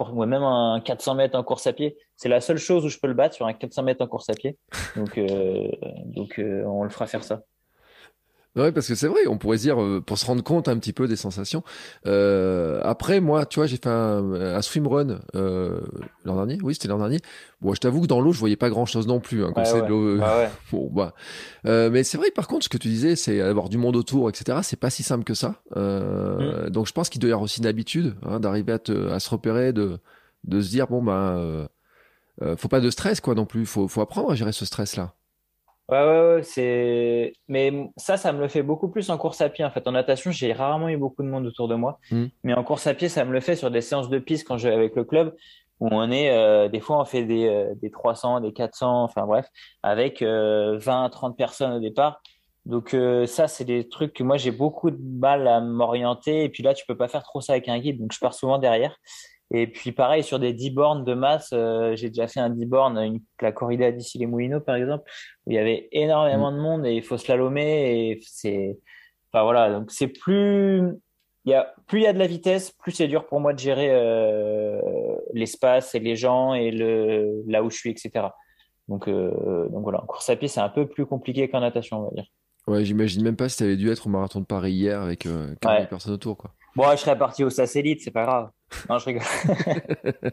ou 0.00 0.24
même 0.26 0.42
un 0.42 0.80
400 0.84 1.14
mètres 1.14 1.38
en 1.38 1.42
course 1.42 1.66
à 1.66 1.72
pied. 1.72 1.96
C'est 2.16 2.28
la 2.28 2.40
seule 2.40 2.58
chose 2.58 2.84
où 2.84 2.88
je 2.88 2.98
peux 2.98 3.08
le 3.08 3.14
battre 3.14 3.34
sur 3.34 3.46
un 3.46 3.52
400 3.52 3.82
mètres 3.82 4.04
en 4.04 4.06
course 4.06 4.28
à 4.28 4.34
pied. 4.34 4.58
Donc, 4.96 5.18
euh, 5.18 5.68
donc 6.04 6.38
euh, 6.38 6.64
on 6.64 6.84
le 6.84 6.90
fera 6.90 7.06
faire 7.06 7.24
ça. 7.24 7.42
Ouais, 8.56 8.72
parce 8.72 8.88
que 8.88 8.94
c'est 8.94 9.06
vrai, 9.06 9.26
on 9.26 9.36
pourrait 9.36 9.58
dire, 9.58 9.82
euh, 9.82 10.00
pour 10.00 10.16
se 10.16 10.24
rendre 10.24 10.42
compte 10.42 10.66
un 10.68 10.78
petit 10.78 10.94
peu 10.94 11.06
des 11.06 11.16
sensations. 11.16 11.62
Euh, 12.06 12.80
après, 12.84 13.20
moi, 13.20 13.44
tu 13.44 13.58
vois, 13.58 13.66
j'ai 13.66 13.76
fait 13.76 13.90
un, 13.90 14.32
un 14.32 14.62
swimrun 14.62 15.20
euh, 15.34 15.80
l'an 16.24 16.36
dernier. 16.36 16.58
Oui, 16.62 16.74
c'était 16.74 16.88
l'an 16.88 16.98
dernier. 16.98 17.20
Bon, 17.60 17.74
je 17.74 17.80
t'avoue 17.80 18.00
que 18.00 18.06
dans 18.06 18.20
l'eau, 18.20 18.32
je 18.32 18.38
voyais 18.38 18.56
pas 18.56 18.70
grand-chose 18.70 19.06
non 19.06 19.20
plus. 19.20 19.44
Hein, 19.44 19.52
quand 19.54 19.64
c'est 19.66 19.82
de 19.82 19.86
l'eau. 19.86 20.18
Ah 20.22 20.48
bon, 20.72 20.90
bah. 20.90 21.14
Euh, 21.66 21.90
mais 21.90 22.02
c'est 22.02 22.16
vrai, 22.16 22.30
par 22.30 22.48
contre, 22.48 22.64
ce 22.64 22.68
que 22.70 22.78
tu 22.78 22.88
disais, 22.88 23.14
c'est 23.14 23.42
avoir 23.42 23.68
du 23.68 23.76
monde 23.76 23.96
autour, 23.96 24.30
etc. 24.30 24.60
C'est 24.62 24.80
pas 24.80 24.90
si 24.90 25.02
simple 25.02 25.24
que 25.24 25.34
ça. 25.34 25.62
Euh, 25.76 26.66
mm. 26.66 26.70
Donc, 26.70 26.86
je 26.86 26.92
pense 26.92 27.10
qu'il 27.10 27.20
doit 27.20 27.28
y 27.28 27.32
avoir 27.32 27.44
aussi 27.44 27.60
une 27.60 27.66
habitude 27.66 28.14
hein, 28.22 28.40
d'arriver 28.40 28.72
à, 28.72 28.78
te, 28.78 29.10
à 29.10 29.20
se 29.20 29.28
repérer, 29.28 29.74
de, 29.74 29.98
de 30.44 30.60
se 30.62 30.70
dire, 30.70 30.86
bon, 30.86 31.02
ben, 31.02 31.68
euh, 32.42 32.56
faut 32.56 32.68
pas 32.68 32.80
de 32.80 32.88
stress, 32.90 33.20
quoi, 33.20 33.34
non 33.34 33.44
plus. 33.44 33.66
Faut, 33.66 33.88
faut 33.88 34.00
apprendre 34.00 34.30
à 34.30 34.34
gérer 34.34 34.52
ce 34.52 34.64
stress-là. 34.64 35.14
Ouais, 35.88 35.98
ouais, 35.98 36.34
ouais, 36.34 36.42
c'est. 36.42 37.32
Mais 37.48 37.90
ça, 37.96 38.16
ça 38.16 38.32
me 38.32 38.40
le 38.40 38.48
fait 38.48 38.62
beaucoup 38.62 38.88
plus 38.88 39.08
en 39.10 39.18
course 39.18 39.40
à 39.40 39.48
pied. 39.48 39.64
En 39.64 39.70
fait, 39.70 39.86
en 39.86 39.92
natation, 39.92 40.32
j'ai 40.32 40.52
rarement 40.52 40.88
eu 40.88 40.96
beaucoup 40.96 41.22
de 41.22 41.28
monde 41.28 41.46
autour 41.46 41.68
de 41.68 41.76
moi. 41.76 42.00
Hmm. 42.10 42.26
Mais 42.42 42.54
en 42.54 42.64
course 42.64 42.86
à 42.86 42.94
pied, 42.94 43.08
ça 43.08 43.24
me 43.24 43.32
le 43.32 43.40
fait 43.40 43.54
sur 43.54 43.70
des 43.70 43.80
séances 43.80 44.08
de 44.08 44.18
piste 44.18 44.46
quand 44.48 44.58
je 44.58 44.68
vais 44.68 44.74
avec 44.74 44.96
le 44.96 45.04
club, 45.04 45.34
où 45.78 45.88
on 45.92 46.10
est, 46.10 46.30
euh, 46.30 46.68
des 46.68 46.80
fois, 46.80 47.00
on 47.00 47.04
fait 47.04 47.24
des, 47.24 47.46
euh, 47.46 47.74
des 47.76 47.90
300, 47.90 48.40
des 48.40 48.52
400, 48.52 49.04
enfin 49.04 49.26
bref, 49.26 49.46
avec 49.84 50.22
euh, 50.22 50.76
20, 50.78 51.08
30 51.10 51.36
personnes 51.36 51.72
au 51.72 51.80
départ. 51.80 52.20
Donc 52.66 52.94
euh, 52.94 53.26
ça, 53.26 53.46
c'est 53.46 53.64
des 53.64 53.88
trucs 53.88 54.12
que 54.12 54.24
moi, 54.24 54.36
j'ai 54.36 54.50
beaucoup 54.50 54.90
de 54.90 54.98
mal 55.00 55.46
à 55.46 55.60
m'orienter. 55.60 56.42
Et 56.42 56.48
puis 56.48 56.64
là, 56.64 56.74
tu 56.74 56.84
peux 56.84 56.96
pas 56.96 57.06
faire 57.06 57.22
trop 57.22 57.40
ça 57.40 57.52
avec 57.52 57.68
un 57.68 57.78
guide, 57.78 58.00
donc 58.00 58.12
je 58.12 58.18
pars 58.18 58.34
souvent 58.34 58.58
derrière. 58.58 58.96
Et 59.52 59.68
puis 59.68 59.92
pareil, 59.92 60.24
sur 60.24 60.38
des 60.38 60.52
10 60.52 60.70
bornes 60.70 61.04
de 61.04 61.14
masse, 61.14 61.50
euh, 61.52 61.94
j'ai 61.94 62.08
déjà 62.08 62.26
fait 62.26 62.40
un 62.40 62.50
10 62.50 62.66
bornes, 62.66 62.98
une, 62.98 63.20
la 63.40 63.52
corrida 63.52 63.92
d'ici 63.92 64.18
les 64.18 64.26
Moulineaux 64.26 64.60
par 64.60 64.74
exemple, 64.74 65.08
où 65.46 65.52
il 65.52 65.54
y 65.54 65.58
avait 65.58 65.88
énormément 65.92 66.50
mm. 66.50 66.56
de 66.56 66.60
monde 66.60 66.86
et 66.86 66.94
il 66.94 67.02
faut 67.02 67.16
slalomer 67.16 68.10
et 68.10 68.20
c'est... 68.22 68.76
Enfin 69.32 69.44
voilà, 69.44 69.70
donc 69.70 69.90
c'est 69.90 70.08
plus... 70.08 70.82
Il 71.44 71.50
y 71.50 71.54
a, 71.54 71.72
plus 71.86 72.00
il 72.00 72.02
y 72.02 72.06
a 72.08 72.12
de 72.12 72.18
la 72.18 72.26
vitesse, 72.26 72.72
plus 72.72 72.90
c'est 72.90 73.06
dur 73.06 73.24
pour 73.26 73.38
moi 73.38 73.52
de 73.52 73.58
gérer 73.60 73.88
euh, 73.90 74.80
l'espace 75.32 75.94
et 75.94 76.00
les 76.00 76.16
gens 76.16 76.54
et 76.54 76.72
le, 76.72 77.44
là 77.46 77.62
où 77.62 77.70
je 77.70 77.76
suis, 77.76 77.90
etc. 77.90 78.26
Donc, 78.88 79.06
euh, 79.06 79.68
donc 79.68 79.84
voilà, 79.84 80.02
en 80.02 80.06
course 80.06 80.28
à 80.28 80.34
pied, 80.34 80.48
c'est 80.48 80.60
un 80.60 80.68
peu 80.68 80.88
plus 80.88 81.06
compliqué 81.06 81.48
qu'en 81.48 81.60
natation, 81.60 82.00
on 82.00 82.02
va 82.04 82.10
dire. 82.14 82.26
Ouais, 82.66 82.84
j'imagine 82.84 83.22
même 83.22 83.36
pas 83.36 83.48
si 83.48 83.58
tu 83.58 83.62
avais 83.62 83.76
dû 83.76 83.90
être 83.90 84.08
au 84.08 84.10
marathon 84.10 84.40
de 84.40 84.44
Paris 84.44 84.72
hier 84.72 85.00
avec 85.00 85.26
euh, 85.26 85.54
40 85.60 85.88
personnes 85.88 86.14
autour, 86.14 86.36
quoi. 86.36 86.52
Bon, 86.74 86.90
je 86.90 86.96
serais 86.96 87.16
parti 87.16 87.44
au 87.44 87.50
satellite, 87.50 88.00
c'est 88.02 88.10
pas 88.10 88.24
grave. 88.24 88.50
Non, 88.88 88.98
je 88.98 89.04
rigole. 89.06 89.22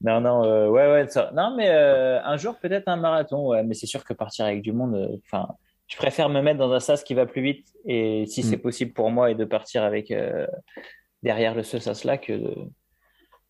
non, 0.00 0.20
non, 0.20 0.44
euh, 0.44 0.68
ouais, 0.68 0.90
ouais. 0.90 1.08
Ça... 1.08 1.30
Non, 1.34 1.54
mais 1.56 1.68
euh, 1.68 2.22
un 2.22 2.36
jour, 2.36 2.56
peut-être 2.58 2.88
un 2.88 2.96
marathon, 2.96 3.48
ouais. 3.48 3.62
Mais 3.64 3.74
c'est 3.74 3.86
sûr 3.86 4.04
que 4.04 4.14
partir 4.14 4.44
avec 4.44 4.62
du 4.62 4.72
monde, 4.72 4.94
euh, 4.94 5.16
enfin, 5.26 5.48
je 5.88 5.96
préfère 5.96 6.28
me 6.28 6.40
mettre 6.40 6.58
dans 6.58 6.72
un 6.72 6.80
sas 6.80 7.02
qui 7.02 7.14
va 7.14 7.26
plus 7.26 7.42
vite. 7.42 7.68
Et 7.84 8.26
si 8.26 8.42
c'est 8.42 8.56
mm. 8.56 8.62
possible 8.62 8.92
pour 8.92 9.10
moi, 9.10 9.30
et 9.30 9.34
de 9.34 9.44
partir 9.44 9.82
avec 9.82 10.10
euh, 10.10 10.46
derrière 11.22 11.54
le 11.54 11.62
ce 11.62 11.78
sas-là 11.78 12.18
que 12.18 12.32
de, 12.32 12.54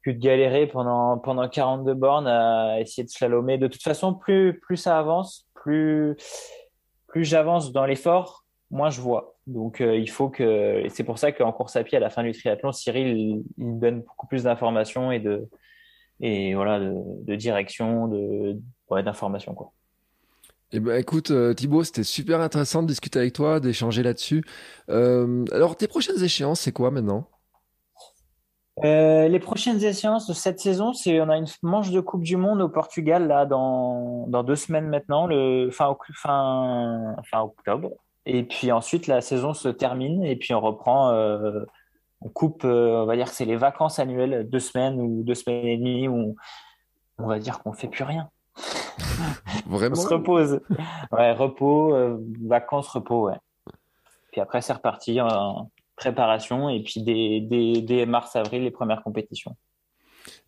que 0.05 0.11
de 0.11 0.19
galérer 0.19 0.67
pendant, 0.67 1.19
pendant 1.19 1.49
42 1.49 1.95
bornes 1.95 2.27
à 2.27 2.81
essayer 2.81 3.05
de 3.05 3.11
slalomer. 3.11 3.59
De 3.59 3.69
toute 3.69 3.83
façon, 3.83 4.15
plus, 4.15 4.59
plus 4.61 4.77
ça 4.77 4.99
avance, 4.99 5.49
plus, 5.55 6.17
plus 7.07 7.25
j'avance 7.25 7.73
dans 7.73 7.87
l'effort, 7.87 8.45
moins 8.71 8.91
je 8.91 9.01
vois. 9.01 9.32
Donc, 9.47 9.81
euh, 9.81 9.97
il 9.97 10.09
faut 10.09 10.29
que. 10.29 10.85
C'est 10.89 11.05
pour 11.05 11.19
ça 11.19 11.33
qu'en 11.33 11.53
course 11.53 11.77
à 11.77 11.85
pied, 11.85 11.97
à 11.97 12.01
la 12.01 12.11
fin 12.11 12.23
du 12.23 12.33
triathlon, 12.33 12.73
Cyril, 12.73 13.45
il, 13.59 13.79
donne 13.79 14.01
beaucoup 14.03 14.27
plus 14.27 14.45
d'informations 14.45 15.11
et 15.11 15.19
de, 15.19 15.49
et 16.21 16.55
voilà, 16.55 16.79
de, 16.79 16.95
de 17.25 17.35
direction, 17.35 18.09
de, 18.09 18.59
ouais, 18.91 19.03
d'informations, 19.03 19.55
quoi. 19.55 19.73
Eh 20.75 20.81
ben, 20.81 20.99
écoute, 20.99 21.31
euh, 21.31 21.53
Thibaut, 21.53 21.85
c'était 21.85 22.03
super 22.03 22.41
intéressant 22.41 22.83
de 22.83 22.87
discuter 22.87 23.19
avec 23.19 23.35
toi, 23.35 23.61
d'échanger 23.61 24.03
là-dessus. 24.03 24.43
Euh, 24.89 25.45
alors, 25.53 25.77
tes 25.77 25.87
prochaines 25.87 26.23
échéances, 26.23 26.61
c'est 26.61 26.73
quoi 26.73 26.91
maintenant? 26.91 27.29
Euh, 28.83 29.29
les 29.29 29.39
prochaines 29.39 29.85
échéances 29.85 30.27
de 30.27 30.33
cette 30.33 30.61
saison, 30.61 30.95
c'est 30.95 31.21
on 31.21 31.29
a 31.29 31.37
une 31.37 31.47
manche 31.63 31.91
de 31.91 32.01
Coupe 32.01 32.23
du 32.23 32.39
Monde 32.39 32.63
au 32.63 32.71
Portugal 32.71 33.29
là 33.29 33.45
dans, 33.45 34.27
dans 34.29 34.43
deux 34.43 34.57
semaines 34.57 34.89
maintenant, 34.89 35.27
le 35.27 35.71
fin, 35.71 35.95
fin, 36.15 37.17
fin 37.31 37.43
octobre. 37.43 37.91
Et 38.27 38.45
puis 38.45 38.71
ensuite 38.71 39.07
la 39.07 39.21
saison 39.21 39.53
se 39.53 39.69
termine 39.69 40.25
et 40.25 40.37
puis 40.37 40.55
on 40.55 40.61
reprend, 40.61 41.11
euh, 41.11 41.65
on 42.21 42.29
coupe, 42.29 42.65
euh, 42.65 43.03
on 43.03 43.07
va 43.07 43.17
dire 43.17 43.27
que 43.27 43.35
c'est 43.35 43.45
les 43.45 43.57
vacances 43.57 43.99
annuelles, 43.99 44.49
deux 44.49 44.61
semaines 44.61 45.01
ou 45.01 45.23
deux 45.25 45.35
semaines 45.35 45.67
et 45.67 45.77
demie 45.77 46.09
où 46.09 46.37
on, 47.19 47.27
va 47.27 47.39
dire 47.39 47.61
qu'on 47.61 47.73
fait 47.73 47.89
plus 47.89 48.05
rien. 48.05 48.31
Vraiment? 49.67 49.97
on 49.99 50.01
se 50.01 50.09
repose. 50.09 50.61
Ouais, 51.11 51.33
repos, 51.33 51.95
euh, 51.95 52.19
vacances, 52.45 52.89
repos, 52.89 53.29
ouais. 53.29 53.39
Puis 54.31 54.41
après 54.41 54.61
c'est 54.61 54.73
reparti. 54.73 55.21
En, 55.21 55.71
préparation 55.95 56.69
et 56.69 56.83
puis 56.83 57.03
dès, 57.03 58.07
mars-avril, 58.07 58.65
les 58.65 58.73
premières 58.73 59.05
compétitions. 59.05 59.55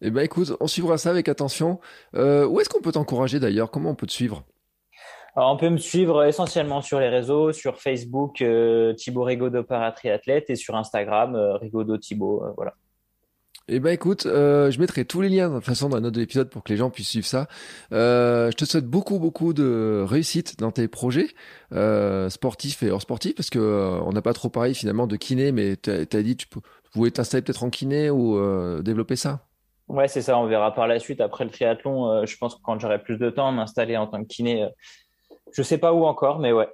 Eh 0.01 0.11
ben 0.11 0.23
écoute, 0.23 0.57
on 0.59 0.67
suivra 0.67 0.99
ça 0.99 1.11
avec 1.11 1.29
attention. 1.29 1.79
Où 2.15 2.61
est-ce 2.61 2.69
qu'on 2.69 2.81
peut 2.81 2.91
t'encourager 2.91 3.39
d'ailleurs? 3.39 3.71
Comment 3.71 3.91
on 3.91 3.95
peut 3.95 4.07
te 4.07 4.13
suivre? 4.13 4.43
On 5.37 5.57
peut 5.57 5.71
me 5.71 5.79
suivre 5.79 6.25
essentiellement 6.25 6.81
sur 6.83 7.01
les 7.01 7.09
réseaux, 7.09 7.53
sur 7.53 7.81
Facebook 7.81 8.41
euh, 8.41 8.95
Thibaut 8.95 9.25
Rigaudot 9.25 9.65
paratriathlète 9.65 10.51
et 10.51 10.57
sur 10.57 10.77
Instagram 10.77 11.35
euh, 11.35 11.57
Rigaudot 11.57 11.99
Thibaut. 11.99 12.45
voilà. 12.57 12.75
Eh 13.67 13.81
ben 13.81 13.93
écoute, 13.93 14.27
euh, 14.27 14.71
je 14.71 14.79
mettrai 14.79 15.07
tous 15.07 15.23
les 15.23 15.31
liens 15.31 15.49
de 15.49 15.55
toute 15.55 15.65
façon 15.65 15.89
dans 15.89 15.97
la 15.97 16.03
note 16.03 16.15
de 16.15 16.21
l'épisode 16.21 16.51
pour 16.51 16.63
que 16.63 16.71
les 16.71 16.77
gens 16.77 16.91
puissent 16.91 17.09
suivre 17.09 17.27
ça. 17.27 17.47
Euh, 17.93 18.51
je 18.51 18.57
te 18.57 18.67
souhaite 18.67 18.85
beaucoup 18.85 19.19
beaucoup 19.19 19.55
de 19.55 20.05
réussite 20.07 20.59
dans 20.59 20.71
tes 20.71 20.87
projets 20.87 21.29
euh, 21.73 22.29
sportifs 22.29 22.83
et 22.83 22.91
hors 22.91 23.01
sportifs 23.01 23.35
parce 23.35 23.49
que 23.49 23.59
euh, 23.59 24.01
on 24.03 24.13
n'a 24.13 24.21
pas 24.21 24.35
trop 24.35 24.51
parlé 24.51 24.75
finalement 24.75 25.07
de 25.07 25.17
kiné, 25.17 25.51
mais 25.51 25.77
tu 25.77 25.91
as, 25.91 26.23
dit 26.23 26.37
tu, 26.37 26.47
pouvais 26.93 27.11
t'installer 27.11 27.41
peut-être 27.41 27.65
en 27.65 27.71
kiné 27.71 28.11
ou 28.11 28.37
euh, 28.37 28.83
développer 28.83 29.17
ça. 29.17 29.47
Ouais, 29.89 30.09
c'est 30.09 30.23
ça. 30.23 30.39
On 30.39 30.47
verra 30.47 30.75
par 30.75 30.87
la 30.87 30.99
suite 30.99 31.23
après 31.23 31.45
le 31.45 31.51
triathlon. 31.51 32.11
Euh, 32.11 32.27
je 32.27 32.37
pense 32.37 32.57
que 32.57 32.61
quand 32.63 32.79
j'aurai 32.79 33.03
plus 33.03 33.17
de 33.17 33.31
temps, 33.31 33.51
m'installer 33.51 33.97
en 33.97 34.07
tant 34.07 34.23
que 34.23 34.29
kiné. 34.29 34.69
Je 35.55 35.63
sais 35.63 35.79
pas 35.79 35.95
où 35.95 36.05
encore, 36.05 36.39
mais 36.39 36.53
ouais, 36.53 36.69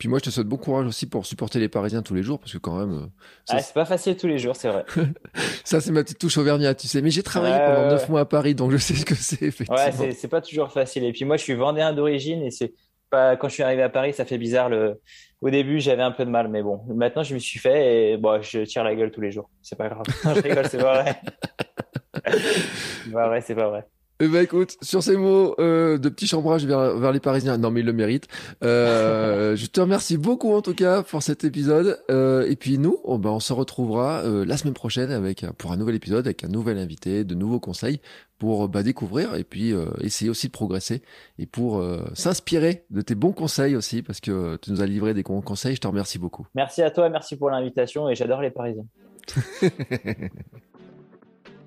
puis 0.00 0.08
moi, 0.08 0.18
je 0.18 0.24
te 0.24 0.30
souhaite 0.30 0.46
bon 0.46 0.56
courage 0.56 0.86
aussi 0.86 1.06
pour 1.06 1.26
supporter 1.26 1.58
les 1.58 1.68
Parisiens 1.68 2.00
tous 2.00 2.14
les 2.14 2.22
jours, 2.22 2.38
parce 2.38 2.54
que 2.54 2.58
quand 2.58 2.78
même. 2.78 2.96
Euh, 2.96 3.06
ah, 3.50 3.60
c'est 3.60 3.74
pas 3.74 3.84
facile 3.84 4.16
tous 4.16 4.26
les 4.26 4.38
jours, 4.38 4.56
c'est 4.56 4.68
vrai. 4.68 4.86
ça, 5.64 5.82
c'est 5.82 5.92
ma 5.92 6.02
petite 6.02 6.18
touche 6.18 6.38
auvergnat, 6.38 6.74
tu 6.74 6.88
sais. 6.88 7.02
Mais 7.02 7.10
j'ai 7.10 7.22
travaillé 7.22 7.54
pendant 7.54 7.90
neuf 7.90 8.08
mois 8.08 8.20
à 8.20 8.24
Paris, 8.24 8.54
donc 8.54 8.70
je 8.70 8.78
sais 8.78 8.94
ce 8.94 9.04
que 9.04 9.14
c'est, 9.14 9.42
effectivement. 9.42 9.76
Ouais, 9.76 10.12
c'est 10.12 10.28
pas 10.28 10.40
toujours 10.40 10.72
facile. 10.72 11.04
Et 11.04 11.12
puis 11.12 11.26
moi, 11.26 11.36
je 11.36 11.42
suis 11.42 11.52
vendéen 11.52 11.92
d'origine, 11.92 12.42
et 12.42 12.50
c'est 12.50 12.72
pas 13.10 13.36
quand 13.36 13.48
je 13.48 13.54
suis 13.54 13.62
arrivé 13.62 13.82
à 13.82 13.90
Paris, 13.90 14.14
ça 14.14 14.24
fait 14.24 14.38
bizarre. 14.38 14.70
Le... 14.70 15.02
Au 15.42 15.50
début, 15.50 15.80
j'avais 15.80 16.02
un 16.02 16.12
peu 16.12 16.24
de 16.24 16.30
mal, 16.30 16.48
mais 16.48 16.62
bon, 16.62 16.80
maintenant, 16.88 17.22
je 17.22 17.34
me 17.34 17.38
suis 17.38 17.58
fait, 17.58 18.12
et 18.12 18.16
bon, 18.16 18.40
je 18.40 18.60
tire 18.60 18.84
la 18.84 18.94
gueule 18.94 19.10
tous 19.10 19.20
les 19.20 19.32
jours. 19.32 19.50
C'est 19.60 19.76
pas 19.76 19.90
grave. 19.90 20.04
je 20.24 20.40
rigole, 20.40 20.66
c'est 20.70 20.78
pas 20.78 21.02
vrai. 21.02 21.20
c'est 23.04 23.12
pas 23.12 23.28
vrai, 23.28 23.40
c'est 23.42 23.54
pas 23.54 23.68
vrai. 23.68 23.86
Eh 24.22 24.28
ben 24.28 24.42
écoute, 24.42 24.76
sur 24.82 25.02
ces 25.02 25.16
mots 25.16 25.54
euh, 25.58 25.96
de 25.96 26.10
petit 26.10 26.26
chambrage 26.26 26.66
vers, 26.66 26.94
vers 26.98 27.10
les 27.10 27.20
Parisiens, 27.20 27.56
non 27.56 27.70
mais 27.70 27.80
ils 27.80 27.86
le 27.86 27.94
méritent. 27.94 28.28
Euh, 28.62 29.56
je 29.60 29.64
te 29.64 29.80
remercie 29.80 30.18
beaucoup 30.18 30.52
en 30.52 30.60
tout 30.60 30.74
cas 30.74 31.02
pour 31.02 31.22
cet 31.22 31.42
épisode. 31.42 31.98
Euh, 32.10 32.46
et 32.46 32.54
puis 32.54 32.76
nous, 32.76 32.98
oh, 33.04 33.16
ben, 33.16 33.30
on 33.30 33.40
se 33.40 33.54
retrouvera 33.54 34.20
euh, 34.20 34.44
la 34.44 34.58
semaine 34.58 34.74
prochaine 34.74 35.10
avec 35.10 35.46
pour 35.56 35.72
un 35.72 35.78
nouvel 35.78 35.94
épisode, 35.94 36.26
avec 36.26 36.44
un 36.44 36.48
nouvel 36.48 36.76
invité, 36.76 37.24
de 37.24 37.34
nouveaux 37.34 37.60
conseils 37.60 38.02
pour 38.38 38.68
bah, 38.68 38.82
découvrir 38.82 39.36
et 39.36 39.44
puis 39.44 39.72
euh, 39.72 39.86
essayer 40.02 40.30
aussi 40.30 40.48
de 40.48 40.52
progresser 40.52 41.00
et 41.38 41.46
pour 41.46 41.82
s'inspirer 42.12 42.84
de 42.90 43.00
tes 43.00 43.14
bons 43.14 43.32
conseils 43.32 43.74
aussi 43.74 44.02
parce 44.02 44.20
que 44.20 44.56
tu 44.56 44.70
nous 44.70 44.82
as 44.82 44.86
livré 44.86 45.14
des 45.14 45.22
bons 45.22 45.40
conseils. 45.40 45.76
Je 45.76 45.80
te 45.80 45.86
remercie 45.86 46.18
beaucoup. 46.18 46.46
Merci 46.54 46.82
à 46.82 46.90
toi, 46.90 47.08
merci 47.08 47.36
pour 47.36 47.48
l'invitation 47.48 48.10
et 48.10 48.14
j'adore 48.14 48.42
les 48.42 48.50
Parisiens. 48.50 48.84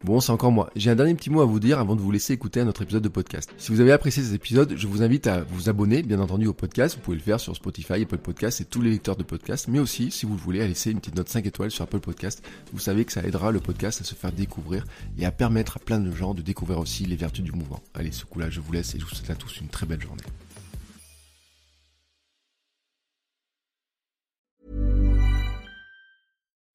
Bon, 0.04 0.20
c'est 0.20 0.34
encore 0.34 0.52
moi. 0.52 0.70
J'ai 0.76 0.92
un 0.92 0.96
dernier 0.96 1.16
petit 1.16 1.30
mot 1.30 1.40
à 1.40 1.46
vous 1.46 1.62
dire 1.62 1.80
avant 1.80 1.96
de 1.96 2.02
vous 2.02 2.12
laisser 2.12 2.34
écouter 2.34 2.60
un 2.60 2.68
autre 2.68 2.82
épisode 2.82 3.04
de 3.04 3.10
podcast. 3.10 3.54
Si 3.58 3.72
vous 3.72 3.80
avez 3.80 3.94
apprécié 3.94 4.22
cet 4.22 4.34
épisode, 4.34 4.74
je 4.76 4.86
vous 4.86 5.02
invite 5.02 5.28
à 5.28 5.44
vous 5.44 5.70
abonner, 5.70 6.04
bien 6.04 6.20
entendu, 6.20 6.46
au 6.46 6.54
podcast. 6.54 6.96
Vous 6.96 7.02
pouvez 7.02 7.16
le 7.16 7.24
faire 7.24 7.40
sur 7.40 7.56
Spotify, 7.56 8.02
Apple 8.02 8.18
Podcast 8.18 8.60
et 8.60 8.66
tous 8.66 8.82
les 8.82 8.90
lecteurs 8.90 9.16
de 9.16 9.24
podcast. 9.24 9.70
Mais 9.70 9.80
aussi, 9.80 10.12
si 10.12 10.26
vous 10.26 10.34
le 10.34 10.42
voulez, 10.42 10.62
à 10.62 10.68
laisser 10.68 10.92
une 10.92 11.00
petite 11.00 11.16
note 11.16 11.30
5 11.30 11.46
étoiles 11.46 11.72
sur 11.72 11.86
Apple 11.86 12.02
Podcast. 12.02 12.44
Vous 12.74 12.80
savez 12.80 13.06
que 13.06 13.14
ça 13.14 13.24
aidera 13.24 13.54
le 13.54 13.62
podcast 13.62 14.02
à 14.02 14.04
se 14.04 14.14
faire 14.14 14.34
découvrir 14.34 14.84
et 15.18 15.26
à 15.26 15.32
permettre 15.32 15.78
à 15.78 15.80
plein 15.80 16.02
de 16.02 16.12
gens 16.12 16.34
de 16.34 16.42
découvrir 16.42 16.80
aussi 16.80 17.06
les 17.06 17.16
vertus 17.16 17.46
du 17.46 17.54
mouvement. 17.54 17.80
Allez, 17.94 18.12
ce 18.12 18.26
coup-là, 18.26 18.50
je 18.50 18.60
vous 18.60 18.74
laisse 18.74 18.94
et 18.96 19.00
je 19.00 19.06
vous 19.06 19.16
souhaite 19.16 19.30
à 19.30 19.36
tous 19.36 19.62
une 19.62 19.70
très 19.70 19.86
belle 19.86 20.02
journée. 20.02 20.24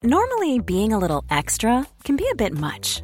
Normally, 0.01 0.59
being 0.59 0.93
a 0.93 0.97
little 0.97 1.23
extra 1.29 1.85
can 2.03 2.15
be 2.15 2.25
a 2.31 2.35
bit 2.35 2.53
much. 2.53 3.03